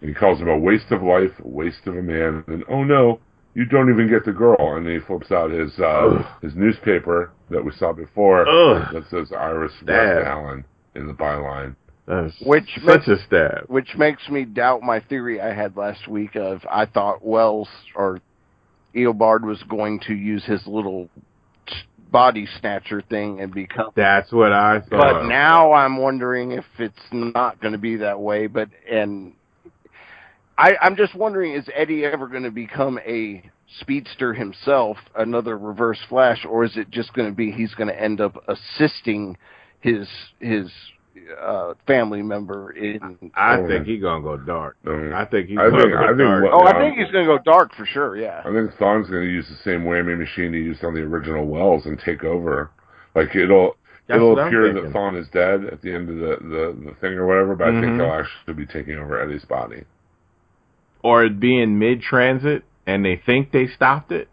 And 0.00 0.08
he 0.08 0.14
calls 0.14 0.40
him 0.40 0.48
a 0.48 0.56
waste 0.58 0.90
of 0.92 1.02
life, 1.02 1.32
a 1.44 1.48
waste 1.48 1.86
of 1.86 1.96
a 1.96 2.02
man, 2.02 2.42
and 2.46 2.64
oh 2.68 2.82
no, 2.84 3.20
you 3.54 3.64
don't 3.66 3.90
even 3.90 4.08
get 4.08 4.24
the 4.24 4.32
girl. 4.32 4.76
And 4.76 4.86
then 4.86 4.94
he 4.94 5.00
flips 5.00 5.30
out 5.30 5.50
his 5.50 5.78
uh, 5.78 6.24
his 6.40 6.54
newspaper 6.56 7.30
that 7.50 7.62
we 7.64 7.70
saw 7.72 7.92
before 7.92 8.48
Ugh. 8.48 8.92
that 8.92 9.04
says 9.10 9.30
Iris 9.32 9.74
Stab. 9.82 9.88
West 10.16 10.26
Allen 10.26 10.64
in 10.94 11.06
the 11.06 11.12
byline. 11.12 11.74
That's 12.06 12.40
Which 12.40 12.74
such 12.76 12.84
makes- 12.84 13.08
a 13.08 13.18
stab. 13.18 13.64
which 13.68 13.96
makes 13.96 14.28
me 14.30 14.44
doubt 14.44 14.82
my 14.82 15.00
theory 15.00 15.40
I 15.40 15.52
had 15.52 15.76
last 15.76 16.08
week 16.08 16.34
of 16.34 16.64
I 16.70 16.86
thought 16.86 17.24
Wells 17.24 17.68
or 17.94 18.20
Eobard 18.94 19.42
was 19.42 19.62
going 19.64 20.00
to 20.00 20.14
use 20.14 20.44
his 20.44 20.66
little 20.66 21.08
body 22.10 22.46
snatcher 22.58 23.02
thing 23.02 23.40
and 23.40 23.52
become. 23.52 23.90
That's 23.94 24.32
what 24.32 24.52
I 24.52 24.80
thought. 24.80 24.90
But 24.90 25.22
now 25.26 25.72
I'm 25.72 25.96
wondering 25.96 26.52
if 26.52 26.64
it's 26.78 26.96
not 27.12 27.60
going 27.60 27.72
to 27.72 27.78
be 27.78 27.96
that 27.96 28.20
way. 28.20 28.46
But 28.46 28.68
and 28.90 29.34
I, 30.58 30.72
I'm 30.80 30.96
just 30.96 31.14
wondering: 31.14 31.54
is 31.54 31.68
Eddie 31.74 32.04
ever 32.04 32.26
going 32.28 32.42
to 32.42 32.50
become 32.50 32.98
a 33.06 33.42
speedster 33.78 34.34
himself, 34.34 34.96
another 35.16 35.56
Reverse 35.56 36.00
Flash, 36.08 36.44
or 36.48 36.64
is 36.64 36.76
it 36.76 36.90
just 36.90 37.12
going 37.14 37.28
to 37.30 37.34
be 37.34 37.52
he's 37.52 37.74
going 37.74 37.88
to 37.88 38.00
end 38.00 38.20
up 38.20 38.42
assisting 38.48 39.36
his 39.80 40.08
his 40.40 40.70
uh, 41.40 41.74
family 41.86 42.22
member 42.22 42.70
in? 42.72 43.18
I 43.34 43.56
Oh, 43.58 43.66
think 43.68 43.86
he's 43.86 44.00
gonna 44.02 44.22
go 44.22 44.36
dark. 44.36 44.76
Um, 44.86 45.12
I 45.14 45.24
think 45.24 45.48
he's 45.48 45.58
I 45.58 45.70
gonna 45.70 45.82
think- 45.82 45.92
go 45.92 45.98
I 45.98 46.06
think 46.08 46.18
dark. 46.18 46.44
what- 46.44 46.52
Oh, 46.54 46.66
I 46.66 46.72
think 46.78 46.96
he's 46.98 47.10
going 47.10 47.26
to 47.26 47.36
go 47.36 47.42
dark 47.44 47.74
for 47.74 47.86
sure. 47.86 48.16
Yeah. 48.16 48.40
I 48.44 48.52
think 48.52 48.70
Thawne's 48.78 49.08
going 49.10 49.24
to 49.24 49.30
use 49.30 49.48
the 49.48 49.56
same 49.56 49.84
whammy 49.84 50.18
machine 50.18 50.52
he 50.52 50.60
used 50.60 50.84
on 50.84 50.94
the 50.94 51.00
original 51.02 51.46
Wells 51.46 51.86
and 51.86 51.98
take 51.98 52.24
over. 52.24 52.70
Like 53.14 53.34
it'll 53.34 53.76
That's 54.06 54.16
it'll 54.16 54.38
appear 54.38 54.68
that 54.72 54.74
thinking. 54.74 54.92
Thawne 54.92 55.16
is 55.20 55.28
dead 55.28 55.64
at 55.64 55.80
the 55.82 55.92
end 55.92 56.08
of 56.10 56.16
the, 56.16 56.36
the, 56.48 56.90
the 56.90 56.94
thing 57.00 57.14
or 57.14 57.26
whatever, 57.26 57.54
but 57.56 57.68
I 57.68 57.72
think 57.80 57.86
Mhm. 57.86 57.96
he'll 57.96 58.12
actually 58.20 58.54
be 58.54 58.66
taking 58.66 58.96
over 58.96 59.20
Eddie's 59.20 59.44
body. 59.44 59.84
or 61.02 61.24
it'd 61.24 61.40
be 61.40 61.60
in 61.60 61.78
mid 61.78 62.02
transit 62.02 62.62
and 62.86 63.04
they 63.04 63.16
think 63.24 63.52
they 63.52 63.66
stopped 63.68 64.12
it, 64.12 64.28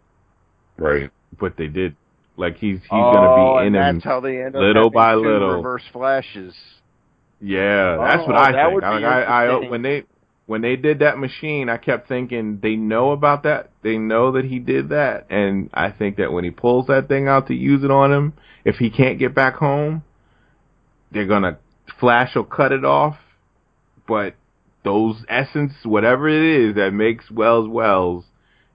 Right. 0.76 1.10
but 1.38 1.56
they 1.56 1.66
did. 1.68 1.96
Like 2.36 2.56
he's 2.58 2.78
he's 2.82 2.88
oh, 2.92 3.12
gonna 3.12 3.34
be 3.62 3.66
and 3.66 3.74
in 3.76 3.82
him. 3.82 3.94
that's 3.96 4.04
how 4.04 4.20
they 4.20 4.40
end 4.42 4.54
up 4.54 4.62
little 4.62 4.90
by 4.90 5.14
little. 5.14 5.56
reverse 5.56 5.82
flashes. 5.92 6.54
Yeah, 7.40 7.96
that's 7.98 8.26
what 8.26 8.36
Oh, 8.36 8.38
I 8.38 8.52
that 8.52 8.64
think. 8.64 8.74
would 8.74 8.84
I, 8.84 8.96
be 8.96 9.02
like, 9.04 9.28
I, 9.28 9.46
I 9.46 9.68
when 9.68 9.82
they 9.82 10.04
when 10.46 10.62
they 10.62 10.76
did 10.76 11.00
that 11.00 11.18
machine, 11.18 11.68
I 11.68 11.76
kept 11.76 12.08
thinking 12.08 12.58
they 12.62 12.74
know 12.74 13.12
about 13.12 13.42
that. 13.42 13.70
They 13.82 13.98
know 13.98 14.32
that 14.32 14.44
he 14.44 14.58
did 14.58 14.88
that, 14.88 15.26
and 15.30 15.70
I 15.74 15.90
think 15.90 16.16
that 16.16 16.32
when 16.32 16.42
he 16.44 16.50
pulls 16.50 16.86
that 16.86 17.06
thing 17.08 17.28
out 17.28 17.46
to 17.48 17.54
use 17.54 17.84
it 17.84 17.90
on 17.90 18.12
him, 18.12 18.32
if 18.64 18.76
he 18.76 18.90
can't 18.90 19.18
get 19.18 19.34
back 19.34 19.56
home, 19.56 20.02
they're 21.12 21.26
gonna 21.26 21.58
Flash 22.00 22.34
will 22.34 22.44
cut 22.44 22.72
it 22.72 22.84
off. 22.84 23.16
But 24.06 24.34
those 24.84 25.16
essence, 25.28 25.72
whatever 25.84 26.28
it 26.28 26.42
is 26.68 26.74
that 26.76 26.92
makes 26.92 27.30
Wells 27.30 27.68
Wells, 27.68 28.24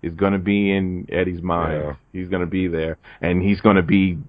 is 0.02 0.14
gonna 0.14 0.40
be 0.40 0.72
in 0.72 1.08
Eddie's 1.12 1.42
mind. 1.42 1.82
Yeah. 1.82 1.94
He's 2.12 2.30
gonna 2.30 2.46
be 2.46 2.68
there, 2.68 2.98
and 3.22 3.42
he's 3.42 3.62
gonna 3.62 3.82
be 3.84 4.20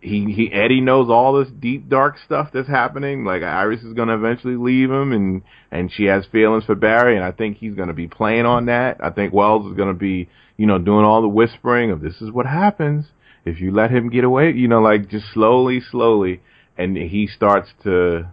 he 0.00 0.32
he 0.32 0.52
Eddie 0.52 0.80
knows 0.80 1.10
all 1.10 1.32
this 1.32 1.52
deep 1.58 1.88
dark 1.88 2.16
stuff 2.24 2.50
that's 2.52 2.68
happening. 2.68 3.24
Like 3.24 3.42
Iris 3.42 3.82
is 3.82 3.94
gonna 3.94 4.14
eventually 4.14 4.56
leave 4.56 4.90
him, 4.90 5.12
and 5.12 5.42
and 5.70 5.90
she 5.92 6.04
has 6.04 6.24
feelings 6.26 6.64
for 6.64 6.74
Barry, 6.74 7.16
and 7.16 7.24
I 7.24 7.32
think 7.32 7.56
he's 7.56 7.74
gonna 7.74 7.94
be 7.94 8.06
playing 8.06 8.46
on 8.46 8.66
that. 8.66 8.98
I 9.02 9.10
think 9.10 9.32
Wells 9.32 9.70
is 9.70 9.76
gonna 9.76 9.94
be 9.94 10.28
you 10.56 10.66
know 10.66 10.78
doing 10.78 11.04
all 11.04 11.22
the 11.22 11.28
whispering 11.28 11.90
of 11.90 12.00
this 12.00 12.20
is 12.20 12.30
what 12.30 12.46
happens 12.46 13.06
if 13.44 13.60
you 13.60 13.72
let 13.72 13.90
him 13.90 14.08
get 14.08 14.24
away. 14.24 14.52
You 14.52 14.68
know, 14.68 14.80
like 14.80 15.08
just 15.08 15.26
slowly, 15.32 15.80
slowly, 15.80 16.42
and 16.76 16.96
he 16.96 17.26
starts 17.26 17.70
to 17.82 18.28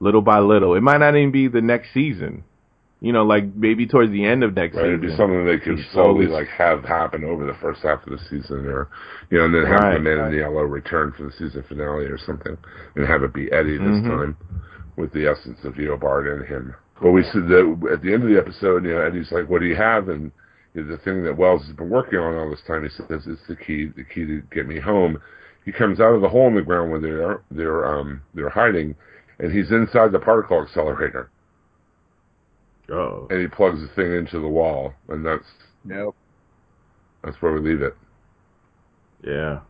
little 0.00 0.22
by 0.22 0.38
little. 0.38 0.74
It 0.74 0.82
might 0.82 0.98
not 0.98 1.16
even 1.16 1.32
be 1.32 1.48
the 1.48 1.60
next 1.60 1.92
season. 1.92 2.44
You 3.00 3.12
know, 3.12 3.24
like 3.24 3.54
maybe 3.54 3.86
towards 3.86 4.12
the 4.12 4.24
end 4.24 4.42
of 4.42 4.54
next 4.54 4.76
Right. 4.76 4.86
It'd 4.86 5.00
be 5.00 5.14
something 5.16 5.44
they 5.44 5.58
could 5.58 5.78
slowly 5.92 6.26
like 6.26 6.48
have 6.48 6.84
happen 6.84 7.24
over 7.24 7.44
the 7.44 7.54
first 7.60 7.82
half 7.82 8.06
of 8.06 8.10
the 8.12 8.24
season, 8.30 8.66
or 8.66 8.88
you 9.30 9.38
know, 9.38 9.44
and 9.44 9.54
then 9.54 9.66
have 9.66 9.80
Right, 9.80 9.94
the 9.94 10.00
Man 10.00 10.18
right. 10.18 10.26
in 10.26 10.32
the 10.32 10.38
Yellow 10.38 10.62
return 10.62 11.12
for 11.12 11.24
the 11.24 11.32
season 11.32 11.62
finale 11.68 12.06
or 12.06 12.18
something, 12.18 12.56
and 12.96 13.06
have 13.06 13.22
it 13.22 13.34
be 13.34 13.52
Eddie 13.52 13.78
this 13.78 14.00
Mhm. 14.00 14.08
time 14.08 14.36
with 14.96 15.12
the 15.12 15.26
essence 15.26 15.64
of 15.64 15.74
Eobard 15.74 16.32
and 16.32 16.46
him. 16.46 16.74
But 17.02 17.10
we 17.10 17.24
said 17.24 17.48
that 17.48 17.88
at 17.92 18.02
the 18.02 18.14
end 18.14 18.22
of 18.22 18.28
the 18.28 18.38
episode, 18.38 18.84
you 18.84 18.94
know, 18.94 19.00
Eddie's 19.00 19.32
like, 19.32 19.50
"What 19.50 19.60
do 19.60 19.66
you 19.66 19.76
have?" 19.76 20.08
And 20.08 20.30
the 20.74 20.96
thing 20.98 21.24
that 21.24 21.36
Wells 21.36 21.66
has 21.66 21.76
been 21.76 21.90
working 21.90 22.18
on 22.18 22.36
all 22.36 22.48
this 22.48 22.62
time, 22.62 22.84
he 22.84 22.88
says, 22.88 23.26
"It's 23.26 23.46
the 23.46 23.56
key, 23.56 23.86
the 23.86 24.04
key 24.04 24.24
to 24.26 24.40
get 24.50 24.66
me 24.66 24.78
home." 24.78 25.18
He 25.64 25.72
comes 25.72 26.00
out 26.00 26.14
of 26.14 26.20
the 26.20 26.28
hole 26.28 26.46
in 26.48 26.54
the 26.54 26.62
ground 26.62 26.90
where 26.90 27.00
they're 27.00 27.40
they're 27.50 27.84
um 27.84 28.20
they're 28.34 28.48
hiding, 28.50 28.94
and 29.38 29.52
he's 29.52 29.72
inside 29.72 30.12
the 30.12 30.18
particle 30.20 30.62
accelerator, 30.62 31.28
Oh, 32.92 33.26
and 33.30 33.40
he 33.40 33.46
plugs 33.46 33.80
the 33.80 33.88
thing 33.94 34.12
into 34.14 34.40
the 34.40 34.48
wall, 34.48 34.92
and 35.08 35.24
that's 35.24 35.44
Yep. 35.88 36.10
that's 37.22 37.40
where 37.40 37.52
we 37.52 37.60
leave 37.60 37.82
it. 37.82 37.96
yeah. 39.26 39.60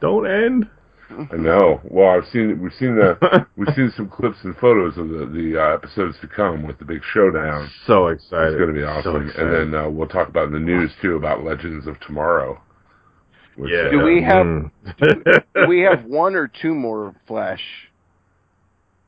Don't 0.00 0.26
end. 0.30 0.68
I 1.32 1.36
know. 1.36 1.80
Well, 1.84 2.10
I've 2.10 2.28
seen 2.30 2.60
we've 2.62 2.72
seen 2.78 2.94
the 2.94 3.46
we've 3.56 3.74
seen 3.74 3.90
some 3.96 4.08
clips 4.08 4.36
and 4.44 4.54
photos 4.58 4.96
of 4.98 5.08
the 5.08 5.26
the 5.26 5.60
uh, 5.60 5.74
episodes 5.74 6.16
to 6.20 6.28
come 6.28 6.64
with 6.66 6.78
the 6.78 6.84
big 6.84 7.00
showdown. 7.12 7.68
so 7.86 8.08
excited. 8.08 8.52
It's 8.52 8.58
going 8.60 8.72
to 8.74 8.78
be 8.78 8.84
awesome. 8.84 9.26
excited. 9.28 9.54
and 9.60 9.72
then 9.72 9.80
uh, 9.80 9.88
we'll 9.88 10.06
talk 10.06 10.28
about 10.28 10.46
in 10.48 10.52
the 10.52 10.58
news 10.60 10.92
too 11.02 11.16
about 11.16 11.42
Legends 11.44 11.86
of 11.88 11.98
Tomorrow. 12.00 12.60
which, 13.56 13.72
yeah. 13.72 13.86
uh, 13.88 13.90
Do 13.90 14.02
we 14.04 14.22
have- 14.22 14.46
Mm. 14.46 14.70
Do 15.54 15.66
we 15.66 15.80
have 15.80 16.04
one 16.06 16.36
or 16.36 16.46
two 16.46 16.74
more 16.74 17.14
Flash. 17.26 17.62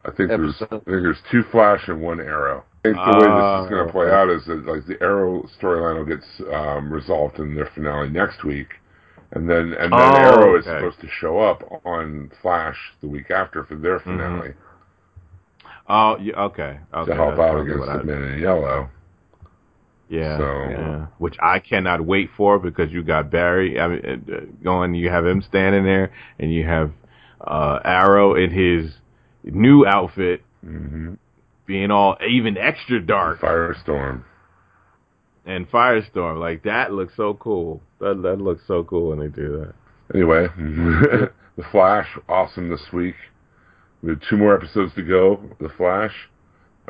I 0.05 0.11
think 0.11 0.31
there's 0.31 0.57
I 0.62 0.67
think 0.67 0.85
there's 0.87 1.21
two 1.31 1.43
Flash 1.53 1.87
and 1.87 2.01
one 2.01 2.19
Arrow. 2.21 2.65
I 2.82 2.89
think 2.89 2.97
the 2.97 3.12
way 3.12 3.28
this 3.28 3.65
is 3.65 3.69
going 3.69 3.82
Ah, 3.82 3.86
to 3.86 3.93
play 3.93 4.07
okay. 4.07 4.15
out 4.15 4.31
is 4.31 4.44
that 4.47 4.65
like 4.66 4.86
the 4.86 4.97
Arrow 5.02 5.43
storyline 5.61 5.98
will 5.98 6.07
get 6.07 6.24
um, 6.55 6.90
resolved 6.90 7.39
in 7.39 7.55
their 7.55 7.66
finale 7.74 8.09
next 8.09 8.43
week, 8.43 8.69
and 9.32 9.48
then 9.48 9.74
and 9.74 9.93
then 9.93 10.01
Oh, 10.01 10.16
Arrow 10.16 10.59
is 10.59 10.65
supposed 10.65 11.01
to 11.02 11.09
show 11.20 11.39
up 11.40 11.62
on 11.85 12.31
Flash 12.40 12.78
the 13.02 13.09
week 13.09 13.31
after 13.31 13.65
for 13.65 13.77
their 13.77 14.01
finale 14.01 14.55
Oh, 15.89 16.16
yeah, 16.20 16.35
okay. 16.44 16.78
okay. 16.94 17.11
to 17.11 17.16
help 17.16 17.36
that's 17.36 17.40
out 17.40 17.61
against 17.61 17.86
the 17.86 18.05
Men 18.05 18.23
in 18.23 18.40
Yellow. 18.40 18.89
Yeah, 20.09 20.39
So- 20.39 20.69
yeah. 20.70 21.07
Which 21.19 21.36
I 21.40 21.59
cannot 21.59 22.01
wait 22.05 22.31
for 22.36 22.59
because 22.59 22.90
you 22.93 23.02
got 23.02 23.31
Barry 23.31 23.78
I 23.78 23.89
mean, 23.89 24.24
uh, 24.32 24.40
going. 24.65 24.94
You 24.94 25.11
have 25.11 25.27
him 25.27 25.43
standing 25.43 25.85
there, 25.85 26.12
and 26.39 26.52
you 26.52 26.65
have 26.65 26.93
uh, 27.43 27.81
Arrow 27.85 28.35
in 28.36 28.51
his 28.51 28.93
new 29.44 29.85
outfit, 29.86 30.43
hmm 30.65 31.15
being 31.71 31.93
all 31.93 32.17
even 32.29 32.57
extra 32.59 33.01
dark 33.01 33.41
Firestorm. 33.41 34.25
and 35.47 35.71
Firestorm. 35.71 36.41
Like 36.41 36.65
that 36.65 36.93
looks 36.93 37.13
so 37.17 37.35
cool. 37.35 37.81
That 38.01 38.21
that 38.23 38.41
looks 38.41 38.63
so 38.67 38.83
cool 38.83 39.11
when 39.11 39.21
they 39.21 39.29
do 39.29 39.59
that. 39.61 39.75
Anyway, 40.13 40.49
The 41.57 41.65
Flash, 41.71 42.09
awesome 42.29 42.69
this 42.69 42.83
week. 42.93 43.15
We 44.03 44.11
have 44.11 44.21
two 44.29 44.37
more 44.37 44.57
episodes 44.57 44.93
to 44.97 45.03
go. 45.03 45.41
The 45.61 45.69
Flash. 45.77 46.13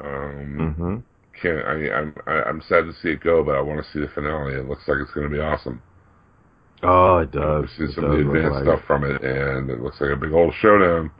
Um, 0.03 0.57
Mm-hmm. 0.59 0.97
can't 1.43 1.67
I, 1.67 1.95
I'm 1.99 2.15
I, 2.27 2.49
I'm 2.49 2.63
sad 2.67 2.85
to 2.87 2.93
see 3.03 3.11
it 3.11 3.21
go, 3.21 3.45
but 3.45 3.57
I 3.57 3.61
want 3.61 3.85
to 3.85 3.93
see 3.93 4.01
the 4.01 4.09
finale. 4.15 4.55
It 4.55 4.67
looks 4.67 4.89
like 4.89 4.97
it's 5.03 5.13
going 5.13 5.29
to 5.29 5.35
be 5.37 5.43
awesome. 5.43 5.83
Oh, 6.83 7.19
it 7.19 7.33
does. 7.33 7.65
We've 7.65 7.71
seen 7.77 7.89
It 7.89 7.95
some 7.97 8.05
of 8.05 8.13
the 8.13 8.27
advanced 8.27 8.55
like 8.55 8.65
stuff 8.65 8.81
it. 8.81 8.87
from 8.87 9.05
it, 9.05 9.21
and 9.23 9.69
it 9.69 9.83
looks 9.83 10.01
like 10.01 10.13
a 10.13 10.17
big 10.17 10.33
old 10.33 10.55
showdown. 10.63 11.11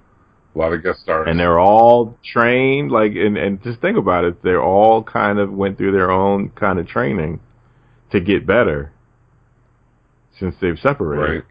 A 0.55 0.59
lot 0.59 0.73
of 0.73 0.83
guest 0.83 1.01
stars. 1.01 1.27
and 1.31 1.39
they're 1.39 1.61
all 1.61 2.19
trained 2.25 2.91
like 2.91 3.13
and 3.13 3.37
and 3.39 3.63
just 3.63 3.81
think 3.81 3.97
about 3.97 4.25
it 4.25 4.43
they're 4.43 4.63
all 4.63 5.03
kind 5.03 5.39
of 5.39 5.53
went 5.53 5.79
through 5.79 5.93
their 5.93 6.11
own 6.11 6.49
kind 6.51 6.79
of 6.81 6.89
training 6.89 7.39
to 8.11 8.21
get 8.21 8.47
better 8.47 8.93
since 10.39 10.55
they've 10.61 10.79
separated 10.79 11.35
right. 11.35 11.45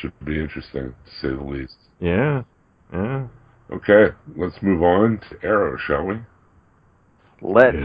Should 0.00 0.12
be 0.24 0.40
interesting, 0.40 0.94
to 1.04 1.10
say 1.20 1.28
the 1.28 1.42
least. 1.44 1.76
yeah 2.00 2.42
yeah 2.92 3.26
Okay, 3.70 4.14
let's 4.36 4.60
move 4.60 4.82
on 4.82 5.18
to 5.30 5.46
Arrow, 5.46 5.78
shall 5.78 6.04
we? 6.04 6.16
Let's. 7.40 7.76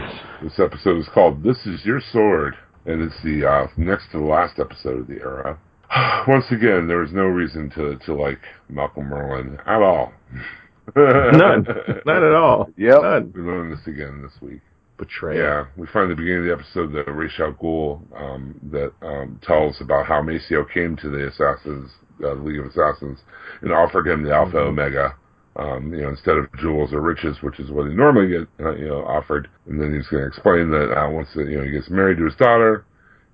This 0.42 0.58
episode 0.58 0.98
is 0.98 1.08
called 1.14 1.42
"This 1.42 1.64
Is 1.66 1.84
Your 1.84 2.00
Sword," 2.12 2.54
and 2.84 3.00
it's 3.02 3.22
the 3.22 3.48
uh, 3.48 3.66
next 3.78 4.10
to 4.12 4.18
the 4.18 4.24
last 4.24 4.58
episode 4.58 4.98
of 4.98 5.06
the 5.06 5.20
Arrow. 5.20 5.58
Once 6.28 6.44
again, 6.50 6.86
there 6.86 7.02
is 7.02 7.12
no 7.12 7.24
reason 7.24 7.70
to 7.70 7.96
to 8.04 8.14
like 8.14 8.40
Malcolm 8.68 9.08
Merlyn 9.08 9.58
at 9.66 9.82
all. 9.82 10.12
none 10.96 11.66
not 12.06 12.22
at 12.22 12.32
all 12.34 12.70
Yep. 12.76 13.02
none 13.02 13.32
We 13.34 13.42
learned 13.42 13.72
this 13.72 13.86
again 13.86 14.22
this 14.22 14.40
week. 14.40 14.60
betrayal 14.96 15.38
Yeah, 15.38 15.64
we 15.76 15.86
find 15.88 16.10
the 16.10 16.14
beginning 16.14 16.40
of 16.40 16.58
the 16.58 16.64
episode 16.64 16.92
that 16.92 17.10
Ra's 17.10 17.32
al 17.38 17.52
Ghul 17.54 18.00
um, 18.16 18.58
that 18.70 18.92
um, 19.02 19.40
tells 19.42 19.80
about 19.80 20.06
how 20.06 20.22
Maseo 20.22 20.64
came 20.72 20.96
to 20.96 21.08
the 21.08 21.28
assassins, 21.28 21.90
uh, 22.24 22.34
the 22.34 22.40
League 22.42 22.58
of 22.60 22.66
Assassins, 22.66 23.18
and 23.62 23.72
offered 23.72 24.06
him 24.06 24.22
the 24.22 24.34
Alpha 24.34 24.58
Omega, 24.58 25.14
um, 25.56 25.92
you 25.92 26.02
know, 26.02 26.08
instead 26.10 26.36
of 26.36 26.52
jewels 26.58 26.92
or 26.92 27.00
riches, 27.00 27.36
which 27.42 27.60
is 27.60 27.70
what 27.70 27.88
he 27.88 27.94
normally 27.94 28.28
get, 28.28 28.48
uh, 28.64 28.74
you 28.76 28.88
know, 28.88 29.04
offered. 29.04 29.48
And 29.66 29.80
then 29.80 29.94
he's 29.94 30.08
going 30.08 30.22
to 30.22 30.28
explain 30.28 30.70
that 30.70 30.92
uh, 30.92 31.08
once 31.10 31.28
you 31.34 31.58
know 31.58 31.64
he 31.64 31.70
gets 31.70 31.90
married 31.90 32.18
to 32.18 32.24
his 32.24 32.36
daughter, 32.36 32.84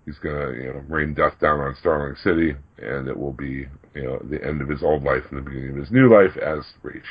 he's 0.05 0.19
going 0.19 0.37
to 0.37 0.63
you 0.63 0.73
know 0.73 0.83
rain 0.89 1.15
death 1.15 1.35
down 1.41 1.61
on 1.61 1.77
Starling 1.81 2.17
City, 2.23 2.55
and 2.79 3.09
it 3.09 3.17
will 3.17 3.33
be 3.33 3.67
you 3.95 4.03
know 4.03 4.19
the 4.31 4.45
end 4.45 4.61
of 4.61 4.69
his 4.69 4.83
old 4.83 5.03
life 5.03 5.23
and 5.31 5.39
the 5.39 5.43
beginning 5.43 5.71
of 5.71 5.77
his 5.77 5.91
new 5.91 6.13
life 6.13 6.37
as 6.37 6.65
Ra's. 6.83 7.03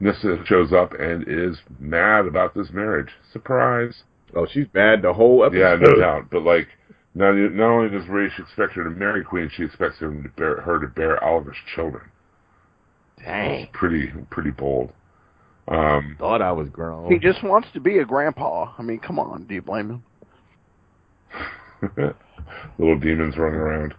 Nyssa 0.00 0.44
shows 0.46 0.72
up 0.72 0.92
and 0.98 1.24
is 1.26 1.58
mad 1.78 2.26
about 2.26 2.54
this 2.54 2.70
marriage. 2.72 3.10
Surprise. 3.32 4.02
oh 4.34 4.46
she's 4.50 4.66
mad 4.74 5.02
the 5.02 5.12
whole 5.12 5.44
episode 5.44 5.60
Yeah, 5.60 5.76
no 5.80 6.00
doubt. 6.00 6.30
But 6.30 6.42
like, 6.42 6.68
not 7.14 7.32
not 7.32 7.70
only 7.70 7.90
does 7.90 8.08
Ra's 8.08 8.32
expect 8.38 8.72
her 8.72 8.84
to 8.84 8.90
marry 8.90 9.24
Queen, 9.24 9.50
she 9.54 9.64
expects 9.64 9.98
him 9.98 10.22
to 10.22 10.28
bear 10.30 10.60
her 10.60 10.80
to 10.80 10.88
bear 10.88 11.22
Oliver's 11.22 11.56
children. 11.74 12.10
dang 13.24 13.68
Pretty 13.72 14.12
pretty 14.30 14.50
bold. 14.50 14.92
Um, 15.66 16.16
thought 16.18 16.42
i 16.42 16.52
was 16.52 16.68
grown 16.68 17.10
He 17.10 17.18
just 17.18 17.42
wants 17.42 17.68
to 17.72 17.80
be 17.80 17.96
a 17.96 18.04
grandpa. 18.04 18.74
I 18.76 18.82
mean, 18.82 18.98
come 18.98 19.18
on. 19.18 19.44
Do 19.44 19.54
you 19.54 19.62
blame 19.62 20.02
him? 21.90 22.14
little 22.78 22.98
demons 22.98 23.36
running 23.36 23.60
around. 23.60 23.94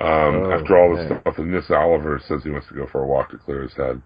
Um, 0.00 0.42
Oh, 0.44 0.52
after 0.52 0.78
all 0.78 0.94
this 0.96 1.10
man. 1.10 1.20
stuff, 1.22 1.38
and 1.38 1.50
Nyssa 1.50 1.74
Oliver 1.76 2.20
says 2.28 2.42
he 2.44 2.50
wants 2.50 2.68
to 2.68 2.74
go 2.74 2.86
for 2.86 3.02
a 3.02 3.06
walk 3.06 3.30
to 3.30 3.38
clear 3.38 3.62
his 3.62 3.74
head. 3.74 4.00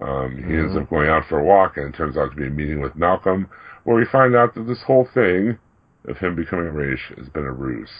Um, 0.00 0.36
he 0.36 0.54
ends 0.56 0.74
Mhm. 0.74 0.82
up 0.82 0.90
going 0.90 1.08
out 1.08 1.24
for 1.28 1.40
a 1.40 1.44
walk, 1.44 1.76
and 1.76 1.86
it 1.92 1.94
turns 1.96 2.16
out 2.16 2.30
to 2.30 2.36
be 2.36 2.46
a 2.46 2.50
meeting 2.50 2.80
with 2.80 2.94
Malcolm, 2.94 3.48
where 3.82 3.96
we 3.96 4.04
find 4.04 4.36
out 4.36 4.54
that 4.54 4.66
this 4.68 4.82
whole 4.84 5.04
thing 5.06 5.58
of 6.06 6.18
him 6.18 6.36
becoming 6.36 6.72
Ra's 6.72 7.00
has 7.16 7.28
been 7.30 7.44
a 7.44 7.52
ruse. 7.52 7.90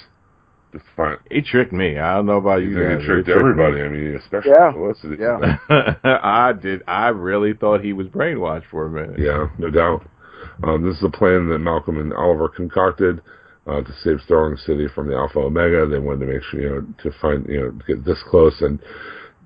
To 0.73 0.81
find, 0.95 1.17
he 1.31 1.41
tricked 1.41 1.73
me 1.73 1.99
i 1.99 2.15
don't 2.17 2.27
know 2.27 2.37
about 2.37 2.61
you 2.63 2.69
he 2.69 2.75
guys, 2.85 2.99
but 2.99 3.05
tricked 3.07 3.29
he 3.29 3.33
me. 3.35 3.41
everybody. 3.41 3.83
I 3.83 3.89
mean, 3.89 4.15
especially 4.17 4.51
Yeah. 4.51 4.71
Felicity. 4.73 5.17
Yeah. 5.19 5.57
I 6.23 6.53
did. 6.53 6.83
I 6.87 7.09
really 7.09 7.55
thought 7.55 7.81
he 7.81 7.95
was 7.95 8.07
brainwashed 8.09 8.67
for 8.71 8.85
a 8.87 8.91
minute. 8.91 9.19
Yeah, 9.19 9.49
no 9.59 9.71
doubt. 9.71 10.05
Um, 10.63 10.83
this 10.83 10.99
is 10.99 11.03
a 11.03 11.09
plan 11.09 11.49
that 11.49 11.59
Malcolm 11.61 11.99
and 11.99 12.13
Oliver 12.13 12.49
concocted 12.51 13.23
uh, 13.69 13.83
to 13.83 13.93
save 14.03 14.21
Starling 14.25 14.57
City 14.57 14.87
from 14.95 15.09
the 15.09 15.17
Alpha 15.17 15.39
Omega. 15.39 15.87
They 15.87 15.99
wanted 15.99 16.27
to 16.27 16.33
make 16.33 16.43
sure, 16.45 16.61
you 16.61 16.69
know, 16.71 16.87
to 17.03 17.19
find, 17.21 17.47
you 17.49 17.61
know, 17.61 17.71
get 17.87 18.05
this 18.05 18.23
close. 18.31 18.61
And 18.61 18.79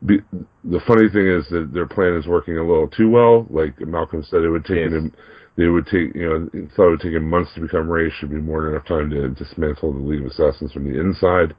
be, 0.05 0.21
the 0.65 0.81
funny 0.87 1.09
thing 1.09 1.27
is 1.27 1.49
that 1.51 1.71
their 1.73 1.87
plan 1.87 2.17
is 2.17 2.27
working 2.27 2.59
a 2.59 2.67
little 2.67 2.89
too 2.89 3.11
well. 3.11 3.47
Like 3.51 3.79
Malcolm 3.81 4.23
said, 4.23 4.43
it 4.43 4.51
would 4.51 4.65
take 4.65 4.79
Yes. 4.79 4.93
him, 4.93 5.13
they 5.57 5.67
would 5.67 5.87
take, 5.87 6.15
you 6.15 6.29
know, 6.29 6.49
thought 6.75 6.87
it 6.87 6.91
would 6.91 7.01
take 7.01 7.13
him 7.13 7.29
months 7.29 7.53
to 7.55 7.61
become 7.61 7.89
Ra's. 7.89 8.13
Should 8.15 8.31
be 8.31 8.37
more 8.37 8.63
than 8.63 8.73
enough 8.73 8.87
time 8.87 9.11
to 9.11 9.29
dismantle 9.29 9.93
the 9.93 9.99
League 9.99 10.25
of 10.25 10.31
Assassins 10.31 10.73
from 10.73 10.85
the 10.91 10.99
inside. 10.99 11.55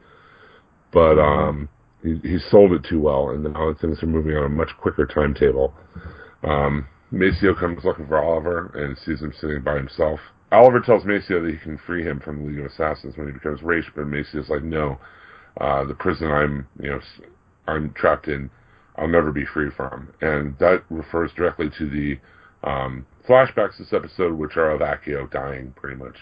But 0.92 1.20
um, 1.20 1.70
he, 2.02 2.20
he 2.24 2.38
sold 2.50 2.74
it 2.74 2.86
too 2.88 3.02
well, 3.02 3.30
and 3.30 3.44
now 3.44 3.74
things 3.80 4.02
are 4.04 4.08
moving 4.08 4.36
on 4.36 4.46
a 4.46 4.50
much 4.50 4.70
quicker 4.80 5.06
timetable. 5.06 5.74
Um, 6.44 6.88
Maseo 7.12 7.58
comes 7.58 7.84
looking 7.84 8.08
for 8.08 8.24
Oliver 8.24 8.72
and 8.76 8.98
sees 8.98 9.22
him 9.22 9.34
sitting 9.40 9.62
by 9.62 9.76
himself. 9.76 10.20
Oliver 10.54 10.80
tells 10.80 11.04
Maseo 11.04 11.44
that 11.44 11.52
he 11.52 11.58
can 11.58 11.80
free 11.80 12.04
him 12.04 12.20
from 12.20 12.40
the 12.40 12.50
League 12.50 12.60
of 12.60 12.66
Assassins 12.68 13.18
when 13.18 13.28
he 13.28 13.34
becomes 13.34 13.62
Ra's, 13.64 13.86
but 13.96 14.06
Maseo's 14.06 14.50
like, 14.50 14.64
no, 14.64 15.00
uh, 15.60 15.84
the 15.84 15.96
prison 15.96 16.32
I'm, 16.32 16.68
you 16.80 16.92
know, 16.92 17.00
I'm 17.68 17.92
trapped 17.94 18.28
in, 18.28 18.50
I'll 18.96 19.08
never 19.08 19.32
be 19.32 19.46
free 19.46 19.72
from. 19.76 20.14
And 20.22 20.58
that 20.60 20.84
refers 20.90 21.32
directly 21.34 21.72
to 21.78 21.90
the 21.90 22.20
um, 22.70 23.06
flashbacks 23.28 23.80
this 23.80 23.94
episode, 23.94 24.34
which 24.34 24.56
are 24.56 24.72
of 24.72 24.82
Akio 24.82 25.30
dying, 25.32 25.74
pretty 25.76 25.96
much. 25.96 26.18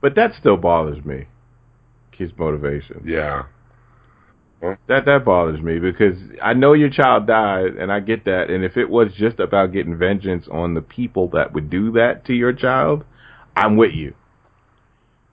But 0.00 0.14
that 0.14 0.34
still 0.38 0.56
bothers 0.56 1.04
me. 1.04 1.26
His 2.16 2.30
motivation. 2.38 3.02
Yeah, 3.04 3.44
That 4.86 5.06
that 5.06 5.24
bothers 5.24 5.60
me 5.60 5.80
because 5.80 6.16
I 6.40 6.54
know 6.54 6.72
your 6.72 6.90
child 6.90 7.26
died, 7.26 7.74
and 7.74 7.90
I 7.92 7.98
get 7.98 8.24
that. 8.26 8.48
And 8.48 8.64
if 8.64 8.76
it 8.76 8.88
was 8.88 9.08
just 9.16 9.40
about 9.40 9.72
getting 9.72 9.98
vengeance 9.98 10.46
on 10.50 10.74
the 10.74 10.80
people 10.80 11.28
that 11.30 11.52
would 11.52 11.68
do 11.68 11.90
that 11.92 12.24
to 12.26 12.32
your 12.32 12.52
child, 12.52 13.04
I'm 13.56 13.76
with 13.76 13.92
you. 13.92 14.14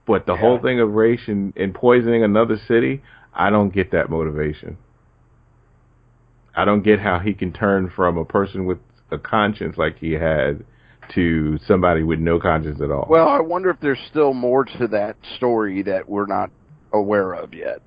But 0.04 0.26
the 0.26 0.34
whole 0.34 0.58
thing 0.60 0.80
of 0.80 0.90
race 0.90 1.20
and, 1.28 1.56
and 1.56 1.72
poisoning 1.72 2.24
another 2.24 2.58
city, 2.66 3.02
I 3.32 3.50
don't 3.50 3.72
get 3.72 3.92
that 3.92 4.10
motivation. 4.10 4.76
I 6.56 6.64
don't 6.64 6.82
get 6.82 6.98
how 6.98 7.20
he 7.20 7.32
can 7.32 7.52
turn 7.52 7.92
from 7.94 8.18
a 8.18 8.24
person 8.24 8.64
with 8.64 8.78
a 9.12 9.18
conscience 9.18 9.76
like 9.76 9.98
he 9.98 10.12
had 10.12 10.64
to 11.14 11.58
somebody 11.66 12.02
with 12.02 12.18
no 12.18 12.40
conscience 12.40 12.80
at 12.80 12.90
all. 12.90 13.06
Well, 13.08 13.28
I 13.28 13.40
wonder 13.40 13.70
if 13.70 13.78
there's 13.80 14.00
still 14.10 14.34
more 14.34 14.64
to 14.64 14.88
that 14.88 15.16
story 15.36 15.82
that 15.82 16.08
we're 16.08 16.26
not 16.26 16.50
aware 16.92 17.32
of 17.32 17.54
yet. 17.54 17.80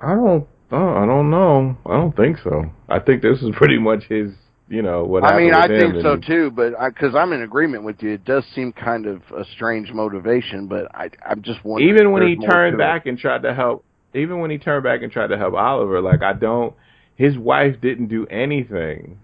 I 0.00 0.14
don't. 0.14 0.46
Oh, 0.72 0.88
I 0.88 1.04
don't 1.04 1.30
know. 1.30 1.76
I 1.84 1.90
don't 1.90 2.16
think 2.16 2.38
so. 2.42 2.64
I 2.88 2.98
think 2.98 3.20
this 3.20 3.42
is 3.42 3.50
pretty 3.56 3.78
much 3.78 4.04
his. 4.04 4.32
You 4.68 4.80
know 4.80 5.04
what? 5.04 5.22
I 5.22 5.36
mean, 5.36 5.52
I 5.52 5.68
think 5.68 5.96
so 6.00 6.16
too, 6.16 6.50
but 6.50 6.72
because 6.88 7.14
I'm 7.14 7.34
in 7.34 7.42
agreement 7.42 7.84
with 7.84 7.96
you, 8.00 8.12
it 8.12 8.24
does 8.24 8.42
seem 8.54 8.72
kind 8.72 9.04
of 9.04 9.20
a 9.36 9.44
strange 9.54 9.90
motivation. 9.92 10.66
But 10.66 10.86
I, 10.94 11.10
I'm 11.28 11.42
just 11.42 11.62
wondering. 11.62 11.90
Even 11.90 12.10
when 12.10 12.26
he 12.26 12.36
turned 12.36 12.78
to 12.78 12.82
it. 12.82 12.86
back 12.86 13.04
and 13.04 13.18
tried 13.18 13.42
to 13.42 13.52
help, 13.52 13.84
even 14.14 14.40
when 14.40 14.50
he 14.50 14.56
turned 14.56 14.82
back 14.82 15.02
and 15.02 15.12
tried 15.12 15.26
to 15.26 15.36
help 15.36 15.52
Oliver, 15.52 16.00
like 16.00 16.22
I 16.22 16.32
don't. 16.32 16.74
His 17.16 17.36
wife 17.36 17.82
didn't 17.82 18.06
do 18.06 18.26
anything 18.28 19.18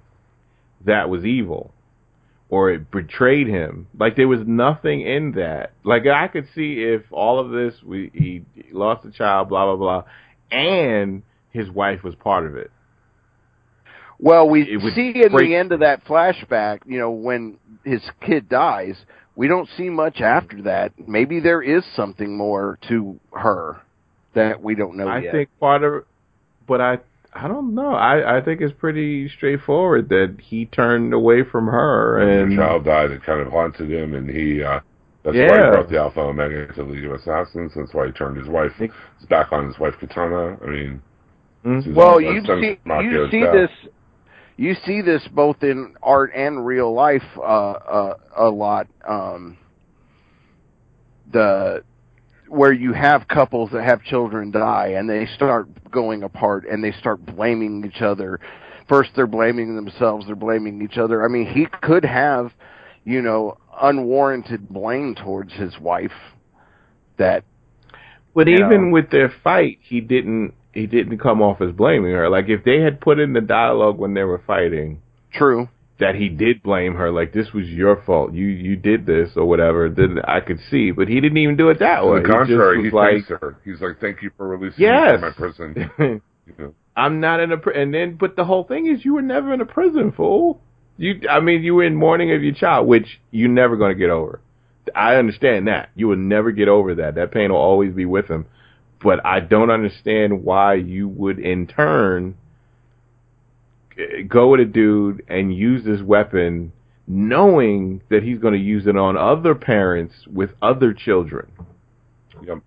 that 0.84 1.08
was 1.08 1.24
evil, 1.24 1.72
or 2.50 2.70
it 2.70 2.90
betrayed 2.90 3.46
him. 3.46 3.86
Like 3.98 4.16
there 4.16 4.28
was 4.28 4.40
nothing 4.46 5.00
in 5.00 5.32
that. 5.32 5.72
Like 5.82 6.06
I 6.06 6.28
could 6.28 6.48
see 6.54 6.82
if 6.82 7.04
all 7.10 7.40
of 7.40 7.50
this, 7.52 7.82
we 7.82 8.10
he 8.12 8.44
lost 8.70 9.06
a 9.06 9.10
child, 9.10 9.48
blah 9.48 9.64
blah 9.64 9.76
blah, 9.76 10.04
and 10.50 11.22
his 11.50 11.70
wife 11.70 12.02
was 12.02 12.14
part 12.14 12.46
of 12.46 12.56
it. 12.56 12.70
Well, 14.20 14.48
we 14.48 14.62
It 14.62 14.80
see 14.94 15.22
in 15.22 15.30
break- 15.32 15.48
the 15.48 15.54
end 15.54 15.72
of 15.72 15.80
that 15.80 16.04
flashback, 16.04 16.80
you 16.86 16.98
know, 16.98 17.10
when 17.10 17.56
his 17.84 18.02
kid 18.20 18.48
dies, 18.48 18.96
we 19.36 19.46
don't 19.46 19.68
see 19.76 19.88
much 19.90 20.20
after 20.20 20.62
that. 20.62 20.92
Maybe 21.06 21.38
there 21.38 21.62
is 21.62 21.84
something 21.94 22.36
more 22.36 22.78
to 22.88 23.18
her 23.32 23.76
that 24.34 24.60
we 24.62 24.74
don't 24.74 24.96
know 24.96 25.06
I 25.08 25.18
yet. 25.20 25.32
think 25.32 25.48
part 25.60 25.84
of, 25.84 26.04
but 26.66 26.80
I 26.80 26.98
I 27.32 27.46
don't 27.46 27.74
know. 27.74 27.92
I 27.94 28.38
I 28.38 28.40
think 28.40 28.60
it's 28.60 28.72
pretty 28.72 29.28
straightforward 29.28 30.08
that 30.08 30.36
he 30.42 30.66
turned 30.66 31.12
away 31.12 31.44
from 31.44 31.66
her 31.66 32.18
and 32.18 32.52
Her 32.52 32.58
child 32.66 32.84
died. 32.84 33.10
It 33.12 33.22
kind 33.22 33.40
of 33.40 33.48
haunted 33.52 33.90
him, 33.90 34.14
and 34.14 34.28
he. 34.28 34.62
Uh, 34.64 34.80
that's 35.22 35.36
why 35.36 35.42
he 35.42 35.70
brought 35.70 35.88
the 35.90 35.98
Alpha 35.98 36.20
Omega 36.20 36.66
to 36.68 36.72
the 36.72 36.84
League 36.84 37.04
of 37.04 37.12
Assassins. 37.12 37.72
That's 37.76 37.92
why 37.94 38.06
he 38.06 38.12
turned 38.12 38.36
his 38.38 38.48
wife 38.48 38.72
his 38.76 38.90
back 39.28 39.52
on 39.52 39.66
his 39.66 39.78
wife 39.78 39.94
Katana. 40.00 40.56
I 40.62 40.66
mean, 40.66 41.02
Mhm. 41.68 41.94
Well, 41.94 42.20
that's 42.20 42.22
you 42.22 42.40
since 42.46 42.60
see, 42.62 42.78
you 42.86 43.28
see 43.30 43.40
death. 43.40 43.52
this, 43.52 43.70
you 44.56 44.74
see 44.86 45.02
this 45.02 45.22
both 45.28 45.62
in 45.62 45.94
art 46.02 46.32
and 46.34 46.64
real 46.66 46.92
life 46.92 47.22
uh, 47.36 47.40
uh, 47.42 48.14
a 48.36 48.48
lot. 48.48 48.86
Um, 49.06 49.56
the 51.30 51.82
where 52.48 52.72
you 52.72 52.94
have 52.94 53.28
couples 53.28 53.70
that 53.72 53.84
have 53.84 54.02
children 54.02 54.50
die 54.50 54.94
and 54.96 55.08
they 55.08 55.26
start 55.26 55.68
going 55.90 56.22
apart 56.22 56.64
and 56.66 56.82
they 56.82 56.92
start 56.92 57.24
blaming 57.26 57.84
each 57.84 58.00
other. 58.00 58.40
first 58.88 59.10
they're 59.14 59.26
blaming 59.26 59.76
themselves, 59.76 60.24
they're 60.26 60.34
blaming 60.34 60.80
each 60.80 60.96
other. 60.96 61.22
I 61.22 61.28
mean, 61.28 61.46
he 61.46 61.66
could 61.82 62.06
have, 62.06 62.52
you 63.04 63.20
know, 63.20 63.58
unwarranted 63.82 64.66
blame 64.70 65.14
towards 65.14 65.52
his 65.52 65.78
wife 65.78 66.10
that 67.18 67.44
But 68.34 68.48
even 68.48 68.86
know. 68.86 68.92
with 68.94 69.10
their 69.10 69.28
fight, 69.44 69.78
he 69.82 70.00
didn't 70.00 70.54
he 70.72 70.86
didn't 70.86 71.18
come 71.18 71.42
off 71.42 71.60
as 71.60 71.72
blaming 71.72 72.12
her. 72.12 72.28
Like 72.28 72.48
if 72.48 72.64
they 72.64 72.80
had 72.80 73.00
put 73.00 73.18
in 73.18 73.32
the 73.32 73.40
dialogue 73.40 73.98
when 73.98 74.14
they 74.14 74.22
were 74.22 74.42
fighting 74.46 75.02
true. 75.32 75.68
that 75.98 76.14
he 76.14 76.28
did 76.28 76.62
blame 76.62 76.94
her, 76.94 77.10
like 77.10 77.32
this 77.32 77.52
was 77.52 77.66
your 77.68 78.02
fault, 78.04 78.32
you 78.32 78.46
you 78.46 78.76
did 78.76 79.06
this 79.06 79.30
or 79.36 79.44
whatever, 79.46 79.88
then 79.88 80.18
I 80.26 80.40
could 80.40 80.58
see. 80.70 80.90
But 80.90 81.08
he 81.08 81.20
didn't 81.20 81.38
even 81.38 81.56
do 81.56 81.70
it 81.70 81.78
that 81.80 82.04
way. 82.04 82.08
On 82.08 82.14
way. 82.16 82.22
the 82.22 82.28
contrary, 82.28 82.76
he 82.78 82.82
he 82.84 82.90
just 82.90 82.94
was 82.94 83.24
thanks 83.26 83.28
her. 83.28 83.58
He's 83.64 83.80
like, 83.80 84.00
"Thank 84.00 84.22
you 84.22 84.30
for 84.36 84.48
releasing 84.48 84.84
me 84.84 85.12
from 85.12 85.20
my 85.20 85.30
prison." 85.30 85.74
like, 85.98 86.22
You 86.48 86.54
know. 86.64 86.74
I'm 86.96 87.20
not 87.20 87.40
in 87.40 87.52
a 87.52 87.58
pr- 87.58 87.70
and 87.70 87.92
then 87.92 88.16
but 88.18 88.36
the 88.36 88.44
whole 88.44 88.64
thing 88.64 88.86
is 88.86 89.04
you 89.04 89.14
were 89.14 89.22
never 89.22 89.52
in 89.52 89.60
a 89.60 89.66
prison, 89.66 90.12
fool. 90.12 90.60
You 90.96 91.20
I 91.30 91.40
mean 91.40 91.62
you 91.62 91.74
were 91.74 91.84
in 91.84 91.94
mourning 91.94 92.32
of 92.32 92.42
your 92.42 92.54
child, 92.54 92.86
which 92.88 93.20
you're 93.30 93.50
never 93.50 93.76
going 93.76 93.92
to 93.92 93.98
get 93.98 94.10
over. 94.10 94.40
I 94.96 95.16
understand 95.16 95.68
that. 95.68 95.90
You 95.94 96.08
will 96.08 96.16
never 96.16 96.50
get 96.50 96.68
over 96.68 96.94
that. 96.96 97.16
That 97.16 97.30
pain 97.30 97.52
will 97.52 97.58
always 97.58 97.92
be 97.92 98.06
with 98.06 98.28
him. 98.28 98.46
But 99.02 99.24
I 99.24 99.40
don't 99.40 99.70
understand 99.70 100.44
why 100.44 100.74
you 100.74 101.08
would 101.08 101.38
in 101.38 101.66
turn 101.66 102.36
go 104.28 104.50
with 104.50 104.60
a 104.60 104.64
dude 104.64 105.24
and 105.28 105.54
use 105.54 105.84
this 105.84 106.00
weapon 106.02 106.72
knowing 107.06 108.02
that 108.10 108.22
he's 108.22 108.38
going 108.38 108.54
to 108.54 108.60
use 108.60 108.86
it 108.86 108.96
on 108.96 109.16
other 109.16 109.54
parents 109.54 110.14
with 110.30 110.50
other 110.60 110.92
children. 110.92 111.50
Yep. 112.44 112.58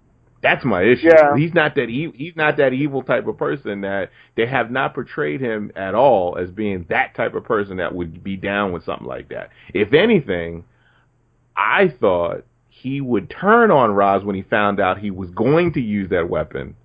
That's 0.41 0.65
my 0.65 0.81
issue. 0.81 1.07
Yeah. 1.07 1.37
He's 1.37 1.53
not 1.53 1.75
that 1.75 1.89
e- 1.89 2.13
he's 2.15 2.35
not 2.35 2.57
that 2.57 2.73
evil 2.73 3.03
type 3.03 3.27
of 3.27 3.37
person 3.37 3.81
that 3.81 4.09
they 4.35 4.47
have 4.47 4.71
not 4.71 4.95
portrayed 4.95 5.39
him 5.39 5.71
at 5.75 5.93
all 5.93 6.37
as 6.37 6.49
being 6.49 6.85
that 6.89 7.15
type 7.15 7.35
of 7.35 7.43
person 7.43 7.77
that 7.77 7.93
would 7.93 8.23
be 8.23 8.37
down 8.37 8.71
with 8.71 8.83
something 8.83 9.05
like 9.05 9.29
that. 9.29 9.51
If 9.73 9.93
anything, 9.93 10.63
I 11.55 11.93
thought 11.99 12.43
he 12.81 13.01
would 13.01 13.29
turn 13.29 13.69
on 13.71 13.91
Ra's 13.91 14.23
when 14.23 14.35
he 14.35 14.41
found 14.43 14.79
out 14.79 14.97
he 14.99 15.11
was 15.11 15.29
going 15.31 15.73
to 15.73 15.79
use 15.81 16.09
that 16.09 16.29
weapon 16.29 16.75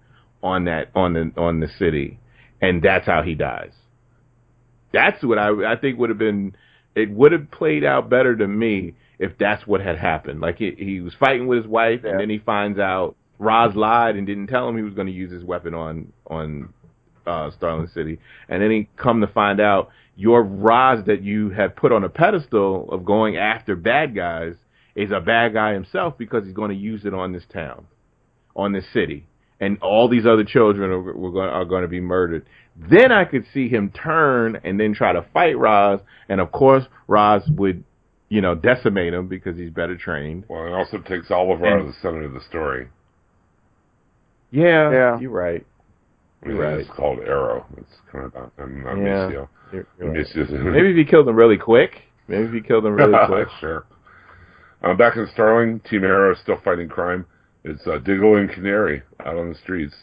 on 0.43 0.65
that 0.65 0.91
on 0.95 1.15
the 1.15 1.33
on 1.41 1.61
the 1.61 1.69
city, 1.79 2.19
and 2.61 2.83
that's 2.83 3.07
how 3.07 3.23
he 3.23 3.35
dies. 3.35 3.73
That's 4.93 5.23
what 5.23 5.39
I 5.39 5.73
I 5.73 5.77
think 5.77 5.99
would 5.99 6.11
have 6.11 6.19
been. 6.19 6.57
It 6.95 7.11
would 7.11 7.33
have 7.33 7.51
played 7.51 7.85
out 7.85 8.09
better 8.09 8.35
to 8.37 8.47
me 8.47 8.95
if 9.19 9.33
that's 9.39 9.67
what 9.67 9.81
had 9.81 9.99
happened. 9.99 10.41
Like 10.41 10.57
he, 10.59 10.75
he 10.79 11.01
was 11.01 11.15
fighting 11.19 11.47
with 11.47 11.59
his 11.59 11.67
wife, 11.67 12.01
Yeah. 12.05 12.11
and 12.13 12.21
then 12.21 12.31
he 12.31 12.39
finds 12.39 12.79
out 12.79 13.17
Ra's 13.39 13.75
lied 13.75 14.17
and 14.17 14.27
didn't 14.27 14.47
tell 14.49 14.69
him 14.69 14.77
he 14.77 14.83
was 14.83 14.95
going 14.95 15.07
to 15.09 15.13
use 15.13 15.31
his 15.33 15.45
weapon 15.45 15.75
on 15.75 16.13
on 16.27 16.73
uh, 17.27 17.51
Starling 17.57 17.89
City, 17.89 18.19
and 18.49 18.63
then 18.63 18.71
he 18.71 18.89
come 18.97 19.21
to 19.21 19.27
find 19.27 19.61
out 19.61 19.91
your 20.17 20.43
Ra's 20.43 21.05
that 21.07 21.23
you 21.23 21.51
had 21.51 21.77
put 21.77 21.93
on 21.93 22.05
a 22.05 22.09
pedestal 22.09 22.89
of 22.91 23.05
going 23.05 23.37
after 23.37 23.77
bad 23.77 24.15
guys 24.15 24.55
is 24.97 25.11
a 25.13 25.21
bad 25.21 25.53
guy 25.53 25.73
himself 25.75 26.19
because 26.19 26.45
he's 26.45 26.55
going 26.55 26.71
to 26.71 26.77
use 26.77 27.05
it 27.05 27.15
on 27.15 27.33
this 27.33 27.45
town, 27.53 27.87
on 28.57 28.73
this 28.73 28.85
city, 28.93 29.27
and 29.61 29.79
all 29.83 30.09
these 30.09 30.27
other 30.27 30.43
children 30.45 30.91
are, 30.91 31.13
going, 31.13 31.49
are 31.49 31.65
going 31.65 31.83
to 31.83 31.89
be 31.89 32.01
murdered. 32.01 32.45
Then 32.77 33.13
I 33.13 33.25
could 33.25 33.45
see 33.55 33.69
him 33.69 33.91
turn 33.91 34.59
and 34.65 34.81
then 34.81 34.95
try 34.95 35.13
to 35.13 35.25
fight 35.33 35.57
Ra's, 35.59 36.01
and 36.29 36.41
of 36.41 36.51
course 36.51 36.85
Ra's 37.09 37.43
would, 37.57 37.85
you 38.29 38.41
know, 38.41 38.55
decimate 38.55 39.15
him 39.15 39.29
because 39.29 39.57
he's 39.57 39.71
better 39.71 39.97
trained. 39.97 40.45
Well, 40.49 40.67
it 40.67 40.73
also 40.73 40.99
takes 40.99 41.31
Oliver 41.31 41.67
out 41.67 41.81
of 41.81 41.87
the 41.87 41.95
center 42.03 42.25
of 42.25 42.33
the 42.33 42.41
story. 42.49 42.89
Yeah, 44.51 44.91
Yeah. 44.93 45.19
you're 45.21 45.31
right. 45.31 45.65
I 46.45 46.49
mean, 46.49 46.57
Right. 46.59 46.79
It's 46.79 46.91
called 46.91 47.19
Arrow. 47.21 47.67
It's 47.77 47.93
kind 48.13 48.27
of 48.27 48.35
not, 48.35 48.53
I'm 48.59 48.83
not 48.83 48.97
Yeah. 48.97 49.03
Maseo. 49.05 49.49
You're, 49.73 49.87
you're 49.99 50.11
right. 50.13 50.27
Maseo- 50.27 50.73
Maybe 50.73 50.91
if 50.91 50.97
he 50.97 51.05
killed 51.05 51.29
him 51.29 51.35
really 51.37 51.57
quick. 51.59 52.03
Maybe 52.29 52.45
if 52.45 52.53
he 52.53 52.61
killed 52.61 52.87
him 52.87 52.95
really 52.95 53.19
quick. 53.27 53.49
sure. 53.61 53.85
Um, 54.83 54.97
back 54.97 55.17
in 55.17 55.27
Starling, 55.33 55.81
Team 55.81 56.05
Arrow 56.05 56.33
is 56.33 56.39
still 56.41 56.61
fighting 56.65 56.89
crime. 56.89 57.27
It's 57.65 57.85
uh, 57.87 57.99
Diggle 57.99 58.37
and 58.37 58.51
Canary 58.51 59.03
out 59.21 59.37
on 59.37 59.49
the 59.49 59.55
streets. 59.57 59.95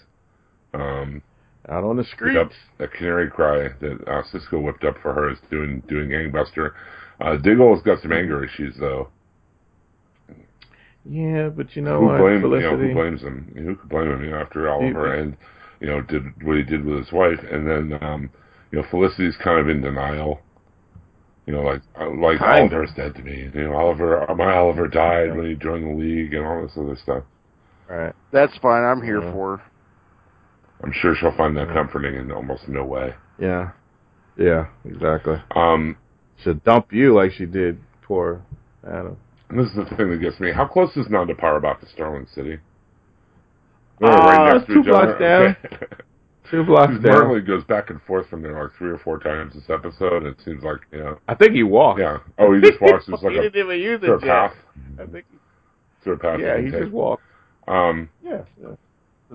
Um, 0.73 1.21
Out 1.69 1.83
on 1.83 1.97
the 1.97 2.03
streets. 2.03 2.37
up 2.37 2.49
that 2.79 2.91
canary 2.91 3.29
cry 3.29 3.69
that 3.79 4.07
uh, 4.07 4.23
Cisco 4.31 4.59
whipped 4.59 4.83
up 4.83 4.95
for 5.01 5.13
her 5.13 5.29
is 5.29 5.37
doing 5.49 5.81
doing 5.87 6.09
gangbuster. 6.09 6.71
Uh, 7.21 7.37
Diggle 7.37 7.73
has 7.73 7.83
got 7.83 8.01
some 8.01 8.11
anger 8.11 8.43
issues 8.43 8.75
though. 8.79 9.09
Yeah, 11.05 11.49
but 11.49 11.75
you 11.75 11.81
know 11.81 11.99
who 11.99 12.05
what, 12.07 12.17
blame, 12.17 12.41
you 12.41 12.59
know, 12.59 12.77
who 12.77 12.93
blames 12.93 13.21
him? 13.21 13.53
Who 13.55 13.75
could 13.75 13.89
blame 13.89 14.09
him? 14.11 14.23
You 14.23 14.31
know, 14.31 14.39
after 14.39 14.69
Oliver 14.69 15.13
and 15.13 15.37
you 15.79 15.87
know 15.87 16.01
did 16.01 16.23
what 16.43 16.57
he 16.57 16.63
did 16.63 16.83
with 16.83 16.97
his 16.97 17.11
wife, 17.11 17.39
and 17.51 17.67
then 17.67 17.99
um, 18.01 18.29
you 18.71 18.79
know 18.81 18.87
Felicity's 18.89 19.35
kind 19.43 19.59
of 19.59 19.69
in 19.69 19.81
denial. 19.81 20.39
You 21.45 21.53
know, 21.53 21.61
like 21.61 21.81
uh, 21.99 22.09
like 22.09 22.39
Kind 22.39 22.71
of. 22.71 22.95
Dead 22.95 23.15
to 23.15 23.21
me. 23.21 23.49
You 23.53 23.63
know, 23.65 23.73
Oliver, 23.75 24.25
my 24.35 24.55
Oliver 24.55 24.87
died 24.87 25.35
when 25.35 25.45
he 25.49 25.55
joined 25.55 25.83
the 25.85 26.01
league 26.01 26.33
and 26.33 26.45
all 26.45 26.61
this 26.61 26.71
other 26.77 26.95
stuff. 26.95 27.23
Right. 27.89 28.13
That's 28.31 28.55
fine. 28.59 28.83
I'm 28.83 29.01
here 29.01 29.21
Yeah. 29.21 29.31
for 29.33 29.57
her. 29.57 29.63
I'm 30.83 30.91
sure 30.93 31.15
she'll 31.15 31.35
find 31.35 31.55
that 31.57 31.67
Yeah. 31.67 31.73
comforting 31.73 32.15
in 32.15 32.31
almost 32.31 32.67
no 32.69 32.83
way. 32.85 33.13
Yeah. 33.39 33.71
Yeah, 34.37 34.67
exactly. 34.85 35.35
Um, 35.55 35.97
Should 36.43 36.63
dump 36.63 36.91
you 36.93 37.13
like 37.13 37.31
she 37.33 37.45
did 37.45 37.77
poor 38.01 38.41
Adam. 38.87 39.17
and 39.49 39.59
this 39.59 39.67
is 39.69 39.75
the 39.75 39.85
thing 39.95 40.09
that 40.11 40.19
gets 40.21 40.39
me. 40.39 40.51
How 40.51 40.65
close 40.65 40.95
is 40.97 41.07
Nanda 41.09 41.35
Parbat 41.35 41.79
to 41.81 41.85
Sterling 41.87 42.25
City? 42.33 42.57
Uh, 44.01 44.61
We're 44.67 44.75
two 44.75 44.83
blocks 44.83 45.19
down. 45.19 45.55
Okay. 45.65 45.85
Two 46.51 46.63
blocks 46.63 46.91
Because 46.93 47.03
down. 47.03 47.23
Marley 47.27 47.41
goes 47.41 47.63
back 47.63 47.89
and 47.89 48.01
forth 48.03 48.27
from 48.29 48.41
there 48.41 48.61
like 48.61 48.71
three 48.77 48.89
or 48.91 48.97
four 48.99 49.17
times 49.19 49.53
this 49.53 49.69
episode. 49.69 50.25
It 50.25 50.37
seems 50.43 50.63
like, 50.63 50.79
you 50.91 50.99
know, 50.99 51.19
I 51.27 51.35
think 51.35 51.53
he 51.53 51.63
walked. 51.63 51.99
yeah. 52.01 52.17
Oh, 52.37 52.53
he 52.53 52.61
just 52.61 52.81
walks. 52.81 53.05
There's 53.07 53.21
like 53.23 53.31
he 53.33 53.39
a, 53.39 53.41
didn't 53.43 53.65
even 53.65 53.79
use 53.79 53.99
through 54.01 54.13
a 54.13 54.17
it 54.17 54.25
yet. 54.25 54.29
path. 54.51 54.53
I 54.99 55.05
think. 55.05 55.25
Through 56.03 56.13
a 56.13 56.17
path. 56.19 56.39
Yeah, 56.41 56.57
you 56.57 56.65
he 56.65 56.71
can 56.71 56.79
just 56.79 56.83
take. 56.85 56.93
walked. 56.93 57.23
Um, 57.67 58.09
Yeah. 58.23 58.41
yeah. 58.61 58.69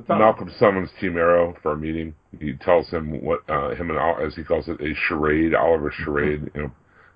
Malcolm 0.09 0.53
summons 0.61 0.91
Team 1.01 1.17
Arrow 1.17 1.57
for 1.63 1.73
a 1.73 1.77
meeting. 1.77 2.15
He 2.39 2.53
tells 2.53 2.89
him 2.91 3.21
what 3.25 3.41
uh, 3.49 3.71
him 3.71 3.91
and 3.91 3.99
Ol- 3.99 4.25
as 4.25 4.35
he 4.37 4.45
calls 4.45 4.69
it 4.69 4.81
a 4.81 4.95
charade, 4.95 5.55
Oliver 5.55 5.91
charade. 5.91 6.51
You 6.55 6.63
know, 6.65 6.71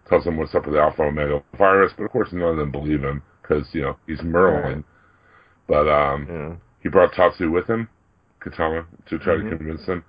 tells 0.09 0.25
him 0.27 0.37
what's 0.37 0.55
up 0.55 0.65
with 0.67 0.75
the 0.75 0.81
Alpha 0.81 1.03
Omega 1.03 1.43
virus, 1.57 1.93
but 1.97 2.05
of 2.05 2.11
course 2.11 2.31
none 2.33 2.49
of 2.49 2.57
them 2.57 2.73
believe 2.73 3.03
him 3.05 3.23
because 3.41 3.67
you 3.73 3.83
know 3.83 3.97
he's 4.07 4.19
Merlyn. 4.21 4.83
But 5.69 5.87
um, 5.89 6.27
Yeah. 6.29 6.55
he 6.83 6.89
brought 6.89 7.13
Tatsu 7.13 7.51
with 7.53 7.69
him, 7.69 7.89
Katana, 8.43 8.87
to 9.09 9.19
try 9.19 9.37
Mhm. 9.37 9.51
to 9.51 9.57
convince 9.57 9.87
them. 9.87 10.05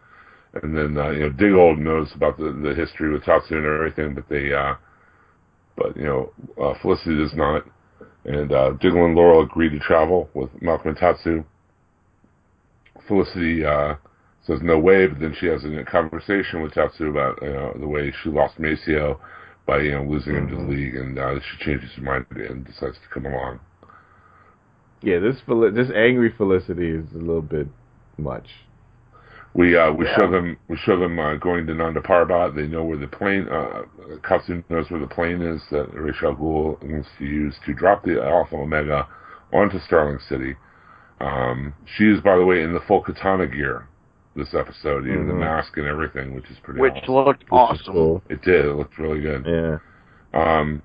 And 0.61 0.77
then 0.77 0.97
uh, 0.97 1.09
you 1.09 1.19
know 1.21 1.29
Diggle 1.29 1.75
knows 1.77 2.11
about 2.15 2.37
the 2.37 2.51
the 2.51 2.75
history 2.75 3.11
with 3.11 3.23
Tatsu 3.23 3.57
and 3.57 3.65
everything, 3.65 4.13
but 4.13 4.27
they 4.29 4.53
uh, 4.53 4.75
but 5.77 5.95
you 5.97 6.03
know 6.03 6.31
uh, 6.61 6.73
Felicity 6.81 7.17
does 7.17 7.33
not. 7.35 7.65
And 8.25 8.51
uh, 8.53 8.71
Diggle 8.79 9.05
and 9.05 9.15
Laurel 9.15 9.43
agree 9.43 9.69
to 9.69 9.79
travel 9.79 10.29
with 10.33 10.49
Malcolm 10.61 10.89
and 10.89 10.97
Tatsu. 10.97 11.43
Felicity 13.07 13.65
uh, 13.65 13.95
says 14.45 14.59
no 14.61 14.77
way, 14.79 15.07
but 15.07 15.19
then 15.19 15.35
she 15.39 15.47
has 15.47 15.63
a 15.65 15.83
conversation 15.89 16.61
with 16.61 16.73
Tatsu 16.73 17.09
about 17.09 17.41
you 17.41 17.51
know, 17.53 17.73
the 17.79 17.87
way 17.87 18.13
she 18.23 18.29
lost 18.29 18.57
Maseo 18.59 19.19
by 19.65 19.79
you 19.79 19.91
know 19.91 20.03
losing 20.03 20.35
him 20.35 20.47
to 20.49 20.55
the 20.55 20.61
Mhm. 20.61 20.69
league, 20.69 20.95
and 20.95 21.17
uh, 21.17 21.39
she 21.39 21.65
changes 21.65 21.89
her 21.95 22.03
mind 22.03 22.25
and 22.31 22.65
decides 22.65 22.97
to 22.99 23.07
come 23.13 23.25
along. 23.25 23.59
Yeah, 25.01 25.19
this 25.19 25.39
Fel- 25.41 25.71
this 25.71 25.89
angry 25.91 26.29
Felicity 26.37 26.89
is 26.91 27.11
a 27.13 27.17
little 27.17 27.41
bit 27.41 27.67
much. 28.17 28.47
We 29.53 29.77
uh, 29.77 29.91
we 29.91 30.05
Yeah. 30.05 30.17
show 30.17 30.31
them 30.31 30.57
we 30.67 30.77
show 30.77 30.97
them 30.99 31.19
uh, 31.19 31.35
going 31.35 31.67
to 31.67 31.73
Nanda 31.75 32.01
Parbat. 32.01 32.55
They 32.55 32.65
know 32.67 32.83
where 32.83 32.97
the 32.97 33.07
plane. 33.07 33.47
Uh, 33.47 33.83
Tatsu 34.27 34.63
knows 34.69 34.89
where 34.89 34.99
the 34.99 35.07
plane 35.07 35.41
is 35.41 35.61
that 35.69 35.93
Ra's 35.93 36.15
al 36.23 36.35
Ghul 36.35 36.81
wants 36.83 37.09
to 37.19 37.25
use 37.25 37.55
to 37.65 37.73
drop 37.73 38.03
the 38.03 38.21
Alpha 38.23 38.55
Omega 38.55 39.07
onto 39.51 39.79
Starling 39.79 40.17
City. 40.27 40.55
Um, 41.21 41.73
she 41.85 42.05
is, 42.05 42.19
by 42.21 42.35
the 42.35 42.43
way, 42.45 42.63
in 42.63 42.73
the 42.73 42.79
full 42.81 43.01
katana 43.01 43.45
gear 43.47 43.87
this 44.35 44.55
episode, 44.55 45.05
even 45.05 45.27
the 45.27 45.33
Mhm. 45.33 45.39
mask 45.41 45.77
and 45.77 45.85
everything, 45.85 46.33
which 46.33 46.49
is 46.49 46.57
pretty. 46.59 46.79
Which 46.81 46.93
awesome. 47.03 47.13
looked 47.13 47.43
Which 47.43 47.51
awesome. 47.51 47.93
cool. 47.93 48.23
It 48.29 48.41
did. 48.41 48.65
It 48.65 48.73
looked 48.73 48.97
really 48.97 49.21
good. 49.21 49.45
Yeah. 49.45 49.77
Um, 50.33 50.81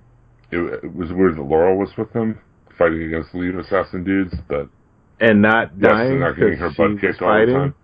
it, 0.51 0.59
it 0.85 0.95
was 0.95 1.11
weird 1.15 1.37
that 1.37 1.43
Laurel 1.43 1.79
was 1.79 1.97
with 1.97 2.13
them 2.13 2.39
fighting 2.77 3.03
against 3.03 3.33
the 3.33 3.39
lead 3.39 3.55
assassin 3.55 4.05
dudes, 4.05 4.35
but 4.47 4.69
And 5.21 5.43
not 5.43 5.73
yes, 5.81 5.91
dying 5.91 6.11
and 6.13 6.21
not 6.21 6.37
getting 6.37 6.59
her 6.59 6.71
butt 6.77 7.01
kicked 7.01 7.21
all 7.23 7.29
the 7.29 7.35
fighting. 7.41 7.55
time. 7.55 7.75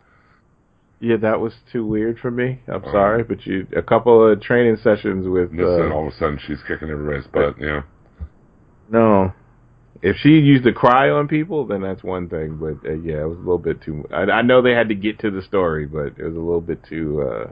Yeah, 1.01 1.16
that 1.19 1.40
was 1.40 1.52
too 1.73 1.85
weird 1.85 2.19
for 2.19 2.31
me. 2.31 2.61
I'm 2.69 2.77
Um, 2.77 2.90
sorry, 2.90 3.24
but 3.24 3.44
you 3.44 3.66
a 3.77 3.82
couple 3.82 4.27
of 4.32 4.40
training 4.40 4.77
sessions 4.82 5.27
with 5.28 5.51
And 5.51 5.61
uh, 5.61 5.94
all 5.94 6.06
of 6.06 6.15
a 6.15 6.16
sudden 6.16 6.39
she's 6.47 6.62
kicking 6.66 6.89
everybody's 6.89 7.27
butt. 7.27 7.56
Yeah. 7.61 7.82
no. 8.90 9.32
If 10.02 10.16
she 10.16 10.31
used 10.31 10.65
to 10.65 10.73
cry 10.73 11.09
on 11.09 11.28
people, 11.28 11.66
then 11.66 11.81
that's 11.81 12.02
one 12.05 12.28
thing. 12.28 12.56
But 12.59 12.86
uh, 12.89 12.94
yeah, 12.94 13.23
it 13.23 13.28
was 13.28 13.36
a 13.36 13.40
little 13.40 13.59
bit 13.59 13.81
too. 13.82 14.05
I, 14.12 14.23
I 14.23 14.43
know 14.43 14.61
they 14.61 14.73
had 14.73 14.89
to 14.90 14.94
get 14.94 15.19
to 15.20 15.31
the 15.31 15.40
story, 15.43 15.86
but 15.86 16.09
it 16.19 16.24
was 16.24 16.35
a 16.36 16.40
little 16.40 16.61
bit 16.61 16.82
too 16.89 17.23
uh, 17.23 17.51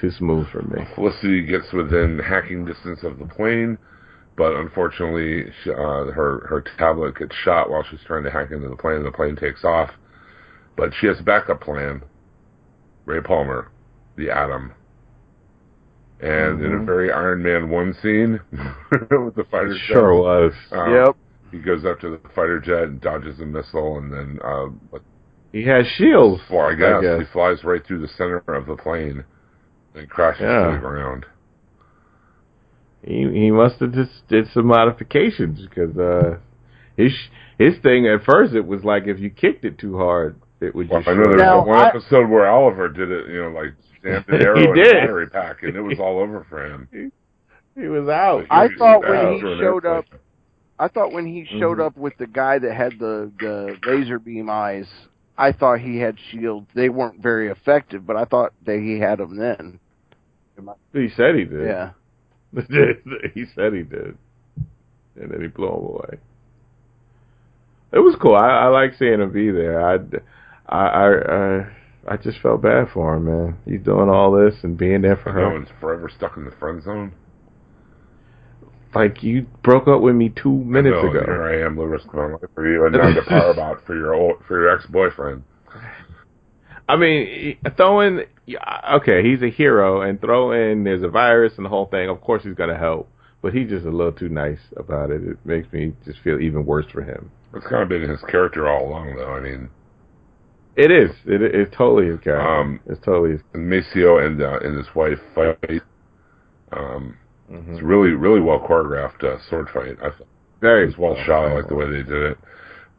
too 0.00 0.10
smooth 0.10 0.46
for 0.50 0.62
me. 0.62 0.84
Felicity 0.94 1.42
gets 1.44 1.72
within 1.72 2.18
hacking 2.20 2.64
distance 2.64 3.00
of 3.02 3.18
the 3.18 3.26
plane, 3.26 3.76
but 4.36 4.54
unfortunately, 4.54 5.50
she, 5.62 5.70
uh, 5.70 5.74
her 6.12 6.46
her 6.48 6.64
tablet 6.78 7.16
gets 7.18 7.34
shot 7.44 7.70
while 7.70 7.84
she's 7.90 8.00
trying 8.06 8.24
to 8.24 8.30
hack 8.30 8.50
into 8.50 8.68
the 8.68 8.76
plane. 8.76 8.96
and 8.96 9.06
The 9.06 9.12
plane 9.12 9.36
takes 9.36 9.64
off, 9.64 9.90
but 10.76 10.90
she 11.00 11.06
has 11.06 11.20
a 11.20 11.22
backup 11.22 11.60
plan. 11.60 12.02
Ray 13.04 13.20
Palmer, 13.20 13.70
the 14.16 14.30
Atom, 14.30 14.72
And 16.20 16.62
in 16.64 16.72
a 16.72 16.76
Mhm. 16.78 16.86
very 16.86 17.10
Iron 17.10 17.42
Man 17.42 17.68
one 17.68 17.92
scene 17.94 18.38
with 19.10 19.34
the 19.34 19.44
fighter 19.50 19.70
jet, 19.74 19.80
Sure 19.94 20.14
was. 20.14 20.52
um, 20.70 20.94
yep. 20.94 21.16
he 21.50 21.58
goes 21.58 21.84
up 21.84 21.98
to 22.00 22.10
the 22.10 22.28
fighter 22.28 22.60
jet 22.60 22.84
and 22.84 23.00
dodges 23.00 23.40
a 23.40 23.44
missile, 23.46 23.98
and 23.98 24.12
then 24.12 24.38
uh, 24.44 24.66
He 25.50 25.64
has 25.64 25.84
shields. 25.98 26.40
Well, 26.48 26.66
I 26.66 26.74
guess, 26.76 27.02
guess. 27.02 27.18
he 27.18 27.24
flies 27.32 27.64
right 27.64 27.84
through 27.84 27.98
the 28.02 28.08
center 28.08 28.38
of 28.46 28.66
the 28.66 28.76
plane 28.76 29.24
and 29.96 30.08
crashes 30.08 30.42
Yeah. 30.42 30.66
to 30.66 30.72
the 30.74 30.78
ground. 30.78 31.26
He 33.04 33.28
he 33.32 33.50
must 33.50 33.76
have 33.80 33.92
just 33.92 34.26
did 34.28 34.46
some 34.52 34.66
modifications 34.66 35.60
because 35.66 35.96
uh, 35.96 36.38
his 36.96 37.12
his 37.58 37.74
thing 37.82 38.06
at 38.06 38.24
first 38.24 38.54
it 38.54 38.66
was 38.66 38.84
like 38.84 39.06
if 39.06 39.18
you 39.18 39.30
kicked 39.30 39.64
it 39.64 39.78
too 39.78 39.96
hard 39.98 40.36
it 40.60 40.74
would 40.74 40.88
Well, 40.88 41.00
just. 41.00 41.08
I 41.08 41.14
know 41.14 41.22
there 41.24 41.30
was 41.32 41.38
Now, 41.40 41.64
one 41.66 41.78
I- 41.80 41.88
episode 41.88 42.28
where 42.28 42.48
Oliver 42.48 42.88
did 42.88 43.10
it, 43.10 43.26
you 43.28 43.42
know, 43.42 43.48
like 43.50 43.74
jammed 44.04 44.24
an 44.28 44.40
arrow 44.42 44.58
He 44.58 44.64
in 44.68 44.74
did. 44.74 44.86
a 44.96 45.00
battery 45.00 45.28
pack, 45.28 45.62
and 45.64 45.76
it 45.76 45.80
was 45.80 45.98
all 45.98 46.18
over 46.20 46.46
for 46.48 46.64
him. 46.66 46.88
He 47.74 47.88
was 47.88 48.06
out. 48.06 48.44
But 48.50 48.54
I 48.54 48.66
he 48.66 48.74
was 48.74 48.78
thought 48.78 49.00
when 49.00 49.32
he 49.32 49.40
showed 49.40 49.86
up- 49.86 50.04
I 50.78 50.88
thought 50.88 51.10
when 51.12 51.24
he 51.26 51.46
showed 51.58 51.78
Mhm. 51.78 51.86
up 51.86 51.96
with 51.96 52.12
the 52.18 52.26
guy 52.26 52.58
that 52.58 52.74
had 52.74 52.98
the 52.98 53.32
the 53.40 53.78
laser 53.86 54.18
beam 54.18 54.50
eyes, 54.50 54.86
I 55.38 55.52
thought 55.52 55.80
he 55.80 55.98
had 55.98 56.18
shields. 56.30 56.66
They 56.74 56.90
weren't 56.90 57.22
very 57.22 57.48
effective, 57.48 58.06
but 58.06 58.14
I 58.16 58.26
thought 58.26 58.52
that 58.66 58.78
he 58.78 58.98
had 58.98 59.20
them 59.20 59.36
then. 59.38 59.80
He 60.92 61.08
said 61.08 61.34
he 61.34 61.44
did. 61.44 61.64
Yeah. 61.66 61.90
he 63.34 63.44
said 63.54 63.72
he 63.72 63.82
did, 63.82 64.16
and 65.16 65.30
then 65.30 65.40
he 65.40 65.48
blew 65.48 65.68
him 65.68 65.84
away. 65.84 66.18
It 67.92 67.98
was 67.98 68.16
cool. 68.20 68.34
I, 68.34 68.48
I 68.48 68.66
like 68.68 68.94
seeing 68.98 69.20
him 69.20 69.32
be 69.32 69.50
there. 69.50 69.80
I, 69.84 69.98
I, 70.66 70.86
I, 70.86 71.34
I, 71.34 72.14
I 72.14 72.16
just 72.16 72.38
felt 72.40 72.62
bad 72.62 72.88
for 72.92 73.14
him, 73.16 73.24
man. 73.26 73.58
He's 73.66 73.82
doing 73.82 74.08
all 74.08 74.32
this 74.32 74.54
and 74.62 74.76
being 74.76 75.02
there 75.02 75.16
for 75.16 75.32
No 75.32 75.40
her. 75.40 75.52
one's 75.52 75.68
forever 75.80 76.10
stuck 76.14 76.36
in 76.36 76.44
the 76.44 76.50
friend 76.52 76.82
zone. 76.82 77.12
Like 78.94 79.22
you 79.22 79.46
broke 79.62 79.88
up 79.88 80.02
with 80.02 80.14
me 80.14 80.30
two 80.30 80.52
minutes 80.52 80.96
know, 81.02 81.10
ago. 81.10 81.22
Here 81.24 81.42
I 81.42 81.66
am, 81.66 81.78
risking 81.78 82.10
my 82.14 82.26
life 82.32 82.40
for 82.54 82.70
you, 82.70 82.84
and 82.84 82.92
now 82.94 83.14
the 83.14 83.20
Powerbot 83.28 83.86
for 83.86 83.94
your 83.96 84.14
old, 84.14 84.36
for 84.46 84.60
your 84.60 84.74
ex 84.74 84.84
boyfriend. 84.86 85.42
I 86.92 86.96
mean, 86.96 87.56
throwing 87.78 88.20
okay, 88.92 89.22
he's 89.22 89.40
a 89.40 89.48
hero, 89.48 90.02
and 90.02 90.20
throw 90.20 90.52
in 90.52 90.84
there's 90.84 91.02
a 91.02 91.08
virus 91.08 91.54
and 91.56 91.64
the 91.64 91.70
whole 91.70 91.86
thing. 91.86 92.10
Of 92.10 92.20
course, 92.20 92.42
he's 92.44 92.54
gonna 92.54 92.76
help, 92.76 93.08
but 93.40 93.54
he's 93.54 93.70
just 93.70 93.86
a 93.86 93.90
little 93.90 94.12
too 94.12 94.28
nice 94.28 94.58
about 94.76 95.10
it. 95.10 95.22
It 95.22 95.38
makes 95.46 95.72
me 95.72 95.94
just 96.04 96.18
feel 96.20 96.38
even 96.38 96.66
worse 96.66 96.84
for 96.92 97.02
him. 97.02 97.30
It's 97.54 97.66
kind 97.66 97.82
of 97.82 97.88
been 97.88 98.06
his 98.06 98.20
character 98.28 98.68
all 98.68 98.88
along, 98.90 99.16
though. 99.16 99.32
I 99.32 99.40
mean, 99.40 99.70
It 100.76 100.90
is. 100.90 101.10
It, 101.24 101.40
it's 101.40 101.74
totally 101.74 102.08
his 102.10 102.20
character. 102.20 102.46
Um, 102.46 102.80
it's 102.84 103.02
totally 103.02 103.32
his. 103.32 103.40
Maseo 103.54 104.26
and 104.26 104.42
uh, 104.42 104.58
and 104.62 104.76
his 104.76 104.94
wife 104.94 105.18
fight. 105.34 105.80
Um, 106.72 107.16
mhm. 107.50 107.72
it's 107.72 107.82
really 107.82 108.10
really 108.10 108.40
well 108.40 108.60
choreographed 108.60 109.24
uh, 109.24 109.38
sword 109.48 109.68
fight. 109.72 109.96
I 110.02 110.10
Very 110.60 110.84
it 110.84 110.86
was 110.88 110.98
well 110.98 111.16
shot. 111.24 111.46
I 111.48 111.54
like 111.54 111.68
the 111.68 111.74
way 111.74 111.86
they 111.86 112.02
did 112.02 112.32
it. 112.32 112.38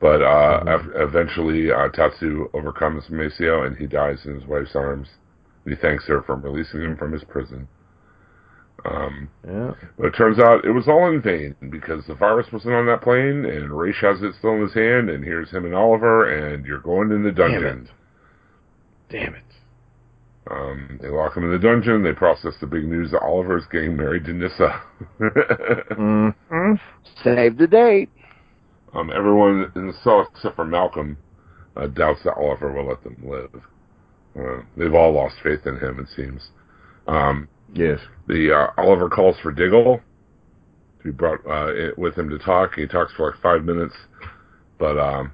But 0.04 0.22
uh, 0.22 0.64
Mhm. 0.66 0.68
ev- 0.68 0.92
eventually, 1.10 1.72
uh, 1.72 1.88
Tatsu 1.88 2.50
overcomes 2.54 3.08
Maseo 3.08 3.66
and 3.66 3.78
he 3.78 3.88
dies 3.88 4.26
in 4.26 4.36
his 4.36 4.46
wife's 4.46 4.76
arms. 4.76 5.08
And 5.64 5.74
he 5.74 5.80
thanks 5.80 6.06
her 6.08 6.22
for 6.22 6.36
releasing 6.36 6.82
him 6.82 6.98
from 6.98 7.14
his 7.14 7.24
prison. 7.24 7.70
Um, 8.84 9.30
Yeah. 9.48 9.72
but 9.98 10.08
it 10.08 10.14
turns 10.16 10.40
out 10.40 10.66
it 10.66 10.72
was 10.72 10.90
all 10.90 11.08
in 11.08 11.22
vain 11.22 11.56
because 11.70 12.06
the 12.06 12.16
virus 12.16 12.52
wasn't 12.52 12.76
on 12.76 12.86
that 12.88 13.00
plane, 13.02 13.46
and 13.46 13.72
Ra's 13.72 13.96
has 14.02 14.22
it 14.22 14.34
still 14.36 14.56
in 14.56 14.62
his 14.64 14.74
hand, 14.74 15.10
and 15.10 15.24
here's 15.24 15.52
him 15.52 15.64
and 15.64 15.74
Oliver, 15.74 16.26
and 16.26 16.66
you're 16.66 16.80
going 16.80 17.10
in 17.14 17.24
the 17.24 17.32
dungeon. 17.32 17.88
Damn 19.08 19.36
it. 19.36 19.44
Um, 20.52 21.00
they 21.02 21.08
lock 21.08 21.38
him 21.38 21.46
in 21.46 21.52
the 21.52 21.60
dungeon. 21.60 22.04
They 22.04 22.12
process 22.12 22.58
the 22.60 22.68
big 22.68 22.84
news 22.84 23.12
that 23.12 23.22
Oliver's 23.22 23.66
getting 23.68 23.96
married 23.96 24.26
to 24.26 24.34
Nyssa. 24.34 24.82
Mm-hmm. 25.92 26.72
Save 27.24 27.58
the 27.58 27.68
date. 27.68 28.10
Um, 28.94 29.12
everyone 29.16 29.72
in 29.76 29.88
the 29.88 29.94
cell 30.04 30.28
except 30.36 30.56
for 30.56 30.66
Malcolm 30.66 31.18
uh, 31.76 31.88
doubts 31.88 32.22
that 32.24 32.36
Oliver 32.36 32.72
will 32.72 32.88
let 32.88 33.04
them 33.04 33.18
live. 33.24 33.50
Uh, 34.38 34.64
they've 34.78 34.94
all 34.94 35.14
lost 35.14 35.36
faith 35.44 35.66
in 35.66 35.78
him, 35.78 36.00
it 36.00 36.08
seems. 36.16 36.50
Um, 37.08 37.48
Yes. 37.74 38.00
the 38.28 38.54
uh, 38.54 38.82
Oliver 38.82 39.10
calls 39.10 39.36
for 39.42 39.52
Diggle 39.52 40.00
to 41.00 41.04
be 41.04 41.12
brought 41.12 41.40
uh, 41.48 41.92
with 41.98 42.16
him 42.16 42.30
to 42.30 42.38
talk. 42.40 42.76
He 42.76 42.86
talks 42.88 43.12
for 43.18 43.32
like 43.32 43.42
five 43.42 43.64
minutes, 43.64 43.96
but 44.78 44.98
um, 45.00 45.32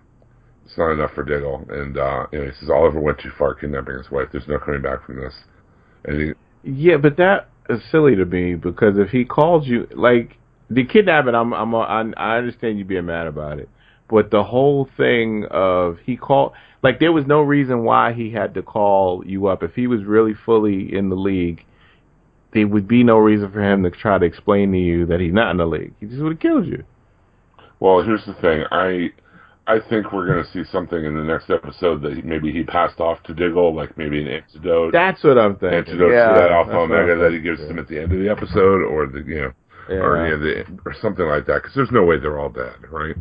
it's 0.66 0.78
not 0.78 0.92
enough 0.92 1.12
for 1.14 1.24
Diggle. 1.24 1.66
And 1.70 1.98
uh, 1.98 2.28
you 2.32 2.40
know, 2.40 2.46
he 2.46 2.52
says 2.60 2.70
Oliver 2.70 3.00
went 3.00 3.20
too 3.20 3.32
far 3.38 3.54
kidnapping 3.56 3.98
his 3.98 4.10
wife. 4.10 4.30
There's 4.32 4.48
no 4.48 4.58
coming 4.58 4.82
back 4.82 5.06
from 5.06 5.18
this. 5.18 5.34
And 6.06 6.22
he, 6.22 6.34
Yeah, 6.64 6.98
but 6.98 7.18
that 7.18 7.50
is 7.70 7.82
silly 7.92 8.16
to 8.16 8.26
me 8.26 8.56
because 8.56 8.98
if 8.98 9.10
he 9.10 9.26
calls 9.26 9.68
you 9.68 9.88
like 9.94 10.38
the 10.70 10.86
kidnapping, 10.86 11.36
I'm 11.36 11.54
I'm 11.54 11.76
I, 11.76 12.12
I 12.18 12.38
understand 12.38 12.78
you 12.78 12.86
being 12.86 13.06
mad 13.06 13.28
about 13.28 13.60
it, 13.60 13.70
but 14.10 14.32
the 14.32 14.44
whole 14.44 14.88
thing 14.98 15.46
of 15.50 15.98
he 16.06 16.18
called 16.18 16.54
like 16.84 17.00
there 17.00 17.12
was 17.12 17.26
no 17.26 17.42
reason 17.42 17.84
why 17.84 18.14
he 18.14 18.32
had 18.32 18.54
to 18.54 18.62
call 18.62 19.24
you 19.26 19.48
up 19.48 19.64
if 19.64 19.74
he 19.76 19.88
was 19.88 20.04
really 20.04 20.34
fully 20.46 20.96
in 20.96 21.10
the 21.10 21.16
league. 21.16 21.66
There 22.54 22.68
would 22.68 22.88
be 22.88 23.04
no 23.04 23.18
reason 23.18 23.52
for 23.52 23.62
him 23.62 23.84
to 23.84 23.92
try 23.92 24.18
to 24.18 24.26
explain 24.26 24.72
to 24.72 24.78
you 24.78 25.06
that 25.06 25.20
he's 25.20 25.34
not 25.34 25.52
in 25.52 25.58
the 25.58 25.68
league. 25.68 25.94
He 26.00 26.08
just 26.08 26.22
would 26.22 26.32
have 26.32 26.40
killed 26.40 26.66
you. 26.66 26.84
well, 27.80 28.02
here's 28.02 28.26
the 28.26 28.34
thing. 28.36 28.64
I 28.72 29.12
I 29.70 29.80
think 29.88 30.12
we're 30.12 30.26
going 30.26 30.44
to 30.44 30.52
see 30.52 30.64
something 30.72 30.98
in 30.98 31.16
the 31.16 31.24
next 31.24 31.52
episode 31.52 32.02
that 32.02 32.26
maybe 32.26 32.52
he 32.52 32.64
passed 32.64 33.00
off 33.00 33.22
to 33.24 33.36
Diggle, 33.36 33.76
like 33.76 33.96
maybe 34.00 34.20
an 34.20 34.28
antidote. 34.28 34.92
That's 34.92 35.24
what 35.24 35.38
I'm 35.38 35.58
thinking. 35.58 35.78
Antidote 35.78 36.12
Yeah, 36.12 36.30
to 36.30 36.40
that 36.40 36.52
Alpha 36.52 36.72
that's 36.72 36.80
Omega 36.80 37.16
that 37.18 37.32
he 37.32 37.40
gives 37.40 37.60
yeah. 37.60 37.68
them 37.68 37.78
at 37.78 37.88
the 37.88 38.02
end 38.02 38.12
of 38.12 38.20
the 38.20 38.30
episode, 38.30 38.82
or 38.82 39.06
the 39.06 39.20
you 39.20 39.42
know, 39.42 39.52
or 39.90 40.18
Yeah. 40.18 40.26
you 40.26 40.38
know, 40.38 40.38
the, 40.44 40.80
or 40.86 40.94
something 41.02 41.26
like 41.26 41.46
that. 41.48 41.62
Because 41.64 41.76
there's 41.76 41.92
no 41.92 42.04
way 42.04 42.18
they're 42.20 42.40
all 42.40 42.50
dead, 42.50 42.76
right? 42.92 43.16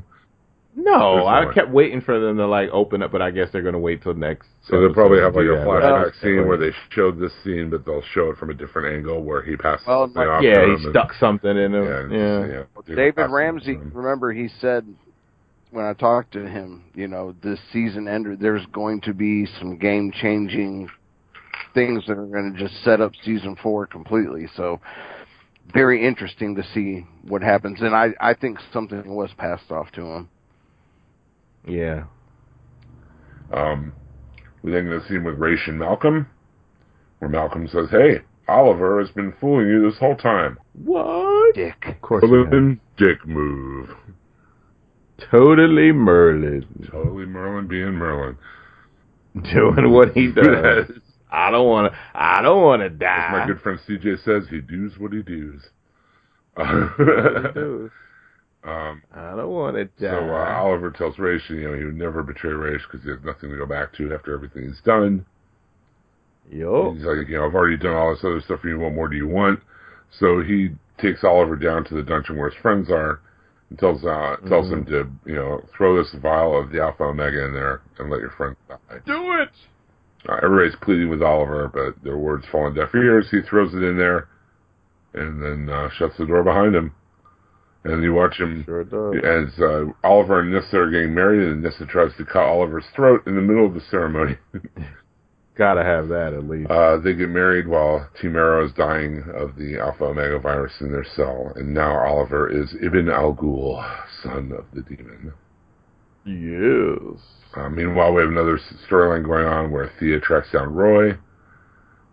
No, 0.76 1.16
There's 1.16 1.26
I 1.26 1.40
no 1.42 1.48
way. 1.48 1.54
kept 1.54 1.70
waiting 1.70 2.00
for 2.00 2.20
them 2.20 2.36
to 2.36 2.46
like 2.46 2.68
open 2.70 3.02
up, 3.02 3.10
but 3.10 3.20
I 3.20 3.32
guess 3.32 3.48
they're 3.50 3.62
gonna 3.62 3.80
wait 3.80 4.00
till 4.02 4.14
next. 4.14 4.46
So 4.68 4.80
they'll 4.80 4.94
probably 4.94 5.18
have 5.18 5.34
like 5.34 5.44
a 5.44 5.48
do 5.48 5.56
that, 5.56 5.64
but 5.64 5.82
flashback 5.82 6.12
I- 6.16 6.22
scene 6.22 6.46
where 6.46 6.56
they 6.56 6.70
showed 6.90 7.18
this 7.18 7.32
scene, 7.42 7.68
but 7.70 7.84
they'll 7.84 8.02
show 8.14 8.30
it 8.30 8.36
from 8.36 8.50
a 8.50 8.54
different 8.54 8.94
angle 8.94 9.22
where 9.24 9.42
he 9.42 9.56
passes 9.56 9.86
Well, 9.88 10.04
something 10.04 10.24
like- 10.28 10.42
Yeah, 10.42 10.60
he 10.66 10.70
him 10.70 10.70
and- 10.76 10.90
stuck 10.90 11.14
something 11.14 11.50
in 11.56 11.74
him. 11.74 11.84
Yeah, 11.84 11.98
and- 12.00 12.12
Yeah. 12.12 12.38
yeah, 12.46 12.62
Diggle 12.86 12.94
David 12.94 13.30
Ramsey, 13.30 13.76
um, 13.76 13.90
remember 13.92 14.30
he 14.32 14.46
said 14.60 14.86
when 15.72 15.84
I 15.84 15.94
talked 15.94 16.32
to 16.34 16.46
him, 16.48 16.82
you 16.94 17.08
know, 17.08 17.34
this 17.42 17.58
season 17.72 18.06
ended. 18.06 18.38
there's 18.38 18.64
going 18.66 19.00
to 19.02 19.12
be 19.12 19.46
some 19.46 19.76
game 19.78 20.12
changing 20.12 20.88
things 21.74 22.06
that 22.06 22.16
are 22.18 22.26
going 22.26 22.52
to 22.52 22.58
just 22.58 22.82
set 22.84 23.00
up 23.00 23.12
season 23.22 23.56
four 23.56 23.86
completely. 23.86 24.46
So 24.54 24.80
very 25.72 26.06
interesting 26.06 26.54
to 26.56 26.62
see 26.74 27.06
what 27.22 27.42
happens, 27.42 27.80
and 27.80 27.94
I 27.94 28.08
I 28.20 28.34
think 28.34 28.58
something 28.72 29.14
was 29.14 29.30
passed 29.36 29.70
off 29.70 29.90
to 29.92 30.02
him. 30.02 30.28
Yeah. 31.66 32.04
Um, 33.52 33.92
we 34.62 34.72
then 34.72 34.84
get 34.84 35.02
a 35.02 35.08
scene 35.08 35.24
with 35.24 35.38
Ra's 35.38 35.60
and 35.66 35.78
Malcolm, 35.78 36.26
where 37.18 37.30
Malcolm 37.30 37.68
says, 37.68 37.90
"Hey, 37.90 38.20
Oliver 38.48 39.00
has 39.00 39.10
been 39.10 39.32
fooling 39.40 39.68
you 39.68 39.88
this 39.88 39.98
whole 39.98 40.16
time." 40.16 40.58
What? 40.84 41.54
Dick. 41.54 41.84
Of 41.86 42.00
course. 42.00 42.24
he 42.24 42.30
has. 42.30 42.46
Merlyn 42.46 42.80
dick 42.96 43.26
move. 43.26 43.90
Totally 45.30 45.92
Merlyn. 45.92 46.90
Totally 46.90 47.26
Merlyn 47.26 47.68
being 47.68 47.92
Merlyn. 47.92 48.36
Doing 49.52 49.92
what 49.92 50.12
he 50.12 50.32
does. 50.32 50.90
I 51.30 51.50
don't 51.50 51.66
want 51.68 51.92
to. 51.92 51.98
I 52.14 52.40
don't 52.42 52.62
want 52.62 52.82
to 52.82 52.90
die. 52.90 53.26
As 53.28 53.32
my 53.32 53.46
good 53.46 53.60
friend 53.60 53.78
CJ 53.88 54.24
says, 54.24 54.44
he 54.50 54.60
does 54.60 54.98
what 54.98 55.12
he 55.12 55.22
does. 55.22 55.60
What 56.54 56.66
he 56.66 57.52
does. 57.54 57.90
um, 58.64 59.02
I 59.14 59.36
don't 59.36 59.50
want 59.50 59.76
to 59.76 59.84
die. 59.84 60.10
so 60.10 60.30
uh, 60.30 60.54
Oliver 60.58 60.90
tells 60.90 61.18
Ra's, 61.18 61.42
you 61.48 61.68
know, 61.70 61.76
he 61.76 61.84
would 61.84 61.96
never 61.96 62.22
betray 62.22 62.52
Ra's 62.52 62.80
because 62.90 63.04
he 63.04 63.10
has 63.10 63.20
nothing 63.24 63.50
to 63.50 63.56
go 63.56 63.66
back 63.66 63.92
to 63.94 64.12
after 64.14 64.34
everything 64.34 64.64
he's 64.64 64.80
done. 64.84 65.24
Yup. 66.50 66.94
He's 66.94 67.04
like, 67.04 67.28
you 67.28 67.36
know, 67.36 67.46
I've 67.46 67.54
already 67.54 67.76
done 67.76 67.94
all 67.94 68.10
this 68.14 68.24
other 68.24 68.40
stuff 68.40 68.60
for 68.60 68.68
you. 68.68 68.78
What 68.78 68.94
more 68.94 69.08
do 69.08 69.16
you 69.16 69.28
want? 69.28 69.60
So 70.18 70.40
he 70.42 70.70
takes 70.98 71.22
Oliver 71.22 71.56
down 71.56 71.84
to 71.84 71.94
the 71.94 72.02
dungeon 72.02 72.36
where 72.38 72.50
his 72.50 72.58
friends 72.62 72.90
are 72.90 73.20
and 73.70 73.78
tells 73.78 74.02
uh, 74.04 74.36
tells 74.48 74.66
Mhm. 74.68 74.72
him 74.72 74.84
to, 74.86 75.10
you 75.26 75.34
know, 75.34 75.62
throw 75.76 75.96
this 76.02 76.12
vial 76.14 76.58
of 76.58 76.70
the 76.70 76.80
Alpha 76.82 77.04
Omega 77.04 77.44
in 77.44 77.52
there 77.52 77.82
and 77.98 78.08
let 78.10 78.20
your 78.20 78.30
friends 78.30 78.56
die. 78.68 78.78
Do 79.04 79.32
it. 79.42 79.50
Uh, 80.28 80.36
everybody's 80.42 80.78
pleading 80.82 81.10
with 81.10 81.22
Oliver, 81.22 81.68
but 81.68 82.02
their 82.02 82.18
words 82.18 82.44
fall 82.50 82.64
on 82.64 82.74
deaf 82.74 82.94
ears. 82.94 83.28
He 83.30 83.40
throws 83.42 83.74
it 83.74 83.82
in 83.82 83.96
there 83.96 84.28
and 85.14 85.42
then 85.42 85.68
uh, 85.68 85.88
shuts 85.90 86.16
the 86.18 86.26
door 86.26 86.42
behind 86.42 86.74
him. 86.74 86.92
And 87.84 88.02
you 88.02 88.12
watch 88.12 88.38
him 88.38 88.64
Sure 88.64 88.82
as 89.24 89.58
uh, 89.58 89.84
Oliver 90.04 90.40
and 90.40 90.52
Nyssa 90.52 90.76
are 90.76 90.90
getting 90.90 91.14
married, 91.14 91.46
and 91.48 91.62
Nyssa 91.62 91.86
tries 91.86 92.14
to 92.16 92.24
cut 92.24 92.42
Oliver's 92.42 92.84
throat 92.94 93.22
in 93.26 93.36
the 93.36 93.40
middle 93.40 93.66
of 93.66 93.74
the 93.74 93.80
ceremony. 93.90 94.36
Gotta 95.56 95.82
have 95.82 96.08
that 96.08 96.34
at 96.34 96.48
least. 96.48 96.70
Uh, 96.70 96.98
they 96.98 97.14
get 97.14 97.30
married 97.30 97.66
while 97.66 98.08
Team 98.20 98.36
Arrow 98.36 98.64
is 98.64 98.72
dying 98.72 99.24
of 99.34 99.56
the 99.56 99.78
Alpha 99.80 100.04
Omega 100.04 100.38
virus 100.38 100.72
in 100.80 100.92
their 100.92 101.06
cell, 101.16 101.52
and 101.56 101.72
now 101.72 101.98
Oliver 102.04 102.48
is 102.48 102.74
Ibn 102.80 103.08
Al 103.08 103.34
Ghul, 103.34 103.84
son 104.22 104.52
of 104.56 104.66
the 104.72 104.82
demon. 104.82 105.32
Yes. 106.28 107.20
Uh, 107.56 107.68
meanwhile, 107.68 108.12
we 108.12 108.20
have 108.22 108.30
another 108.30 108.58
s- 108.58 108.74
storyline 108.88 109.24
going 109.24 109.46
on 109.46 109.70
where 109.70 109.90
Thea 109.98 110.20
tracks 110.20 110.52
down 110.52 110.74
Roy. 110.74 111.12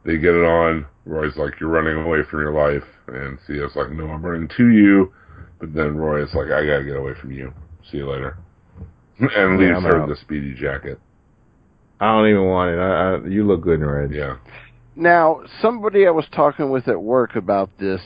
They 0.05 0.17
get 0.17 0.33
it 0.33 0.45
on. 0.45 0.85
Roy's 1.05 1.35
like, 1.35 1.59
"You're 1.59 1.69
running 1.69 1.97
away 2.03 2.23
from 2.23 2.39
your 2.39 2.53
life," 2.53 2.83
and 3.07 3.37
Thea's 3.45 3.75
like, 3.75 3.91
"No, 3.91 4.07
I'm 4.09 4.25
running 4.25 4.47
to 4.57 4.69
you." 4.69 5.11
But 5.59 5.73
then 5.73 5.97
Roy 5.97 6.23
is 6.23 6.33
like, 6.33 6.47
"I 6.47 6.65
gotta 6.65 6.83
get 6.83 6.95
away 6.95 7.13
from 7.19 7.31
you. 7.31 7.53
See 7.91 7.97
you 7.97 8.09
later," 8.09 8.37
and 9.19 9.57
leaves 9.59 9.77
I'm 9.77 9.83
her 9.83 10.01
out. 10.03 10.09
the 10.09 10.15
speedy 10.15 10.53
jacket. 10.53 10.99
I 11.99 12.11
don't 12.11 12.27
even 12.29 12.45
want 12.45 12.71
it. 12.71 12.79
I, 12.79 13.13
I, 13.15 13.27
you 13.27 13.45
look 13.45 13.61
good 13.61 13.79
in 13.79 13.85
red. 13.85 14.11
Yeah, 14.11 14.35
Now, 14.95 15.41
somebody 15.61 16.05
I 16.07 16.11
was 16.11 16.25
talking 16.33 16.69
with 16.69 16.87
at 16.87 17.01
work 17.01 17.35
about 17.35 17.69
this, 17.79 18.01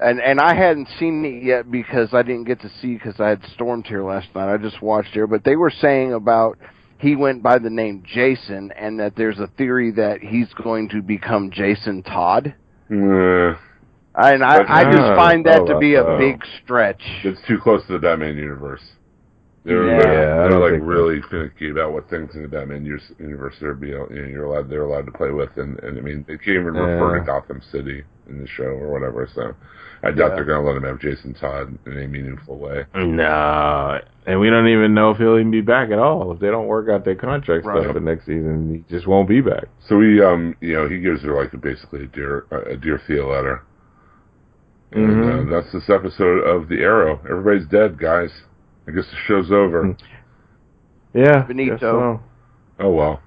and 0.00 0.20
and 0.20 0.40
I 0.40 0.54
hadn't 0.54 0.88
seen 0.98 1.24
it 1.24 1.42
yet 1.42 1.70
because 1.70 2.12
I 2.12 2.22
didn't 2.22 2.44
get 2.44 2.60
to 2.62 2.70
see 2.80 2.94
because 2.94 3.20
I 3.20 3.28
had 3.28 3.42
stormed 3.54 3.86
here 3.86 4.02
last 4.02 4.28
night. 4.34 4.52
I 4.52 4.56
just 4.56 4.80
watched 4.82 5.10
here, 5.12 5.26
but 5.26 5.44
they 5.44 5.56
were 5.56 5.70
saying 5.70 6.12
about 6.12 6.58
he 6.98 7.16
went 7.16 7.42
by 7.42 7.58
the 7.58 7.70
name 7.70 8.02
Jason, 8.06 8.72
and 8.76 9.00
that 9.00 9.16
there's 9.16 9.38
a 9.38 9.46
theory 9.56 9.90
that 9.92 10.20
he's 10.20 10.52
going 10.62 10.88
to 10.90 11.00
become 11.02 11.50
Jason 11.50 12.02
Todd. 12.02 12.54
Uh, 12.90 13.54
And 14.14 14.42
I, 14.44 14.58
I 14.68 14.84
just 14.84 15.02
Oh, 15.02 15.16
find 15.16 15.46
that 15.46 15.64
to 15.66 15.74
oh, 15.76 15.80
be 15.80 15.94
a 15.94 16.04
oh. 16.04 16.18
big 16.18 16.42
stretch. 16.62 17.00
it's 17.24 17.40
too 17.46 17.58
close 17.58 17.86
to 17.86 17.92
the 17.94 17.98
Batman 17.98 18.36
universe. 18.36 18.82
They're, 19.64 19.88
Yeah. 19.88 19.98
they're, 20.02 20.48
they're 20.50 20.58
like 20.58 20.80
so. 20.80 20.86
really 20.86 21.20
finicky 21.30 21.70
about 21.70 21.92
what 21.92 22.08
things 22.08 22.34
in 22.34 22.42
the 22.42 22.48
Batman 22.48 22.84
universe 23.18 23.54
they're 23.60 23.74
be, 23.74 23.88
you 23.88 23.98
know, 23.98 24.08
you're 24.10 24.44
allowed 24.44 24.70
they're 24.70 24.84
allowed 24.84 25.04
to 25.06 25.12
play 25.12 25.30
with, 25.30 25.50
and, 25.56 25.78
and 25.80 25.98
I 25.98 26.00
mean 26.00 26.24
they 26.26 26.36
can't 26.38 26.48
even 26.60 26.74
refer 26.74 27.18
to 27.18 27.24
Gotham 27.26 27.60
City 27.70 28.02
in 28.28 28.40
the 28.40 28.48
show 28.48 28.64
or 28.64 28.90
whatever. 28.90 29.28
So 29.34 29.54
I 30.02 30.12
doubt 30.12 30.30
Yeah. 30.30 30.34
they're 30.36 30.44
going 30.46 30.64
to 30.64 30.66
let 30.66 30.76
him 30.78 30.84
have 30.84 30.98
Jason 30.98 31.34
Todd 31.34 31.76
in 31.84 31.98
a 31.98 32.08
meaningful 32.08 32.56
way. 32.56 32.86
No, 32.94 34.00
and 34.26 34.40
we 34.40 34.48
don't 34.48 34.68
even 34.68 34.94
know 34.94 35.10
if 35.10 35.18
he'll 35.18 35.34
even 35.38 35.50
be 35.50 35.60
back 35.60 35.90
at 35.90 35.98
all. 35.98 36.32
If 36.32 36.40
they 36.40 36.46
don't 36.48 36.66
work 36.66 36.88
out 36.88 37.04
their 37.04 37.14
contract 37.16 37.66
Right. 37.66 37.82
stuff 37.82 37.92
for 37.94 38.00
next 38.00 38.24
season, 38.24 38.82
he 38.88 38.94
just 38.94 39.06
won't 39.06 39.28
be 39.28 39.42
back. 39.42 39.64
So 39.88 40.00
he, 40.00 40.22
um, 40.22 40.56
you 40.62 40.72
know, 40.72 40.88
he 40.88 41.00
gives 41.00 41.20
her 41.22 41.34
like 41.34 41.50
basically 41.60 42.04
a 42.04 42.06
dear, 42.06 42.46
a 42.50 42.78
dear 42.78 42.98
Thea 43.06 43.26
letter, 43.26 43.62
and 44.92 45.16
Mhm. 45.22 45.48
uh, 45.48 45.50
that's 45.50 45.70
this 45.72 45.90
episode 45.90 46.38
of 46.46 46.68
The 46.68 46.80
Arrow. 46.82 47.20
Everybody's 47.28 47.66
dead, 47.68 47.98
guys. 47.98 48.30
I 48.88 48.92
guess 48.92 49.04
the 49.10 49.16
show's 49.26 49.50
over. 49.50 49.96
Yeah, 51.14 51.42
Benito. 51.42 51.78
so. 51.78 52.20
Oh 52.78 52.90
well. 52.90 53.20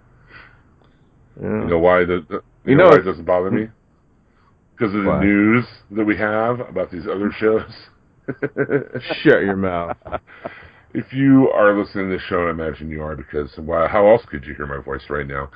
Yeah. 1.41 1.61
You 1.63 1.67
know 1.67 1.80
why 1.80 1.99
the, 2.05 2.25
the 2.30 2.35
you, 2.65 2.71
You 2.71 2.75
know, 2.75 2.85
know 2.85 2.89
why 2.91 2.97
it 2.97 3.03
doesn't 3.03 3.25
bother 3.25 3.51
me? 3.51 3.67
Because 4.75 4.95
of 4.95 5.03
the 5.03 5.09
Why? 5.09 5.23
news 5.23 5.65
that 5.91 6.03
we 6.03 6.17
have 6.17 6.59
about 6.59 6.89
these 6.91 7.03
other 7.05 7.31
shows. 7.38 7.61
Shut 9.21 9.43
your 9.43 9.55
mouth. 9.55 9.95
if 10.95 11.13
you 11.13 11.49
are 11.51 11.77
listening 11.77 12.09
to 12.09 12.15
this 12.15 12.23
show, 12.27 12.47
I 12.47 12.49
imagine 12.49 12.89
you 12.89 13.03
are, 13.03 13.15
because 13.15 13.51
why, 13.57 13.88
how 13.88 14.07
else 14.09 14.23
could 14.27 14.43
you 14.45 14.55
hear 14.55 14.65
my 14.65 14.84
voice 14.84 15.03
right 15.11 15.27
now? 15.27 15.51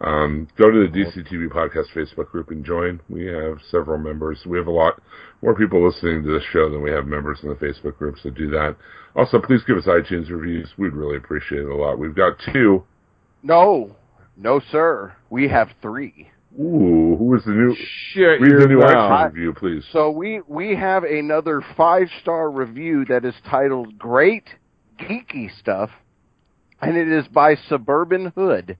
Um, 0.00 0.48
go 0.56 0.70
to 0.70 0.88
the 0.88 0.98
DCTV 0.98 1.48
Podcast 1.50 1.88
Facebook 1.94 2.30
group 2.30 2.50
and 2.50 2.64
join. 2.64 3.00
We 3.10 3.26
have 3.26 3.58
several 3.70 3.98
members. 3.98 4.40
We 4.46 4.56
have 4.56 4.66
a 4.66 4.70
lot 4.72 5.00
more 5.42 5.54
people 5.54 5.86
listening 5.86 6.22
to 6.22 6.32
this 6.32 6.42
show 6.52 6.70
than 6.70 6.82
we 6.82 6.90
have 6.90 7.06
members 7.06 7.40
in 7.42 7.50
the 7.50 7.54
Facebook 7.54 7.98
group, 7.98 8.16
so 8.22 8.30
do 8.30 8.48
that. 8.50 8.76
Also, 9.14 9.38
please 9.40 9.62
give 9.66 9.76
us 9.76 9.84
iTunes 9.84 10.30
reviews. 10.30 10.70
We'd 10.78 10.94
really 10.94 11.16
appreciate 11.16 11.60
it 11.60 11.68
a 11.68 11.74
lot. 11.74 11.98
We've 11.98 12.14
got 12.14 12.32
two. 12.52 12.84
No, 13.42 13.94
no, 14.36 14.60
sir. 14.70 15.14
We 15.28 15.48
have 15.48 15.68
three. 15.82 16.30
Ooh, 16.58 17.16
who 17.18 17.34
is 17.36 17.44
the 17.44 17.52
new? 17.52 17.76
Shut 18.12 18.40
Read 18.40 18.62
the 18.62 18.68
new 18.68 18.78
mouth. 18.80 18.88
iTunes 18.94 19.34
review, 19.34 19.52
please. 19.52 19.84
So 19.92 20.10
we 20.10 20.40
we 20.48 20.74
have 20.76 21.04
another 21.04 21.62
five 21.76 22.08
star 22.22 22.50
review 22.50 23.04
that 23.04 23.24
is 23.24 23.34
titled 23.48 23.98
"Great 23.98 24.44
Geeky 24.98 25.48
Stuff," 25.60 25.90
and 26.80 26.96
it 26.96 27.08
is 27.08 27.28
by 27.28 27.54
Suburban 27.68 28.32
Hood. 28.34 28.78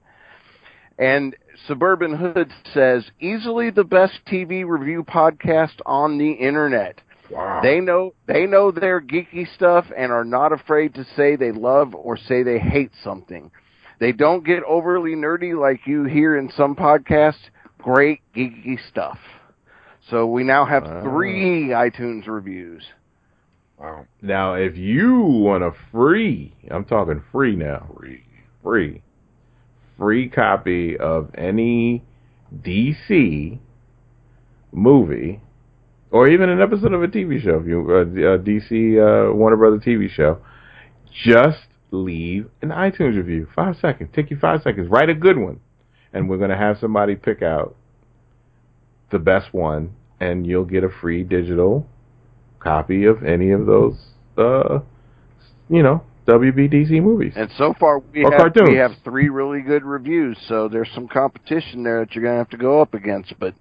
And 0.97 1.35
Suburban 1.67 2.13
Hood 2.15 2.51
says, 2.73 3.09
"Easily 3.19 3.69
the 3.69 3.83
best 3.83 4.25
TV 4.25 4.63
review 4.63 5.03
podcast 5.03 5.79
on 5.85 6.17
the 6.17 6.31
internet. 6.31 7.01
Wow. 7.29 7.61
They 7.61 7.79
know 7.79 8.13
they 8.27 8.45
know 8.45 8.71
their 8.71 8.99
geeky 9.01 9.47
stuff 9.55 9.85
and 9.95 10.11
are 10.11 10.25
not 10.25 10.51
afraid 10.51 10.93
to 10.95 11.03
say 11.05 11.35
they 11.35 11.51
love 11.51 11.95
or 11.95 12.17
say 12.17 12.43
they 12.43 12.59
hate 12.59 12.91
something. 13.03 13.51
They 13.99 14.11
don't 14.11 14.43
get 14.43 14.63
overly 14.63 15.15
nerdy 15.15 15.57
like 15.57 15.87
you 15.87 16.03
hear 16.03 16.35
in 16.35 16.49
some 16.49 16.75
podcasts. 16.75 17.49
Great 17.79 18.19
geeky 18.35 18.77
stuff." 18.89 19.19
So 20.09 20.25
we 20.27 20.43
now 20.43 20.65
have 20.65 20.83
Wow. 20.83 21.01
three 21.03 21.67
iTunes 21.69 22.27
reviews. 22.27 22.83
wow. 23.77 24.05
Now, 24.21 24.53
if 24.55 24.77
you 24.77 25.19
want 25.21 25.63
a 25.63 25.71
free, 25.91 26.53
I'm 26.69 26.83
talking 26.85 27.21
free 27.31 27.55
now, 27.55 27.87
Free. 27.97 28.23
free, 28.61 29.01
free 30.01 30.27
copy 30.27 30.97
of 30.97 31.29
any 31.37 32.03
DC 32.51 33.59
movie, 34.71 35.39
or 36.09 36.27
even 36.27 36.49
an 36.49 36.59
episode 36.59 36.93
of 36.93 37.03
a 37.03 37.07
TV 37.07 37.39
show, 37.39 37.59
if 37.59 37.67
you 37.67 37.85
uh, 37.87 38.01
a 38.01 38.39
DC 38.39 38.97
uh, 38.97 39.31
Warner 39.31 39.57
Brother 39.57 39.77
TV 39.77 40.09
show, 40.09 40.39
just 41.23 41.67
leave 41.91 42.49
an 42.63 42.69
iTunes 42.69 43.15
review. 43.15 43.47
Five 43.55 43.75
seconds. 43.79 44.09
Take 44.15 44.31
you 44.31 44.39
five 44.41 44.63
seconds. 44.63 44.89
Write 44.89 45.09
a 45.09 45.13
good 45.13 45.37
one, 45.37 45.59
and 46.13 46.27
we're 46.27 46.39
gonna 46.39 46.57
have 46.57 46.79
somebody 46.79 47.15
pick 47.15 47.43
out 47.43 47.75
the 49.11 49.19
best 49.19 49.53
one, 49.53 49.93
and 50.19 50.47
you'll 50.47 50.65
get 50.65 50.83
a 50.83 50.89
free 50.89 51.23
digital 51.23 51.85
copy 52.57 53.05
of 53.05 53.23
any 53.23 53.51
of 53.51 53.67
those, 53.67 53.99
uh, 54.35 54.79
you 55.69 55.83
know, 55.83 56.03
WBDC 56.27 57.01
movies. 57.01 57.33
And 57.35 57.49
so 57.57 57.73
far 57.79 57.99
we 57.99 58.21
have 58.21 58.33
cartoons. 58.37 58.69
we 58.69 58.77
have 58.77 58.91
three 59.03 59.29
really 59.29 59.61
good 59.61 59.83
reviews. 59.83 60.37
So 60.47 60.67
there's 60.67 60.89
some 60.93 61.07
competition 61.07 61.83
there 61.83 62.05
that 62.05 62.13
you're 62.15 62.23
gonna 62.23 62.37
have 62.37 62.49
to 62.49 62.57
go 62.57 62.81
up 62.81 62.93
against. 62.93 63.33
But 63.39 63.55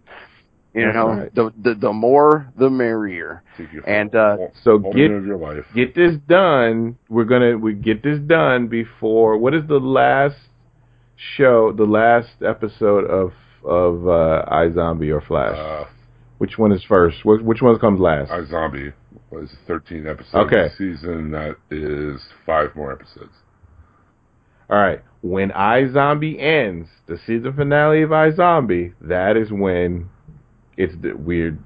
you 0.75 0.85
That's 0.85 0.95
know, 0.95 1.09
right. 1.09 1.35
the, 1.35 1.53
the 1.63 1.75
the 1.75 1.93
more 1.93 2.53
the 2.59 2.71
merrier. 2.71 3.43
And, 3.87 4.15
uh, 4.15 4.37
So 4.63 4.79
get 4.79 4.95
your 4.97 5.37
life. 5.37 5.65
get 5.75 5.95
this 5.95 6.17
done. 6.29 6.97
We're 7.09 7.25
gonna 7.25 7.57
we 7.59 7.75
get 7.75 8.03
this 8.03 8.19
done 8.21 8.69
before 8.69 9.37
what 9.39 9.55
is 9.55 9.63
the 9.67 9.79
last 9.81 10.37
show, 11.37 11.73
the 11.73 11.85
last 11.85 12.29
episode 12.47 13.05
of 13.05 13.33
of 13.65 14.07
uh, 14.09 14.45
iZombie 14.51 15.15
or 15.15 15.21
Flash? 15.21 15.57
Uh, 15.59 15.85
which 16.39 16.57
one 16.57 16.73
is 16.73 16.83
first? 16.85 17.25
Which, 17.25 17.43
which 17.43 17.61
one 17.61 17.79
comes 17.79 18.01
last? 18.01 18.31
iZombie 18.31 18.93
was 19.31 19.51
13 19.67 20.07
episodes 20.07 20.35
Okay. 20.35 20.63
this 20.69 20.79
season. 20.79 21.31
That 21.31 21.57
is 21.71 22.21
five 22.45 22.75
more 22.75 22.93
episodes. 22.93 23.33
All 24.69 24.79
right. 24.79 25.03
When 25.23 25.51
iZombie 25.51 26.41
ends, 26.41 26.89
the 27.07 27.19
season 27.27 27.53
finale 27.55 28.03
of 28.03 28.11
iZombie, 28.11 28.95
that 29.03 29.37
is 29.37 29.51
when 29.51 30.09
it's 30.77 30.95
the, 31.03 31.13
we're 31.13 31.59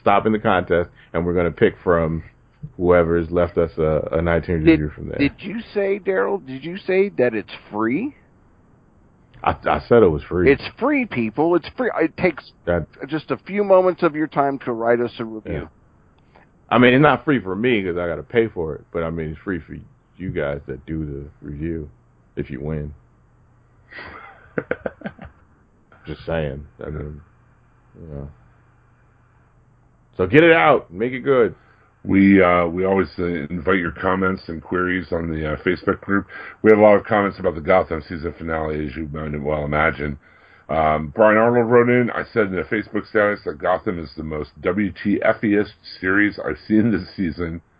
stopping 0.00 0.32
the 0.32 0.38
contest 0.38 0.88
and 1.12 1.26
we're 1.26 1.34
gonna 1.34 1.50
pick 1.50 1.74
from 1.84 2.22
whoever's 2.76 3.30
left 3.30 3.58
us 3.58 3.72
a, 3.76 4.08
an 4.12 4.24
iTunes 4.26 4.64
Did, 4.64 4.80
review 4.80 4.90
from 4.94 5.08
there. 5.08 5.18
did 5.18 5.34
you 5.38 5.60
say, 5.74 5.98
Daryl? 5.98 6.44
Did 6.44 6.64
you 6.64 6.78
say 6.78 7.08
that 7.18 7.34
it's 7.34 7.52
free? 7.70 8.14
I, 9.44 9.56
I 9.64 9.80
said 9.88 10.02
it 10.04 10.08
was 10.08 10.22
free. 10.22 10.50
It's 10.50 10.62
free, 10.78 11.04
people. 11.04 11.56
It's 11.56 11.68
free. 11.76 11.90
It 12.00 12.16
takes 12.16 12.52
That- 12.64 12.86
just 13.08 13.30
a 13.32 13.36
few 13.36 13.64
moments 13.64 14.02
of 14.04 14.14
your 14.14 14.28
time 14.28 14.58
to 14.60 14.72
write 14.72 15.00
us 15.00 15.12
a 15.18 15.24
review. 15.24 15.68
I 16.72 16.78
mean, 16.78 16.94
it's 16.94 17.02
not 17.02 17.26
free 17.26 17.38
for 17.38 17.54
me 17.54 17.82
because 17.82 17.98
I 17.98 18.06
got 18.06 18.16
to 18.16 18.22
pay 18.22 18.48
for 18.48 18.74
it, 18.74 18.86
but 18.94 19.02
I 19.02 19.10
mean, 19.10 19.28
it's 19.28 19.40
free 19.40 19.60
for 19.60 19.76
you 20.16 20.30
guys 20.30 20.62
that 20.66 20.86
do 20.86 21.04
the 21.04 21.46
review 21.46 21.90
if 22.34 22.48
you 22.48 22.62
win. 22.62 22.94
Just 26.06 26.24
saying. 26.24 26.66
I 26.84 26.88
mean, 26.88 27.20
you 28.00 28.06
know. 28.08 28.30
So 30.16 30.26
get 30.26 30.44
it 30.44 30.52
out, 30.52 30.90
make 30.90 31.12
it 31.12 31.20
good. 31.20 31.54
We 32.04 32.42
uh, 32.42 32.66
we 32.66 32.86
always 32.86 33.08
uh, 33.18 33.24
invite 33.24 33.78
your 33.78 33.92
comments 33.92 34.42
and 34.48 34.62
queries 34.62 35.12
on 35.12 35.30
the 35.30 35.52
uh, 35.52 35.56
Facebook 35.62 36.00
group. 36.00 36.26
We 36.62 36.70
have 36.70 36.78
a 36.78 36.82
lot 36.82 36.96
of 36.96 37.04
comments 37.04 37.38
about 37.38 37.54
the 37.54 37.60
Gotham 37.60 38.02
season 38.08 38.34
finale, 38.38 38.86
as 38.86 38.96
you 38.96 39.08
might 39.12 39.38
well 39.42 39.66
imagine. 39.66 40.18
Um, 40.72 41.12
Brian 41.14 41.36
Arnold 41.36 41.70
wrote 41.70 41.90
in. 41.90 42.10
I 42.10 42.24
said 42.32 42.46
in 42.46 42.58
a 42.58 42.64
Facebook 42.64 43.06
status 43.06 43.40
that 43.44 43.58
Gotham 43.58 43.98
is 43.98 44.10
the 44.16 44.22
most 44.22 44.58
WTFiest 44.62 45.72
series 46.00 46.38
I've 46.38 46.58
seen 46.66 46.90
this 46.90 47.14
season. 47.14 47.60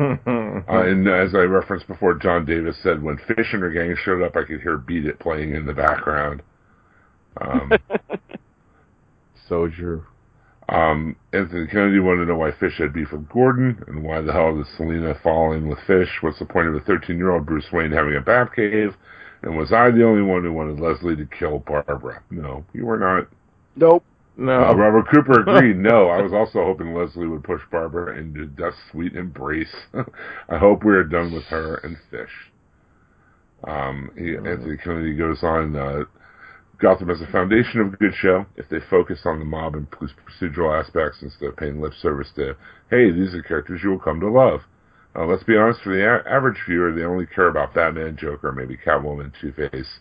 Uh, 0.00 0.82
and 0.82 1.06
as 1.06 1.34
I 1.34 1.40
referenced 1.40 1.86
before, 1.86 2.14
John 2.14 2.44
Davis 2.44 2.76
said 2.82 3.02
when 3.02 3.18
Fish 3.18 3.52
and 3.52 3.62
her 3.62 3.70
gang 3.70 3.94
showed 4.02 4.22
up, 4.22 4.36
I 4.36 4.44
could 4.44 4.60
hear 4.60 4.76
"Beat 4.76 5.06
It" 5.06 5.18
playing 5.18 5.54
in 5.54 5.66
the 5.66 5.72
background. 5.72 6.42
Um, 7.40 7.72
Soldier. 9.48 10.04
Um, 10.68 11.16
Anthony 11.32 11.66
Kennedy 11.66 12.00
wanted 12.00 12.24
to 12.24 12.32
know 12.32 12.38
why 12.38 12.52
Fish 12.52 12.78
had 12.78 12.92
beef 12.92 13.12
with 13.12 13.28
Gordon, 13.28 13.82
and 13.86 14.02
why 14.02 14.20
the 14.20 14.32
hell 14.32 14.56
did 14.56 14.66
Selina 14.76 15.14
fall 15.22 15.52
in 15.52 15.68
with 15.68 15.78
Fish? 15.86 16.10
What's 16.22 16.38
the 16.38 16.46
point 16.46 16.68
of 16.68 16.74
a 16.74 16.80
13-year-old 16.80 17.46
Bruce 17.46 17.70
Wayne 17.72 17.92
having 17.92 18.16
a 18.16 18.20
Batcave? 18.20 18.94
And 19.42 19.56
was 19.56 19.72
I 19.72 19.90
the 19.90 20.04
only 20.04 20.22
one 20.22 20.42
who 20.42 20.52
wanted 20.52 20.80
Leslie 20.80 21.16
to 21.16 21.26
kill 21.26 21.60
Barbara? 21.60 22.22
No, 22.30 22.64
you 22.72 22.86
were 22.86 22.98
not. 22.98 23.28
Nope. 23.76 24.04
No. 24.36 24.64
Uh, 24.64 24.74
Robert 24.74 25.08
Cooper 25.10 25.40
agreed. 25.46 25.76
No, 25.76 26.08
I 26.08 26.20
was 26.20 26.32
also 26.32 26.64
hoping 26.64 26.94
Leslie 26.94 27.26
would 27.26 27.44
push 27.44 27.62
Barbara 27.70 28.18
into 28.18 28.46
death's 28.46 28.76
sweet 28.90 29.14
embrace. 29.14 29.74
I 30.48 30.58
hope 30.58 30.84
we 30.84 30.94
are 30.94 31.04
done 31.04 31.32
with 31.32 31.44
her 31.44 31.76
and 31.76 31.96
Fish. 32.10 32.30
Um, 33.64 34.10
he, 34.16 34.36
Anthony 34.36 34.76
Kennedy 34.76 35.14
goes 35.14 35.42
on. 35.42 35.76
Uh, 35.76 36.04
Gotham 36.78 37.10
as 37.10 37.20
a 37.20 37.26
foundation 37.32 37.80
of 37.80 37.92
a 37.92 37.96
good 37.96 38.14
show 38.14 38.46
if 38.56 38.68
they 38.68 38.78
focus 38.88 39.20
on 39.24 39.40
the 39.40 39.44
mob 39.44 39.74
and 39.74 39.90
procedural 39.90 40.80
aspects 40.80 41.18
instead 41.22 41.48
of 41.48 41.56
paying 41.56 41.80
lip 41.80 41.92
service 42.00 42.28
to, 42.36 42.56
hey, 42.88 43.10
these 43.10 43.34
are 43.34 43.42
characters 43.42 43.80
you 43.82 43.90
will 43.90 43.98
come 43.98 44.20
to 44.20 44.30
love. 44.30 44.60
Uh, 45.16 45.26
let's 45.26 45.42
be 45.44 45.56
honest, 45.56 45.80
for 45.82 45.94
the 45.94 46.04
a- 46.04 46.30
average 46.30 46.58
viewer, 46.68 46.92
they 46.92 47.02
only 47.02 47.26
care 47.26 47.48
about 47.48 47.74
Batman, 47.74 48.16
Joker, 48.16 48.52
maybe 48.52 48.76
Catwoman, 48.76 49.32
Two-Face, 49.40 49.98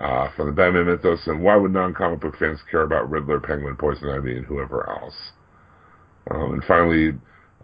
uh, 0.00 0.28
from 0.36 0.46
the 0.46 0.52
Batman 0.52 0.86
mythos, 0.86 1.26
and 1.26 1.42
why 1.42 1.56
would 1.56 1.72
non-comic 1.72 2.20
book 2.20 2.36
fans 2.38 2.60
care 2.70 2.82
about 2.82 3.10
Riddler, 3.10 3.40
Penguin, 3.40 3.76
Poison 3.76 4.10
Ivy, 4.10 4.36
and 4.36 4.46
whoever 4.46 4.88
else? 4.88 5.32
Um, 6.30 6.54
and 6.54 6.64
finally, 6.64 7.14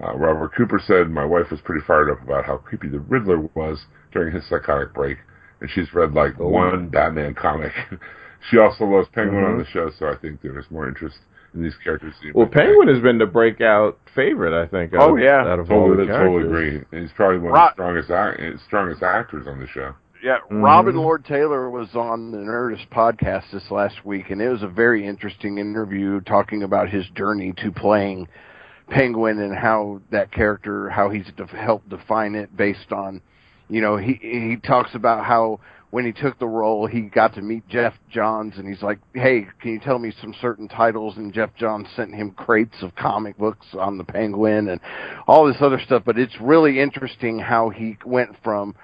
uh, 0.03 0.15
Robert 0.17 0.55
Cooper 0.57 0.81
said, 0.85 1.11
my 1.11 1.25
wife 1.25 1.51
was 1.51 1.61
pretty 1.61 1.85
fired 1.87 2.11
up 2.11 2.23
about 2.23 2.45
how 2.45 2.57
creepy 2.57 2.89
the 2.89 3.01
Riddler 3.01 3.39
was 3.55 3.85
during 4.13 4.35
his 4.35 4.47
psychotic 4.49 4.93
break, 4.95 5.19
and 5.61 5.71
she's 5.71 5.93
read 5.95 6.15
like 6.15 6.35
Oh. 6.41 6.49
one 6.49 6.89
Batman 6.89 7.35
comic. 7.35 7.73
she 8.51 8.59
also 8.59 8.85
loves 8.85 9.09
Penguin 9.13 9.45
on 9.45 9.57
Mhm. 9.57 9.65
the 9.65 9.71
show, 9.71 9.91
so 9.91 10.09
I 10.09 10.17
think 10.17 10.41
there's 10.41 10.71
more 10.71 10.89
interest 10.89 11.19
in 11.55 11.63
these 11.63 11.75
characters. 11.83 12.15
Well, 12.35 12.47
might 12.47 12.55
think. 12.55 12.67
Penguin 12.67 12.89
has 12.89 13.03
been 13.03 13.19
the 13.19 13.27
breakout 13.27 13.99
favorite, 14.15 14.53
I 14.59 14.67
think. 14.67 14.93
Oh, 14.95 15.13
out- 15.13 15.17
yeah. 15.21 15.41
out 15.47 15.59
of 15.59 15.71
all 15.71 15.89
Totally, 15.89 16.07
the 16.07 16.13
totally 16.13 16.43
characters. 16.49 16.83
agree. 16.91 17.01
He's 17.01 17.13
probably 17.13 17.39
one 17.39 17.53
Right. 17.53 17.71
of 17.71 17.77
the 17.77 17.83
strongest 18.05 18.11
act- 18.11 18.61
strongest 18.67 19.03
actors 19.03 19.47
on 19.47 19.59
the 19.59 19.67
show. 19.67 19.93
Yeah, 20.23 20.39
Mhm. 20.51 20.63
Robin 20.63 20.97
Lord 20.97 21.25
Taylor 21.25 21.71
was 21.71 21.97
on 21.97 22.31
the 22.31 22.39
Nerdist 22.39 22.89
podcast 22.91 23.51
this 23.53 23.71
last 23.71 24.05
week, 24.05 24.31
and 24.31 24.43
it 24.43 24.51
was 24.51 24.63
a 24.63 24.69
very 24.69 25.05
interesting 25.07 25.57
interview 25.57 26.21
talking 26.21 26.63
about 26.63 26.91
his 26.91 27.09
journey 27.11 27.53
to 27.55 27.73
playing 27.73 28.29
Penguin 28.91 29.39
and 29.41 29.55
how 29.55 30.01
that 30.11 30.31
character, 30.31 30.91
how 30.91 31.09
he's 31.09 31.31
def- 31.37 31.51
helped 31.51 31.89
define 31.89 32.35
it 32.35 32.55
based 32.57 32.93
on, 32.93 33.21
you 33.69 33.81
know, 33.81 33.97
he 33.97 34.15
he 34.15 34.57
talks 34.57 34.95
about 34.95 35.25
how 35.25 35.59
when 35.91 36.05
he 36.05 36.13
took 36.13 36.39
the 36.39 36.47
role, 36.47 36.87
he 36.87 37.03
got 37.03 37.35
to 37.35 37.43
meet 37.43 37.69
Geoff 37.69 37.95
Johns, 38.11 38.57
and 38.57 38.69
he's 38.69 38.83
like, 38.83 38.99
"Hey, 39.13 39.47
can 39.61 39.73
you 39.73 39.81
tell 39.81 39.99
me 39.99 40.13
some 40.21 40.35
certain 40.41 40.69
titles?" 40.69 41.17
And 41.17 41.33
Geoff 41.33 41.55
Johns 41.57 41.89
sent 41.97 42.15
him 42.15 42.31
crates 42.31 42.83
of 42.83 42.95
comic 42.95 43.37
books 43.37 43.67
on 43.75 43.99
the 43.99 44.05
Penguin 44.05 44.69
and 44.69 44.81
all 45.27 45.47
this 45.47 45.61
other 45.61 45.81
stuff. 45.81 46.03
But 46.05 46.19
it's 46.19 46.41
really 46.41 46.81
interesting 46.81 47.39
how 47.39 47.71
he 47.71 47.97
went 48.05 48.37
from 48.43 48.75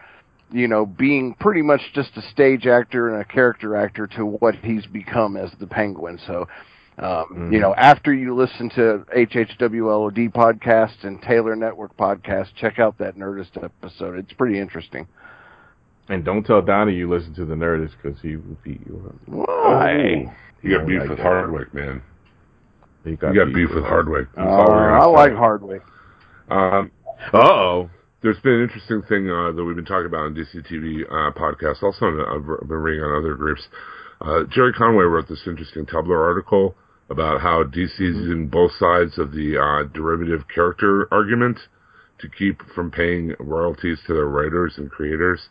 you 0.53 0.69
know, 0.69 0.87
being 0.87 1.35
pretty 1.35 1.63
much 1.63 1.81
just 1.93 2.17
a 2.17 2.23
stage 2.23 2.67
actor 2.67 3.13
and 3.13 3.21
a 3.21 3.25
character 3.25 3.77
actor 3.77 4.07
to 4.07 4.25
what 4.25 4.55
he's 4.57 4.87
become 4.87 5.37
as 5.37 5.51
the 5.59 5.67
Penguin. 5.67 6.21
So, 6.27 6.47
um, 6.99 7.51
you 7.53 7.59
know, 7.59 7.75
after 7.75 8.15
you 8.15 8.35
listen 8.35 8.71
to 8.71 9.05
HHWLOD 9.15 10.33
podcast 10.33 11.03
and 11.05 11.21
Taylor 11.21 11.57
Network 11.57 11.97
podcast, 11.97 12.55
check 12.55 12.79
out 12.79 12.97
that 12.99 13.17
Nerdist 13.17 13.63
episode. 13.63 14.19
It's 14.19 14.33
pretty 14.33 14.59
interesting. 14.59 15.07
And 16.09 16.25
don't 16.25 16.45
tell 16.45 16.63
Donnie 16.63 16.95
you 16.95 17.11
listen 17.11 17.35
to 17.35 17.45
the 17.45 17.55
Nerdist 17.55 17.93
because 18.01 18.21
he 18.21 18.37
will 18.37 18.57
beat 18.63 18.81
you 18.87 19.03
up. 19.09 19.17
Why? 19.27 20.33
You 20.63 20.71
got 20.71 20.83
Oh, 20.83 20.87
beef 20.87 21.01
like 21.01 21.09
with 21.09 21.19
that. 21.19 21.25
Hardwick, 21.25 21.75
man. 21.75 22.03
He 23.05 23.11
You 23.11 23.17
got 23.17 23.53
beef 23.53 23.71
with 23.75 23.85
Hardwick. 23.85 24.29
That's 24.35 24.47
Uh, 24.47 24.51
all 24.51 24.67
we're 24.69 24.89
gonna 24.91 25.03
I 25.03 25.07
like 25.07 25.33
Hardwick. 25.35 25.83
Um, 26.49 26.91
Uh-oh. 27.33 27.91
there's 28.23 28.39
been 28.41 28.55
an 28.55 28.63
interesting 28.63 29.03
thing 29.03 29.29
uh, 29.31 29.53
that 29.53 29.65
we've 29.65 29.77
been 29.77 29.85
talking 29.85 30.07
about 30.07 30.27
on 30.27 30.35
DCTV 30.35 31.05
uh, 31.07 31.31
podcast. 31.33 31.83
Also, 31.83 32.07
on, 32.07 32.21
I've 32.21 32.69
been 32.69 32.79
reading 32.79 33.03
on 33.05 33.19
other 33.19 33.35
groups. 33.35 33.63
Uh, 34.21 34.45
Gerry 34.51 34.73
Conway 34.73 35.05
wrote 35.05 35.29
this 35.29 35.43
interesting 35.47 35.87
Tumblr 35.87 36.09
article 36.17 36.75
about 37.11 37.41
how 37.41 37.63
DC's 37.65 38.01
using 38.01 38.49
both 38.49 38.73
sides 38.79 39.19
of 39.19 39.33
the 39.33 39.57
uh, 39.59 39.89
derivative 39.93 40.45
character 40.53 41.07
argument 41.13 41.59
to 42.21 42.29
keep 42.29 42.61
from 42.75 42.91
paying 42.91 43.35
royalties 43.39 43.99
to 44.07 44.15
their 44.15 44.27
writers 44.27 44.75
and 44.79 44.91
creators. 44.91 45.49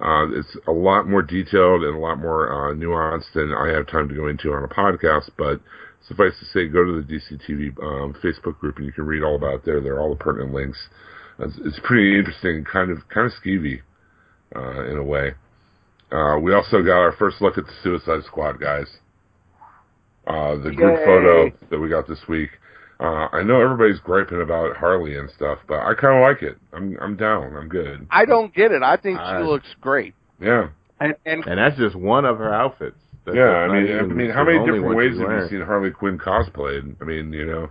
Uh, 0.00 0.26
it's 0.32 0.56
a 0.66 0.72
lot 0.72 1.08
more 1.08 1.22
detailed 1.22 1.84
and 1.84 1.94
a 1.94 1.98
lot 1.98 2.18
more 2.18 2.50
uh, 2.50 2.74
nuanced 2.74 3.32
than 3.34 3.52
I 3.52 3.68
have 3.68 3.86
time 3.86 4.08
to 4.08 4.14
go 4.14 4.26
into 4.26 4.52
on 4.52 4.64
a 4.64 4.68
podcast, 4.68 5.30
but 5.38 5.60
suffice 6.08 6.32
to 6.40 6.46
say, 6.46 6.66
go 6.66 6.84
to 6.84 7.00
the 7.00 7.06
DCTV 7.06 7.78
um, 7.82 8.14
Facebook 8.22 8.58
group 8.58 8.78
and 8.78 8.86
you 8.86 8.92
can 8.92 9.06
read 9.06 9.22
all 9.22 9.36
about 9.36 9.54
it 9.54 9.64
there. 9.64 9.80
There 9.80 9.94
are 9.94 10.00
all 10.00 10.10
the 10.10 10.16
pertinent 10.16 10.52
links. 10.52 10.78
It's, 11.38 11.54
it's 11.64 11.80
pretty 11.84 12.18
interesting, 12.18 12.64
kind 12.64 12.90
of 12.90 12.98
kind 13.08 13.26
of 13.26 13.32
skeevy 13.42 13.80
uh, 14.54 14.90
in 14.90 14.98
a 14.98 15.04
way. 15.04 15.34
Uh, 16.10 16.38
we 16.38 16.52
also 16.52 16.82
got 16.82 16.98
our 16.98 17.12
first 17.18 17.40
look 17.40 17.56
at 17.56 17.64
the 17.64 17.72
Suicide 17.82 18.22
Squad 18.26 18.60
guys. 18.60 18.86
Uh, 20.26 20.56
the 20.56 20.70
group 20.70 20.98
Yay. 20.98 21.04
photo 21.04 21.50
that 21.70 21.78
we 21.78 21.88
got 21.88 22.06
this 22.06 22.20
week. 22.28 22.50
Uh, 23.02 23.28
I 23.32 23.42
know 23.42 23.60
everybody's 23.60 23.98
griping 24.00 24.40
about 24.40 24.76
Harley 24.76 25.18
and 25.18 25.28
stuff, 25.30 25.58
but 25.66 25.80
I 25.80 25.92
kind 25.94 26.16
of 26.16 26.22
like 26.22 26.42
it. 26.42 26.56
I'm 26.72 26.96
I'm 27.00 27.16
down. 27.16 27.56
I'm 27.56 27.68
good. 27.68 28.06
I 28.10 28.24
don't 28.24 28.54
get 28.54 28.70
it. 28.70 28.82
I 28.82 28.96
think 28.96 29.18
I- 29.18 29.40
she 29.40 29.44
looks 29.44 29.66
great. 29.80 30.14
Yeah, 30.40 30.68
And, 31.00 31.14
and 31.26 31.44
And 31.46 31.58
that's 31.58 31.76
just 31.76 31.94
one 31.96 32.24
of 32.24 32.38
her 32.38 32.52
outfits. 32.52 32.96
That's 33.24 33.36
yeah. 33.36 33.42
I 33.42 33.66
not 33.66 33.74
mean, 33.74 33.98
I 33.98 34.02
mean, 34.02 34.30
how 34.30 34.44
many 34.44 34.58
different 34.58 34.96
ways 34.96 35.18
have 35.18 35.30
you 35.30 35.48
seen 35.48 35.60
Harley 35.60 35.90
Quinn 35.90 36.18
cosplayed? 36.18 36.96
I 37.00 37.04
mean, 37.04 37.32
you 37.32 37.46
know, 37.46 37.68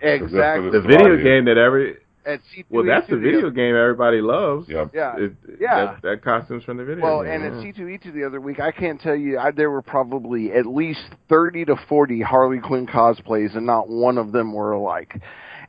exactly. 0.00 0.70
The 0.70 0.80
That's 0.80 0.86
video 0.86 1.16
game 1.16 1.44
that 1.46 1.56
every 1.56 1.96
At 2.26 2.40
C2E2 2.54 2.64
well, 2.68 2.84
that's 2.84 3.08
the 3.08 3.16
video 3.16 3.48
game 3.50 3.74
everybody 3.74 4.20
loves. 4.20 4.68
Yep. 4.68 4.90
Yeah. 4.94 5.16
It, 5.16 5.32
Yeah. 5.58 5.84
That, 5.86 6.02
that 6.02 6.22
costume's 6.22 6.64
from 6.64 6.76
the 6.76 6.84
video 6.84 7.02
Well, 7.04 7.22
game. 7.22 7.32
and 7.42 7.44
at. 7.44 7.52
C2E2 7.74 8.12
the 8.12 8.24
other 8.24 8.40
week, 8.40 8.60
I 8.60 8.72
can't 8.72 9.00
tell 9.00 9.16
you, 9.16 9.38
I, 9.38 9.50
there 9.52 9.70
were 9.70 9.82
probably 9.82 10.52
at 10.52 10.66
least 10.66 11.00
30 11.30 11.64
to 11.66 11.76
40 11.88 12.20
Harley 12.20 12.58
Quinn 12.58 12.86
cosplays, 12.86 13.56
and 13.56 13.64
not 13.64 13.88
one 13.88 14.18
of 14.18 14.32
them 14.32 14.52
were 14.52 14.72
alike. 14.72 15.20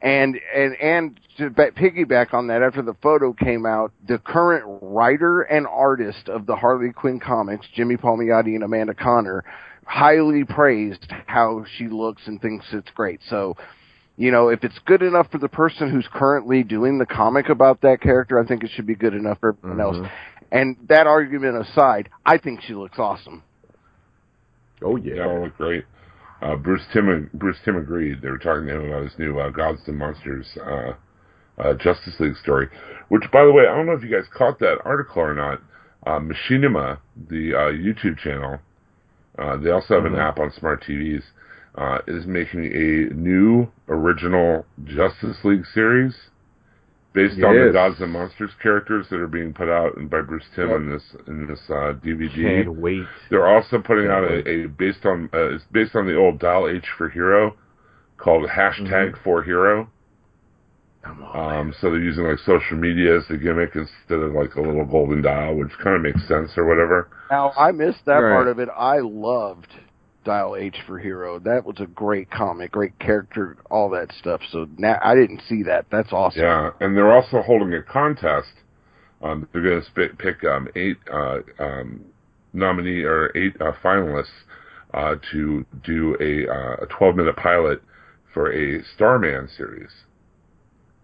And 0.04 0.40
and 0.56 0.76
and 0.82 1.20
to 1.38 1.52
ba- 1.52 1.72
piggyback 1.72 2.34
on 2.34 2.48
that, 2.48 2.64
after 2.64 2.82
the 2.82 2.96
photo 3.04 3.34
came 3.34 3.68
out, 3.68 3.92
the 4.08 4.18
current 4.18 4.66
writer 4.82 5.42
and 5.44 5.68
artist 5.68 6.28
of 6.28 6.48
the 6.48 6.56
Harley 6.56 6.92
Quinn 6.92 7.20
comics, 7.20 7.68
Jimmy 7.76 7.98
Palmiotti 7.98 8.56
and 8.56 8.64
Amanda 8.64 8.96
Conner, 8.96 9.44
highly 9.86 10.44
praised 10.44 11.06
how 11.28 11.64
she 11.78 11.88
looks 11.88 12.24
and 12.26 12.42
thinks 12.42 12.66
it's 12.74 12.90
great. 12.96 13.20
So, 13.30 13.56
you 14.18 14.32
know, 14.32 14.50
if 14.50 14.64
it's 14.64 14.78
good 14.86 15.02
enough 15.02 15.32
for 15.32 15.38
the 15.38 15.48
person 15.50 15.90
who's 15.90 16.08
currently 16.12 16.64
doing 16.64 16.98
the 16.98 17.06
comic 17.06 17.50
about 17.50 17.82
that 17.82 18.02
character, 18.02 18.40
I 18.40 18.46
think 18.46 18.64
it 18.64 18.70
should 18.74 18.86
be 18.86 18.96
good 18.96 19.14
enough 19.14 19.40
for 19.40 19.50
everyone 19.50 19.82
else. 19.82 19.98
Mhm. 19.98 20.10
And 20.52 20.76
that 20.88 21.08
argument 21.08 21.58
aside, 21.58 22.10
I 22.26 22.38
think 22.38 22.62
she 22.62 22.74
looks 22.74 23.00
awesome. 23.00 23.44
Oh 24.84 24.96
yeah. 24.98 25.16
They 25.16 25.22
all 25.22 25.44
look 25.44 25.58
great. 25.58 25.86
Uh, 26.42 26.56
Bruce 26.56 26.86
Timm 26.92 27.30
Bruce 27.34 27.60
Timm 27.64 27.78
agreed. 27.78 28.22
They 28.22 28.30
were 28.30 28.38
talking 28.40 28.68
to 28.68 28.76
him 28.80 28.88
about 28.90 29.04
his 29.04 29.18
new 29.20 29.40
uh, 29.40 29.50
Gods 29.50 29.82
and 29.88 29.98
Monsters 29.98 30.58
uh, 30.66 30.94
uh, 31.60 31.74
Justice 31.76 32.20
League 32.20 32.36
story. 32.38 32.68
Which, 33.10 33.24
by 33.32 33.46
the 33.46 33.52
way, 33.52 33.64
I 33.68 33.76
don't 33.76 33.86
know 33.86 33.94
if 33.94 34.04
you 34.04 34.10
guys 34.10 34.28
caught 34.36 34.60
that 34.60 34.80
article 34.84 35.22
or 35.22 35.36
not. 35.36 35.62
Uh, 36.06 36.20
Machinima, 36.20 36.98
the 37.30 37.54
uh, 37.54 37.72
YouTube 37.72 38.18
channel, 38.18 38.60
uh, 39.38 39.58
they 39.58 39.70
also 39.70 39.96
have 40.02 40.04
Mhm. 40.04 40.14
an 40.14 40.20
app 40.20 40.40
on 40.40 40.52
smart 40.52 40.84
TVs. 40.84 41.24
Uh, 41.76 42.00
is 42.08 42.26
making 42.26 42.66
a 42.66 43.14
new 43.14 43.66
original 43.88 44.66
Justice 44.84 45.38
League 45.46 45.64
series 45.74 46.14
based 47.14 47.42
on 47.42 47.56
the 47.68 47.72
Gods 47.72 47.96
and 48.02 48.12
Monsters 48.12 48.52
characters 48.62 49.06
that 49.10 49.22
are 49.22 49.28
being 49.28 49.54
put 49.54 49.70
out 49.70 49.94
by 50.10 50.20
Bruce 50.22 50.44
Timm 50.54 50.68
Yep. 50.70 50.78
in 50.78 50.90
this 50.92 51.04
in 51.28 51.48
this 51.48 51.60
uh, 51.70 51.94
DVD. 52.04 52.64
Can't 52.66 52.76
wait. 52.76 53.06
They're 53.30 53.48
also 53.48 53.80
putting 53.80 54.08
out 54.10 54.26
a, 54.26 54.48
a 54.50 54.68
based 54.68 55.06
on 55.06 55.30
uh, 55.34 55.56
it's 55.56 55.64
based 55.72 55.96
on 55.96 56.08
the 56.08 56.16
old 56.18 56.40
Dial 56.40 56.68
H 56.68 56.86
for 56.98 57.08
Hero 57.10 57.56
called 58.18 58.50
hashtag 58.50 59.14
for 59.24 59.42
Hero. 59.42 59.90
Come 61.04 61.24
on. 61.24 61.56
Um, 61.58 61.74
so 61.80 61.90
they're 61.90 62.00
using 62.00 62.26
like 62.26 62.38
social 62.40 62.78
media 62.78 63.18
as 63.18 63.24
the 63.30 63.38
gimmick 63.38 63.72
instead 63.76 64.20
of 64.20 64.34
like 64.34 64.56
a 64.56 64.62
little 64.62 64.86
golden 64.86 65.22
dial, 65.22 65.56
which 65.56 65.72
kind 65.84 65.96
of 65.96 66.02
makes 66.02 66.28
sense 66.28 66.52
or 66.58 66.66
whatever. 66.68 67.10
Now, 67.32 67.52
I 67.58 67.72
missed 67.72 68.06
that 68.06 68.18
Right. 68.18 68.36
part 68.36 68.48
of 68.50 68.60
it. 68.60 68.70
I 68.78 69.00
loved 69.00 69.68
Dial 70.24 70.56
H 70.56 70.76
for 70.86 71.00
Hero. 71.00 71.40
That 71.40 71.66
was 71.66 71.78
a 71.80 71.88
great 71.88 72.30
comic, 72.30 72.72
great 72.72 72.98
character, 73.00 73.58
all 73.70 73.90
that 73.92 74.12
stuff. 74.20 74.42
So 74.52 74.68
now 74.78 75.00
I 75.04 75.16
didn't 75.16 75.42
see 75.48 75.64
that. 75.64 75.86
That's 75.92 76.12
awesome. 76.14 76.42
Yeah, 76.42 76.72
and 76.80 76.96
they're 76.96 77.12
also 77.14 77.42
holding 77.42 77.74
a 77.74 77.82
contest. 77.82 78.50
Um, 79.22 79.48
they're 79.52 79.62
going 79.64 79.82
to 79.82 79.86
sp- 79.90 80.18
pick 80.18 80.44
um, 80.44 80.68
eight 80.76 80.98
uh, 81.12 81.40
um, 81.60 82.02
nominee 82.54 83.04
or 83.04 83.32
eight 83.38 83.56
uh, 83.62 83.72
finalists 83.84 84.26
uh, 84.94 85.16
to 85.32 85.66
do 85.84 86.16
a 86.20 86.52
uh, 86.52 86.84
a 86.84 86.86
12 86.88 87.16
minute 87.16 87.36
pilot 87.36 87.82
for 88.34 88.52
a 88.54 88.84
Starman 88.96 89.48
series. 89.58 89.90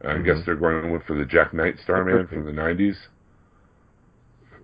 I 0.07 0.19
guess 0.19 0.37
Mhm. 0.37 0.45
they're 0.45 0.55
going 0.55 0.83
to 0.83 0.91
with 0.91 1.03
for 1.03 1.15
the 1.17 1.25
Jack 1.25 1.53
Knight 1.53 1.75
Starman 1.83 2.27
from 2.27 2.45
the 2.45 2.51
90s. 2.51 2.95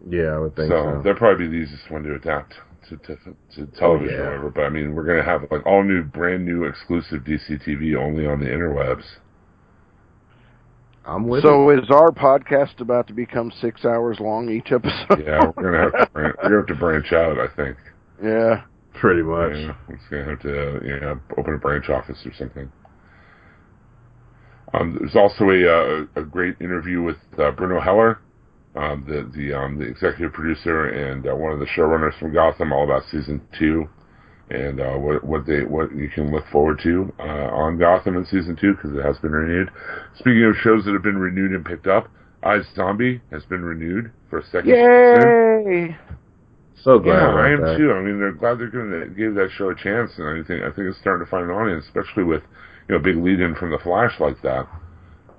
Yeah, 0.07 0.35
I 0.35 0.37
would 0.39 0.55
think 0.55 0.69
so 0.69 0.93
so. 0.97 1.01
they'll 1.03 1.15
probably 1.15 1.47
be 1.47 1.57
the 1.57 1.63
easiest 1.63 1.89
one 1.89 2.03
to 2.03 2.15
adapt 2.15 2.53
to 2.89 2.97
to, 2.97 3.17
to 3.55 3.65
television 3.77 4.15
yeah. 4.15 4.21
or 4.21 4.25
whatever. 4.29 4.49
But 4.49 4.61
I 4.63 4.69
mean, 4.69 4.93
we're 4.93 5.05
gonna 5.05 5.23
have 5.23 5.43
like 5.51 5.65
all 5.65 5.83
new, 5.83 6.03
brand 6.03 6.45
new, 6.45 6.65
exclusive 6.65 7.21
DC 7.23 7.65
TV 7.67 7.95
only 7.95 8.25
on 8.25 8.39
the 8.39 8.45
interwebs. 8.47 9.03
I'm 11.05 11.27
with 11.27 11.43
So 11.43 11.69
it. 11.69 11.79
is 11.79 11.89
our 11.89 12.11
podcast 12.11 12.79
about 12.79 13.07
to 13.07 13.13
become 13.13 13.51
six 13.59 13.83
hours 13.83 14.19
long 14.19 14.49
each 14.49 14.71
episode? 14.71 15.25
Yeah, 15.25 15.51
we're 15.57 15.71
gonna 15.71 15.83
have 15.83 15.91
to 16.07 16.13
bran- 16.13 16.33
we're 16.37 16.43
gonna 16.43 16.57
have 16.57 16.67
to 16.67 16.75
branch 16.75 17.11
out. 17.13 17.37
I 17.39 17.47
think. 17.55 17.77
yeah. 18.23 18.63
Pretty 18.93 19.23
much. 19.23 19.53
Yeah, 19.55 19.73
it's 19.89 20.03
gonna 20.09 20.25
have 20.25 20.39
to 20.41 20.79
you 20.85 20.99
know 20.99 21.19
open 21.37 21.55
a 21.55 21.57
branch 21.57 21.89
office 21.89 22.17
or 22.25 22.33
something. 22.37 22.71
Um, 24.73 24.97
there's 24.99 25.15
also 25.15 25.49
a 25.49 25.67
uh, 25.67 26.05
a 26.21 26.23
great 26.23 26.55
interview 26.61 27.01
with 27.01 27.17
uh, 27.37 27.51
Bruno 27.51 27.81
Heller 27.81 28.19
um, 28.75 29.05
the 29.07 29.29
the 29.35 29.53
um, 29.53 29.77
the 29.77 29.85
executive 29.85 30.33
producer 30.33 30.87
and 30.87 31.27
uh, 31.27 31.35
one 31.35 31.51
of 31.51 31.59
the 31.59 31.67
showrunners 31.67 32.17
from 32.19 32.33
Gotham, 32.33 32.73
all 32.73 32.83
about 32.83 33.03
season 33.11 33.41
two 33.57 33.87
and 34.49 34.79
uh, 34.79 34.93
what 34.93 35.23
what 35.23 35.45
they 35.45 35.63
what 35.63 35.95
you 35.95 36.09
can 36.09 36.31
look 36.31 36.45
forward 36.51 36.79
to 36.83 37.11
uh, 37.19 37.23
on 37.23 37.77
Gotham 37.77 38.17
in 38.17 38.25
season 38.25 38.55
two 38.59 38.73
because 38.75 38.95
it 38.97 39.03
has 39.03 39.17
been 39.19 39.31
renewed. 39.31 39.69
Speaking 40.15 40.43
of 40.45 40.55
shows 40.63 40.85
that 40.85 40.93
have 40.93 41.03
been 41.03 41.17
renewed 41.17 41.51
and 41.51 41.65
picked 41.65 41.87
up, 41.87 42.09
Eyes 42.43 42.63
Zombie 42.75 43.21
has 43.31 43.43
been 43.45 43.63
renewed 43.63 44.11
for 44.29 44.39
a 44.39 44.45
second 44.45 44.69
season. 44.69 45.89
Yay! 45.89 45.97
So 46.83 46.99
glad. 46.99 47.21
Yeah, 47.21 47.35
I 47.35 47.49
am 47.51 47.61
that. 47.61 47.77
too. 47.77 47.93
I 47.93 48.01
mean, 48.01 48.19
they're 48.19 48.33
glad 48.33 48.59
they're 48.59 48.69
going 48.69 48.91
to 48.91 49.07
give 49.15 49.35
that 49.35 49.49
show 49.57 49.69
a 49.69 49.75
chance, 49.75 50.11
and 50.17 50.27
I 50.27 50.45
think 50.45 50.63
I 50.63 50.69
think 50.75 50.89
it's 50.89 50.99
starting 50.99 51.25
to 51.25 51.31
find 51.31 51.49
an 51.49 51.55
audience, 51.55 51.85
especially 51.85 52.23
with 52.23 52.43
you 52.89 52.95
know 52.95 52.99
a 52.99 53.03
big 53.03 53.17
lead 53.17 53.39
in 53.39 53.55
from 53.55 53.71
the 53.71 53.79
Flash 53.79 54.19
like 54.19 54.41
that. 54.43 54.67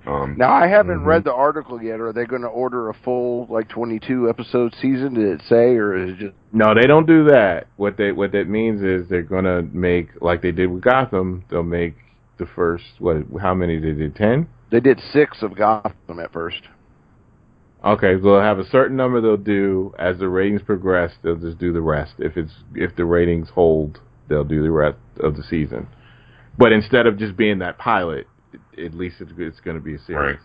Um, 0.07 0.35
Now 0.37 0.51
I 0.53 0.67
haven't 0.67 0.99
Mhm. 0.99 1.05
read 1.05 1.23
the 1.23 1.33
article 1.33 1.81
yet. 1.81 1.99
Are 1.99 2.13
they 2.13 2.25
going 2.25 2.43
to 2.43 2.47
order 2.47 2.89
a 2.89 2.93
full 2.93 3.47
like 3.49 3.67
22 3.67 4.29
episode 4.29 4.73
season? 4.75 5.15
Did 5.15 5.25
it 5.25 5.41
say, 5.41 5.75
or 5.77 5.95
is 5.95 6.11
it 6.11 6.17
just? 6.17 6.33
No, 6.53 6.73
they 6.73 6.85
don't 6.87 7.07
do 7.07 7.23
that. 7.25 7.67
What 7.77 7.97
they 7.97 8.11
what 8.11 8.31
that 8.33 8.47
means 8.47 8.81
is 8.83 9.07
they're 9.07 9.21
gonna 9.23 9.63
make 9.73 10.09
like 10.21 10.41
they 10.41 10.51
did 10.51 10.67
with 10.67 10.83
Gotham. 10.83 11.43
They'll 11.49 11.63
make 11.63 11.95
the 12.37 12.45
first 12.45 12.83
what? 12.99 13.23
How 13.41 13.53
many 13.53 13.79
did 13.79 13.95
they 13.97 14.03
did? 14.03 14.15
Ten. 14.15 14.47
They 14.69 14.79
did 14.79 14.99
six 14.99 15.41
of 15.41 15.55
Gotham 15.55 16.19
at 16.19 16.31
first. 16.31 16.67
Okay, 17.83 18.15
so 18.17 18.23
they'll 18.23 18.41
have 18.41 18.57
a 18.59 18.65
certain 18.65 18.97
number 18.97 19.21
they'll 19.21 19.37
do 19.37 19.93
as 19.99 20.17
the 20.17 20.27
ratings 20.27 20.61
progress. 20.63 21.13
They'll 21.21 21.35
just 21.35 21.59
do 21.59 21.71
the 21.71 21.81
rest. 21.81 22.13
If 22.19 22.35
it's 22.37 22.63
if 22.73 22.95
the 22.95 23.05
ratings 23.05 23.49
hold, 23.49 23.99
they'll 24.27 24.43
do 24.43 24.61
the 24.63 24.71
rest 24.71 24.97
of 25.19 25.35
the 25.35 25.43
season. 25.43 25.87
But 26.57 26.71
instead 26.71 27.05
of 27.05 27.17
just 27.17 27.35
being 27.37 27.59
that 27.59 27.77
pilot, 27.77 28.27
at 28.77 28.93
least 28.93 29.17
it's, 29.19 29.31
it's 29.37 29.59
going 29.59 29.77
to 29.77 29.83
be 29.83 29.95
a 29.95 29.99
series. 29.99 30.37
Right. 30.37 30.39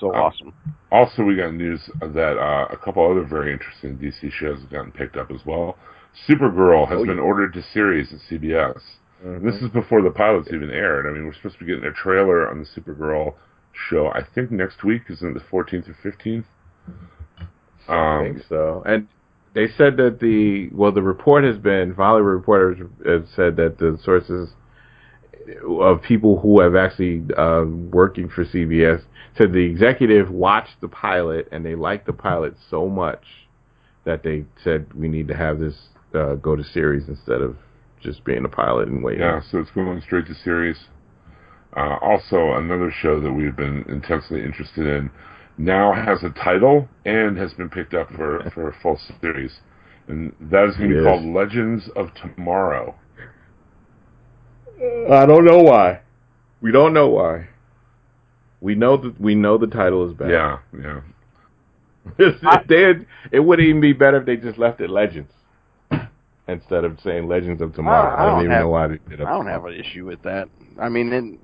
So 0.00 0.14
Uh, 0.14 0.18
awesome. 0.24 0.52
Also, 0.92 1.22
we 1.22 1.36
got 1.36 1.54
news 1.54 1.80
that 2.00 2.36
uh, 2.38 2.66
a 2.70 2.76
couple 2.76 3.10
other 3.10 3.24
very 3.24 3.52
interesting 3.52 3.96
DC 3.98 4.30
shows 4.32 4.60
have 4.60 4.70
gotten 4.70 4.92
picked 4.92 5.16
up 5.16 5.30
as 5.30 5.40
well. 5.46 5.76
Supergirl 6.28 6.88
has 6.88 6.98
Oh, 7.00 7.06
been 7.06 7.18
ordered 7.18 7.52
to 7.54 7.62
series 7.62 8.12
at 8.12 8.20
CBS. 8.20 8.80
Mhm. 9.24 9.42
This 9.42 9.60
is 9.62 9.68
before 9.70 10.02
the 10.02 10.10
pilots 10.10 10.48
even 10.52 10.70
aired. 10.70 11.06
I 11.06 11.10
mean, 11.10 11.24
we're 11.26 11.32
supposed 11.34 11.58
to 11.58 11.64
be 11.64 11.72
getting 11.72 11.88
a 11.88 11.92
trailer 11.92 12.48
on 12.48 12.58
the 12.58 12.66
Supergirl 12.66 13.34
show. 13.72 14.08
I 14.08 14.22
think 14.22 14.50
next 14.50 14.84
week 14.84 15.02
is 15.08 15.22
it 15.22 15.34
the 15.34 15.40
14th 15.40 15.88
or 15.88 15.94
15th. 16.02 16.44
I 17.88 18.18
Um, 18.18 18.24
think 18.34 18.44
so. 18.48 18.82
And 18.86 19.08
they 19.54 19.68
said 19.68 19.96
that 19.96 20.20
the 20.20 20.68
well, 20.72 20.92
the 20.92 21.02
report 21.02 21.44
has 21.44 21.56
been 21.58 21.94
Hollywood 21.94 22.32
reporters 22.32 22.78
have 23.06 23.26
said 23.34 23.56
that 23.56 23.78
the 23.78 23.98
sources 24.02 24.54
of 25.80 26.02
people 26.02 26.40
who 26.40 26.60
have 26.60 26.74
actually 26.74 27.22
uh, 27.36 27.64
working 27.92 28.28
for 28.28 28.44
CBS 28.44 29.02
said 29.36 29.52
the 29.52 29.64
executive 29.64 30.30
watched 30.30 30.80
the 30.80 30.88
pilot 30.88 31.48
and 31.52 31.64
they 31.64 31.74
liked 31.74 32.06
the 32.06 32.12
pilot 32.12 32.54
so 32.70 32.88
much 32.88 33.22
that 34.04 34.22
they 34.22 34.44
said 34.62 34.86
we 34.94 35.08
need 35.08 35.28
to 35.28 35.36
have 35.36 35.58
this 35.58 35.74
uh, 36.14 36.34
go 36.34 36.56
to 36.56 36.64
series 36.64 37.08
instead 37.08 37.42
of 37.42 37.56
just 38.00 38.24
being 38.24 38.44
a 38.44 38.48
pilot 38.48 38.88
and 38.88 39.02
waiting. 39.02 39.20
Yeah, 39.20 39.40
so 39.50 39.58
it's 39.58 39.70
going 39.70 40.00
straight 40.00 40.26
to 40.26 40.34
series. 40.34 40.76
Uh, 41.76 41.96
also, 42.00 42.52
another 42.54 42.92
show 43.02 43.20
that 43.20 43.32
we've 43.32 43.56
been 43.56 43.84
intensely 43.88 44.42
interested 44.42 44.86
in 44.86 45.10
now 45.58 45.92
has 45.92 46.22
a 46.22 46.30
title 46.30 46.88
and 47.04 47.36
has 47.36 47.52
been 47.54 47.68
picked 47.68 47.94
up 47.94 48.08
for, 48.12 48.50
for 48.54 48.68
a 48.68 48.76
full 48.80 48.98
series. 49.20 49.52
And 50.08 50.32
that 50.40 50.68
is 50.68 50.76
going 50.76 50.90
to 50.90 50.96
be 50.96 51.02
called 51.02 51.24
Legends 51.24 51.90
of 51.96 52.10
Tomorrow. 52.14 52.94
I 55.10 55.26
don't 55.26 55.44
know 55.44 55.58
why. 55.62 56.00
We 56.60 56.72
don't 56.72 56.92
know 56.92 57.08
why. 57.08 57.48
We 58.60 58.74
know 58.74 58.96
that 58.96 59.20
we 59.20 59.34
know 59.34 59.58
the 59.58 59.66
title 59.66 60.08
is 60.08 60.14
bad. 60.14 60.30
Yeah, 60.30 60.58
yeah. 60.78 61.00
if 62.18 62.66
they 62.68 62.82
had, 62.82 63.06
it 63.32 63.40
would 63.40 63.60
even 63.60 63.80
be 63.80 63.92
better 63.92 64.18
if 64.18 64.26
they 64.26 64.36
just 64.36 64.58
left 64.58 64.80
it 64.80 64.90
Legends 64.90 65.30
instead 66.48 66.84
of 66.84 66.98
saying 67.02 67.26
Legends 67.28 67.60
of 67.60 67.74
Tomorrow. 67.74 68.14
I 68.16 68.22
I 68.22 68.26
don't, 68.26 68.32
don't 68.34 68.40
even 68.42 68.50
have- 68.52 68.60
know 68.62 68.68
why 68.68 68.86
they 68.88 68.98
did 69.08 69.20
it. 69.20 69.26
I 69.26 69.30
don't 69.30 69.46
have 69.46 69.64
an 69.64 69.74
issue 69.74 70.04
with 70.06 70.22
that. 70.22 70.48
I 70.80 70.88
mean, 70.88 71.12
and, 71.12 71.38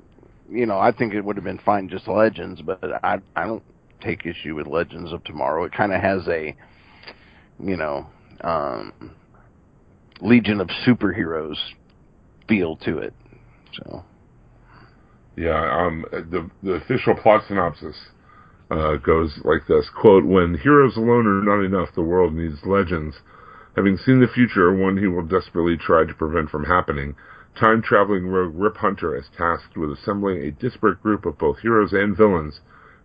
you 0.51 0.67
know, 0.67 0.79
I 0.79 0.93
think 0.93 1.15
it 1.15 1.23
would 1.23 1.37
have 1.37 1.45
been 1.45 1.59
fine 1.65 1.89
just 1.89 2.07
Legends, 2.09 2.61
but 2.63 2.79
I 3.05 3.19
I 3.37 3.45
don't 3.47 3.63
take 4.01 4.27
issue 4.27 4.55
with 4.55 4.67
Legends 4.67 5.13
of 5.13 5.23
Tomorrow. 5.25 5.65
It 5.65 5.73
kind 5.73 5.93
of 5.93 6.01
has 6.01 6.27
a, 6.29 6.55
you 7.61 7.77
know, 7.77 8.07
um, 8.43 8.93
Legion 10.21 10.61
of 10.61 10.69
Superheroes 10.87 11.57
feel 12.49 12.77
to 12.79 12.99
it. 12.99 13.15
So 13.73 14.05
Yeah, 15.37 15.87
um, 15.87 16.05
the 16.13 16.51
the 16.63 16.75
official 16.75 17.15
plot 17.15 17.45
synopsis 17.49 17.97
uh, 18.71 18.97
goes 18.97 19.41
like 19.45 19.67
this: 19.67 19.89
"Quote: 19.89 20.25
When 20.25 20.59
heroes 20.59 20.97
alone 20.97 21.27
are 21.27 21.43
not 21.43 21.65
enough, 21.65 21.95
the 21.95 22.03
world 22.03 22.35
needs 22.35 22.67
legends. 22.67 23.23
Having 23.75 23.97
seen 23.97 24.21
the 24.21 24.29
future, 24.29 24.75
one 24.75 24.99
he 24.99 25.07
will 25.07 25.23
desperately 25.25 25.79
try 25.79 26.05
to 26.05 26.15
prevent 26.15 26.51
from 26.51 26.65
happening, 26.65 27.15
time-traveling 27.59 28.27
rogue 28.29 28.55
Rip 28.55 28.77
Hunter 28.77 29.17
is 29.17 29.31
tasked 29.31 29.77
with 29.77 29.91
assembling 29.91 30.43
a 30.43 30.51
disparate 30.51 31.03
group 31.03 31.25
of 31.25 31.39
both 31.39 31.61
heroes 31.61 31.95
and 31.95 32.15
villains 32.15 32.61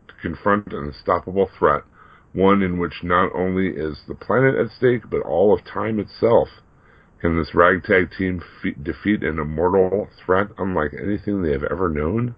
to 0.10 0.14
confront 0.22 0.74
an 0.74 0.86
unstoppable 0.86 1.50
threat, 1.58 1.84
one 2.34 2.62
in 2.62 2.78
which 2.78 3.04
not 3.04 3.32
only 3.34 3.70
is 3.70 4.04
the 4.06 4.16
planet 4.16 4.56
at 4.56 4.72
stake, 4.72 5.10
but 5.10 5.22
all 5.22 5.54
of 5.54 5.64
time 5.64 5.98
itself." 5.98 6.50
Can 7.22 7.38
this 7.38 7.54
ragtag 7.56 8.12
team 8.18 8.44
fe- 8.62 8.76
defeat 8.82 9.24
an 9.24 9.40
immortal 9.40 10.08
threat 10.24 10.48
unlike 10.58 10.92
anything 11.02 11.42
they 11.42 11.52
have 11.52 11.64
ever 11.64 11.90
known? 11.90 12.36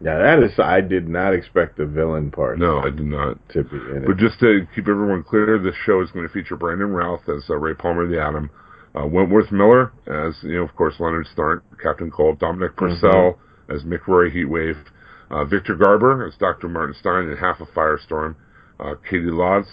Yeah, 0.00 0.18
that 0.18 0.42
is. 0.42 0.58
I 0.58 0.80
did 0.80 1.08
not 1.08 1.32
expect 1.32 1.76
the 1.76 1.86
villain 1.86 2.30
part 2.32 2.58
No, 2.58 2.80
I 2.80 2.90
did 2.90 3.04
not. 3.06 3.38
to 3.50 3.62
be 3.62 3.76
in 3.76 4.02
it. 4.02 4.06
But 4.06 4.16
just 4.16 4.40
to 4.40 4.66
keep 4.74 4.88
everyone 4.88 5.22
clear, 5.22 5.58
this 5.58 5.76
show 5.86 6.02
is 6.02 6.10
going 6.10 6.26
to 6.26 6.32
feature 6.32 6.56
Brandon 6.56 6.90
Routh 6.90 7.22
as 7.28 7.48
uh, 7.48 7.56
Ray 7.56 7.74
Palmer 7.74 8.06
the 8.08 8.20
Atom, 8.20 8.50
uh, 8.96 9.06
Wentworth 9.06 9.52
Miller 9.52 9.92
as, 10.08 10.34
you 10.42 10.56
know, 10.56 10.64
of 10.64 10.74
course, 10.74 10.94
Leonard 10.98 11.26
Snart, 11.36 11.62
Captain 11.80 12.10
Cold, 12.10 12.38
Dominic 12.40 12.76
Purcell 12.76 13.38
as 13.70 13.82
Mick 13.84 14.06
Rory 14.08 14.30
Heatwave, 14.30 14.82
uh, 15.30 15.44
Victor 15.44 15.76
Garber 15.76 16.26
as 16.26 16.34
Dr. 16.36 16.68
Martin 16.68 16.96
Stein 16.98 17.28
in 17.28 17.36
Half 17.36 17.60
a 17.60 17.66
Firestorm, 17.66 18.34
uh, 18.80 18.94
Caity 19.08 19.30
Lotz, 19.30 19.68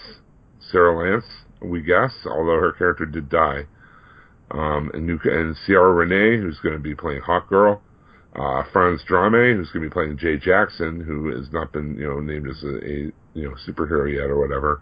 Sara 0.70 0.96
Lance, 0.96 1.24
we 1.62 1.82
guess, 1.82 2.12
although 2.26 2.58
her 2.60 2.72
character 2.72 3.06
did 3.06 3.28
die, 3.28 3.66
um, 4.50 4.90
and, 4.94 5.06
new, 5.06 5.18
and 5.24 5.56
Ciara 5.66 5.92
Renee, 5.92 6.40
who's 6.40 6.58
going 6.60 6.74
to 6.74 6.80
be 6.80 6.94
playing 6.94 7.20
Hawk 7.22 7.48
Girl, 7.48 7.82
uh, 8.34 8.62
Franz 8.72 9.02
Drameh, 9.08 9.56
who's 9.56 9.70
going 9.70 9.82
to 9.82 9.88
be 9.88 9.92
playing 9.92 10.18
Jay 10.18 10.36
Jackson, 10.36 11.00
who 11.00 11.34
has 11.36 11.52
not 11.52 11.72
been, 11.72 11.96
you 11.96 12.06
know, 12.06 12.20
named 12.20 12.48
as 12.48 12.62
a, 12.62 12.76
a 12.76 13.12
you 13.34 13.48
know 13.48 13.54
superhero 13.66 14.12
yet 14.12 14.30
or 14.30 14.38
whatever, 14.38 14.80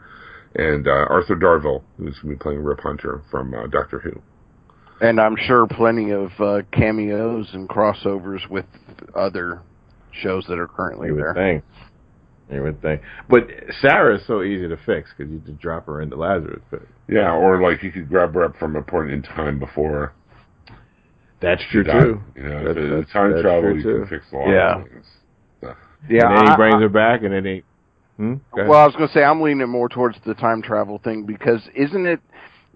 and 0.54 0.86
uh, 0.86 1.06
Arthur 1.10 1.36
Darvill, 1.36 1.82
who's 1.96 2.18
going 2.20 2.34
to 2.34 2.38
be 2.38 2.42
playing 2.42 2.62
Rip 2.62 2.80
Hunter 2.80 3.22
from 3.30 3.54
uh, 3.54 3.66
Doctor 3.66 3.98
Who. 4.00 4.20
And 5.00 5.20
I'm 5.20 5.36
sure 5.46 5.66
plenty 5.66 6.10
of 6.10 6.30
uh, 6.40 6.62
cameos 6.72 7.48
and 7.52 7.68
crossovers 7.68 8.48
with 8.50 8.66
other 9.14 9.62
shows 10.12 10.44
that 10.48 10.58
are 10.58 10.66
currently 10.66 11.08
you 11.08 11.14
would 11.14 11.22
there. 11.22 11.34
think. 11.34 11.64
You 12.50 12.62
would 12.62 12.80
think. 12.80 13.02
But 13.28 13.48
Sara 13.80 14.16
is 14.16 14.26
so 14.26 14.42
easy 14.42 14.68
to 14.68 14.76
fix 14.86 15.10
because 15.16 15.30
you 15.30 15.38
just 15.40 15.58
drop 15.60 15.86
her 15.86 16.00
into 16.00 16.16
Lazarus 16.16 16.62
pit. 16.70 16.86
Yeah, 17.08 17.32
or 17.34 17.60
like 17.60 17.82
you 17.82 17.92
could 17.92 18.08
grab 18.08 18.32
her 18.34 18.44
up 18.44 18.56
from 18.58 18.74
a 18.76 18.82
point 18.82 19.10
in 19.10 19.22
time 19.22 19.58
before 19.58 20.12
That's 21.40 21.62
true 21.70 21.84
died. 21.84 22.02
too. 22.02 22.20
You 22.36 22.42
know, 22.44 22.64
That's- 22.64 22.70
if 22.70 22.76
it's 22.78 22.90
that's- 22.90 23.12
time 23.12 23.30
that's 23.32 23.42
travel, 23.42 23.76
you 23.76 23.82
too. 23.82 23.98
can 24.00 24.06
fix 24.06 24.32
a 24.32 24.36
lot 24.36 24.48
Yeah. 24.48 24.76
of 24.80 24.88
things. 24.88 25.06
Yeah, 26.08 26.28
and 26.28 26.36
then 26.38 26.44
he 26.46 26.50
I- 26.52 26.56
brings 26.56 26.76
I- 26.76 26.80
her 26.80 26.88
back, 26.88 27.22
and 27.22 27.32
then 27.34 27.44
he. 27.44 27.62
Hmm? 28.16 28.34
Well, 28.52 28.74
I 28.74 28.86
was 28.86 28.94
going 28.96 29.08
to 29.08 29.12
say 29.14 29.22
I'm 29.22 29.40
leaning 29.40 29.68
more 29.68 29.88
towards 29.88 30.18
the 30.20 30.34
time 30.34 30.62
travel 30.62 30.98
thing 30.98 31.24
because 31.24 31.68
isn't 31.74 32.06
it? 32.06 32.20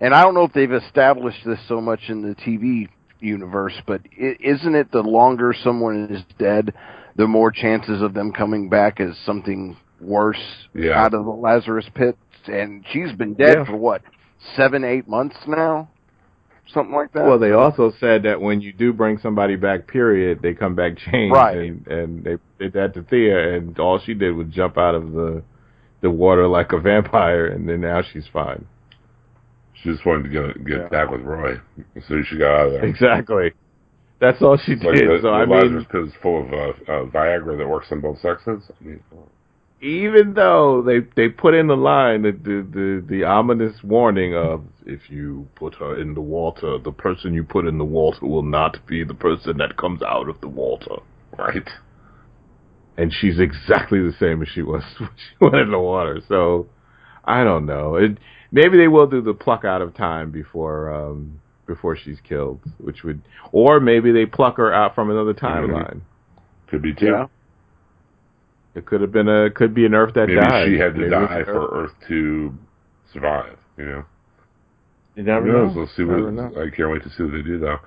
And 0.01 0.15
I 0.15 0.23
don't 0.23 0.35
know 0.35 0.43
if 0.44 0.53
they've 0.53 0.73
established 0.73 1.44
this 1.44 1.61
so 1.69 1.81
much 1.81 2.11
in 2.11 2.23
the 2.23 2.35
TV 2.35 2.89
universe, 3.20 3.81
but 3.86 4.03
is 4.16 4.36
isn't 4.40 4.74
it 4.74 4.90
the 4.93 5.03
longer 5.03 5.53
someone 5.53 6.09
is 6.11 6.24
dead, 6.39 6.74
the 7.17 7.27
more 7.27 7.51
chances 7.51 8.03
of 8.03 8.15
them 8.15 8.33
coming 8.33 8.69
back 8.69 9.01
as 9.01 9.17
something 9.27 9.77
worse 10.01 10.67
Yeah. 10.75 11.01
out 11.03 11.15
of 11.15 11.25
the 11.25 11.31
Lazarus 11.31 11.89
pit? 11.95 12.17
And 12.47 12.85
she's 12.91 13.13
been 13.13 13.35
dead 13.35 13.59
Yeah. 13.59 13.65
for 13.65 13.77
what 13.77 14.03
seven, 14.57 14.83
eight 14.85 15.07
months 15.07 15.37
now, 15.47 15.89
something 16.73 16.95
like 16.95 17.13
that. 17.13 17.25
Well, 17.25 17.39
they 17.39 17.53
also 17.53 17.93
said 18.01 18.25
that 18.25 18.41
when 18.41 18.61
you 18.61 18.73
do 18.73 18.93
bring 18.93 19.19
somebody 19.19 19.55
back, 19.57 19.87
period, 19.87 20.41
they 20.43 20.55
come 20.55 20.75
back 20.75 20.97
changed. 20.97 21.35
Right. 21.37 21.57
And, 21.57 21.87
and 21.87 22.25
they 22.25 22.37
did 22.59 22.73
that 22.73 22.95
to 22.95 23.03
Thea, 23.03 23.57
and 23.57 23.79
all 23.79 23.99
she 24.01 24.15
did 24.15 24.33
was 24.35 24.49
jump 24.49 24.77
out 24.79 24.95
of 24.95 25.13
the 25.13 25.43
the 26.01 26.11
water 26.11 26.49
like 26.49 26.73
a 26.73 26.81
vampire, 26.81 27.47
and 27.47 27.69
then 27.69 27.81
now 27.83 28.03
she's 28.03 28.27
fine. 28.33 28.65
She 29.75 29.91
just 29.91 30.05
wanted 30.05 30.25
to 30.25 30.29
get 30.31 30.65
get 30.67 30.79
Yeah. 30.81 30.89
back 30.89 31.11
with 31.13 31.21
Roy, 31.21 31.61
so 32.09 32.23
she 32.23 32.39
got 32.39 32.51
out 32.61 32.67
of 32.67 32.73
there. 32.73 32.85
Exactly. 32.85 33.53
That's 34.23 34.40
all 34.40 34.57
she 34.57 34.77
Like 34.77 34.94
did. 34.94 35.09
the, 35.11 35.19
so 35.20 35.28
the 35.28 35.35
I 35.35 35.47
mean, 35.47 35.86
is 36.07 36.12
full 36.23 36.44
of 36.47 36.53
uh, 36.53 36.93
uh, 36.93 37.05
Viagra 37.07 37.59
that 37.59 37.69
works 37.69 37.89
on 37.90 38.01
both 38.01 38.20
sexes. 38.20 38.62
I 38.70 38.85
mean, 38.85 39.01
even 39.82 40.35
though 40.35 40.81
they 40.81 41.01
they 41.16 41.28
put 41.28 41.55
in 41.55 41.66
the 41.66 41.77
line 41.77 42.23
the 42.23 42.31
the 42.31 42.62
the, 42.70 43.05
the 43.09 43.24
ominous 43.24 43.82
warning 43.82 44.35
of 44.35 44.62
if 44.86 45.11
you 45.11 45.49
put 45.57 45.74
her 45.74 46.01
in 46.01 46.15
the 46.15 46.20
water, 46.20 46.78
the 46.78 46.93
person 46.93 47.35
you 47.35 47.43
put 47.43 47.66
in 47.66 47.78
the 47.78 47.85
water 47.85 48.24
will 48.24 48.44
not 48.44 48.86
be 48.86 49.03
the 49.03 49.15
person 49.15 49.59
that 49.59 49.77
comes 49.77 50.03
out 50.03 50.28
of 50.28 50.40
the 50.40 50.49
water. 50.49 50.97
right? 51.36 51.69
and 52.97 53.12
she's 53.12 53.40
exactly 53.40 53.99
the 54.01 54.12
same 54.20 54.43
as 54.43 54.49
she 54.49 54.62
was 54.62 54.82
when 55.01 55.11
she 55.16 55.35
went 55.40 55.57
in 55.57 55.70
the 55.73 55.78
water. 55.78 56.20
So 56.28 56.69
I 57.24 57.43
don't 57.43 57.66
know. 57.66 57.97
It 57.97 58.19
maybe 58.53 58.77
they 58.78 58.89
will 58.89 59.09
do 59.09 59.20
the 59.20 59.35
pluck 59.35 59.65
out 59.65 59.82
of 59.82 59.97
time 59.97 60.31
before 60.31 60.94
um 60.94 61.40
before 61.67 61.97
she's 61.97 62.19
killed, 62.21 62.61
which 62.79 63.03
would, 63.05 63.23
or 63.53 63.81
maybe 63.81 64.13
they 64.13 64.27
pluck 64.27 64.57
her 64.57 64.73
out 64.73 64.95
from 64.95 65.11
another 65.11 65.35
timeline. 65.35 66.01
Could 66.69 66.83
be 66.83 66.95
too. 66.95 67.07
Yeah. 67.07 67.27
It 68.75 68.87
could 68.87 69.01
have 69.03 69.13
been 69.13 69.29
a 69.29 69.51
could 69.51 69.75
be 69.75 69.85
an 69.85 69.95
Earth 69.95 70.15
that 70.15 70.29
Maybe 70.29 70.41
died. 70.41 70.69
she 70.69 70.79
had 70.79 70.95
to 70.95 71.01
Maybe 71.01 71.11
die 71.11 71.43
for 71.45 71.69
Earth 71.85 71.93
to 72.09 72.55
survive. 73.13 73.59
You 73.77 73.85
know. 73.85 74.05
You 75.15 75.23
never 75.25 75.47
Who 75.47 75.53
knows? 75.53 75.75
know. 75.75 75.81
We'll 75.83 75.91
see 75.95 76.05
what. 76.05 76.33
know. 76.33 76.51
I 76.57 76.75
can't 76.75 76.91
wait 76.91 77.03
to 77.03 77.11
see 77.11 77.23
what 77.23 77.33
they 77.33 77.43
do 77.43 77.59
though. 77.59 77.79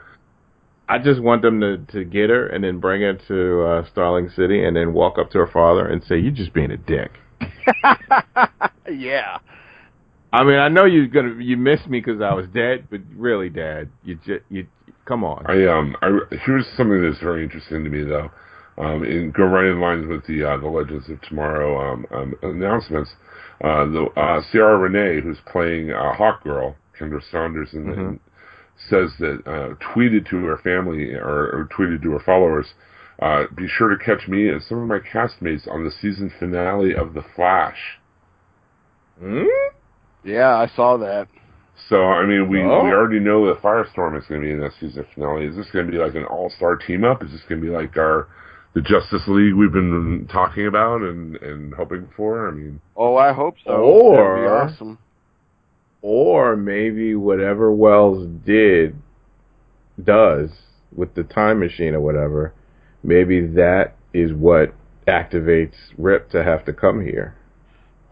I 0.88 1.00
just 1.00 1.20
want 1.20 1.42
them 1.42 1.60
to 1.62 1.78
to 1.94 2.06
get 2.06 2.30
her 2.30 2.46
and 2.48 2.64
then 2.64 2.80
bring 2.80 3.02
her 3.02 3.14
to 3.28 3.62
uh, 3.64 3.90
Starling 3.92 4.30
City 4.30 4.64
and 4.64 4.76
then 4.76 4.94
walk 4.94 5.18
up 5.18 5.32
to 5.32 5.40
her 5.40 5.48
father 5.48 5.88
and 5.88 6.04
say, 6.04 6.20
"You're 6.20 6.32
just 6.32 6.54
being 6.54 6.70
a 6.70 6.78
dick." 6.78 7.12
yeah. 8.92 9.40
I 10.36 10.44
mean, 10.44 10.60
I 10.60 10.68
know 10.68 10.84
you're 10.84 11.08
gonna 11.08 11.36
you 11.42 11.56
missed 11.56 11.88
me 11.88 12.02
because 12.02 12.22
I 12.22 12.34
was 12.34 12.46
dead, 12.54 12.88
but 12.92 13.00
really, 13.16 13.50
Dad, 13.50 13.90
you 14.04 14.16
just 14.16 14.44
you 14.50 14.68
come 15.06 15.24
on. 15.24 15.46
I 15.48 15.66
um 15.68 15.96
I 16.02 16.10
here's 16.46 16.68
something 16.76 17.02
that's 17.02 17.22
very 17.22 17.44
interesting 17.44 17.86
to 17.86 17.90
me 17.90 18.04
though. 18.04 18.30
Um, 18.78 19.06
in 19.06 19.32
go 19.32 19.46
right 19.46 19.68
in 19.68 19.80
lines 19.80 20.06
with 20.08 20.26
the 20.28 20.44
uh, 20.44 20.58
the 20.58 20.68
Legends 20.68 21.10
of 21.10 21.22
Tomorrow 21.22 21.94
um, 21.94 22.06
um 22.12 22.34
announcements. 22.44 23.12
Uh, 23.64 23.86
the 23.86 24.06
uh, 24.18 24.42
Ciara 24.52 24.78
Renee, 24.78 25.22
who's 25.22 25.38
playing 25.50 25.94
uh, 25.94 26.12
Hawk 26.12 26.44
Girl, 26.44 26.76
Kendra 27.00 27.22
Saunders, 27.32 27.70
and, 27.72 27.88
Mhm. 27.88 27.98
and 27.98 28.20
says 28.90 29.12
that 29.20 29.42
uh, 29.48 29.76
tweeted 29.76 30.28
to 30.30 30.44
her 30.44 30.58
family 30.58 31.14
or, 31.14 31.48
or 31.56 31.70
tweeted 31.72 32.04
to 32.04 32.12
her 32.12 32.20
followers, 32.20 32.74
uh, 33.22 33.46
"Be 33.56 33.70
sure 33.70 33.88
to 33.88 34.04
catch 34.04 34.28
me 34.28 34.50
and 34.50 34.62
some 34.62 34.80
of 34.80 34.88
my 34.90 35.00
castmates 35.00 35.66
on 35.72 35.86
the 35.86 35.92
season 35.92 36.30
finale 36.38 36.94
of 36.94 37.14
The 37.14 37.24
Flash." 37.38 38.02
Hmm? 39.18 39.46
Yeah, 40.26 40.56
I 40.58 40.68
saw 40.76 40.98
that. 40.98 41.28
So 41.90 42.04
I 42.04 42.26
mean, 42.26 42.50
we 42.50 42.62
Oh. 42.64 42.84
we 42.84 42.92
already 42.92 43.20
know 43.20 43.46
that 43.48 43.62
Firestorm 43.62 44.18
is 44.18 44.26
going 44.28 44.42
to 44.42 44.48
be 44.48 44.52
in 44.54 44.60
that 44.62 44.74
season 44.80 45.06
finale. 45.14 45.46
Is 45.46 45.56
this 45.56 45.70
going 45.72 45.86
to 45.86 45.92
be 45.92 45.98
like 46.00 46.16
an 46.16 46.26
all 46.26 46.50
star 46.50 46.76
team 46.76 47.04
up? 47.04 47.24
Is 47.24 47.32
this 47.32 47.42
going 47.48 47.62
to 47.62 47.68
be 47.68 47.72
like 47.74 47.96
our 47.98 48.28
the 48.74 48.82
Justice 48.82 49.22
League 49.28 49.54
we've 49.54 49.72
been 49.72 50.28
talking 50.32 50.68
about 50.68 51.02
and 51.02 51.36
and 51.38 51.74
hoping 51.76 52.08
for? 52.18 52.48
I 52.48 52.52
mean, 52.52 52.82
Oh, 52.96 53.16
I 53.18 53.34
hope 53.34 53.56
so. 53.64 53.72
Or- 53.72 54.64
awesome. 54.64 54.98
Or 56.02 56.56
maybe 56.56 57.16
whatever 57.16 57.72
Wells 57.72 58.28
did 58.46 58.96
does 60.04 60.50
with 60.96 61.14
the 61.16 61.24
time 61.24 61.60
machine 61.60 61.94
or 61.96 62.00
whatever, 62.00 62.54
maybe 63.04 63.42
that 63.48 63.96
is 64.14 64.32
what 64.34 64.74
activates 65.08 65.74
Rip 65.98 66.30
to 66.32 66.44
have 66.44 66.64
to 66.66 66.74
come 66.74 67.02
here. 67.04 67.36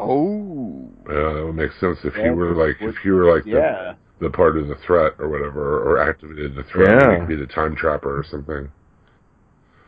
Oh, 0.10 0.90
uh, 1.10 1.34
that 1.36 1.46
would 1.46 1.56
make 1.56 1.72
sense 1.80 2.00
if 2.04 2.16
Yeah, 2.18 2.26
you 2.26 2.36
were 2.36 2.54
like 2.56 2.78
if 2.80 3.04
you 3.04 3.14
were 3.14 3.34
like 3.34 3.46
yeah. 3.46 3.96
the 4.20 4.28
the 4.28 4.30
part 4.30 4.58
of 4.58 4.68
the 4.68 4.76
threat 4.76 5.14
or 5.20 5.30
whatever, 5.30 5.80
or 5.84 6.02
activated 6.02 6.56
the 6.56 6.64
threat. 6.64 7.02
Yeah. 7.02 7.12
You 7.14 7.20
could 7.20 7.28
be 7.28 7.36
the 7.36 7.48
time 7.48 7.76
trapper 7.76 8.18
or 8.18 8.24
something. 8.24 8.72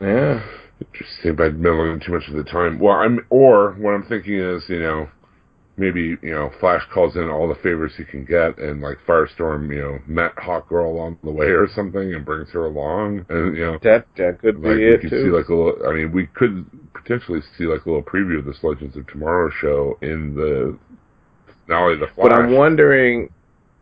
Yeah. 0.02 0.44
Interesting 0.82 1.36
by 1.36 1.50
meddling 1.50 2.02
too 2.02 2.12
much 2.12 2.28
of 2.28 2.34
the 2.36 2.44
time. 2.44 2.80
Well, 2.80 2.96
I'm 2.96 3.26
or 3.30 3.74
what 3.74 3.94
I'm 3.94 4.04
thinking 4.04 4.36
is, 4.36 4.64
you 4.68 4.80
know, 4.80 5.08
maybe 5.78 6.18
you 6.22 6.32
know, 6.32 6.52
Flash 6.60 6.84
calls 6.94 7.16
in 7.16 7.30
all 7.30 7.48
the 7.48 7.56
favors 7.56 7.94
he 7.98 8.04
can 8.06 8.26
get, 8.26 8.58
and 8.58 8.82
like 8.82 8.98
Firestorm, 9.08 9.74
you 9.74 9.82
know, 9.82 10.00
met 10.08 10.32
Hawk 10.38 10.70
Girl 10.70 10.90
along 10.92 11.18
the 11.24 11.32
way 11.32 11.48
or 11.48 11.68
something, 11.68 12.14
and 12.14 12.26
brings 12.26 12.50
her 12.52 12.66
along, 12.66 13.26
and 13.30 13.56
you 13.56 13.66
know, 13.66 13.78
That 13.84 14.06
that 14.18 14.40
could 14.40 14.62
be 14.62 14.68
like 14.70 14.78
we 14.78 14.94
it 14.94 15.02
could 15.02 15.10
too. 15.10 15.24
see 15.26 15.30
like 15.32 15.50
a 15.50 15.54
little. 15.54 15.88
I 15.88 15.94
mean, 15.94 16.12
we 16.12 16.28
could 16.28 16.66
potentially 16.94 17.42
see 17.58 17.66
like 17.66 17.86
a 17.86 17.90
little 17.90 18.04
preview 18.04 18.40
of 18.40 18.46
this 18.46 18.64
Legends 18.64 18.96
of 18.96 19.06
Tomorrow 19.08 19.52
show 19.62 19.98
in 20.02 20.36
the 20.36 20.78
finale 21.66 21.94
of 21.96 22.00
the 22.00 22.08
Flash. 22.08 22.30
But 22.30 22.34
I'm 22.34 22.54
wondering, 22.56 23.30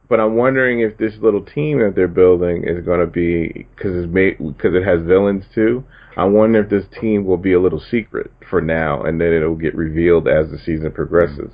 but 0.10 0.20
I'm 0.20 0.36
wondering 0.36 0.80
if 0.82 0.98
this 0.98 1.14
little 1.22 1.44
team 1.44 1.80
that 1.80 1.94
they're 1.96 2.08
building 2.08 2.64
is 2.68 2.84
going 2.84 3.00
to 3.00 3.08
be 3.08 3.68
because 3.76 3.96
it's 4.04 4.12
made 4.12 4.38
because 4.40 4.74
it 4.76 4.84
has 4.84 5.02
villains 5.06 5.46
too. 5.54 5.84
I 6.16 6.26
wonder 6.26 6.62
if 6.64 6.70
this 6.70 6.86
team 7.02 7.26
will 7.26 7.38
be 7.38 7.54
a 7.54 7.60
little 7.60 7.80
secret 7.92 8.32
for 8.50 8.62
now, 8.62 9.02
and 9.04 9.20
then 9.20 9.34
it'll 9.34 9.56
get 9.56 9.74
revealed 9.76 10.28
as 10.28 10.52
the 10.52 10.60
season 10.60 10.92
progresses. 10.92 11.52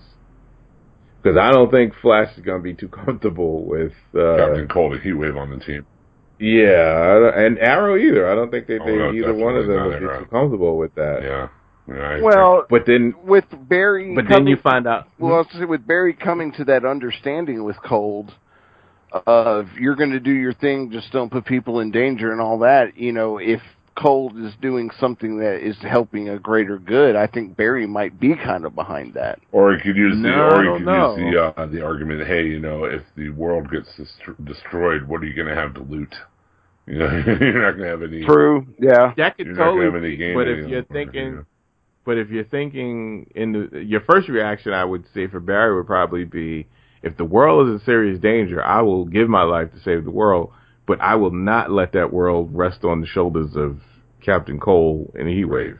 Because 1.21 1.37
I 1.37 1.51
don't 1.51 1.69
think 1.69 1.93
Flash 2.01 2.35
is 2.37 2.43
going 2.43 2.59
to 2.59 2.63
be 2.63 2.73
too 2.73 2.87
comfortable 2.87 3.65
with, 3.65 3.93
uh, 4.15 4.37
Captain 4.37 4.67
Cold, 4.67 4.95
a 4.95 4.99
heat 4.99 5.13
wave 5.13 5.35
on 5.35 5.49
the 5.49 5.57
team. 5.57 5.85
yeah, 6.39 6.95
I 6.97 7.19
don't- 7.19 7.45
and 7.45 7.59
Arrow 7.59 7.97
either. 7.97 8.29
I 8.31 8.35
don't 8.35 8.49
think 8.49 8.67
that 8.67 8.81
Oh, 8.81 8.85
they 8.85 8.95
no, 8.95 9.11
either 9.11 9.33
one 9.33 9.57
of 9.57 9.67
them 9.67 9.75
not 9.77 9.87
would 9.87 9.99
be 9.99 10.05
too 10.19 10.25
comfortable 10.31 10.77
with 10.77 10.95
that. 10.95 11.21
Yeah. 11.23 11.47
yeah 11.87 12.21
Well, 12.21 12.65
But 12.69 12.85
then, 12.85 13.13
with 13.25 13.45
Barry, 13.67 14.15
but 14.15 14.29
then 14.29 14.47
you 14.47 14.55
find 14.55 14.87
out. 14.87 15.07
Well, 15.19 15.33
I 15.33 15.37
was 15.39 15.47
say, 15.51 15.65
with 15.65 15.85
Barry 15.85 16.13
coming 16.13 16.53
to 16.53 16.63
that 16.65 16.85
understanding 16.85 17.63
with 17.65 17.75
Cold, 17.83 18.33
of 19.11 19.67
you're 19.77 19.95
going 19.95 20.11
to 20.11 20.19
do 20.19 20.31
your 20.31 20.53
thing, 20.53 20.91
just 20.91 21.11
don't 21.11 21.31
put 21.31 21.45
people 21.45 21.79
in 21.79 21.91
danger 21.91 22.31
and 22.31 22.39
all 22.39 22.59
that. 22.59 22.95
You 22.97 23.11
know, 23.11 23.37
if 23.39 23.61
Cold 23.95 24.37
is 24.37 24.53
doing 24.61 24.89
something 24.99 25.39
that 25.39 25.65
is 25.65 25.77
helping 25.81 26.29
a 26.29 26.39
greater 26.39 26.77
good, 26.77 27.15
I 27.15 27.27
think 27.27 27.55
Barry 27.57 27.85
might 27.87 28.19
be 28.19 28.35
kind 28.35 28.65
of 28.65 28.75
behind 28.75 29.13
that. 29.15 29.39
Or 29.51 29.73
you 29.73 29.79
could 29.79 29.95
use 29.97 30.15
the, 30.21 30.29
No, 30.29 30.49
or 30.49 30.63
you 30.63 30.69
don't 30.69 30.77
could 30.79 30.85
know. 30.85 31.15
use 31.17 31.33
the 31.35 31.61
uh, 31.61 31.65
the 31.67 31.81
argument. 31.83 32.25
Hey, 32.27 32.43
you 32.47 32.59
know, 32.59 32.85
if 32.85 33.01
the 33.15 33.29
world 33.29 33.69
gets 33.71 33.87
dest- 33.97 34.43
destroyed, 34.45 35.07
what 35.07 35.21
are 35.21 35.25
you 35.25 35.33
going 35.33 35.47
to 35.47 35.55
have 35.55 35.73
to 35.75 35.81
loot? 35.81 36.13
You 36.87 36.97
know, 36.97 37.05
you're 37.39 37.61
not 37.61 37.77
going 37.77 37.83
to 37.83 37.87
have 37.89 38.01
any. 38.01 38.25
True. 38.25 38.65
Yeah. 38.79 39.13
That 39.15 39.37
could 39.37 39.45
You're 39.45 39.55
not 39.55 39.63
have 39.65 39.73
totally 39.75 39.99
any 40.07 40.15
be, 40.15 40.17
game. 40.17 40.33
but 40.33 40.47
if 40.47 40.57
you're 40.67 40.79
you 40.79 40.85
thinking, 40.91 41.35
know. 41.35 41.45
But 42.03 42.17
if 42.17 42.31
you're 42.31 42.45
thinking 42.45 43.29
in 43.35 43.69
the, 43.71 43.79
your 43.83 44.01
first 44.01 44.27
reaction, 44.27 44.73
I 44.73 44.85
would 44.85 45.03
say 45.13 45.27
for 45.27 45.39
Barry 45.39 45.75
would 45.75 45.85
probably 45.85 46.23
be, 46.23 46.65
if 47.03 47.15
the 47.15 47.25
world 47.25 47.67
is 47.67 47.73
in 47.79 47.85
serious 47.85 48.19
danger, 48.19 48.63
I 48.65 48.81
will 48.81 49.05
give 49.05 49.29
my 49.29 49.43
life 49.43 49.71
to 49.73 49.79
save 49.81 50.03
the 50.03 50.09
world, 50.09 50.51
but 50.89 50.99
I 51.01 51.13
will 51.13 51.29
not 51.29 51.69
let 51.69 51.91
that 51.91 52.11
world 52.11 52.49
rest 52.51 52.83
on 52.83 52.99
the 52.99 53.05
shoulders 53.05 53.55
of 53.55 53.79
Captain 54.25 54.59
Cole 54.59 55.13
and 55.13 55.27
Heatwave. 55.27 55.77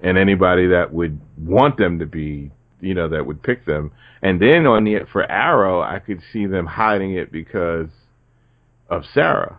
And 0.00 0.16
anybody 0.16 0.68
that 0.68 0.94
would 0.94 1.20
want 1.36 1.76
them 1.76 1.98
to 1.98 2.06
be, 2.06 2.52
you 2.80 2.94
know, 2.94 3.06
that 3.10 3.26
would 3.26 3.42
pick 3.42 3.66
them. 3.66 3.92
And 4.22 4.40
then 4.40 4.66
on 4.66 4.84
the, 4.84 5.00
for 5.12 5.30
Arrow, 5.30 5.82
I 5.82 5.98
could 5.98 6.22
see 6.32 6.46
them 6.46 6.64
hiding 6.64 7.16
it 7.16 7.30
because 7.30 7.90
of 8.88 9.02
Sara. 9.12 9.58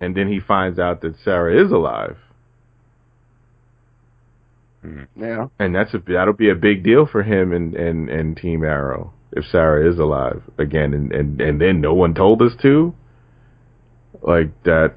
And 0.00 0.16
then 0.16 0.28
he 0.28 0.40
finds 0.40 0.78
out 0.78 1.02
that 1.02 1.16
Sara 1.22 1.62
is 1.62 1.70
alive. 1.70 2.16
Mm-hmm. 4.82 5.22
Yeah. 5.22 5.48
And 5.58 5.74
that's 5.74 5.92
a 5.92 5.98
that'll 5.98 6.32
be 6.32 6.48
a 6.48 6.54
big 6.54 6.84
deal 6.84 7.04
for 7.04 7.22
him 7.22 7.52
and 7.52 7.74
and 7.74 8.08
and 8.08 8.34
Team 8.34 8.64
Arrow 8.64 9.12
if 9.32 9.44
Sara 9.44 9.92
is 9.92 9.98
alive 9.98 10.40
again, 10.56 10.94
and 10.94 11.12
and 11.12 11.40
and 11.40 11.60
then 11.60 11.80
no 11.82 11.92
one 11.92 12.14
told 12.14 12.40
us 12.40 12.52
to. 12.62 12.94
Like 14.22 14.62
that, 14.64 14.94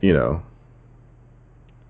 you 0.00 0.12
know. 0.12 0.42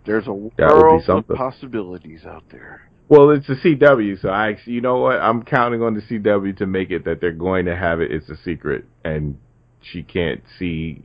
There's 0.06 0.26
a 0.26 0.50
That 0.58 0.74
would 0.74 1.02
be 1.02 1.08
world 1.08 1.08
of 1.08 1.28
possibilities 1.36 2.24
out 2.26 2.44
there. 2.50 2.82
Well, 3.08 3.30
it's 3.30 3.48
a 3.48 3.54
CW, 3.54 4.20
so 4.20 4.28
I 4.30 4.56
you 4.64 4.80
know 4.80 4.96
what 4.96 5.16
I'm 5.20 5.42
counting 5.42 5.82
on 5.82 5.94
the 5.94 6.00
CW 6.00 6.56
to 6.58 6.66
make 6.66 6.90
it 6.90 7.04
that 7.04 7.20
they're 7.20 7.32
going 7.32 7.66
to 7.66 7.76
have 7.76 8.00
it. 8.00 8.10
It's 8.10 8.28
a 8.28 8.36
secret, 8.44 8.86
and 9.04 9.38
she 9.80 10.02
can't 10.02 10.42
see 10.58 11.02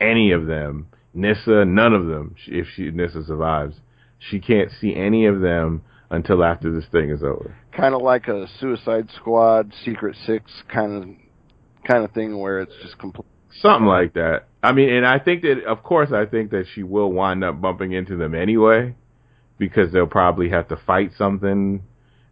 any 0.00 0.32
of 0.32 0.46
them. 0.46 0.88
Nyssa, 1.14 1.64
none 1.64 1.94
of 1.94 2.06
them. 2.06 2.36
If 2.46 2.66
she 2.74 2.90
Nyssa 2.90 3.24
survives, 3.24 3.76
she 4.18 4.38
can't 4.38 4.70
see 4.80 4.94
any 4.94 5.26
of 5.26 5.40
them 5.40 5.82
until 6.10 6.42
after 6.42 6.72
this 6.72 6.88
thing 6.90 7.10
is 7.10 7.22
over. 7.22 7.56
Kind 7.76 7.94
of 7.94 8.02
like 8.02 8.28
a 8.28 8.46
Suicide 8.60 9.08
Squad, 9.16 9.72
Secret 9.84 10.16
Six 10.26 10.50
kind 10.72 11.02
of 11.02 11.08
kind 11.86 12.04
of 12.04 12.12
thing 12.12 12.38
where 12.38 12.60
it's 12.60 12.74
just 12.82 12.98
complete. 12.98 13.26
Something 13.60 13.86
like 13.86 14.14
that. 14.14 14.44
I 14.66 14.72
mean, 14.72 14.88
and 14.88 15.06
I 15.06 15.20
think 15.20 15.42
that, 15.42 15.64
of 15.64 15.84
course, 15.84 16.10
I 16.12 16.26
think 16.26 16.50
that 16.50 16.64
she 16.74 16.82
will 16.82 17.12
wind 17.12 17.44
up 17.44 17.60
bumping 17.60 17.92
into 17.92 18.16
them 18.16 18.34
anyway, 18.34 18.96
because 19.58 19.92
they'll 19.92 20.08
probably 20.08 20.48
have 20.48 20.66
to 20.68 20.76
fight 20.76 21.12
something, 21.16 21.82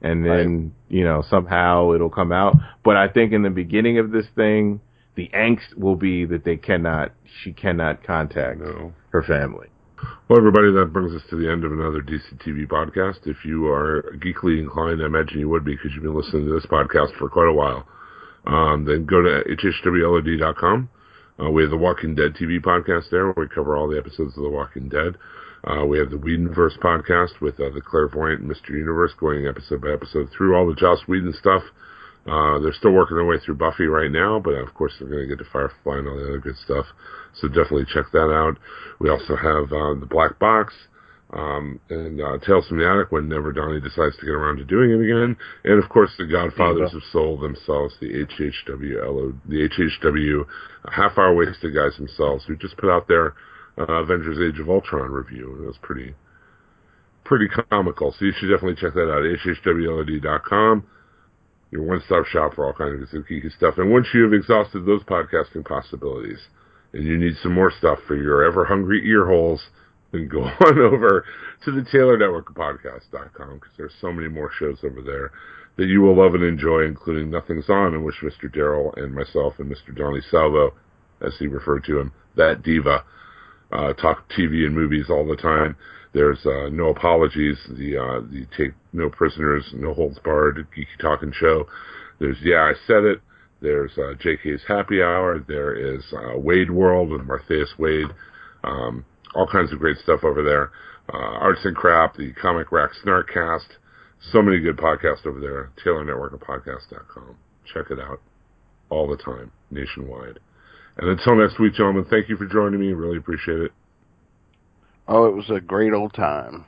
and 0.02 0.26
then 0.26 0.74
you 0.88 1.04
know 1.04 1.22
somehow 1.30 1.92
it'll 1.92 2.10
come 2.10 2.32
out. 2.32 2.56
But 2.84 2.96
I 2.96 3.06
think 3.06 3.32
in 3.32 3.42
the 3.42 3.50
beginning 3.50 3.98
of 4.00 4.10
this 4.10 4.26
thing, 4.34 4.80
the 5.14 5.30
angst 5.32 5.76
will 5.76 5.94
be 5.94 6.24
that 6.24 6.44
they 6.44 6.56
cannot, 6.56 7.12
she 7.42 7.52
cannot 7.52 8.02
contact 8.02 8.58
No. 8.58 8.92
her 9.10 9.22
family. 9.22 9.68
Well, 10.28 10.38
everybody, 10.38 10.72
that 10.72 10.92
brings 10.92 11.14
us 11.14 11.22
to 11.30 11.36
the 11.36 11.48
end 11.48 11.64
of 11.64 11.72
another 11.72 12.02
DCTV 12.02 12.66
podcast. 12.66 13.26
If 13.26 13.44
you 13.44 13.68
are 13.68 14.02
geekly 14.18 14.58
inclined, 14.58 15.00
I 15.02 15.06
imagine 15.06 15.38
you 15.38 15.48
would 15.50 15.64
be 15.64 15.76
because 15.76 15.92
you've 15.94 16.02
been 16.02 16.16
listening 16.16 16.46
to 16.46 16.52
this 16.52 16.66
podcast 16.66 17.16
for 17.16 17.28
quite 17.28 17.48
a 17.48 17.52
while. 17.52 17.86
Um, 18.44 18.84
then 18.86 19.06
go 19.06 19.22
to 19.22 19.44
hhwlod.com. 19.48 20.88
Uh, 21.42 21.50
we 21.50 21.62
have 21.62 21.70
the 21.70 21.76
Walking 21.76 22.14
Dead 22.14 22.34
TV 22.34 22.60
podcast 22.60 23.10
there 23.10 23.26
where 23.26 23.46
we 23.46 23.48
cover 23.48 23.76
all 23.76 23.88
the 23.88 23.98
episodes 23.98 24.36
of 24.36 24.44
The 24.44 24.50
Walking 24.50 24.88
Dead. 24.88 25.16
Uh, 25.64 25.84
we 25.84 25.98
have 25.98 26.10
the 26.10 26.16
Whedonverse 26.16 26.78
podcast 26.78 27.40
with 27.40 27.54
uh, 27.58 27.70
the 27.74 27.80
Clairvoyant 27.80 28.46
Mr. 28.46 28.70
Universe 28.70 29.12
going 29.18 29.46
episode 29.46 29.80
by 29.80 29.92
episode 29.92 30.28
through 30.30 30.54
all 30.54 30.66
the 30.66 30.74
Joss 30.74 31.00
Whedon 31.08 31.32
stuff. 31.32 31.62
Uh, 32.26 32.58
they're 32.60 32.72
still 32.72 32.92
working 32.92 33.16
their 33.16 33.26
way 33.26 33.36
through 33.38 33.56
Buffy 33.56 33.86
right 33.86 34.10
now, 34.10 34.38
but 34.38 34.52
of 34.52 34.72
course 34.74 34.92
they're 34.98 35.08
going 35.08 35.28
to 35.28 35.36
get 35.36 35.42
to 35.42 35.50
Firefly 35.50 35.98
and 35.98 36.08
all 36.08 36.16
the 36.16 36.24
other 36.24 36.38
good 36.38 36.56
stuff. 36.56 36.86
So 37.40 37.48
definitely 37.48 37.86
check 37.92 38.06
that 38.12 38.30
out. 38.30 38.56
We 39.00 39.10
also 39.10 39.34
have 39.34 39.72
uh, 39.72 39.98
the 39.98 40.08
Black 40.08 40.38
Box. 40.38 40.72
Um, 41.34 41.80
and 41.90 42.20
uh, 42.20 42.38
Tales 42.46 42.68
from 42.68 42.78
the 42.78 42.88
Attic 42.88 43.10
when 43.10 43.28
Never 43.28 43.50
Donnie 43.50 43.80
decides 43.80 44.16
to 44.16 44.24
get 44.24 44.38
around 44.38 44.58
to 44.58 44.64
doing 44.64 44.92
it 44.92 45.02
again, 45.02 45.36
and 45.64 45.82
of 45.82 45.90
course 45.90 46.10
the 46.16 46.26
Godfathers 46.26 46.94
of 46.94 47.02
Soul 47.10 47.38
themselves, 47.38 47.94
the 48.00 48.06
HHWLO, 48.06 49.34
the 49.48 49.68
HHW 49.68 50.46
Half 50.92 51.18
Hour 51.18 51.34
Wasted 51.34 51.74
guys 51.74 51.96
themselves, 51.96 52.44
who 52.46 52.54
just 52.56 52.76
put 52.76 52.88
out 52.88 53.08
their 53.08 53.34
uh, 53.76 54.04
Avengers 54.04 54.38
Age 54.38 54.60
of 54.60 54.70
Ultron 54.70 55.10
review, 55.10 55.54
and 55.54 55.64
it 55.64 55.66
was 55.66 55.78
pretty 55.82 56.14
pretty 57.24 57.48
comical. 57.68 58.14
So 58.16 58.26
you 58.26 58.32
should 58.38 58.50
definitely 58.50 58.76
check 58.76 58.94
that 58.94 59.10
out. 59.10 59.24
HHWLOD.com, 59.24 60.86
your 61.72 61.82
one-stop 61.82 62.26
shop 62.26 62.54
for 62.54 62.66
all 62.66 62.74
kinds 62.74 63.12
of 63.12 63.24
geeky 63.26 63.50
stuff. 63.56 63.74
And 63.78 63.90
once 63.90 64.06
you 64.14 64.22
have 64.22 64.32
exhausted 64.32 64.86
those 64.86 65.02
podcasting 65.02 65.64
possibilities, 65.64 66.38
and 66.92 67.04
you 67.04 67.18
need 67.18 67.34
some 67.42 67.54
more 67.54 67.72
stuff 67.76 67.98
for 68.06 68.14
your 68.14 68.44
ever-hungry 68.44 69.02
ear 69.08 69.26
holes, 69.26 69.60
then 70.14 70.28
go 70.28 70.42
on 70.66 70.78
over 70.78 71.24
to 71.64 71.72
the 71.72 71.84
Taylor 71.90 72.16
Network 72.16 72.54
Podcast.com 72.54 73.54
because 73.54 73.74
there's 73.76 73.92
so 74.00 74.12
many 74.12 74.28
more 74.28 74.50
shows 74.58 74.78
over 74.84 75.02
there 75.02 75.32
that 75.76 75.86
you 75.86 76.00
will 76.00 76.16
love 76.16 76.34
and 76.34 76.44
enjoy, 76.44 76.84
including 76.84 77.30
Nothing's 77.30 77.68
On, 77.68 77.94
in 77.94 78.04
which 78.04 78.22
Mr. 78.22 78.52
Darrell 78.52 78.94
and 78.96 79.14
myself 79.14 79.54
and 79.58 79.70
Mr. 79.70 79.96
Johnny 79.96 80.20
Salvo, 80.30 80.72
as 81.20 81.32
he 81.38 81.46
referred 81.46 81.84
to 81.84 81.98
him, 81.98 82.12
that 82.36 82.62
diva, 82.62 83.04
uh, 83.72 83.92
talk 83.94 84.28
TV 84.30 84.66
and 84.66 84.74
movies 84.74 85.06
all 85.10 85.26
the 85.26 85.36
time. 85.36 85.76
There's 86.12 86.38
uh, 86.46 86.68
no 86.70 86.90
apologies, 86.90 87.58
the 87.70 87.96
uh, 87.96 88.20
the 88.20 88.46
take 88.56 88.72
no 88.92 89.10
prisoners, 89.10 89.64
no 89.74 89.94
holds 89.94 90.20
barred 90.20 90.64
geeky 90.76 91.00
talking 91.00 91.32
show. 91.32 91.66
There's 92.20 92.36
yeah, 92.40 92.62
I 92.62 92.74
said 92.86 93.02
it. 93.02 93.20
There's 93.60 93.90
uh, 93.98 94.14
JK's 94.24 94.62
Happy 94.68 95.02
Hour. 95.02 95.40
There 95.48 95.74
is 95.74 96.04
uh, 96.12 96.38
Wade 96.38 96.70
World 96.70 97.10
with 97.10 97.22
Martheus 97.22 97.76
Wade. 97.78 98.14
Um, 98.62 99.04
all 99.34 99.46
kinds 99.46 99.72
of 99.72 99.78
great 99.78 99.98
stuff 99.98 100.24
over 100.24 100.42
there. 100.42 100.70
Uh, 101.12 101.38
Arts 101.38 101.60
and 101.64 101.76
Crap, 101.76 102.16
the 102.16 102.32
Comic 102.32 102.72
Rack 102.72 102.90
Snarkcast. 103.04 103.66
So 104.32 104.40
many 104.40 104.60
good 104.60 104.76
podcasts 104.76 105.26
over 105.26 105.40
there. 105.40 105.70
Taylor 105.82 106.04
Network 106.04 106.32
of 106.32 106.40
Podcast.com. 106.40 107.36
Check 107.72 107.90
it 107.90 108.00
out 108.00 108.20
all 108.88 109.08
the 109.08 109.16
time, 109.16 109.50
nationwide. 109.70 110.38
And 110.96 111.10
until 111.10 111.36
next 111.36 111.58
week, 111.58 111.74
gentlemen, 111.74 112.06
thank 112.08 112.28
you 112.28 112.36
for 112.36 112.46
joining 112.46 112.80
me. 112.80 112.92
Really 112.92 113.18
appreciate 113.18 113.60
it. 113.60 113.72
Oh, 115.08 115.26
it 115.26 115.34
was 115.34 115.50
a 115.50 115.60
great 115.60 115.92
old 115.92 116.14
time. 116.14 116.64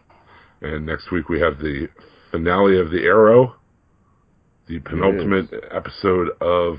And 0.61 0.85
next 0.85 1.11
week 1.11 1.29
we 1.29 1.41
have 1.41 1.59
the 1.59 1.89
finale 2.31 2.79
of 2.79 2.91
The 2.91 3.05
Arrow, 3.05 3.57
the 4.67 4.81
penultimate 4.81 5.49
episode 5.71 6.31
of 6.41 6.79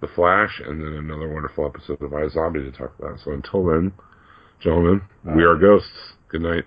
The 0.00 0.08
Flash, 0.08 0.60
and 0.66 0.80
then 0.80 0.92
another 0.94 1.32
wonderful 1.32 1.66
episode 1.66 2.02
of 2.02 2.10
iZombie 2.10 2.70
to 2.70 2.76
talk 2.76 2.92
about. 2.98 3.18
So 3.24 3.32
until 3.32 3.64
then, 3.64 3.92
gentlemen, 4.60 5.02
uh, 5.28 5.32
we 5.34 5.44
are 5.44 5.56
ghosts. 5.56 5.88
Good 6.28 6.42
night. 6.42 6.64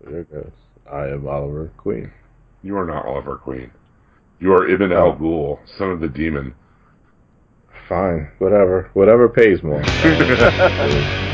There 0.00 0.20
it 0.20 0.32
goes. 0.32 0.50
I 0.90 1.08
am 1.08 1.26
Oliver 1.26 1.70
Queen. 1.76 2.12
You 2.62 2.76
are 2.76 2.86
not 2.86 3.06
Oliver 3.06 3.36
Queen. 3.36 3.70
You 4.40 4.52
are 4.52 4.68
Ibn 4.68 4.92
Al. 4.92 5.16
Ghul, 5.16 5.58
son 5.76 5.90
of 5.90 6.00
the 6.00 6.08
demon. 6.08 6.54
Fine, 7.88 8.30
whatever. 8.38 8.90
Whatever 8.94 9.28
pays 9.28 9.62
more. 9.62 9.82
Uh, 10.78 11.27